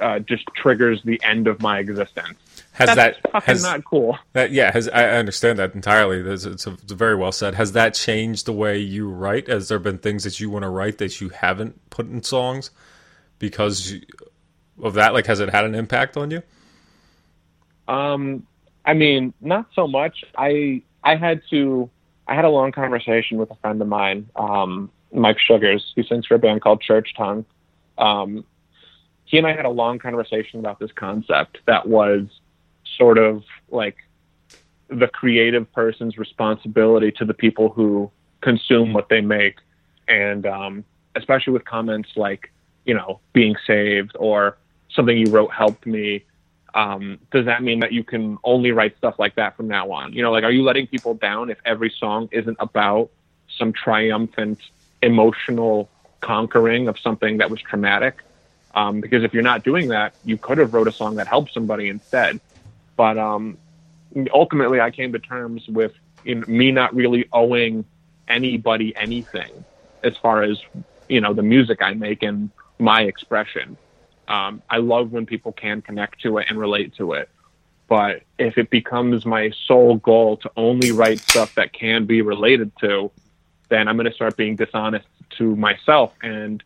uh, 0.00 0.18
just 0.20 0.44
triggers 0.56 1.02
the 1.04 1.20
end 1.22 1.46
of 1.46 1.60
my 1.60 1.78
existence. 1.78 2.38
Has 2.72 2.94
That's 2.94 3.20
that 3.20 3.32
fucking 3.32 3.46
has 3.46 3.62
not 3.62 3.84
cool. 3.84 4.18
that 4.32 4.52
yeah? 4.52 4.72
Has 4.72 4.88
I 4.88 5.02
I 5.02 5.16
understand 5.16 5.58
that 5.58 5.74
entirely. 5.74 6.18
It's, 6.18 6.44
it's, 6.44 6.66
a, 6.66 6.72
it's 6.72 6.92
very 6.92 7.14
well 7.14 7.32
said. 7.32 7.54
Has 7.54 7.72
that 7.72 7.94
changed 7.94 8.46
the 8.46 8.52
way 8.52 8.78
you 8.78 9.08
write? 9.08 9.48
Has 9.48 9.68
there 9.68 9.78
been 9.78 9.98
things 9.98 10.24
that 10.24 10.40
you 10.40 10.48
want 10.50 10.62
to 10.62 10.68
write 10.68 10.98
that 10.98 11.20
you 11.20 11.28
haven't 11.30 11.90
put 11.90 12.06
in 12.06 12.22
songs 12.22 12.70
because 13.38 13.92
you, 13.92 14.02
of 14.82 14.94
that? 14.94 15.12
Like, 15.12 15.26
has 15.26 15.40
it 15.40 15.50
had 15.50 15.64
an 15.64 15.74
impact 15.74 16.16
on 16.16 16.30
you? 16.30 16.42
Um, 17.86 18.46
I 18.84 18.94
mean, 18.94 19.34
not 19.40 19.66
so 19.74 19.86
much. 19.86 20.24
I 20.38 20.82
I 21.02 21.16
had 21.16 21.42
to. 21.50 21.90
I 22.26 22.34
had 22.34 22.44
a 22.44 22.50
long 22.50 22.70
conversation 22.72 23.38
with 23.38 23.50
a 23.50 23.56
friend 23.56 23.82
of 23.82 23.88
mine, 23.88 24.30
um, 24.36 24.90
Mike 25.12 25.38
Sugars, 25.40 25.92
who 25.96 26.04
sings 26.04 26.26
for 26.26 26.36
a 26.36 26.38
band 26.38 26.62
called 26.62 26.80
Church 26.80 27.14
Tongue. 27.16 27.44
Um, 27.98 28.44
he 29.30 29.38
and 29.38 29.46
I 29.46 29.54
had 29.54 29.64
a 29.64 29.70
long 29.70 30.00
conversation 30.00 30.58
about 30.58 30.80
this 30.80 30.90
concept 30.92 31.58
that 31.66 31.86
was 31.86 32.26
sort 32.98 33.16
of 33.16 33.44
like 33.70 33.96
the 34.88 35.06
creative 35.06 35.72
person's 35.72 36.18
responsibility 36.18 37.12
to 37.12 37.24
the 37.24 37.34
people 37.34 37.68
who 37.68 38.10
consume 38.40 38.92
what 38.92 39.08
they 39.08 39.20
make, 39.20 39.58
and 40.08 40.46
um, 40.46 40.84
especially 41.14 41.52
with 41.52 41.64
comments 41.64 42.10
like, 42.16 42.50
you 42.84 42.94
know, 42.94 43.20
being 43.32 43.54
saved 43.66 44.16
or 44.18 44.58
something 44.90 45.16
you 45.16 45.30
wrote 45.30 45.52
helped 45.52 45.86
me 45.86 46.24
um, 46.74 47.18
does 47.32 47.46
that 47.46 47.62
mean 47.62 47.80
that 47.80 47.92
you 47.92 48.04
can 48.04 48.38
only 48.44 48.70
write 48.72 48.96
stuff 48.96 49.16
like 49.18 49.34
that 49.36 49.56
from 49.56 49.68
now 49.68 49.90
on? 49.90 50.12
You 50.12 50.22
know, 50.22 50.30
like, 50.30 50.44
are 50.44 50.50
you 50.50 50.62
letting 50.62 50.86
people 50.86 51.14
down 51.14 51.50
if 51.50 51.58
every 51.64 51.92
song 51.98 52.28
isn't 52.32 52.56
about 52.60 53.10
some 53.58 53.72
triumphant 53.72 54.60
emotional 55.02 55.88
conquering 56.20 56.86
of 56.88 56.98
something 56.98 57.38
that 57.38 57.50
was 57.50 57.60
traumatic? 57.60 58.18
Um, 58.74 59.00
because 59.00 59.24
if 59.24 59.34
you're 59.34 59.42
not 59.42 59.64
doing 59.64 59.88
that, 59.88 60.14
you 60.24 60.36
could 60.36 60.58
have 60.58 60.74
wrote 60.74 60.86
a 60.86 60.92
song 60.92 61.16
that 61.16 61.26
helped 61.26 61.52
somebody 61.52 61.88
instead. 61.88 62.40
But 62.96 63.18
um, 63.18 63.58
ultimately, 64.32 64.80
I 64.80 64.90
came 64.90 65.12
to 65.12 65.18
terms 65.18 65.66
with 65.68 65.92
me 66.24 66.70
not 66.70 66.94
really 66.94 67.28
owing 67.32 67.84
anybody 68.28 68.94
anything 68.94 69.64
as 70.04 70.16
far 70.16 70.42
as 70.42 70.60
you 71.08 71.20
know 71.20 71.34
the 71.34 71.42
music 71.42 71.82
I 71.82 71.94
make 71.94 72.22
and 72.22 72.50
my 72.78 73.02
expression. 73.02 73.76
Um, 74.28 74.62
I 74.70 74.78
love 74.78 75.10
when 75.10 75.26
people 75.26 75.52
can 75.52 75.82
connect 75.82 76.20
to 76.22 76.38
it 76.38 76.46
and 76.48 76.58
relate 76.58 76.94
to 76.96 77.14
it. 77.14 77.28
But 77.88 78.22
if 78.38 78.56
it 78.56 78.70
becomes 78.70 79.26
my 79.26 79.50
sole 79.66 79.96
goal 79.96 80.36
to 80.38 80.50
only 80.56 80.92
write 80.92 81.18
stuff 81.18 81.56
that 81.56 81.72
can 81.72 82.04
be 82.04 82.22
related 82.22 82.70
to, 82.80 83.10
then 83.68 83.88
I'm 83.88 83.96
going 83.96 84.06
to 84.06 84.14
start 84.14 84.36
being 84.36 84.54
dishonest 84.54 85.06
to 85.38 85.56
myself 85.56 86.14
and 86.22 86.62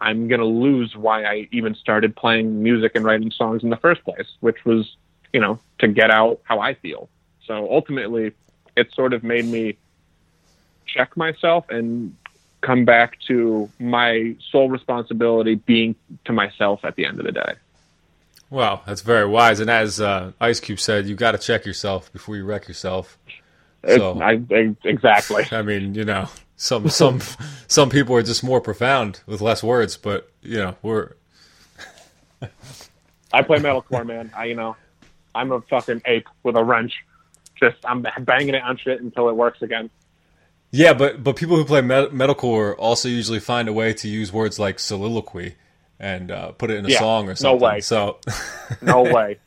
I'm 0.00 0.28
going 0.28 0.40
to 0.40 0.46
lose 0.46 0.94
why 0.96 1.24
I 1.24 1.48
even 1.52 1.74
started 1.74 2.14
playing 2.16 2.62
music 2.62 2.92
and 2.94 3.04
writing 3.04 3.30
songs 3.30 3.62
in 3.62 3.70
the 3.70 3.76
first 3.76 4.04
place, 4.04 4.26
which 4.40 4.64
was, 4.64 4.96
you 5.32 5.40
know, 5.40 5.58
to 5.78 5.88
get 5.88 6.10
out 6.10 6.40
how 6.44 6.60
I 6.60 6.74
feel. 6.74 7.08
So 7.46 7.68
ultimately, 7.70 8.32
it 8.76 8.92
sort 8.92 9.12
of 9.12 9.22
made 9.22 9.44
me 9.46 9.76
check 10.86 11.16
myself 11.16 11.68
and 11.70 12.16
come 12.60 12.84
back 12.84 13.18
to 13.28 13.70
my 13.78 14.34
sole 14.50 14.68
responsibility 14.68 15.54
being 15.54 15.94
to 16.24 16.32
myself 16.32 16.84
at 16.84 16.96
the 16.96 17.04
end 17.04 17.18
of 17.20 17.26
the 17.26 17.32
day. 17.32 17.54
Wow, 18.50 18.82
that's 18.86 19.00
very 19.00 19.26
wise. 19.26 19.60
And 19.60 19.68
as 19.70 20.00
uh, 20.00 20.32
Ice 20.40 20.60
Cube 20.60 20.80
said, 20.80 21.06
you 21.06 21.14
got 21.14 21.32
to 21.32 21.38
check 21.38 21.66
yourself 21.66 22.12
before 22.12 22.36
you 22.36 22.44
wreck 22.44 22.68
yourself. 22.68 23.18
So- 23.86 24.20
I, 24.20 24.40
I, 24.50 24.76
exactly. 24.84 25.44
I 25.52 25.62
mean, 25.62 25.94
you 25.94 26.04
know, 26.04 26.28
some 26.56 26.88
some 27.00 27.20
some 27.68 27.90
people 27.90 28.14
are 28.16 28.22
just 28.22 28.44
more 28.44 28.60
profound 28.60 29.20
with 29.26 29.40
less 29.40 29.62
words, 29.62 29.96
but 29.96 30.30
you 30.42 30.58
know, 30.58 30.76
we're 30.82 31.12
I 33.32 33.42
play 33.42 33.58
metalcore, 33.58 34.06
man. 34.06 34.30
I, 34.36 34.44
you 34.44 34.54
know, 34.54 34.76
I'm 35.34 35.50
a 35.52 35.60
fucking 35.62 36.02
ape 36.04 36.28
with 36.42 36.56
a 36.56 36.62
wrench. 36.64 36.92
Just 37.58 37.76
I'm 37.84 38.04
banging 38.20 38.54
it 38.54 38.62
on 38.62 38.76
shit 38.76 39.00
until 39.00 39.28
it 39.28 39.36
works 39.36 39.62
again. 39.62 39.90
yeah, 40.70 40.92
but 40.92 41.22
but 41.24 41.36
people 41.36 41.56
who 41.56 41.64
play 41.64 41.80
met- 41.80 42.10
metalcore 42.12 42.74
also 42.78 43.08
usually 43.08 43.40
find 43.40 43.68
a 43.68 43.72
way 43.72 43.92
to 43.94 44.08
use 44.08 44.32
words 44.32 44.58
like 44.58 44.78
soliloquy 44.78 45.54
and 46.00 46.30
uh, 46.30 46.50
put 46.52 46.70
it 46.70 46.76
in 46.76 46.86
a 46.86 46.88
Yeah, 46.88 46.98
song 46.98 47.28
or 47.28 47.34
something. 47.36 47.60
no 47.60 47.66
way. 47.66 47.80
So 47.80 48.18
No 48.82 49.02
way. 49.02 49.38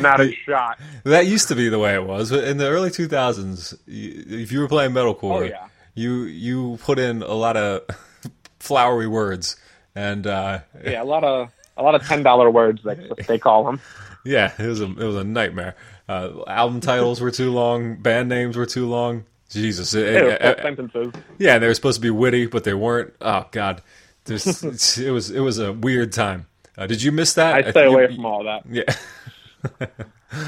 Not 0.00 0.20
a 0.20 0.30
shot. 0.46 0.78
that 1.04 1.26
used 1.26 1.48
to 1.48 1.56
be 1.56 1.68
the 1.70 1.78
way 1.78 1.94
it 1.94 2.04
was. 2.04 2.30
In 2.30 2.58
the 2.58 2.68
early 2.68 2.90
2000s, 2.90 3.78
if 3.86 4.52
you 4.52 4.60
were 4.60 4.68
playing 4.68 4.92
metalcore, 4.92 5.32
Oh, 5.32 5.42
yeah. 5.42 5.66
You 5.94 6.22
you 6.24 6.78
put 6.82 6.98
in 6.98 7.22
a 7.22 7.34
lot 7.34 7.56
of 7.56 7.82
flowery 8.58 9.06
words 9.08 9.56
and 9.94 10.26
uh, 10.26 10.60
Yeah, 10.84 11.02
a 11.02 11.04
lot 11.04 11.24
of 11.24 11.50
a 11.76 11.82
lot 11.82 11.94
of 11.94 12.06
ten 12.06 12.22
dollar 12.22 12.50
words 12.50 12.82
they 12.84 12.98
they 13.26 13.38
call 13.38 13.64
them. 13.64 13.80
Yeah, 14.24 14.52
it 14.58 14.66
was 14.66 14.80
a 14.80 14.84
it 14.86 15.04
was 15.04 15.16
a 15.16 15.24
nightmare. 15.24 15.74
Uh, 16.08 16.42
album 16.46 16.80
titles 16.80 17.20
were 17.20 17.30
too 17.30 17.50
long. 17.52 17.96
Band 17.96 18.28
names 18.28 18.56
were 18.56 18.66
too 18.66 18.88
long. 18.88 19.24
Jesus, 19.48 19.92
it- 19.94 20.06
Ew, 20.22 20.28
it- 20.30 20.40
full 20.40 20.50
it- 20.50 20.58
sentences. 20.62 21.12
yeah, 21.38 21.58
they 21.58 21.66
were 21.66 21.74
supposed 21.74 21.96
to 21.96 22.00
be 22.00 22.10
witty, 22.10 22.46
but 22.46 22.64
they 22.64 22.74
weren't. 22.74 23.14
Oh 23.20 23.46
God, 23.50 23.82
There's, 24.24 24.62
it 24.98 25.10
was 25.10 25.30
it 25.30 25.40
was 25.40 25.58
a 25.58 25.72
weird 25.72 26.12
time. 26.12 26.46
Uh, 26.78 26.86
did 26.86 27.02
you 27.02 27.12
miss 27.12 27.34
that? 27.34 27.54
I 27.54 27.70
stay 27.70 27.82
you- 27.84 27.92
away 27.92 28.14
from 28.14 28.24
all 28.26 28.44
that. 28.44 28.64
Yeah. 28.68 28.84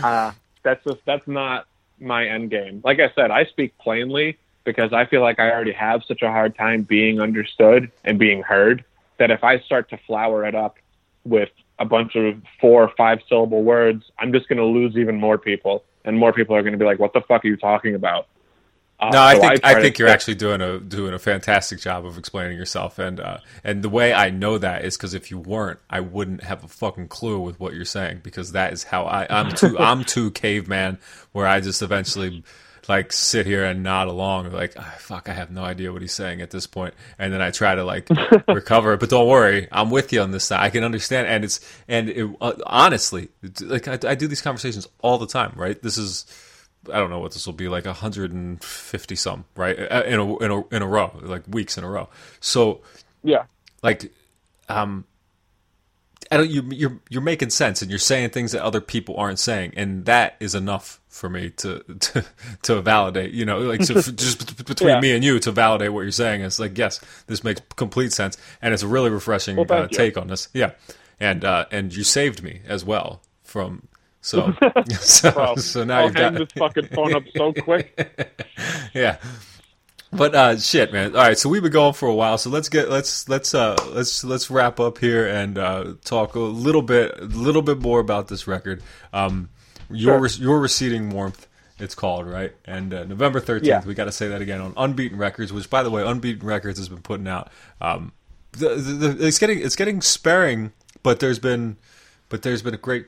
Uh, 0.03 0.33
that's 0.63 0.83
just 0.85 0.99
that's 1.05 1.27
not 1.29 1.67
my 2.01 2.27
end 2.27 2.51
game. 2.51 2.81
Like 2.83 3.01
I 3.01 3.11
said, 3.15 3.31
I 3.31 3.45
speak 3.45 3.77
plainly 3.79 4.39
because 4.65 4.93
I 4.93 5.05
feel 5.07 5.21
like 5.21 5.39
I 5.39 5.51
already 5.51 5.73
have 5.73 6.03
such 6.07 6.23
a 6.23 6.29
hard 6.29 6.57
time 6.57 6.83
being 6.83 7.21
understood 7.21 7.91
and 8.05 8.19
being 8.19 8.43
heard 8.43 8.85
that 9.19 9.31
if 9.31 9.45
I 9.45 9.61
start 9.61 9.91
to 9.91 9.99
flower 10.07 10.45
it 10.47 10.55
up 10.55 10.79
with 11.25 11.51
a 11.79 11.85
bunch 11.85 12.17
of 12.17 12.43
four 12.61 12.85
or 12.85 12.93
five 12.97 13.21
syllable 13.29 13.63
words, 13.63 14.11
I'm 14.19 14.33
just 14.33 14.49
going 14.49 14.59
to 14.59 14.65
lose 14.65 14.97
even 14.97 15.17
more 15.17 15.39
people, 15.39 15.85
and 16.05 16.19
more 16.19 16.33
people 16.33 16.57
are 16.57 16.63
going 16.63 16.73
to 16.73 16.79
be 16.79 16.85
like, 16.85 16.99
"What 16.99 17.13
the 17.13 17.21
fuck 17.21 17.45
are 17.45 17.49
you 17.49 17.57
talking 17.57 17.95
about?" 17.95 18.27
Uh, 19.01 19.11
No, 19.11 19.21
I 19.21 19.35
so 19.35 19.41
think 19.41 19.61
I, 19.65 19.75
to 19.75 19.81
think 19.81 19.99
you're 19.99 20.09
actually 20.09 20.37
doing 20.37 20.61
a 20.61 20.79
doing 20.79 21.15
a 21.15 21.19
fantastic 21.19 21.81
job 21.81 22.07
of 22.07 22.17
explaining 22.17 22.57
yourself, 22.57 22.99
and 22.99 23.19
uh, 23.19 23.39
and 23.65 23.83
the 23.83 23.89
way 23.89 24.13
I 24.13 24.31
know 24.31 24.57
that 24.59 24.85
is 24.85 24.97
because 24.97 25.15
if 25.15 25.31
you 25.31 25.39
weren't, 25.39 25.81
I 25.91 26.01
wouldn't 26.01 26.45
have 26.45 26.63
a 26.63 26.69
fucking 26.69 27.09
clue 27.09 27.41
with 27.41 27.59
what 27.59 27.75
you're 27.75 27.85
saying 27.85 28.21
because 28.23 28.53
that 28.53 28.73
is 28.73 28.85
how 28.85 29.05
I 29.05 29.27
I'm 29.29 29.51
too 29.51 29.79
I'm 29.79 30.05
too 30.05 30.31
caveman 30.43 30.99
where 31.33 31.47
I 31.47 31.61
just 31.61 31.83
eventually 31.83 32.45
like 32.89 33.13
sit 33.13 33.47
here 33.47 33.65
and 33.65 33.83
nod 33.83 34.09
along 34.09 34.51
like 34.53 34.75
"Ah, 34.79 34.95
fuck 34.99 35.29
I 35.29 35.33
have 35.33 35.51
no 35.51 35.65
idea 35.65 35.93
what 35.93 36.03
he's 36.03 36.13
saying 36.13 36.41
at 36.43 36.51
this 36.51 36.67
point. 36.67 36.95
And 37.19 37.33
then 37.33 37.41
I 37.41 37.51
try 37.51 37.75
to 37.75 37.85
like 37.85 38.09
recover 38.49 38.97
but 38.97 39.11
don't 39.11 39.29
worry 39.29 39.69
I'm 39.73 39.91
with 39.91 40.13
you 40.13 40.21
on 40.21 40.31
this 40.31 40.45
side. 40.45 40.61
I 40.61 40.71
can 40.71 40.85
understand. 40.85 41.27
And 41.27 41.45
it's 41.45 41.61
and 41.89 42.09
it, 42.11 42.31
uh, 42.41 42.55
honestly 42.67 43.29
like 43.61 43.89
I, 43.89 44.11
I 44.11 44.15
do 44.15 44.27
these 44.27 44.43
conversations 44.43 44.87
all 45.01 45.19
the 45.19 45.27
time 45.27 45.53
right? 45.57 45.81
This 45.81 45.99
is 45.99 46.27
I 46.93 46.99
don't 46.99 47.11
know 47.11 47.21
what 47.21 47.33
this 47.33 47.47
will 47.47 47.55
be 47.55 47.69
like 47.69 47.87
150 47.87 49.17
some 49.17 49.45
right? 49.57 49.79
Uh, 49.79 50.03
in 50.07 50.19
a 50.19 50.37
in 50.39 50.51
a 50.51 50.69
in 50.69 50.83
a 50.83 50.87
row 50.87 51.19
like 51.23 51.43
weeks 51.49 51.79
in 51.79 51.85
a 51.85 51.89
row. 51.89 52.09
So 52.41 52.83
Yeah, 53.23 53.45
like 53.83 54.13
um 54.69 55.05
I 56.31 56.37
don't 56.37 56.51
you 56.51 56.63
you're 56.71 56.99
you're 57.11 57.23
making 57.23 57.51
sense 57.51 57.83
and 57.83 57.91
you're 57.91 57.99
saying 57.99 58.31
things 58.31 58.53
that 58.53 58.63
other 58.63 58.81
people 58.81 59.17
aren't 59.17 59.39
saying 59.39 59.75
and 59.77 60.05
that 60.07 60.37
is 60.41 60.55
enough 60.55 61.01
for 61.09 61.29
me 61.29 61.51
to 61.51 61.81
to 62.01 62.25
to 62.63 62.81
validate 62.83 63.33
you 63.33 63.45
know 63.45 63.59
like 63.61 63.83
so 63.83 63.95
f- 63.95 64.15
just 64.17 64.57
bet- 64.57 64.67
between 64.67 64.91
Yeah. 64.91 65.01
me 65.01 65.13
and 65.15 65.23
you 65.25 65.39
to 65.41 65.53
validate 65.53 65.93
what 65.93 66.03
you're 66.03 66.11
saying 66.11 66.43
it's 66.43 66.59
like 66.59 66.77
yes 66.79 67.01
this 67.27 67.45
makes 67.45 67.61
complete 67.77 68.13
sense 68.13 68.37
and 68.63 68.73
it's 68.75 68.83
a 68.83 68.89
really 68.89 69.11
refreshing 69.11 69.57
Well, 69.57 69.67
uh, 69.71 69.87
take 69.89 70.17
on 70.19 70.29
this 70.29 70.49
yeah 70.55 70.73
and 71.21 71.45
uh 71.45 71.67
and 71.71 71.95
you 71.95 72.05
saved 72.05 72.43
me 72.43 72.61
as 72.67 72.85
well 72.85 73.21
from 73.43 73.87
so 74.21 74.55
so, 74.99 75.33
well, 75.37 75.57
so 75.59 75.85
now 75.85 75.99
I'll 76.01 76.05
you've 76.07 76.15
hang 76.17 76.33
got 76.35 76.39
this 76.49 76.53
fucking 76.59 76.87
phone 76.89 77.15
up 77.15 77.25
so 77.37 77.53
quick. 77.53 78.49
yeah. 78.95 79.19
But 80.17 80.35
uh 80.35 80.57
shit, 80.59 80.93
man. 80.93 81.17
All 81.17 81.23
right, 81.23 81.39
so 81.39 81.49
we've 81.49 81.63
been 81.63 81.73
going 81.73 81.95
for 81.95 82.09
a 82.09 82.15
while, 82.15 82.39
so 82.39 82.49
let's 82.51 82.69
get 82.69 82.89
let's 82.89 83.29
let's 83.29 83.53
uh 83.55 83.77
let's 83.93 84.23
let's 84.23 84.49
wrap 84.51 84.79
up 84.79 84.99
here 84.99 85.27
and 85.27 85.59
uh 85.59 85.95
talk 86.05 86.35
a 86.37 86.41
little 86.41 86.83
bit 86.83 87.19
a 87.19 87.25
little 87.25 87.63
bit 87.63 87.81
more 87.81 87.99
about 88.01 88.29
this 88.29 88.47
record. 88.47 88.83
Um 89.13 89.49
your 89.91 90.29
Sure. 90.29 90.43
your 90.45 90.61
receding 90.61 91.11
warmth 91.11 91.47
it's 91.81 91.97
called, 91.97 92.27
right? 92.29 92.53
And 92.65 92.95
uh, 92.95 93.03
November 93.05 93.41
13th, 93.41 93.65
Yeah. 93.65 93.85
we 93.85 93.95
got 93.95 94.05
to 94.05 94.13
say 94.13 94.29
that 94.29 94.41
again 94.41 94.61
on 94.61 94.73
Unbeaten 94.77 95.19
Records, 95.19 95.53
which 95.53 95.69
by 95.69 95.83
the 95.83 95.91
way, 95.91 96.07
Unbeaten 96.07 96.47
Records 96.47 96.79
has 96.79 96.89
been 96.89 97.03
putting 97.03 97.27
out 97.27 97.51
um 97.81 98.13
the, 98.53 98.77
the, 98.77 99.09
the, 99.09 99.27
it's 99.27 99.39
getting 99.39 99.59
it's 99.61 99.75
getting 99.77 100.01
sparing, 100.01 100.73
but 101.03 101.19
there's 101.19 101.41
been 101.41 101.77
but 102.29 102.43
there's 102.43 102.63
been 102.63 102.75
a 102.75 102.79
great 102.79 103.07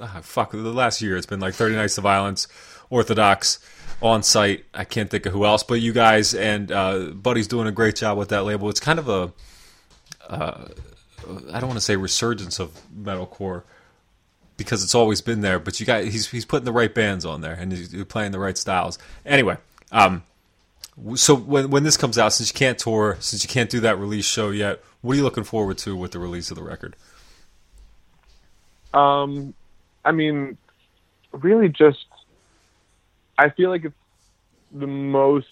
ah, 0.00 0.20
fuck 0.22 0.52
the 0.52 0.58
last 0.58 1.02
year 1.02 1.16
it's 1.16 1.26
been 1.26 1.40
like 1.40 1.54
30 1.54 1.74
nights 1.74 1.98
of 1.98 2.02
violence 2.04 2.46
orthodox 2.90 3.58
on 4.04 4.22
site. 4.22 4.64
I 4.74 4.84
can't 4.84 5.10
think 5.10 5.26
of 5.26 5.32
who 5.32 5.44
else 5.44 5.62
but 5.62 5.80
you 5.80 5.92
guys 5.92 6.34
and 6.34 6.70
uh, 6.70 7.10
buddy's 7.10 7.48
doing 7.48 7.66
a 7.66 7.72
great 7.72 7.96
job 7.96 8.18
with 8.18 8.28
that 8.28 8.44
label. 8.44 8.68
It's 8.68 8.80
kind 8.80 8.98
of 8.98 9.08
a 9.08 9.32
uh, 10.28 10.68
i 11.52 11.60
don't 11.60 11.68
want 11.68 11.74
to 11.74 11.80
say 11.80 11.96
resurgence 11.96 12.58
of 12.58 12.80
metalcore 12.94 13.62
because 14.56 14.82
it's 14.82 14.94
always 14.94 15.20
been 15.20 15.40
there 15.40 15.58
but 15.58 15.80
you 15.80 15.86
got 15.86 16.04
he's 16.04 16.30
he's 16.30 16.44
putting 16.44 16.64
the 16.64 16.72
right 16.72 16.94
bands 16.94 17.24
on 17.24 17.40
there 17.40 17.54
and 17.54 17.72
he's 17.72 17.92
he's 17.92 18.04
playing 18.04 18.32
the 18.32 18.38
right 18.38 18.58
styles. 18.58 18.98
Anyway 19.26 19.56
um 19.92 20.22
so 21.14 21.34
when 21.34 21.70
when 21.70 21.82
this 21.82 21.96
comes 21.96 22.18
out 22.18 22.32
since 22.32 22.50
you 22.50 22.58
can't 22.58 22.78
tour 22.78 23.16
since 23.20 23.42
you 23.42 23.48
can't 23.48 23.70
do 23.70 23.80
that 23.80 23.98
release 23.98 24.26
show 24.26 24.50
yet 24.50 24.80
what 25.04 25.12
are 25.12 25.16
you 25.16 25.22
looking 25.22 25.44
forward 25.44 25.76
to 25.76 25.94
with 25.94 26.12
the 26.12 26.18
release 26.18 26.50
of 26.50 26.56
the 26.56 26.62
record? 26.62 26.96
Um, 28.94 29.52
I 30.02 30.12
mean, 30.12 30.56
really, 31.32 31.68
just 31.68 32.06
I 33.36 33.50
feel 33.50 33.70
like 33.70 33.84
it's 33.84 33.94
the 34.72 34.86
most 34.86 35.48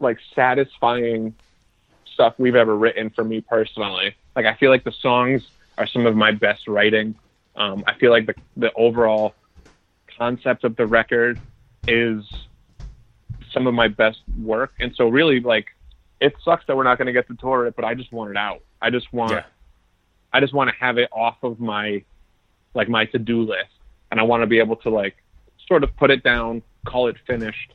like 0.00 0.18
satisfying 0.34 1.34
stuff 2.12 2.34
we've 2.38 2.54
ever 2.54 2.76
written 2.76 3.10
for 3.10 3.24
me 3.24 3.40
personally. 3.40 4.14
Like, 4.36 4.46
I 4.46 4.54
feel 4.54 4.70
like 4.70 4.84
the 4.84 4.92
songs 4.92 5.46
are 5.78 5.86
some 5.86 6.06
of 6.06 6.16
my 6.16 6.32
best 6.32 6.68
writing. 6.68 7.14
Um, 7.56 7.84
I 7.86 7.94
feel 7.94 8.10
like 8.10 8.26
the 8.26 8.34
the 8.56 8.72
overall 8.74 9.34
concept 10.18 10.64
of 10.64 10.76
the 10.76 10.86
record 10.86 11.40
is 11.86 12.24
some 13.52 13.66
of 13.66 13.74
my 13.74 13.88
best 13.88 14.20
work, 14.40 14.72
and 14.80 14.94
so 14.96 15.08
really, 15.08 15.40
like, 15.40 15.66
it 16.20 16.34
sucks 16.44 16.66
that 16.66 16.76
we're 16.76 16.84
not 16.84 16.98
going 16.98 17.06
to 17.06 17.12
get 17.12 17.28
to 17.28 17.34
tour 17.34 17.66
it, 17.66 17.76
but 17.76 17.84
I 17.84 17.94
just 17.94 18.12
want 18.12 18.30
it 18.30 18.36
out. 18.36 18.62
I 18.82 18.90
just 18.90 19.12
want. 19.12 19.32
Yeah. 19.32 19.44
I 20.32 20.40
just 20.40 20.52
want 20.52 20.68
to 20.68 20.74
have 20.80 20.98
it 20.98 21.08
off 21.12 21.36
of 21.44 21.60
my 21.60 22.02
like 22.74 22.88
my 22.88 23.04
to-do 23.04 23.42
list 23.42 23.70
and 24.10 24.20
I 24.20 24.24
want 24.24 24.42
to 24.42 24.46
be 24.46 24.58
able 24.58 24.76
to 24.76 24.90
like 24.90 25.16
sort 25.66 25.84
of 25.84 25.96
put 25.96 26.10
it 26.10 26.22
down, 26.22 26.62
call 26.86 27.08
it 27.08 27.16
finished 27.26 27.72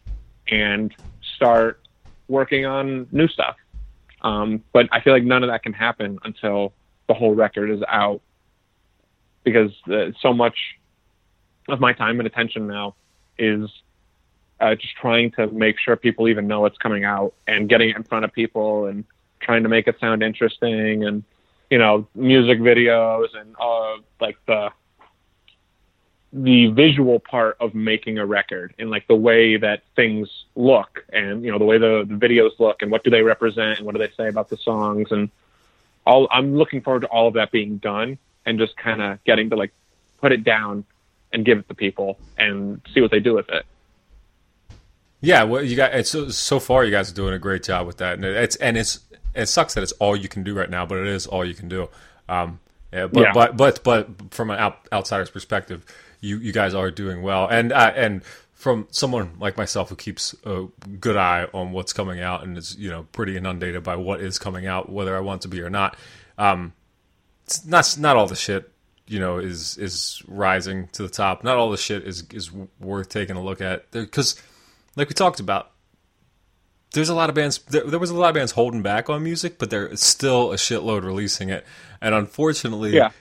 and 0.48 0.94
start 1.36 1.82
working 2.28 2.66
on 2.66 3.07
new 3.11 3.28
stuff. 3.28 3.56
Um, 4.22 4.64
but 4.74 4.88
I 4.91 5.02
feel 5.02 5.14
like 5.14 5.24
none 5.24 5.44
of 5.44 5.49
that 5.49 5.64
can 5.64 5.74
happen 5.74 6.20
until 6.24 6.74
the 7.07 7.14
whole 7.14 7.34
record 7.34 7.70
is 7.70 7.82
out 7.88 8.22
because 9.44 9.72
uh, 9.91 10.11
so 10.22 10.34
much 10.34 10.56
of 11.68 11.80
my 11.80 11.94
time 11.94 12.20
and 12.20 12.28
attention 12.28 12.68
now 12.68 12.95
is 13.38 13.70
uh, 14.60 14.76
just 14.76 14.95
trying 14.95 15.32
to 15.32 15.48
make 15.48 15.80
sure 15.80 15.95
people 15.95 16.28
even 16.28 16.48
know 16.48 16.66
it's 16.66 16.78
coming 16.78 17.06
out 17.06 17.34
and 17.48 17.70
getting 17.70 17.90
it 17.90 17.95
in 17.95 18.03
front 18.03 18.26
of 18.26 18.34
people 18.34 18.86
and 18.88 19.06
trying 19.40 19.64
to 19.64 19.70
make 19.70 19.88
it 19.88 19.95
sound 19.99 20.22
interesting 20.22 21.06
and 21.06 21.24
you 21.70 21.78
know 21.78 22.07
music 22.14 22.60
videos 22.60 23.28
and 23.40 23.56
uh, 23.60 23.95
like 24.20 24.38
the 24.48 24.70
the 26.31 26.68
visual 26.68 27.19
part 27.19 27.57
of 27.60 27.73
making 27.73 28.19
a 28.19 28.26
record 28.26 28.73
and 28.77 28.91
like 28.91 29.07
the 29.07 29.15
way 29.15 29.57
that 29.57 29.81
things 29.95 30.30
look 30.56 31.03
and 31.11 31.43
you 31.43 31.51
know 31.51 31.57
the 31.57 31.65
way 31.65 31.77
the, 31.80 32.06
the 32.07 32.14
videos 32.14 32.51
look 32.60 32.81
and 32.81 32.91
what 32.91 33.03
do 33.03 33.10
they 33.10 33.23
represent 33.23 33.77
and 33.77 33.85
what 33.85 33.95
do 33.95 33.99
they 33.99 34.11
say 34.15 34.27
about 34.27 34.47
the 34.49 34.57
songs 34.57 35.11
and 35.11 35.30
all 36.06 36.27
I'm 36.31 36.56
looking 36.56 36.81
forward 36.81 37.01
to 37.01 37.07
all 37.07 37.27
of 37.27 37.34
that 37.34 37.51
being 37.51 37.77
done 37.77 38.19
and 38.45 38.60
just 38.60 38.77
kind 38.77 39.01
of 39.01 39.23
getting 39.23 39.49
to 39.49 39.56
like 39.56 39.72
put 40.19 40.31
it 40.31 40.43
down 40.43 40.85
and 41.34 41.45
give 41.45 41.60
it 41.60 41.68
to 41.68 41.73
people 41.73 42.19
and 42.38 42.81
see 42.93 43.01
what 43.01 43.11
they 43.11 43.19
do 43.19 43.34
with 43.34 43.49
it. 43.49 43.65
Yeah, 45.22 45.43
well, 45.43 45.64
you 45.64 45.76
got 45.76 45.93
it's 45.93 46.10
so, 46.10 46.30
so 46.30 46.60
far. 46.60 46.85
You 46.85 46.91
guys 46.91 47.11
are 47.11 47.15
doing 47.15 47.34
a 47.34 47.39
great 47.39 47.64
job 47.64 47.85
with 47.85 47.97
that, 47.97 48.14
and 48.14 48.23
it's 48.23 48.56
and 48.57 48.77
it's 48.77 48.99
it 49.35 49.47
sucks 49.47 49.73
that 49.73 49.84
it's 49.84 49.91
all 49.93 50.15
you 50.15 50.30
can 50.30 50.43
do 50.43 50.53
right 50.53 50.69
now, 50.69 50.85
but 50.85 50.97
it 50.97 51.07
is 51.07 51.27
all 51.27 51.43
you 51.43 51.53
can 51.53 51.68
do. 51.68 51.89
Um, 52.30 52.60
yeah, 52.93 53.07
but 53.07 53.22
Yeah. 53.22 53.34
but 53.34 53.57
but 53.57 53.84
but 53.84 54.07
from 54.31 54.49
an 54.49 54.60
out, 54.60 54.77
outsider's 54.93 55.30
perspective, 55.30 55.85
you 56.21 56.37
you 56.37 56.51
guys 56.51 56.73
are 56.73 56.91
doing 56.91 57.21
well, 57.21 57.47
and 57.47 57.71
uh, 57.71 57.91
and 57.95 58.23
from 58.53 58.87
someone 58.91 59.31
like 59.39 59.55
myself 59.55 59.89
who 59.89 59.95
keeps 59.95 60.35
a 60.45 60.65
good 60.99 61.15
eye 61.15 61.47
on 61.53 61.71
what's 61.71 61.93
coming 61.93 62.19
out 62.19 62.43
and 62.43 62.57
is 62.57 62.75
you 62.77 62.89
know 62.89 63.03
pretty 63.13 63.37
inundated 63.37 63.83
by 63.83 63.95
what 63.95 64.19
is 64.21 64.37
coming 64.37 64.67
out, 64.67 64.91
whether 64.91 65.15
I 65.15 65.21
want 65.21 65.41
to 65.43 65.47
be 65.47 65.61
or 65.61 65.69
not. 65.69 65.95
Um, 66.37 66.73
it's 67.45 67.65
not 67.65 67.97
not 67.99 68.15
all 68.15 68.27
the 68.27 68.35
shit 68.35 68.71
you 69.07 69.19
know 69.19 69.37
is 69.37 69.77
is 69.77 70.21
rising 70.27 70.87
to 70.89 71.03
the 71.03 71.09
top. 71.09 71.43
Not 71.43 71.57
all 71.57 71.71
the 71.71 71.77
shit 71.77 72.05
is 72.05 72.23
is 72.33 72.51
worth 72.79 73.09
taking 73.09 73.35
a 73.37 73.41
look 73.43 73.61
at 73.61 73.89
because, 73.91 74.41
like 74.95 75.07
we 75.07 75.13
talked 75.13 75.39
about, 75.39 75.71
there's 76.93 77.09
a 77.09 77.15
lot 77.15 77.29
of 77.29 77.35
bands. 77.35 77.59
There, 77.59 77.83
there 77.83 77.99
was 77.99 78.09
a 78.09 78.15
lot 78.15 78.29
of 78.29 78.35
bands 78.35 78.51
holding 78.51 78.81
back 78.81 79.09
on 79.09 79.23
music, 79.23 79.57
but 79.57 79.69
there's 79.69 80.03
still 80.03 80.51
a 80.51 80.55
shitload 80.57 81.03
releasing 81.03 81.49
it. 81.49 81.65
And 82.01 82.13
unfortunately, 82.13 82.93
Yeah. 82.95 83.11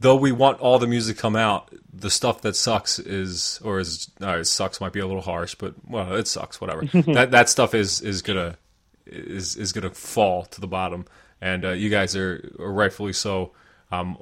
Though 0.00 0.16
we 0.16 0.32
want 0.32 0.60
all 0.60 0.78
the 0.78 0.86
music 0.86 1.16
to 1.16 1.22
come 1.22 1.36
out, 1.36 1.72
the 1.92 2.10
stuff 2.10 2.40
that 2.42 2.56
sucks 2.56 2.98
is 2.98 3.60
or 3.62 3.78
is 3.78 4.10
uh, 4.20 4.42
sucks 4.42 4.80
might 4.80 4.92
be 4.92 5.00
a 5.00 5.06
little 5.06 5.22
harsh, 5.22 5.54
but 5.54 5.74
well, 5.86 6.14
it 6.14 6.26
sucks. 6.26 6.60
Whatever. 6.60 6.84
that 7.12 7.30
that 7.30 7.48
stuff 7.48 7.74
is 7.74 8.00
is 8.00 8.22
gonna 8.22 8.56
is 9.06 9.56
is 9.56 9.72
gonna 9.72 9.90
fall 9.90 10.44
to 10.46 10.60
the 10.60 10.66
bottom, 10.66 11.06
and 11.40 11.64
uh, 11.64 11.70
you 11.70 11.90
guys 11.90 12.16
are, 12.16 12.52
are 12.58 12.72
rightfully 12.72 13.12
so. 13.12 13.52
Um, 13.92 14.16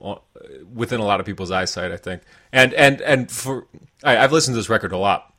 within 0.72 0.98
a 0.98 1.04
lot 1.04 1.20
of 1.20 1.26
people's 1.26 1.50
eyesight, 1.50 1.92
I 1.92 1.98
think, 1.98 2.22
and 2.52 2.72
and 2.72 3.02
and 3.02 3.30
for 3.30 3.66
I, 4.02 4.16
I've 4.16 4.32
listened 4.32 4.54
to 4.54 4.58
this 4.58 4.70
record 4.70 4.92
a 4.92 4.96
lot, 4.96 5.34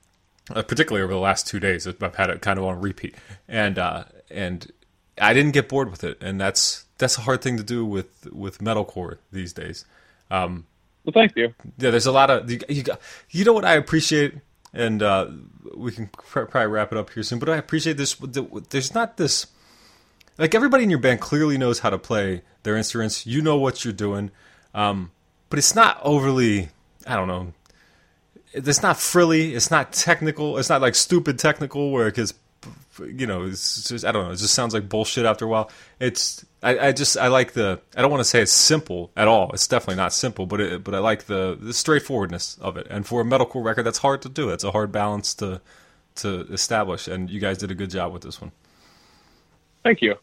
uh, 0.51 0.61
particularly 0.61 1.03
over 1.03 1.13
the 1.13 1.19
last 1.19 1.47
two 1.47 1.59
days. 1.59 1.87
I've 1.87 2.15
had 2.15 2.29
it 2.29 2.41
kind 2.41 2.59
of 2.59 2.65
on 2.65 2.79
repeat, 2.79 3.15
and 3.47 3.79
uh, 3.79 4.03
and 4.29 4.71
I 5.19 5.33
didn't 5.33 5.53
get 5.53 5.67
bored 5.67 5.89
with 5.89 6.03
it, 6.03 6.21
and 6.21 6.39
that's 6.39 6.85
that's 6.99 7.17
a 7.17 7.21
hard 7.21 7.41
thing 7.41 7.57
to 7.57 7.63
do 7.63 7.83
with 7.83 8.27
with 8.31 8.59
metalcore 8.59 9.17
these 9.31 9.51
days. 9.51 9.83
Well, 11.05 11.13
thank 11.13 11.35
you. 11.35 11.53
Yeah, 11.77 11.91
there's 11.91 12.05
a 12.05 12.11
lot 12.11 12.29
of 12.29 12.49
you. 12.51 12.59
You, 12.69 12.83
you 13.31 13.45
know 13.45 13.53
what 13.53 13.65
I 13.65 13.73
appreciate, 13.73 14.35
and 14.73 15.01
uh, 15.01 15.27
we 15.75 15.91
can 15.91 16.07
pr- 16.07 16.41
probably 16.41 16.67
wrap 16.67 16.91
it 16.91 16.97
up 16.97 17.09
here 17.11 17.23
soon. 17.23 17.39
But 17.39 17.49
I 17.49 17.57
appreciate 17.57 17.97
this. 17.97 18.15
There's 18.15 18.93
not 18.93 19.17
this. 19.17 19.47
like 20.37 20.55
everybody 20.55 20.83
in 20.83 20.89
your 20.89 20.99
band 20.99 21.21
clearly 21.21 21.57
knows 21.57 21.79
how 21.79 21.89
to 21.89 21.97
play 21.97 22.41
their 22.63 22.75
instruments. 22.77 23.25
You 23.25 23.41
know 23.41 23.57
what 23.57 23.83
you're 23.83 23.93
doing, 23.93 24.31
um, 24.73 25.11
but 25.49 25.59
it's 25.59 25.75
not 25.75 25.99
overly. 26.03 26.69
I 27.07 27.15
don't 27.15 27.27
know. 27.27 27.53
It's 28.51 28.81
not 28.81 28.97
frilly. 28.97 29.53
It's 29.53 29.69
not 29.69 29.93
technical. 29.93 30.57
It's 30.57 30.69
not 30.69 30.81
like 30.81 30.95
stupid 30.95 31.37
technical 31.37 31.91
where 31.91 32.07
it 32.07 32.15
gets, 32.15 32.33
you 32.99 33.27
know, 33.27 33.43
it's 33.43 33.87
just, 33.87 34.03
I 34.03 34.11
don't 34.11 34.25
know. 34.25 34.31
It 34.31 34.37
just 34.37 34.55
sounds 34.55 34.73
like 34.73 34.89
bullshit 34.89 35.25
after 35.25 35.45
a 35.45 35.47
while. 35.47 35.69
It's 35.99 36.43
I, 36.61 36.87
I 36.87 36.91
just 36.91 37.17
I 37.17 37.27
like 37.27 37.53
the. 37.53 37.79
I 37.95 38.01
don't 38.01 38.11
want 38.11 38.21
to 38.21 38.25
say 38.25 38.41
it's 38.41 38.51
simple 38.51 39.11
at 39.15 39.27
all. 39.27 39.51
It's 39.53 39.67
definitely 39.67 39.95
not 39.95 40.11
simple, 40.11 40.45
but 40.45 40.59
it, 40.59 40.83
but 40.83 40.93
I 40.93 40.99
like 40.99 41.25
the 41.25 41.57
the 41.59 41.73
straightforwardness 41.73 42.57
of 42.59 42.75
it. 42.75 42.87
And 42.89 43.07
for 43.07 43.21
a 43.21 43.23
metalcore 43.23 43.63
record, 43.63 43.83
that's 43.83 43.99
hard 43.99 44.21
to 44.23 44.29
do. 44.29 44.49
It's 44.49 44.65
a 44.65 44.71
hard 44.71 44.91
balance 44.91 45.33
to 45.35 45.61
to 46.15 46.41
establish. 46.51 47.07
And 47.07 47.29
you 47.29 47.39
guys 47.39 47.57
did 47.57 47.71
a 47.71 47.75
good 47.75 47.89
job 47.89 48.11
with 48.11 48.23
this 48.23 48.41
one. 48.41 48.51
Thank 49.83 50.01
you. 50.01 50.15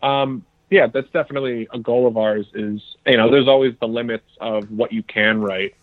Um, 0.00 0.44
yeah, 0.70 0.86
that's 0.86 1.10
definitely 1.10 1.66
a 1.72 1.78
goal 1.78 2.06
of 2.06 2.16
ours. 2.16 2.46
Is 2.54 2.80
you 3.04 3.16
know, 3.16 3.28
there's 3.28 3.48
always 3.48 3.74
the 3.80 3.88
limits 3.88 4.30
of 4.40 4.70
what 4.70 4.92
you 4.92 5.02
can 5.02 5.40
write, 5.40 5.74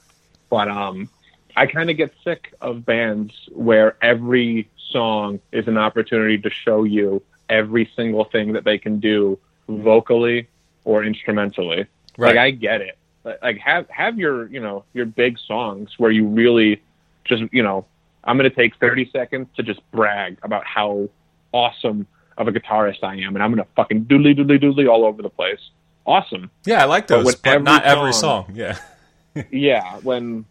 but 0.50 0.70
um, 0.70 1.10
I 1.58 1.66
kind 1.66 1.90
of 1.90 1.98
get 1.98 2.14
sick 2.24 2.54
of 2.62 2.86
bands 2.86 3.34
where 3.52 3.98
every 4.02 4.70
song 4.90 5.42
is 5.52 5.68
an 5.68 5.78
opportunity 5.78 6.38
to 6.38 6.50
show 6.50 6.86
you 6.86 7.22
every 7.50 7.92
single 7.94 8.24
thing 8.24 8.54
that 8.54 8.64
they 8.64 8.78
can 8.78 9.02
do 9.02 9.38
vocally 9.68 10.48
or 10.85 11.03
instrumentally. 11.03 11.85
Right. 12.18 12.35
Like 12.35 12.38
I 12.38 12.52
get 12.52 12.81
it. 12.81 12.98
Like 13.41 13.57
have 13.60 13.89
have 13.89 14.18
your 14.18 14.48
you 14.48 14.60
know 14.61 14.85
your 14.94 15.06
big 15.06 15.38
songs 15.38 15.91
where 15.98 16.11
you 16.11 16.26
really 16.26 16.81
just 17.26 17.44
you 17.52 17.61
know 17.64 17.85
I'm 18.23 18.38
gonna 18.38 18.49
take 18.49 18.76
30 18.77 19.10
seconds 19.11 19.48
to 19.57 19.64
just 19.64 19.80
brag 19.91 20.38
about 20.44 20.65
how 20.65 21.10
awesome 21.52 22.07
of 22.38 22.48
a 22.48 22.52
guitarist 22.52 23.03
I 23.03 23.15
am, 23.15 23.35
and 23.35 23.44
I'm 23.44 23.52
gonna 23.52 23.68
fucking 23.76 24.06
doodly 24.06 24.38
doodly 24.38 24.61
doodly 24.61 24.89
all 24.89 25.06
over 25.06 25.22
the 25.22 25.30
place. 25.30 25.60
Awesome. 26.06 26.49
Yeah, 26.65 26.81
I 26.81 26.85
like 26.85 27.07
those, 27.07 27.26
with 27.26 27.41
but, 27.41 27.53
every 27.53 27.64
not 27.64 27.84
every 27.84 28.14
song- 28.14 28.45
song. 28.45 28.56
Yeah. 28.56 28.77
yeah 29.52 29.98
when 29.98 30.45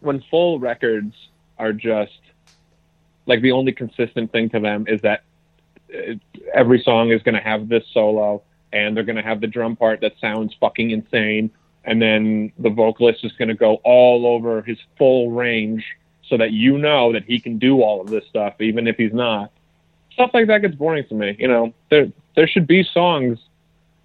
when 0.00 0.22
full 0.30 0.58
records 0.58 1.14
are 1.58 1.72
just 1.72 2.12
like 3.26 3.40
the 3.40 3.52
only 3.52 3.72
consistent 3.72 4.30
thing 4.30 4.50
to 4.50 4.60
them 4.60 4.86
is 4.86 5.00
that 5.00 5.22
every 6.52 6.80
song 6.82 7.10
is 7.10 7.22
going 7.22 7.34
to 7.34 7.40
have 7.40 7.68
this 7.68 7.84
solo 7.92 8.42
and 8.72 8.96
they're 8.96 9.04
going 9.04 9.16
to 9.16 9.22
have 9.22 9.40
the 9.40 9.46
drum 9.46 9.76
part 9.76 10.00
that 10.00 10.12
sounds 10.20 10.54
fucking 10.60 10.90
insane 10.90 11.50
and 11.84 12.00
then 12.00 12.52
the 12.58 12.70
vocalist 12.70 13.24
is 13.24 13.32
going 13.32 13.48
to 13.48 13.54
go 13.54 13.76
all 13.84 14.26
over 14.26 14.62
his 14.62 14.78
full 14.98 15.30
range 15.30 15.84
so 16.28 16.36
that 16.36 16.52
you 16.52 16.78
know 16.78 17.12
that 17.12 17.24
he 17.24 17.38
can 17.38 17.58
do 17.58 17.82
all 17.82 18.00
of 18.00 18.08
this 18.08 18.24
stuff 18.28 18.60
even 18.60 18.86
if 18.86 18.96
he's 18.96 19.12
not 19.12 19.50
stuff 20.12 20.30
like 20.34 20.46
that 20.46 20.58
gets 20.62 20.74
boring 20.74 21.04
to 21.08 21.14
me 21.14 21.36
you 21.38 21.48
know 21.48 21.72
there 21.90 22.10
there 22.36 22.46
should 22.46 22.66
be 22.66 22.82
songs 22.82 23.38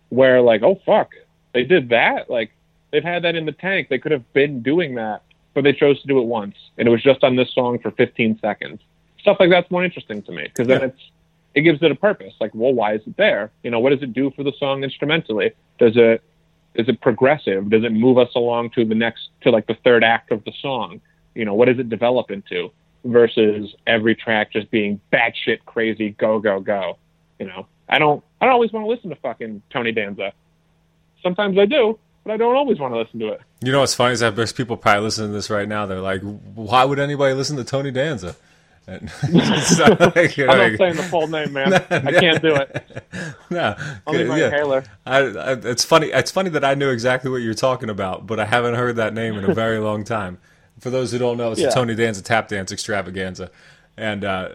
where 0.10 0.42
like 0.42 0.62
oh 0.64 0.80
fuck 0.86 1.12
they 1.54 1.64
did 1.64 1.90
that 1.90 2.30
like 2.30 2.52
they've 2.92 3.04
had 3.04 3.24
that 3.24 3.36
in 3.36 3.46
the 3.46 3.52
tank. 3.52 3.88
They 3.90 4.00
could 4.00 4.12
have 4.12 4.34
been 4.34 4.62
doing 4.62 4.96
that, 4.96 5.22
but 5.54 5.64
they 5.64 5.74
chose 5.74 6.02
to 6.02 6.08
do 6.08 6.20
it 6.20 6.26
once, 6.26 6.56
and 6.78 6.88
it 6.88 6.92
was 6.92 7.04
just 7.04 7.24
on 7.24 7.36
this 7.36 7.54
song 7.54 7.78
for 7.80 7.92
15 7.92 8.40
seconds. 8.40 8.82
Stuff 9.20 9.38
like 9.40 9.50
that's 9.52 9.70
more 9.70 9.84
interesting 9.84 10.22
to 10.24 10.32
me 10.32 10.44
because 10.44 10.68
then 10.68 10.82
Yeah. 10.82 10.88
it's 10.88 11.02
it 11.56 11.62
gives 11.62 11.82
it 11.82 11.92
a 11.92 11.96
purpose. 11.96 12.34
Like, 12.40 12.52
well, 12.54 12.74
why 12.74 12.94
is 12.96 13.02
it 13.06 13.18
there? 13.18 13.52
You 13.64 13.72
know, 13.72 13.80
what 13.80 13.92
does 13.92 14.02
it 14.02 14.14
do 14.14 14.32
for 14.36 14.44
the 14.44 14.54
song 14.60 14.84
instrumentally? 14.84 15.52
Does 15.78 15.94
it 15.96 16.24
is 16.76 16.88
it 16.88 17.02
progressive? 17.02 17.70
Does 17.70 17.84
it 17.84 17.92
move 17.92 18.18
us 18.18 18.30
along 18.36 18.70
to 18.72 18.86
the 18.86 18.96
next 18.96 19.30
to 19.42 19.50
like 19.50 19.68
the 19.68 19.76
third 19.84 20.04
act 20.04 20.32
of 20.32 20.44
the 20.46 20.54
song? 20.62 21.02
You 21.34 21.46
know, 21.46 21.54
what 21.54 21.66
does 21.66 21.80
it 21.80 21.90
develop 21.90 22.32
into? 22.32 22.72
Versus 23.06 23.74
every 23.88 24.14
track 24.16 24.52
just 24.52 24.70
being 24.72 25.00
batshit 25.12 25.60
crazy, 25.66 26.12
go 26.12 26.40
go 26.40 26.60
go. 26.60 26.98
You 27.40 27.48
know, 27.48 27.66
I 27.88 27.98
don't 27.98 28.24
I 28.40 28.46
don't 28.46 28.54
always 28.54 28.72
want 28.72 28.86
to 28.86 28.90
listen 28.90 29.10
to 29.10 29.16
fucking 29.16 29.62
Tony 29.70 29.92
Danza. 29.92 30.34
Sometimes 31.24 31.58
I 31.58 31.66
do, 31.66 31.98
but 32.24 32.34
I 32.34 32.38
don't 32.38 32.56
always 32.56 32.80
want 32.80 32.94
to 32.94 33.00
listen 33.00 33.20
to 33.20 33.30
it. 33.30 33.42
You 33.64 33.72
know 33.72 33.80
what's 33.80 33.96
funny 33.96 34.14
is 34.14 34.20
that 34.20 34.36
there's 34.36 34.54
people 34.54 34.78
probably 34.78 35.04
listening 35.04 35.30
to 35.30 35.34
this 35.34 35.50
right 35.50 35.68
now. 35.68 35.86
They're 35.86 36.02
like, 36.02 36.22
"Why 36.22 36.86
would 36.86 37.00
anybody 37.00 37.34
listen 37.34 37.58
to 37.58 37.64
Tony 37.64 37.92
Danza?" 37.92 38.36
And 39.02 39.12
it's 39.24 39.78
not 39.78 40.00
like, 40.16 40.38
I'm 40.40 40.48
not 40.48 40.78
saying 40.78 40.96
the 40.96 41.04
full 41.04 41.28
name, 41.28 41.54
man. 41.54 41.74
I 41.92 42.12
can't 42.12 42.42
do 42.42 42.56
it. 42.56 43.06
no, 43.52 43.76
Only 44.08 44.24
my 44.26 44.40
yeah. 44.40 44.46
inhaler. 44.48 44.84
I, 45.06 45.18
I, 45.20 45.52
it's 45.54 45.84
funny. 45.86 46.08
It's 46.08 46.32
funny 46.32 46.50
that 46.52 46.64
I 46.66 46.74
knew 46.74 46.90
exactly 46.90 47.30
what 47.30 47.38
you're 47.44 47.54
talking 47.54 47.90
about, 47.90 48.26
but 48.26 48.40
I 48.40 48.46
haven't 48.46 48.76
heard 48.76 48.96
that 48.96 49.14
name 49.14 49.36
in 49.38 49.44
a 49.50 49.54
very 49.54 49.78
long 49.80 50.04
time. 50.04 50.40
For 50.80 50.90
those 50.90 51.12
who 51.12 51.20
don't 51.20 51.38
know, 51.38 51.52
it's 51.52 51.62
Yeah. 51.62 51.70
Tony 51.70 51.94
Danza 51.94 52.24
tap 52.24 52.48
dance 52.48 52.72
extravaganza, 52.72 53.52
and 53.98 54.24
uh, 54.26 54.50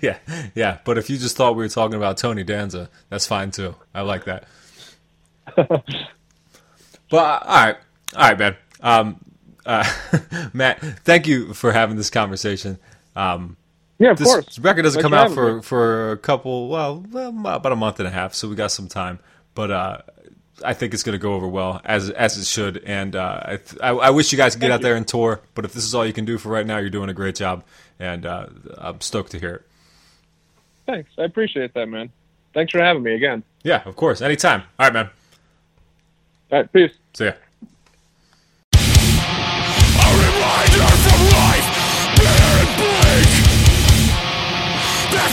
yeah, 0.00 0.18
yeah. 0.54 0.78
But 0.84 0.96
if 0.98 1.10
you 1.10 1.18
just 1.18 1.36
thought 1.36 1.56
we 1.56 1.64
were 1.64 1.68
talking 1.68 1.96
about 1.96 2.16
Tony 2.16 2.44
Danza, 2.44 2.88
that's 3.10 3.26
fine 3.26 3.50
too. 3.50 3.74
I 3.94 4.02
like 4.02 4.24
that. 4.24 4.44
But 5.56 5.82
uh, 7.12 7.40
all 7.44 7.66
right, 7.66 7.76
all 8.14 8.22
right, 8.22 8.38
man. 8.38 8.56
Um, 8.80 9.20
uh, 9.64 9.84
Matt, 10.52 10.80
thank 11.04 11.26
you 11.26 11.54
for 11.54 11.72
having 11.72 11.96
this 11.96 12.10
conversation. 12.10 12.78
Um, 13.16 13.56
Yeah, 13.98 14.10
of 14.12 14.18
this 14.18 14.28
course. 14.28 14.58
record 14.58 14.82
doesn't 14.82 15.00
Thanks 15.02 15.12
come 15.14 15.14
out 15.14 15.32
for, 15.32 15.56
me. 15.56 15.62
for 15.62 16.12
a 16.12 16.16
couple, 16.18 16.68
well, 16.68 17.02
well, 17.10 17.28
about 17.56 17.72
a 17.72 17.76
month 17.76 17.98
and 17.98 18.06
a 18.06 18.10
half, 18.10 18.34
so 18.34 18.48
we 18.48 18.54
got 18.54 18.70
some 18.70 18.86
time. 18.88 19.18
But 19.54 19.70
uh, 19.70 19.98
I 20.62 20.74
think 20.74 20.92
it's 20.94 21.02
going 21.02 21.14
to 21.14 21.18
go 21.18 21.32
over 21.34 21.48
well 21.48 21.80
as 21.84 22.10
as 22.10 22.36
it 22.38 22.44
should. 22.46 22.82
And 22.84 23.16
uh, 23.16 23.40
I, 23.42 23.56
th- 23.56 23.80
I, 23.82 23.88
I 23.90 24.10
wish 24.10 24.30
you 24.32 24.38
guys 24.38 24.54
could 24.54 24.60
get 24.60 24.70
out 24.70 24.82
there 24.82 24.96
and 24.96 25.08
tour. 25.08 25.40
But 25.54 25.64
if 25.64 25.72
this 25.72 25.84
is 25.84 25.94
all 25.94 26.04
you 26.06 26.12
can 26.12 26.26
do 26.26 26.36
for 26.38 26.50
right 26.50 26.66
now, 26.66 26.76
you're 26.78 26.90
doing 26.90 27.08
a 27.08 27.14
great 27.14 27.36
job, 27.36 27.64
and 27.98 28.26
uh, 28.26 28.46
I'm 28.76 29.00
stoked 29.00 29.30
to 29.32 29.38
hear 29.38 29.54
it. 29.56 29.62
Thanks. 30.86 31.10
I 31.18 31.22
appreciate 31.22 31.72
that, 31.74 31.86
man. 31.88 32.10
Thanks 32.54 32.70
for 32.72 32.80
having 32.80 33.02
me 33.02 33.14
again. 33.14 33.42
Yeah, 33.64 33.82
of 33.86 33.96
course, 33.96 34.20
anytime. 34.22 34.62
All 34.78 34.86
right, 34.86 34.92
man. 34.92 35.10
All 36.52 36.58
right, 36.60 36.72
peace. 36.72 36.92
See 37.14 37.24
ya. 37.24 37.32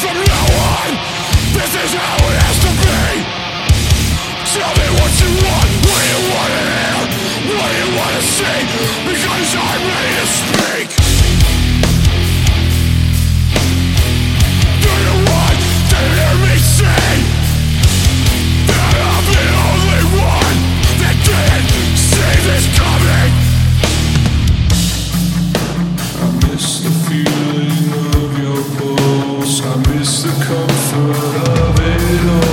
From 0.01 0.17
now 0.17 0.45
on, 0.73 0.89
this 1.53 1.69
is 1.75 1.93
how 1.93 2.17
it 2.25 2.37
has 2.41 2.57
to 2.65 2.71
be. 2.81 3.21
Tell 4.53 4.73
me 4.73 4.87
what 4.97 5.13
you 5.21 5.29
want, 5.45 5.69
what 5.85 6.03
you 6.09 6.19
want 6.33 6.49
to 6.49 6.61
hear, 6.65 6.97
what 7.53 7.71
you 7.77 7.87
want 7.93 8.13
to 8.17 8.23
see, 8.25 8.61
because 9.05 9.53
I'm 9.53 9.81
ready 9.85 10.13
to 10.17 10.27
speak. 10.33 10.87
Do 14.81 14.89
you 14.89 15.15
want 15.29 15.59
to 15.61 15.99
hear 16.09 16.33
me 16.41 16.55
say 16.57 17.13
that 18.65 18.93
I'm 18.97 19.25
the 19.29 19.45
only 19.61 20.03
one 20.17 20.57
that 21.05 21.15
didn't 21.21 21.69
see 21.93 22.35
this 22.49 22.65
coming? 22.77 23.31
I 26.17 26.25
miss 26.49 27.02
I 29.65 29.77
miss 29.95 30.23
the 30.23 30.29
comfort 30.43 31.49
of 31.49 31.79
it 31.79 32.47
all. 32.47 32.52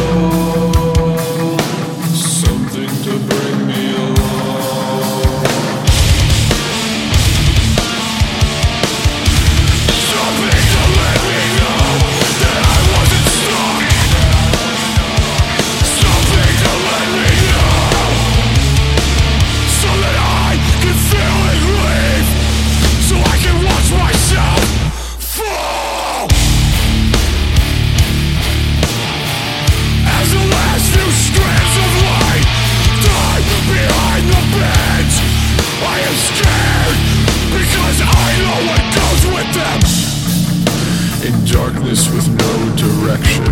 direction. 43.11 43.45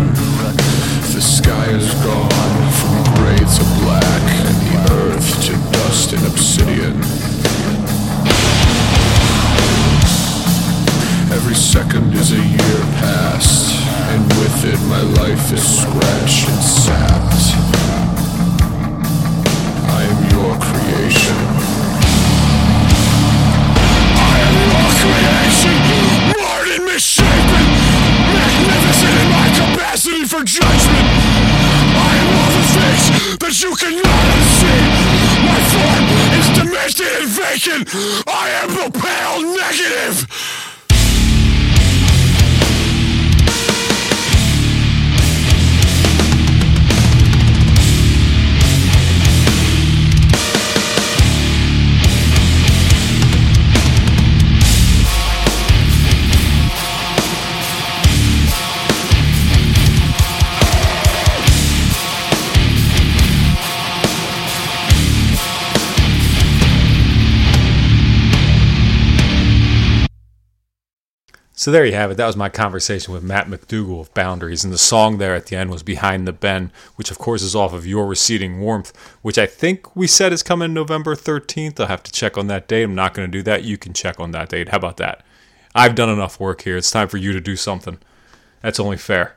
The 1.13 1.21
sky 1.21 1.65
is 1.71 1.93
gone 1.95 2.71
from 2.79 3.03
gray 3.15 3.37
to 3.37 3.63
black, 3.83 4.23
and 4.47 4.55
the 4.65 4.75
earth 4.93 5.45
to 5.45 5.53
dust 5.73 6.13
and 6.13 6.25
obsidian. 6.27 6.95
Every 11.31 11.55
second 11.55 12.13
is 12.13 12.31
a 12.31 12.41
year 12.41 12.79
past, 13.01 13.75
and 14.11 14.23
with 14.39 14.65
it 14.65 14.79
my 14.87 15.01
life 15.21 15.51
is 15.51 15.81
scratched 15.81 16.47
and 16.47 16.63
sapped. 16.63 17.68
judgment. 30.45 31.07
I 31.99 32.15
am 32.15 32.27
all 32.39 32.51
the 32.55 32.65
things 32.75 33.37
that 33.39 33.55
you 33.61 33.75
cannot 33.75 34.25
see. 34.57 34.81
My 35.43 35.59
form 35.71 36.03
is 36.39 36.47
dimensioned 36.55 37.09
and 37.19 37.29
vacant. 37.29 37.85
I 38.27 38.49
am 38.61 38.69
the 38.69 38.87
pale 38.99 39.41
negative. 39.43 40.58
So 71.69 71.73
there 71.73 71.85
you 71.85 71.93
have 71.93 72.09
it. 72.09 72.17
That 72.17 72.25
was 72.25 72.35
my 72.35 72.49
conversation 72.49 73.13
with 73.13 73.21
Matt 73.21 73.45
McDougal 73.45 74.01
of 74.01 74.11
Boundaries. 74.15 74.63
And 74.63 74.73
the 74.73 74.77
song 74.79 75.19
there 75.19 75.35
at 75.35 75.45
the 75.45 75.55
end 75.55 75.69
was 75.69 75.83
Behind 75.83 76.27
the 76.27 76.33
Bend, 76.33 76.71
which 76.95 77.11
of 77.11 77.19
course 77.19 77.43
is 77.43 77.55
off 77.55 77.73
of 77.73 77.85
Your 77.85 78.07
Receding 78.07 78.59
Warmth, 78.59 78.91
which 79.21 79.37
I 79.37 79.45
think 79.45 79.95
we 79.95 80.07
said 80.07 80.33
is 80.33 80.41
coming 80.41 80.73
November 80.73 81.13
13th. 81.13 81.79
I'll 81.79 81.85
have 81.85 82.01
to 82.01 82.11
check 82.11 82.39
on 82.39 82.47
that 82.47 82.67
date. 82.67 82.81
I'm 82.81 82.95
not 82.95 83.13
going 83.13 83.27
to 83.27 83.31
do 83.31 83.43
that. 83.43 83.65
You 83.65 83.77
can 83.77 83.93
check 83.93 84.19
on 84.19 84.31
that 84.31 84.49
date. 84.49 84.69
How 84.69 84.77
about 84.77 84.97
that? 84.97 85.23
I've 85.75 85.93
done 85.93 86.09
enough 86.09 86.39
work 86.39 86.63
here. 86.63 86.75
It's 86.75 86.89
time 86.89 87.07
for 87.07 87.17
you 87.17 87.33
to 87.33 87.39
do 87.39 87.55
something. 87.55 87.99
That's 88.63 88.79
only 88.79 88.97
fair. 88.97 89.35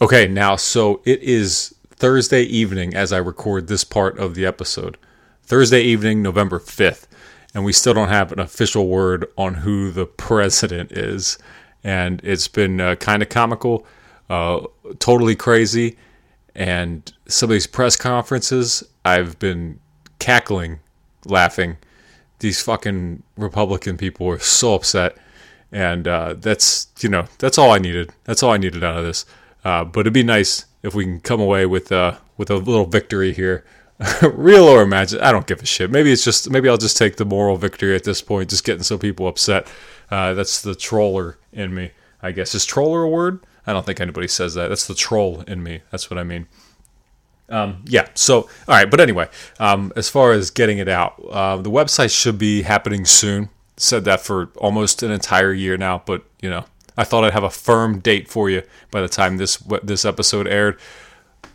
Okay, 0.00 0.26
now, 0.26 0.56
so 0.56 1.02
it 1.04 1.22
is 1.22 1.74
Thursday 1.90 2.44
evening 2.44 2.94
as 2.94 3.12
I 3.12 3.18
record 3.18 3.66
this 3.66 3.84
part 3.84 4.18
of 4.18 4.34
the 4.34 4.46
episode. 4.46 4.96
Thursday 5.42 5.82
evening, 5.82 6.22
November 6.22 6.58
5th. 6.58 7.08
And 7.54 7.62
we 7.62 7.74
still 7.74 7.92
don't 7.92 8.08
have 8.08 8.32
an 8.32 8.40
official 8.40 8.88
word 8.88 9.26
on 9.36 9.56
who 9.56 9.90
the 9.90 10.06
president 10.06 10.90
is 10.90 11.36
and 11.84 12.20
it's 12.24 12.48
been 12.48 12.80
uh, 12.80 12.96
kind 12.96 13.22
of 13.22 13.28
comical, 13.28 13.86
uh, 14.30 14.62
totally 14.98 15.36
crazy. 15.36 15.96
And 16.54 17.12
some 17.26 17.50
of 17.50 17.52
these 17.52 17.66
press 17.66 17.94
conferences, 17.94 18.82
I've 19.04 19.38
been 19.38 19.78
cackling, 20.18 20.80
laughing. 21.26 21.76
These 22.38 22.62
fucking 22.62 23.22
Republican 23.36 23.96
people 23.96 24.28
are 24.28 24.38
so 24.38 24.74
upset, 24.74 25.16
and 25.70 26.08
uh, 26.08 26.34
that's 26.38 26.88
you 27.00 27.08
know 27.08 27.26
that's 27.38 27.58
all 27.58 27.70
I 27.70 27.78
needed. 27.78 28.10
That's 28.24 28.42
all 28.42 28.52
I 28.52 28.56
needed 28.56 28.82
out 28.84 28.98
of 28.98 29.04
this. 29.04 29.24
Uh, 29.64 29.84
but 29.84 30.00
it'd 30.00 30.12
be 30.12 30.22
nice 30.22 30.66
if 30.82 30.94
we 30.94 31.04
can 31.04 31.20
come 31.20 31.40
away 31.40 31.66
with 31.66 31.90
uh, 31.90 32.16
with 32.36 32.50
a 32.50 32.56
little 32.56 32.86
victory 32.86 33.32
here, 33.32 33.64
real 34.22 34.64
or 34.64 34.82
imagined. 34.82 35.22
I 35.22 35.32
don't 35.32 35.46
give 35.46 35.62
a 35.62 35.66
shit. 35.66 35.90
Maybe 35.90 36.12
it's 36.12 36.24
just 36.24 36.50
maybe 36.50 36.68
I'll 36.68 36.76
just 36.76 36.96
take 36.96 37.16
the 37.16 37.24
moral 37.24 37.56
victory 37.56 37.94
at 37.94 38.04
this 38.04 38.20
point, 38.22 38.50
just 38.50 38.64
getting 38.64 38.82
some 38.82 38.98
people 38.98 39.26
upset. 39.26 39.66
Uh, 40.14 40.32
that's 40.32 40.62
the 40.62 40.76
troller 40.76 41.38
in 41.52 41.74
me, 41.74 41.90
I 42.22 42.30
guess. 42.30 42.54
Is 42.54 42.64
troller 42.64 43.02
a 43.02 43.08
word? 43.08 43.40
I 43.66 43.72
don't 43.72 43.84
think 43.84 44.00
anybody 44.00 44.28
says 44.28 44.54
that. 44.54 44.68
That's 44.68 44.86
the 44.86 44.94
troll 44.94 45.40
in 45.48 45.60
me. 45.60 45.80
That's 45.90 46.08
what 46.08 46.18
I 46.18 46.22
mean. 46.22 46.46
Um, 47.48 47.82
yeah. 47.84 48.06
So, 48.14 48.42
all 48.42 48.48
right. 48.68 48.88
But 48.88 49.00
anyway, 49.00 49.28
um, 49.58 49.92
as 49.96 50.08
far 50.08 50.30
as 50.30 50.52
getting 50.52 50.78
it 50.78 50.88
out, 50.88 51.20
uh, 51.28 51.56
the 51.56 51.70
website 51.70 52.16
should 52.16 52.38
be 52.38 52.62
happening 52.62 53.04
soon. 53.04 53.48
Said 53.76 54.04
that 54.04 54.20
for 54.20 54.50
almost 54.58 55.02
an 55.02 55.10
entire 55.10 55.52
year 55.52 55.76
now, 55.76 56.04
but 56.06 56.22
you 56.40 56.48
know, 56.48 56.64
I 56.96 57.02
thought 57.02 57.24
I'd 57.24 57.32
have 57.32 57.42
a 57.42 57.50
firm 57.50 57.98
date 57.98 58.28
for 58.28 58.48
you 58.48 58.62
by 58.92 59.00
the 59.00 59.08
time 59.08 59.38
this 59.38 59.56
this 59.82 60.04
episode 60.04 60.46
aired, 60.46 60.78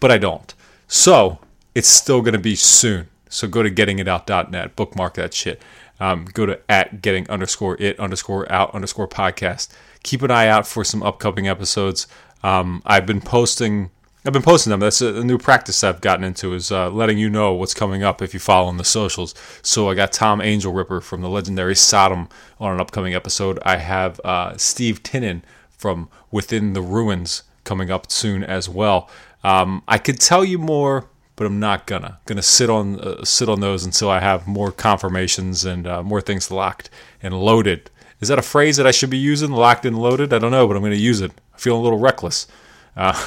but 0.01 0.11
I 0.11 0.17
don't. 0.17 0.53
So 0.89 1.39
it's 1.73 1.87
still 1.87 2.21
going 2.21 2.33
to 2.33 2.39
be 2.39 2.57
soon. 2.57 3.07
So 3.29 3.47
go 3.47 3.63
to 3.63 3.71
gettingitout.net, 3.71 4.75
bookmark 4.75 5.13
that 5.13 5.33
shit. 5.33 5.61
Um, 5.99 6.25
go 6.25 6.45
to 6.45 6.59
at 6.69 7.01
getting 7.01 7.29
underscore 7.29 7.75
it 7.81 7.99
underscore 7.99 8.49
out 8.51 8.73
underscore 8.73 9.07
podcast. 9.07 9.69
Keep 10.03 10.21
an 10.21 10.31
eye 10.31 10.47
out 10.47 10.65
for 10.65 10.83
some 10.83 11.03
upcoming 11.03 11.47
episodes. 11.47 12.07
Um, 12.43 12.81
I've 12.85 13.05
been 13.05 13.21
posting. 13.21 13.91
I've 14.25 14.33
been 14.33 14.41
posting 14.41 14.71
them. 14.71 14.81
That's 14.81 15.01
a, 15.01 15.21
a 15.21 15.23
new 15.23 15.37
practice 15.37 15.83
I've 15.83 16.01
gotten 16.01 16.25
into 16.25 16.53
is 16.53 16.71
uh, 16.71 16.89
letting 16.89 17.17
you 17.17 17.29
know 17.29 17.53
what's 17.53 17.73
coming 17.73 18.03
up 18.03 18.21
if 18.21 18.33
you 18.33 18.39
follow 18.39 18.67
on 18.67 18.77
the 18.77 18.83
socials. 18.83 19.33
So 19.61 19.89
I 19.89 19.95
got 19.95 20.11
Tom 20.11 20.39
Angelripper 20.39 21.01
from 21.01 21.21
the 21.21 21.29
legendary 21.29 21.75
Sodom 21.75 22.27
on 22.59 22.73
an 22.73 22.81
upcoming 22.81 23.15
episode. 23.15 23.59
I 23.63 23.77
have 23.77 24.19
uh, 24.25 24.57
Steve 24.57 25.03
Tinnon 25.03 25.43
from 25.69 26.09
Within 26.31 26.73
the 26.73 26.81
Ruins 26.81 27.43
coming 27.63 27.89
up 27.89 28.11
soon 28.11 28.43
as 28.43 28.67
well. 28.67 29.09
Um, 29.43 29.83
I 29.87 29.97
could 29.97 30.19
tell 30.19 30.43
you 30.43 30.57
more 30.57 31.09
but 31.39 31.45
I'm 31.47 31.57
not 31.57 31.87
gonna 31.87 32.19
gonna 32.25 32.41
sit 32.41 32.69
on 32.69 32.99
uh, 32.99 33.23
sit 33.23 33.47
on 33.47 33.61
those 33.61 33.85
until 33.85 34.09
I 34.09 34.19
have 34.19 34.45
more 34.45 34.73
confirmations 34.73 35.63
and 35.63 35.87
uh, 35.87 36.03
more 36.03 36.19
things 36.19 36.51
locked 36.51 36.89
and 37.23 37.33
loaded. 37.33 37.89
Is 38.19 38.27
that 38.27 38.37
a 38.37 38.41
phrase 38.41 38.75
that 38.75 38.85
I 38.85 38.91
should 38.91 39.09
be 39.09 39.17
using? 39.17 39.51
Locked 39.51 39.85
and 39.85 39.97
loaded? 39.97 40.33
I 40.33 40.39
don't 40.39 40.51
know, 40.51 40.67
but 40.67 40.75
I'm 40.75 40.83
gonna 40.83 40.95
use 40.95 41.21
it. 41.21 41.31
I 41.55 41.57
feel 41.57 41.77
a 41.77 41.79
little 41.79 41.97
reckless. 41.97 42.45
Uh, 42.93 43.17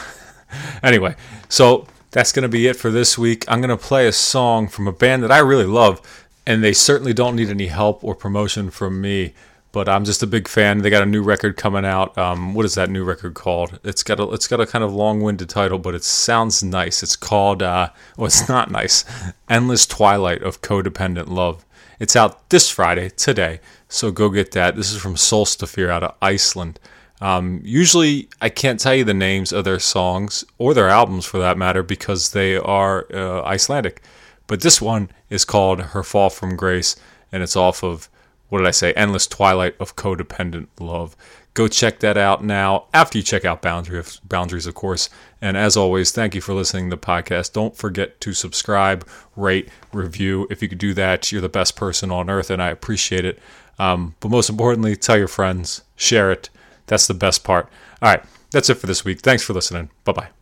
anyway, 0.82 1.16
so 1.48 1.86
that's 2.10 2.32
gonna 2.32 2.50
be 2.50 2.66
it 2.66 2.76
for 2.76 2.90
this 2.90 3.16
week. 3.16 3.46
I'm 3.48 3.62
gonna 3.62 3.78
play 3.78 4.06
a 4.06 4.12
song 4.12 4.68
from 4.68 4.86
a 4.86 4.92
band 4.92 5.22
that 5.22 5.32
I 5.32 5.38
really 5.38 5.64
love, 5.64 6.26
and 6.46 6.62
they 6.62 6.74
certainly 6.74 7.14
don't 7.14 7.34
need 7.34 7.48
any 7.48 7.68
help 7.68 8.04
or 8.04 8.14
promotion 8.14 8.68
from 8.70 9.00
me 9.00 9.32
but 9.72 9.88
I'm 9.88 10.04
just 10.04 10.22
a 10.22 10.26
big 10.26 10.46
fan. 10.46 10.78
They 10.78 10.90
got 10.90 11.02
a 11.02 11.06
new 11.06 11.22
record 11.22 11.56
coming 11.56 11.84
out. 11.84 12.16
Um, 12.16 12.54
what 12.54 12.66
is 12.66 12.74
that 12.74 12.90
new 12.90 13.04
record 13.04 13.34
called? 13.34 13.80
It's 13.82 14.02
got 14.02 14.20
a 14.20 14.30
it's 14.30 14.46
got 14.46 14.60
a 14.60 14.66
kind 14.66 14.84
of 14.84 14.92
long-winded 14.92 15.48
title, 15.48 15.78
but 15.78 15.94
it 15.94 16.04
sounds 16.04 16.62
nice. 16.62 17.02
It's 17.02 17.16
called 17.16 17.62
uh, 17.62 17.88
well, 18.16 18.26
it's 18.26 18.48
not 18.50 18.70
nice. 18.70 19.04
Endless 19.48 19.86
Twilight 19.86 20.42
of 20.42 20.60
Codependent 20.60 21.28
Love. 21.28 21.64
It's 21.98 22.16
out 22.16 22.50
this 22.50 22.68
Friday 22.68 23.08
today, 23.10 23.60
so 23.88 24.10
go 24.10 24.28
get 24.28 24.52
that. 24.52 24.76
This 24.76 24.92
is 24.92 25.00
from 25.00 25.14
Solstafir 25.14 25.88
out 25.88 26.02
of 26.02 26.14
Iceland. 26.20 26.78
Um, 27.22 27.60
usually, 27.62 28.28
I 28.40 28.48
can't 28.48 28.80
tell 28.80 28.96
you 28.96 29.04
the 29.04 29.14
names 29.14 29.52
of 29.52 29.64
their 29.64 29.78
songs 29.78 30.44
or 30.58 30.74
their 30.74 30.88
albums 30.88 31.24
for 31.24 31.38
that 31.38 31.56
matter 31.56 31.84
because 31.84 32.32
they 32.32 32.56
are 32.56 33.06
uh, 33.14 33.44
Icelandic. 33.44 34.02
But 34.48 34.62
this 34.62 34.82
one 34.82 35.10
is 35.30 35.44
called 35.44 35.80
Her 35.80 36.02
Fall 36.02 36.30
from 36.30 36.56
Grace, 36.56 36.96
and 37.30 37.42
it's 37.42 37.54
off 37.54 37.84
of 37.84 38.10
what 38.52 38.58
did 38.58 38.66
I 38.66 38.72
say? 38.72 38.92
Endless 38.92 39.26
Twilight 39.26 39.74
of 39.80 39.96
Codependent 39.96 40.66
Love. 40.78 41.16
Go 41.54 41.68
check 41.68 42.00
that 42.00 42.18
out 42.18 42.44
now 42.44 42.84
after 42.92 43.16
you 43.16 43.24
check 43.24 43.46
out 43.46 43.62
Boundaries, 43.62 44.20
Boundaries, 44.24 44.66
of 44.66 44.74
course. 44.74 45.08
And 45.40 45.56
as 45.56 45.74
always, 45.74 46.12
thank 46.12 46.34
you 46.34 46.42
for 46.42 46.52
listening 46.52 46.90
to 46.90 46.96
the 46.96 47.00
podcast. 47.00 47.54
Don't 47.54 47.74
forget 47.74 48.20
to 48.20 48.34
subscribe, 48.34 49.08
rate, 49.36 49.70
review. 49.90 50.46
If 50.50 50.60
you 50.60 50.68
could 50.68 50.76
do 50.76 50.92
that, 50.92 51.32
you're 51.32 51.40
the 51.40 51.48
best 51.48 51.76
person 51.76 52.10
on 52.10 52.28
earth, 52.28 52.50
and 52.50 52.62
I 52.62 52.68
appreciate 52.68 53.24
it. 53.24 53.38
Um, 53.78 54.16
but 54.20 54.28
most 54.28 54.50
importantly, 54.50 54.96
tell 54.96 55.16
your 55.16 55.28
friends, 55.28 55.80
share 55.96 56.30
it. 56.30 56.50
That's 56.88 57.06
the 57.06 57.14
best 57.14 57.44
part. 57.44 57.70
All 58.02 58.10
right, 58.10 58.22
that's 58.50 58.68
it 58.68 58.74
for 58.74 58.86
this 58.86 59.02
week. 59.02 59.20
Thanks 59.20 59.42
for 59.42 59.54
listening. 59.54 59.88
Bye 60.04 60.12
bye. 60.12 60.41